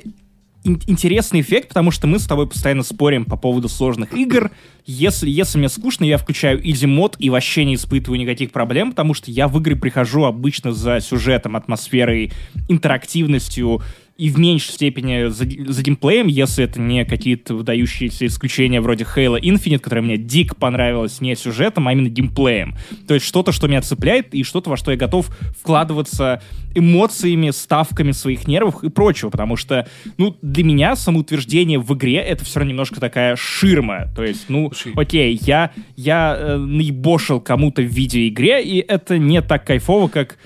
интересный 0.63 1.41
эффект, 1.41 1.69
потому 1.69 1.91
что 1.91 2.07
мы 2.07 2.19
с 2.19 2.25
тобой 2.27 2.47
постоянно 2.47 2.83
спорим 2.83 3.25
по 3.25 3.37
поводу 3.37 3.69
сложных 3.69 4.13
игр. 4.13 4.51
Если, 4.85 5.29
если 5.29 5.57
мне 5.57 5.69
скучно, 5.69 6.05
я 6.05 6.17
включаю 6.17 6.61
easy 6.63 6.87
мод 6.87 7.15
и 7.19 7.29
вообще 7.29 7.65
не 7.65 7.75
испытываю 7.75 8.19
никаких 8.19 8.51
проблем, 8.51 8.91
потому 8.91 9.13
что 9.13 9.31
я 9.31 9.47
в 9.47 9.57
игры 9.59 9.75
прихожу 9.75 10.25
обычно 10.25 10.73
за 10.73 10.99
сюжетом, 10.99 11.55
атмосферой, 11.55 12.31
интерактивностью, 12.69 13.81
и 14.17 14.29
в 14.29 14.39
меньшей 14.39 14.71
степени 14.71 15.29
за, 15.29 15.45
за 15.45 15.83
геймплеем, 15.83 16.27
если 16.27 16.63
это 16.63 16.81
не 16.81 17.05
какие-то 17.05 17.53
выдающиеся 17.53 18.25
исключения 18.25 18.81
вроде 18.81 19.05
Halo 19.05 19.39
Infinite, 19.39 19.79
которая 19.79 20.03
мне 20.03 20.17
дико 20.17 20.55
понравилась 20.55 21.21
не 21.21 21.35
сюжетом, 21.35 21.87
а 21.87 21.93
именно 21.93 22.09
геймплеем. 22.09 22.75
То 23.07 23.13
есть 23.13 23.25
что-то, 23.25 23.51
что 23.51 23.67
меня 23.67 23.81
цепляет, 23.81 24.33
и 24.33 24.43
что-то, 24.43 24.71
во 24.71 24.77
что 24.77 24.91
я 24.91 24.97
готов 24.97 25.29
вкладываться 25.59 26.41
эмоциями, 26.73 27.51
ставками 27.51 28.11
своих 28.11 28.47
нервов 28.47 28.83
и 28.83 28.89
прочего, 28.89 29.29
потому 29.29 29.55
что, 29.55 29.87
ну, 30.17 30.35
для 30.41 30.63
меня 30.63 30.95
самоутверждение 30.95 31.79
в 31.79 31.93
игре— 31.93 32.15
это 32.15 32.43
все 32.43 32.59
равно 32.59 32.71
немножко 32.71 32.99
такая 32.99 33.35
ширма. 33.35 34.07
То 34.15 34.23
есть, 34.23 34.45
ну, 34.49 34.71
окей, 34.95 35.39
я, 35.43 35.71
я 35.95 36.35
э, 36.37 36.57
наебошил 36.57 37.39
кому-то 37.39 37.81
в 37.81 37.85
видеоигре, 37.85 38.63
и 38.63 38.79
это 38.79 39.17
не 39.17 39.41
так 39.41 39.65
кайфово, 39.65 40.07
как 40.07 40.37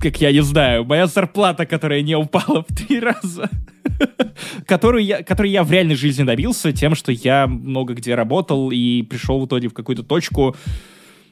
как 0.00 0.20
я 0.20 0.32
не 0.32 0.42
знаю, 0.42 0.84
моя 0.84 1.06
зарплата, 1.06 1.66
которая 1.66 2.02
не 2.02 2.16
упала 2.16 2.64
в 2.68 2.74
три 2.74 3.00
раза, 3.00 3.50
которую 4.66 5.04
я, 5.04 5.22
которую 5.22 5.52
я 5.52 5.62
в 5.64 5.70
реальной 5.70 5.94
жизни 5.94 6.24
добился 6.24 6.72
тем, 6.72 6.94
что 6.94 7.12
я 7.12 7.46
много 7.46 7.94
где 7.94 8.14
работал 8.14 8.70
и 8.70 9.02
пришел 9.02 9.40
в 9.40 9.46
итоге 9.46 9.68
в 9.68 9.74
какую-то 9.74 10.02
точку, 10.02 10.56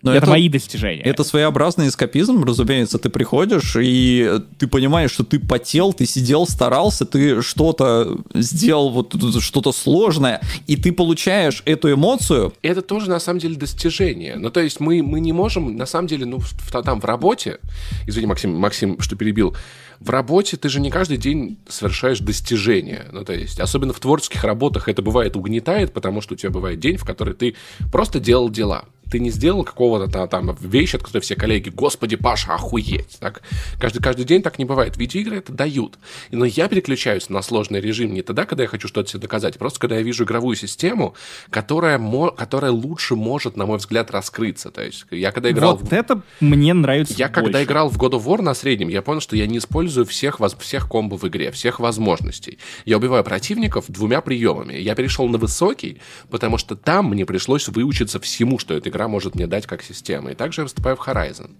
но 0.03 0.11
это, 0.11 0.25
это 0.25 0.31
мои 0.31 0.49
достижения. 0.49 1.03
Это 1.03 1.23
своеобразный 1.23 1.87
эскапизм, 1.87 2.43
разумеется. 2.43 2.99
Ты 2.99 3.09
приходишь, 3.09 3.77
и 3.81 4.41
ты 4.59 4.67
понимаешь, 4.67 5.13
что 5.13 5.23
ты 5.23 5.39
потел, 5.39 5.93
ты 5.93 6.07
сидел, 6.07 6.47
старался, 6.47 7.05
ты 7.07 7.41
что-то 7.41 8.19
сделал, 8.35 8.91
вот 8.91 9.15
что-то 9.41 9.71
сложное, 9.71 10.41
и 10.67 10.77
ты 10.77 10.93
получаешь 10.93 11.63
эту 11.67 11.93
эмоцию. 11.93 12.53
Это 12.63 12.83
тоже, 12.83 13.09
на 13.09 13.21
самом 13.21 13.39
деле, 13.39 13.55
достижение. 13.55 14.35
Ну, 14.37 14.51
то 14.51 14.61
есть 14.61 14.81
мы, 14.81 15.03
мы 15.05 15.21
не 15.21 15.33
можем, 15.33 15.77
на 15.77 15.87
самом 15.87 16.09
деле, 16.09 16.27
ну, 16.27 16.39
в, 16.41 16.83
там 16.83 17.01
в 17.01 17.05
работе, 17.05 17.61
извини, 18.07 18.27
Максим, 18.27 18.57
Максим, 18.57 19.01
что 19.01 19.15
перебил, 19.15 19.57
в 20.01 20.11
работе 20.11 20.57
ты 20.57 20.69
же 20.69 20.81
не 20.81 20.91
каждый 20.91 21.17
день 21.17 21.59
совершаешь 21.69 22.19
достижения. 22.19 23.07
Ну, 23.13 23.25
то 23.25 23.33
есть, 23.33 23.61
особенно 23.61 23.93
в 23.93 24.01
творческих 24.01 24.43
работах 24.43 24.89
это 24.89 25.01
бывает 25.01 25.37
угнетает, 25.37 25.93
потому 25.93 26.21
что 26.21 26.35
у 26.35 26.37
тебя 26.37 26.51
бывает 26.51 26.81
день, 26.81 26.97
в 26.97 27.05
который 27.05 27.35
ты 27.35 27.55
просто 27.93 28.19
делал 28.19 28.51
дела 28.51 28.85
ты 29.13 29.21
не 29.21 29.31
сделал 29.31 29.63
какого-то 29.63 30.27
там 30.27 30.57
вещи, 30.63 30.97
от 30.97 31.03
которой 31.03 31.21
все 31.21 31.37
коллеги, 31.37 31.69
господи, 31.69 32.17
Паша, 32.17 32.55
охуеть. 32.55 33.19
Так? 33.21 33.43
Каждый, 33.79 34.03
каждый 34.03 34.25
день 34.25 34.41
так 34.41 34.59
не 34.59 34.65
бывает. 34.65 34.97
Видеоигры 34.97 35.37
это 35.37 35.53
дают. 35.53 35.99
Но 36.31 36.47
я 36.47 36.67
переключаюсь 36.67 37.29
на 37.29 37.43
сложный 37.43 37.83
режим 37.83 38.15
не 38.15 38.23
тогда, 38.23 38.47
когда 38.47 38.63
я 38.63 38.69
хочу 38.71 38.89
что-то 38.89 39.11
себе 39.11 39.21
доказать, 39.21 39.59
просто 39.59 39.81
когда 39.81 39.97
я 39.97 40.03
вижу 40.03 40.25
игровую 40.25 40.57
систему, 40.57 41.15
которая, 41.51 42.01
которая 42.39 42.73
лучше 42.73 43.15
может, 43.15 43.55
на 43.55 43.67
мой 43.67 43.77
взгляд, 43.77 44.11
раскрыться. 44.11 44.71
То 44.71 44.83
есть 44.83 45.05
я 45.11 45.31
когда 45.31 45.51
играл... 45.51 45.77
Вот 45.77 45.91
в... 45.91 45.93
это 45.93 46.23
мне 46.41 46.73
нравится 46.73 47.13
Я 47.19 47.29
больше. 47.29 47.43
когда 47.43 47.63
играл 47.63 47.91
в 47.91 47.99
God 47.99 48.13
of 48.13 48.25
War 48.25 48.41
на 48.41 48.55
среднем, 48.55 48.89
я 48.89 49.03
понял, 49.03 49.21
что 49.21 49.37
я 49.37 49.47
не 49.47 49.59
использую 49.59 50.07
всех, 50.07 50.41
всех 50.59 50.89
комбо 50.89 51.19
в 51.19 51.29
игре, 51.29 51.51
всех 51.51 51.81
возможностей. 51.81 52.59
Я 52.87 52.97
убиваю 52.97 53.25
противников 53.25 53.85
двумя 53.89 54.23
приемами. 54.23 54.73
Я 54.73 54.95
перешел 54.95 55.29
на 55.29 55.37
высокий, 55.37 56.01
потому 56.31 56.57
что 56.57 56.77
там 56.77 57.11
мне 57.11 57.27
пришлось 57.27 57.69
выучиться 57.69 58.19
всему, 58.19 58.59
что 58.59 58.73
эта 58.73 58.89
игра 58.89 59.02
игра 59.03 59.09
может 59.09 59.35
мне 59.35 59.47
дать 59.47 59.67
как 59.67 59.83
система. 59.83 60.31
И 60.31 60.35
также 60.35 60.61
я 60.61 60.65
выступаю 60.65 60.97
в 60.97 61.07
Horizon. 61.07 61.57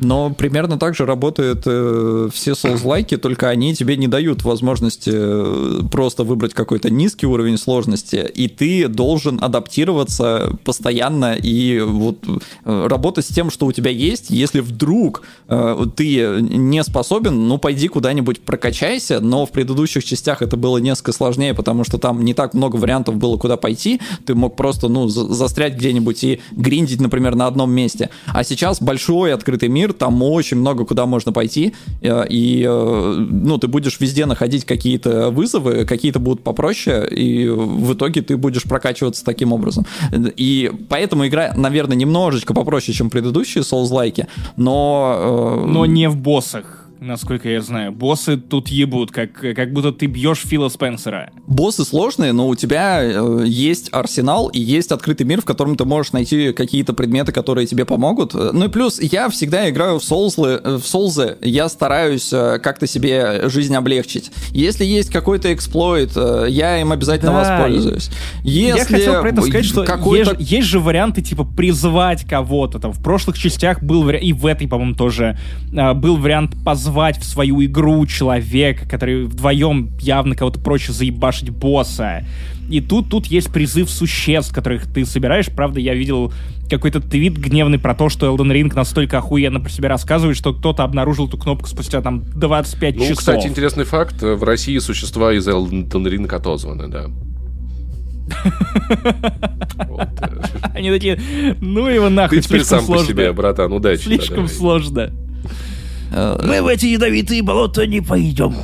Но 0.00 0.30
примерно 0.30 0.78
так 0.78 0.94
же 0.94 1.06
работают 1.06 1.62
э, 1.66 2.28
все 2.32 2.52
Souls-лайки, 2.52 3.16
только 3.16 3.48
они 3.48 3.74
тебе 3.74 3.96
не 3.96 4.08
дают 4.08 4.42
возможности 4.44 5.10
э, 5.12 5.80
просто 5.90 6.24
выбрать 6.24 6.54
какой-то 6.54 6.90
низкий 6.90 7.26
уровень 7.26 7.58
сложности, 7.58 8.30
и 8.34 8.48
ты 8.48 8.88
должен 8.88 9.38
адаптироваться 9.42 10.56
постоянно 10.64 11.34
и 11.34 11.80
вот 11.80 12.18
э, 12.64 12.86
работать 12.86 13.26
с 13.26 13.28
тем, 13.28 13.50
что 13.50 13.66
у 13.66 13.72
тебя 13.72 13.90
есть. 13.90 14.30
Если 14.30 14.60
вдруг 14.60 15.22
э, 15.48 15.86
ты 15.94 16.40
не 16.40 16.82
способен, 16.82 17.48
ну 17.48 17.58
пойди 17.58 17.88
куда-нибудь 17.88 18.40
прокачайся, 18.40 19.20
но 19.20 19.44
в 19.46 19.50
предыдущих 19.50 20.04
частях 20.04 20.42
это 20.42 20.56
было 20.56 20.78
несколько 20.78 21.12
сложнее, 21.12 21.54
потому 21.54 21.84
что 21.84 21.98
там 21.98 22.24
не 22.24 22.34
так 22.34 22.54
много 22.54 22.76
вариантов 22.76 23.16
было, 23.16 23.36
куда 23.36 23.56
пойти. 23.56 24.00
Ты 24.24 24.34
мог 24.34 24.56
просто, 24.56 24.88
ну, 24.88 25.08
застрять 25.08 25.74
где-нибудь 25.74 26.24
и 26.24 26.40
гриндить, 26.52 27.00
например, 27.00 27.34
на 27.34 27.46
одном 27.46 27.70
месте. 27.70 28.10
А 28.26 28.44
сейчас 28.44 28.80
большой 28.80 29.34
открытый 29.34 29.68
мир, 29.68 29.89
мир, 29.90 29.92
там 29.92 30.22
очень 30.22 30.56
много 30.56 30.84
куда 30.84 31.06
можно 31.06 31.32
пойти, 31.32 31.74
э, 32.02 32.26
и, 32.28 32.64
э, 32.68 33.26
ну, 33.30 33.58
ты 33.58 33.68
будешь 33.68 34.00
везде 34.00 34.26
находить 34.26 34.64
какие-то 34.64 35.30
вызовы, 35.30 35.84
какие-то 35.84 36.18
будут 36.18 36.42
попроще, 36.42 37.08
и 37.08 37.48
в 37.48 37.92
итоге 37.92 38.22
ты 38.22 38.36
будешь 38.36 38.62
прокачиваться 38.62 39.24
таким 39.24 39.52
образом. 39.52 39.86
И 40.36 40.70
поэтому 40.88 41.26
игра, 41.26 41.52
наверное, 41.56 41.96
немножечко 41.96 42.54
попроще, 42.54 42.96
чем 42.96 43.10
предыдущие 43.10 43.62
Souls-лайки, 43.62 44.26
но... 44.56 45.64
Э, 45.64 45.70
но 45.70 45.86
не 45.86 46.08
в 46.08 46.16
боссах 46.16 46.79
насколько 47.00 47.48
я 47.48 47.62
знаю. 47.62 47.92
Боссы 47.92 48.36
тут 48.36 48.68
ебут, 48.68 49.10
как, 49.10 49.32
как 49.32 49.72
будто 49.72 49.92
ты 49.92 50.06
бьешь 50.06 50.40
Фила 50.44 50.68
Спенсера. 50.68 51.30
Боссы 51.46 51.84
сложные, 51.84 52.32
но 52.32 52.46
у 52.46 52.54
тебя 52.54 53.00
э, 53.02 53.44
есть 53.46 53.88
арсенал 53.92 54.48
и 54.48 54.60
есть 54.60 54.92
открытый 54.92 55.26
мир, 55.26 55.40
в 55.40 55.44
котором 55.44 55.76
ты 55.76 55.84
можешь 55.84 56.12
найти 56.12 56.52
какие-то 56.52 56.92
предметы, 56.92 57.32
которые 57.32 57.66
тебе 57.66 57.84
помогут. 57.84 58.34
Ну 58.34 58.66
и 58.66 58.68
плюс, 58.68 59.00
я 59.00 59.30
всегда 59.30 59.68
играю 59.70 59.98
в 59.98 60.04
Соулзы, 60.04 60.60
э, 60.62 60.76
в 60.76 60.86
Соулзы 60.86 61.38
я 61.40 61.68
стараюсь 61.68 62.32
э, 62.32 62.58
как-то 62.62 62.86
себе 62.86 63.48
жизнь 63.48 63.74
облегчить. 63.74 64.30
Если 64.50 64.84
есть 64.84 65.10
какой-то 65.10 65.52
эксплойт, 65.54 66.12
э, 66.16 66.46
я 66.50 66.80
им 66.80 66.92
обязательно 66.92 67.32
да, 67.32 67.38
воспользуюсь. 67.38 68.10
Если 68.44 68.78
я 68.78 68.84
хотел 68.84 69.20
про 69.20 69.28
это 69.30 69.42
сказать, 69.42 69.64
что 69.64 70.14
есть, 70.14 70.32
есть 70.38 70.68
же 70.68 70.80
варианты, 70.80 71.22
типа, 71.22 71.44
призвать 71.44 72.24
кого-то. 72.24 72.78
Там 72.78 72.92
в 72.92 73.02
прошлых 73.02 73.38
частях 73.38 73.82
был 73.82 74.02
вариант, 74.02 74.24
и 74.24 74.32
в 74.34 74.44
этой, 74.44 74.68
по-моему, 74.68 74.94
тоже 74.94 75.38
э, 75.72 75.94
был 75.94 76.16
вариант 76.16 76.52
позвать 76.62 76.89
позвать 76.90 77.18
в 77.18 77.24
свою 77.24 77.64
игру 77.64 78.04
человека, 78.06 78.88
который 78.88 79.24
вдвоем 79.26 79.90
явно 80.00 80.34
кого-то 80.34 80.58
проще 80.58 80.92
заебашить 80.92 81.50
босса. 81.50 82.24
И 82.68 82.80
тут, 82.80 83.10
тут 83.10 83.26
есть 83.26 83.52
призыв 83.52 83.88
существ, 83.88 84.52
которых 84.52 84.92
ты 84.92 85.06
собираешь. 85.06 85.46
Правда, 85.46 85.78
я 85.78 85.94
видел 85.94 86.32
какой-то 86.68 87.00
твит 87.00 87.36
гневный 87.36 87.78
про 87.78 87.94
то, 87.94 88.08
что 88.08 88.26
Elden 88.26 88.52
Ring 88.52 88.74
настолько 88.74 89.18
охуенно 89.18 89.60
про 89.60 89.70
себя 89.70 89.88
рассказывает, 89.88 90.36
что 90.36 90.52
кто-то 90.52 90.82
обнаружил 90.82 91.28
эту 91.28 91.38
кнопку 91.38 91.68
спустя 91.68 92.00
там 92.00 92.24
25 92.34 92.96
ну, 92.96 93.00
часов. 93.02 93.10
Ну, 93.10 93.16
кстати, 93.16 93.46
интересный 93.46 93.84
факт. 93.84 94.20
В 94.20 94.42
России 94.42 94.78
существа 94.78 95.32
из 95.32 95.46
Elden 95.46 95.88
Ring 95.92 96.28
отозваны, 96.34 96.88
да. 96.88 97.06
Э. 97.06 98.46
Они 100.74 100.90
такие, 100.90 101.20
ну 101.60 101.86
его 101.86 102.08
нахуй, 102.08 102.38
Ты 102.38 102.44
теперь 102.44 102.64
сам 102.64 102.84
по 102.84 102.98
себе, 102.98 103.32
братан, 103.32 103.72
удачи. 103.72 104.02
Слишком 104.02 104.48
сложно. 104.48 105.12
Мы 106.10 106.62
в 106.62 106.66
эти 106.66 106.86
ядовитые 106.86 107.42
болота 107.42 107.86
не 107.86 108.00
пойдем. 108.00 108.54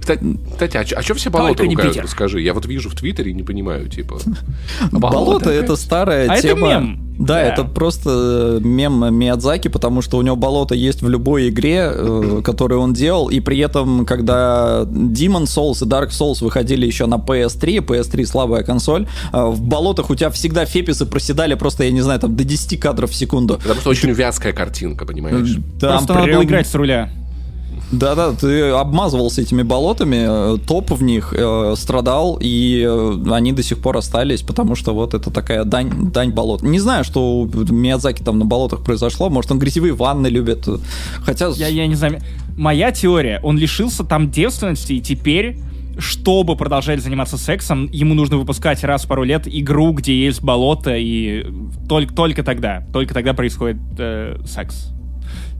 Кстати, 0.00 0.24
кстати 0.52 0.76
а, 0.76 0.98
а 0.98 1.02
что 1.02 1.14
все 1.14 1.30
болота 1.30 1.58
Только 1.58 1.74
ругают? 1.74 1.96
Расскажи. 1.96 2.40
Я 2.40 2.54
вот 2.54 2.66
вижу 2.66 2.90
в 2.90 2.94
Твиттере 2.94 3.30
и 3.30 3.34
не 3.34 3.42
понимаю, 3.42 3.88
типа. 3.88 4.18
Болото— 4.92 5.50
это 5.50 5.76
старая 5.76 6.30
а 6.30 6.40
тема. 6.40 6.68
Это 6.68 6.80
мем. 6.80 7.08
Да, 7.18 7.34
да, 7.34 7.42
это 7.42 7.64
просто 7.64 8.60
э, 8.62 8.64
мем 8.64 9.12
Миядзаки, 9.12 9.66
потому 9.66 10.02
что 10.02 10.18
у 10.18 10.22
него 10.22 10.36
болото 10.36 10.76
есть 10.76 11.02
в 11.02 11.08
любой 11.08 11.48
игре, 11.48 11.90
э, 11.92 12.42
которую 12.44 12.80
он 12.80 12.92
делал, 12.92 13.28
и 13.28 13.40
при 13.40 13.58
этом, 13.58 14.06
когда 14.06 14.82
Demon 14.84 15.44
Souls 15.44 15.84
и 15.84 15.88
Dark 15.88 16.10
Souls 16.10 16.44
выходили 16.44 16.86
еще 16.86 17.06
на 17.06 17.16
PS3, 17.16 17.84
PS3 17.84 18.24
слабая 18.24 18.62
консоль, 18.62 19.08
э, 19.32 19.44
в 19.44 19.60
болотах 19.60 20.10
у 20.10 20.14
тебя 20.14 20.30
всегда 20.30 20.64
феписы 20.64 21.06
проседали 21.06 21.54
просто, 21.54 21.82
я 21.82 21.90
не 21.90 22.02
знаю, 22.02 22.20
там 22.20 22.36
до 22.36 22.44
10 22.44 22.78
кадров 22.78 23.10
в 23.10 23.14
секунду. 23.14 23.56
Потому 23.56 23.80
что 23.80 23.90
очень 23.90 24.10
вязкая 24.10 24.52
картинка, 24.52 25.04
понимаешь? 25.04 25.56
Там 25.80 25.90
просто 25.90 26.06
прям... 26.06 26.18
надо 26.20 26.32
было 26.34 26.44
играть 26.44 26.68
с 26.68 26.74
руля. 26.76 27.10
Да-да, 27.90 28.32
ты 28.32 28.68
обмазывался 28.70 29.40
этими 29.40 29.62
болотами, 29.62 30.54
э, 30.54 30.58
топ 30.58 30.90
в 30.90 31.02
них 31.02 31.32
э, 31.36 31.74
страдал, 31.76 32.38
и 32.40 32.84
э, 32.86 33.32
они 33.32 33.52
до 33.52 33.62
сих 33.62 33.78
пор 33.78 33.96
остались, 33.96 34.42
потому 34.42 34.74
что 34.74 34.92
вот 34.92 35.14
это 35.14 35.30
такая 35.30 35.64
дань, 35.64 36.10
дань 36.10 36.32
болот. 36.32 36.62
Не 36.62 36.80
знаю, 36.80 37.04
что 37.04 37.40
у 37.40 37.46
Миядзаки 37.46 38.22
там 38.22 38.38
на 38.38 38.44
болотах 38.44 38.84
произошло, 38.84 39.30
может, 39.30 39.50
он 39.52 39.58
грязевые 39.58 39.94
ванны 39.94 40.26
любит, 40.26 40.68
хотя... 41.22 41.48
Я, 41.48 41.68
я 41.68 41.86
не 41.86 41.94
знаю, 41.94 42.20
моя 42.58 42.92
теория, 42.92 43.40
он 43.42 43.56
лишился 43.56 44.04
там 44.04 44.30
девственности, 44.30 44.92
и 44.92 45.00
теперь 45.00 45.58
чтобы 45.98 46.54
продолжать 46.54 47.02
заниматься 47.02 47.36
сексом, 47.36 47.88
ему 47.90 48.14
нужно 48.14 48.36
выпускать 48.36 48.84
раз 48.84 49.04
в 49.04 49.08
пару 49.08 49.24
лет 49.24 49.48
игру, 49.48 49.92
где 49.92 50.14
есть 50.14 50.42
болото, 50.42 50.94
и 50.96 51.44
только, 51.88 52.14
только 52.14 52.44
тогда, 52.44 52.86
только 52.92 53.14
тогда 53.14 53.34
происходит 53.34 53.78
э, 53.98 54.38
секс. 54.46 54.92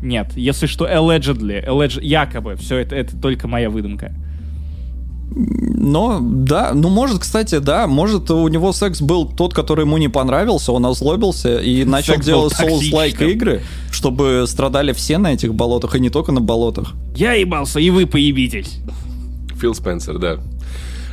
Нет, 0.02 0.32
если 0.36 0.66
что, 0.66 0.86
allegedly, 0.86 1.66
alleged, 1.66 2.02
якобы, 2.02 2.56
все 2.56 2.78
это, 2.78 2.94
это 2.94 3.16
только 3.16 3.48
моя 3.48 3.70
выдумка. 3.70 4.14
Но, 5.30 6.20
да, 6.22 6.72
ну, 6.74 6.88
может, 6.88 7.20
кстати, 7.20 7.58
да, 7.58 7.86
может, 7.86 8.30
у 8.30 8.48
него 8.48 8.72
секс 8.72 9.00
был 9.00 9.26
тот, 9.26 9.52
который 9.54 9.84
ему 9.84 9.98
не 9.98 10.08
понравился, 10.08 10.72
он 10.72 10.86
озлобился 10.86 11.58
и 11.58 11.84
начал 11.84 12.14
секс 12.14 12.26
делать 12.26 12.54
Souls-like 12.58 13.30
игры, 13.30 13.62
чтобы 13.90 14.44
страдали 14.46 14.92
все 14.92 15.18
на 15.18 15.34
этих 15.34 15.54
болотах, 15.54 15.96
и 15.96 16.00
не 16.00 16.10
только 16.10 16.32
на 16.32 16.40
болотах. 16.40 16.94
Я 17.14 17.34
ебался, 17.34 17.78
и 17.78 17.90
вы 17.90 18.06
поебитесь. 18.06 18.78
Фил 19.60 19.74
Спенсер, 19.74 20.18
да. 20.18 20.38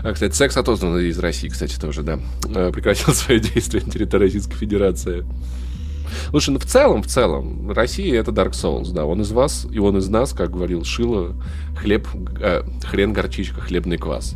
А, 0.03 0.13
кстати, 0.13 0.35
секс 0.35 0.55
отозван 0.55 0.99
из 0.99 1.17
России, 1.19 1.49
кстати, 1.49 1.79
тоже, 1.79 2.03
да. 2.03 2.19
Э, 2.53 2.71
Прекратил 2.71 3.13
свое 3.13 3.39
действие 3.39 3.83
на 3.83 3.91
территории 3.91 4.25
Российской 4.25 4.55
Федерации. 4.55 5.25
Слушай, 6.29 6.51
ну 6.51 6.59
в 6.59 6.65
целом, 6.65 7.03
в 7.03 7.07
целом, 7.07 7.71
Россия 7.71 8.19
это 8.19 8.31
Dark 8.31 8.51
Souls, 8.51 8.91
да. 8.91 9.05
Он 9.05 9.21
из 9.21 9.31
вас, 9.31 9.67
и 9.71 9.79
он 9.79 9.97
из 9.97 10.09
нас, 10.09 10.33
как 10.33 10.51
говорил 10.51 10.83
Шило, 10.83 11.35
хлеб, 11.77 12.07
э, 12.39 12.63
хрен, 12.83 13.13
горчичка, 13.13 13.61
хлебный 13.61 13.97
квас. 13.97 14.35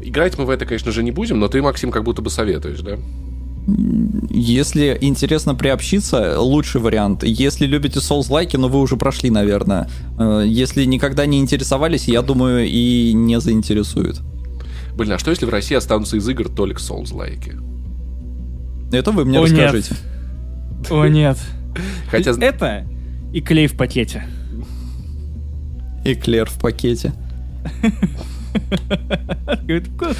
Играть 0.00 0.36
мы 0.38 0.44
в 0.44 0.50
это, 0.50 0.66
конечно 0.66 0.90
же, 0.90 1.02
не 1.02 1.12
будем, 1.12 1.38
но 1.38 1.48
ты, 1.48 1.62
Максим, 1.62 1.90
как 1.90 2.04
будто 2.04 2.22
бы 2.22 2.30
советуешь, 2.30 2.80
да? 2.80 2.98
Если 4.30 4.98
интересно 5.00 5.54
приобщиться, 5.54 6.40
лучший 6.40 6.80
вариант. 6.80 7.22
Если 7.22 7.66
любите 7.66 8.00
Souls-лайки, 8.00 8.56
но 8.56 8.68
вы 8.68 8.80
уже 8.80 8.96
прошли, 8.96 9.30
наверное. 9.30 9.88
Э, 10.18 10.42
Если 10.44 10.84
никогда 10.84 11.26
не 11.26 11.38
интересовались, 11.38 12.08
я 12.08 12.22
думаю, 12.22 12.66
и 12.66 13.12
не 13.12 13.38
заинтересует. 13.38 14.20
Блин, 14.96 15.12
а 15.12 15.18
что 15.18 15.30
если 15.30 15.46
в 15.46 15.50
России 15.50 15.76
останутся 15.76 16.16
из 16.16 16.28
игр 16.28 16.48
только 16.48 16.80
Souls-лайки? 16.80 17.60
Это 18.92 19.12
вы 19.12 19.24
мне 19.24 19.38
О, 19.38 19.46
нет. 19.46 19.90
О, 20.90 21.06
нет. 21.06 21.38
Хотя... 22.10 22.32
Это 22.40 22.86
и 23.32 23.40
клей 23.40 23.66
в 23.66 23.76
пакете. 23.76 24.24
Эклер 26.04 26.48
в 26.48 26.58
пакете. 26.58 27.12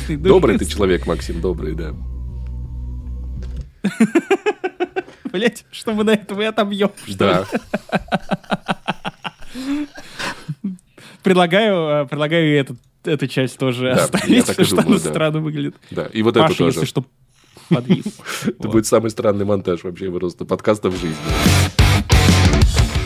Добрый 0.09 0.59
ты 0.59 0.64
человек, 0.64 1.06
Максим, 1.06 1.40
добрый, 1.40 1.74
да. 1.74 1.93
Блять, 5.32 5.64
что 5.70 5.93
мы 5.93 6.05
на 6.05 6.10
этом 6.10 6.40
и 6.40 6.44
отобьем. 6.44 6.93
Да. 7.18 7.47
Предлагаю, 11.22 12.05
э, 12.05 12.06
предлагаю 12.06 12.48
и 12.48 12.52
этот, 12.56 12.78
эту 13.05 13.26
часть 13.28 13.59
тоже 13.59 13.94
Да, 13.94 14.05
оставить, 14.05 14.59
и 14.59 14.64
что 14.64 14.80
она 14.80 14.90
да. 14.90 14.98
странно 14.98 15.39
выглядит. 15.40 15.76
Да, 15.90 16.06
и 16.06 16.22
вот 16.22 16.36
это 16.36 16.47
Паша, 16.47 16.59
тоже. 16.59 16.78
если 16.78 16.86
что, 16.86 17.05
подвис. 17.74 18.05
Это 18.47 18.69
будет 18.69 18.86
самый 18.86 19.11
странный 19.11 19.44
монтаж 19.44 19.82
вообще 19.85 20.11
просто 20.11 20.44
подкаста 20.44 20.90
в 20.90 20.93
жизни. 20.93 21.16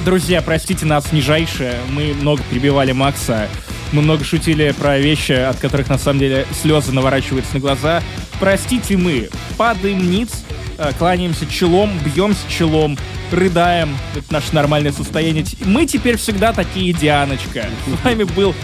Друзья, 0.04 0.40
простите 0.40 0.86
нас 0.86 1.12
нижайшее. 1.12 1.80
Мы 1.90 2.14
много 2.14 2.42
перебивали 2.48 2.92
Макса. 2.92 3.48
Мы 3.92 4.02
много 4.02 4.24
шутили 4.24 4.74
про 4.78 4.98
вещи, 4.98 5.32
от 5.32 5.56
которых 5.58 5.88
на 5.88 5.98
самом 5.98 6.20
деле 6.20 6.46
слезы 6.62 6.92
наворачиваются 6.92 7.54
на 7.54 7.60
глаза. 7.60 8.02
Простите 8.38 8.96
мы. 8.96 9.28
Падаем 9.56 10.10
ниц, 10.10 10.30
э, 10.78 10.92
кланяемся 10.98 11.46
челом, 11.46 11.90
бьемся 12.04 12.48
челом, 12.48 12.96
рыдаем. 13.32 13.96
Это 14.14 14.32
наше 14.32 14.54
нормальное 14.54 14.92
состояние. 14.92 15.44
Мы 15.64 15.86
теперь 15.86 16.16
всегда 16.18 16.52
такие, 16.52 16.92
Дианочка. 16.92 17.66
С 17.86 18.04
вами 18.04 18.24
был 18.24 18.54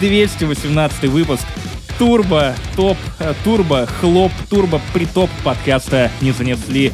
218 0.00 1.04
выпуск 1.08 1.44
Турбо, 2.06 2.52
топ, 2.74 2.96
э, 3.20 3.32
турбо, 3.44 3.86
хлоп, 4.00 4.32
турбо, 4.50 4.80
притоп 4.92 5.30
подкаста 5.44 6.10
не 6.20 6.32
занесли. 6.32 6.92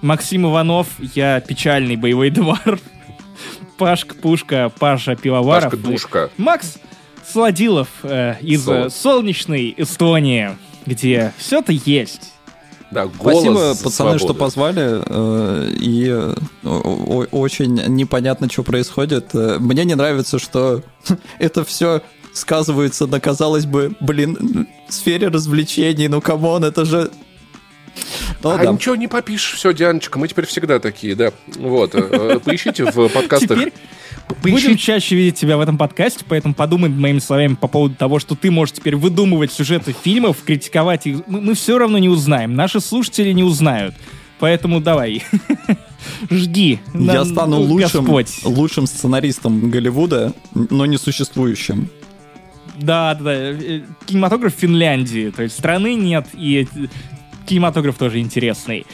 Максим 0.00 0.46
Иванов, 0.46 0.86
я 1.14 1.40
печальный 1.40 1.96
боевой 1.96 2.30
двор. 2.30 2.80
Пашка 3.76 4.14
Пушка, 4.14 4.72
Паша 4.78 5.14
Пивоваров. 5.14 5.72
Пашка 5.72 5.76
Душка. 5.76 6.30
и 6.38 6.40
Макс 6.40 6.78
Сладилов 7.30 7.88
э, 8.02 8.36
из 8.40 8.64
Солод. 8.64 8.86
э, 8.86 8.90
солнечной 8.96 9.74
Эстонии, 9.76 10.56
где 10.86 11.34
все-то 11.36 11.72
есть. 11.72 12.32
Да, 12.90 13.06
голос 13.08 13.42
Спасибо, 13.42 13.74
пацаны, 13.84 14.18
что 14.18 14.28
свободы. 14.28 14.38
позвали. 14.40 15.02
э, 15.04 15.70
И 15.80 16.06
э, 16.08 16.34
о- 16.64 17.26
очень 17.30 17.74
непонятно, 17.88 18.48
что 18.50 18.62
происходит. 18.62 19.34
Мне 19.34 19.84
не 19.84 19.96
нравится, 19.96 20.38
что 20.38 20.82
это 21.38 21.62
все 21.66 22.00
сказывается 22.36 23.06
на, 23.06 23.18
казалось 23.18 23.66
бы, 23.66 23.94
блин, 24.00 24.68
сфере 24.88 25.28
развлечений. 25.28 26.08
Ну, 26.08 26.20
come 26.20 26.45
on, 26.45 26.64
это 26.64 26.84
же... 26.84 27.10
Ну, 28.42 28.50
а 28.50 28.58
да. 28.58 28.72
ничего 28.72 28.94
не 28.94 29.08
попишешь, 29.08 29.54
все, 29.54 29.72
Дианочка, 29.72 30.18
мы 30.18 30.28
теперь 30.28 30.44
всегда 30.44 30.78
такие, 30.78 31.14
да. 31.14 31.32
Вот, 31.56 31.94
э, 31.94 31.98
э, 31.98 32.38
поищите 32.44 32.84
в 32.84 33.08
подкастах. 33.08 33.58
Теперь 33.58 33.72
будем 34.42 34.56
Поищите, 34.56 34.76
чаще 34.76 35.16
видеть 35.16 35.36
тебя 35.36 35.56
в 35.56 35.60
этом 35.60 35.78
подкасте, 35.78 36.22
поэтому 36.28 36.52
подумай 36.52 36.90
моими 36.90 37.20
словами 37.20 37.54
по 37.54 37.68
поводу 37.68 37.94
того, 37.94 38.18
что 38.18 38.34
ты 38.34 38.50
можешь 38.50 38.74
теперь 38.74 38.96
выдумывать 38.96 39.50
сюжеты 39.50 39.94
фильмов, 39.98 40.42
критиковать 40.44 41.06
их. 41.06 41.26
Мы, 41.26 41.54
все 41.54 41.78
равно 41.78 41.96
не 41.96 42.10
узнаем, 42.10 42.54
наши 42.54 42.80
слушатели 42.80 43.32
не 43.32 43.42
узнают. 43.42 43.94
Поэтому 44.38 44.80
давай, 44.82 45.24
жди. 46.30 46.80
Я 46.92 47.24
стану 47.24 47.56
ну, 47.56 47.62
лучшим, 47.62 48.06
лучшим 48.44 48.86
сценаристом 48.86 49.70
Голливуда, 49.70 50.34
но 50.52 50.84
не 50.84 50.98
существующим. 50.98 51.88
Да, 52.80 53.14
да, 53.14 53.24
да. 53.24 53.32
э, 53.32 53.82
Кинематограф 54.06 54.52
Финляндии. 54.54 55.30
То 55.30 55.42
есть 55.42 55.58
страны 55.58 55.94
нет, 55.94 56.26
и 56.34 56.66
э, 56.74 56.86
кинематограф 57.46 57.96
тоже 57.96 58.20
интересный. 58.20 58.86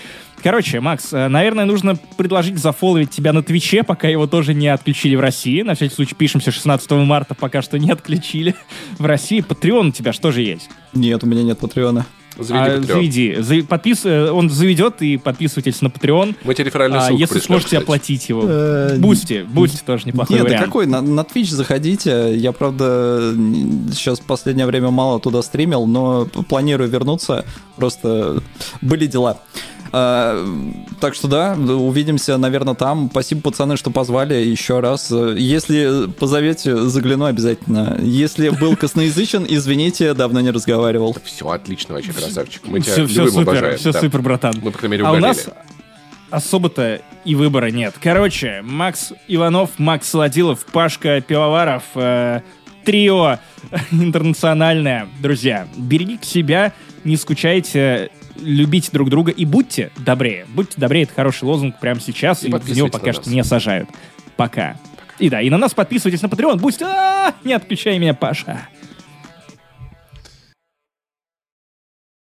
Короче, 0.42 0.80
Макс, 0.80 1.12
э, 1.12 1.28
наверное, 1.28 1.64
нужно 1.64 1.96
предложить 2.16 2.58
зафоловить 2.58 3.10
тебя 3.10 3.32
на 3.32 3.42
Твиче, 3.42 3.84
пока 3.84 4.08
его 4.08 4.26
тоже 4.26 4.54
не 4.54 4.68
отключили 4.68 5.14
в 5.14 5.20
России. 5.20 5.62
На 5.62 5.74
всякий 5.74 5.94
случай 5.94 6.14
пишемся 6.14 6.50
16 6.50 6.90
марта, 6.92 7.34
пока 7.34 7.62
что 7.62 7.78
не 7.78 7.90
отключили 7.90 8.54
в 8.98 9.04
России. 9.04 9.40
Патреон 9.40 9.88
у 9.88 9.92
тебя 9.92 10.12
что 10.12 10.32
же 10.32 10.42
есть? 10.42 10.68
Нет, 10.94 11.22
у 11.22 11.26
меня 11.26 11.42
нет 11.42 11.58
Patreon 11.58 11.95
а. 11.95 12.06
Заведи 12.38 12.64
А, 12.64 12.78
Patreon. 12.78 12.86
заведи. 12.86 13.62
Подпис- 13.62 14.06
э, 14.08 14.30
Он 14.30 14.48
заведет, 14.50 15.02
и 15.02 15.16
подписывайтесь 15.16 15.80
на 15.82 15.90
Patreon. 15.90 16.34
Мы 16.44 16.54
тебе 16.54 16.64
реферальную 16.66 17.00
А, 17.00 17.04
ссылку 17.06 17.20
если 17.20 17.34
пришлем, 17.34 17.46
сможете 17.48 17.66
кстати. 17.68 17.82
оплатить 17.82 18.28
его. 18.28 18.42
Э, 18.46 18.96
Boosty. 18.98 19.44
Boosty 19.48 19.82
тоже 19.84 20.04
неплохой 20.06 20.36
Нет, 20.36 20.44
да 20.44 20.48
вариант. 20.50 20.66
какой? 20.66 20.86
На, 20.86 21.00
на 21.02 21.20
Twitch 21.20 21.50
заходите. 21.50 22.34
Я, 22.36 22.52
правда, 22.52 23.34
сейчас 23.92 24.20
в 24.20 24.24
последнее 24.24 24.66
время 24.66 24.90
мало 24.90 25.20
туда 25.20 25.42
стримил, 25.42 25.86
но 25.86 26.26
планирую 26.48 26.88
вернуться. 26.88 27.44
Просто 27.76 28.42
были 28.80 29.06
дела. 29.06 29.38
А, 29.94 30.42
так 31.00 31.14
что 31.14 31.28
да, 31.28 31.52
увидимся, 31.54 32.38
наверное, 32.38 32.74
там. 32.74 33.08
Спасибо, 33.10 33.42
пацаны, 33.42 33.76
что 33.76 33.90
позвали 33.90 34.34
еще 34.34 34.80
раз. 34.80 35.10
Если 35.10 36.10
позовете, 36.18 36.76
загляну 36.76 37.26
обязательно. 37.26 37.98
Если 38.00 38.48
был 38.48 38.74
косноязычен, 38.76 39.44
извините, 39.48 40.14
давно 40.14 40.40
не 40.40 40.50
разговаривал. 40.50 41.16
Все 41.24 41.48
отлично 41.50 41.94
вообще, 41.94 42.12
красавчик. 42.12 42.62
Мы 42.64 42.80
тебя 42.80 42.92
Все, 42.92 43.06
все 43.06 43.20
любим, 43.20 43.32
супер, 43.32 43.48
обожаем. 43.50 43.78
все 43.78 43.92
да. 43.92 44.00
супер, 44.00 44.22
братан. 44.22 44.54
Мы, 44.62 44.70
по 44.70 44.78
крайней 44.78 44.92
мере, 44.96 45.04
А 45.04 45.12
у 45.12 45.18
нас 45.18 45.48
особо-то 46.30 47.02
и 47.26 47.34
выбора 47.34 47.70
нет. 47.70 47.94
Короче, 48.02 48.62
Макс 48.62 49.12
Иванов, 49.28 49.78
Макс 49.78 50.08
Солодилов, 50.08 50.64
Пашка 50.72 51.20
Пивоваров, 51.20 51.84
э, 51.94 52.40
трио 52.84 53.38
интернациональное. 53.92 55.06
Друзья, 55.20 55.68
берегите 55.76 56.26
себя, 56.26 56.72
не 57.04 57.16
скучайте, 57.16 58.10
любите 58.36 58.90
друг 58.92 59.10
друга 59.10 59.30
и 59.30 59.44
будьте 59.44 59.90
добрее. 59.98 60.46
Будьте 60.48 60.80
добрее, 60.80 61.04
это 61.04 61.14
хороший 61.14 61.44
лозунг 61.44 61.78
прямо 61.80 62.00
сейчас, 62.00 62.42
И 62.42 62.48
и, 62.48 62.50
в 62.50 62.76
него 62.76 62.88
пока 62.88 63.12
что 63.12 63.30
не 63.30 63.42
сажают. 63.44 63.88
Пока. 64.36 64.76
И 65.18 65.28
да, 65.28 65.40
и 65.40 65.50
на 65.50 65.58
нас 65.58 65.74
подписывайтесь 65.74 66.22
на 66.22 66.26
Patreon. 66.26 66.58
Пусть... 66.60 66.82
А, 66.82 67.34
Не 67.44 67.52
отключай 67.52 67.98
меня, 67.98 68.14
Паша. 68.14 68.68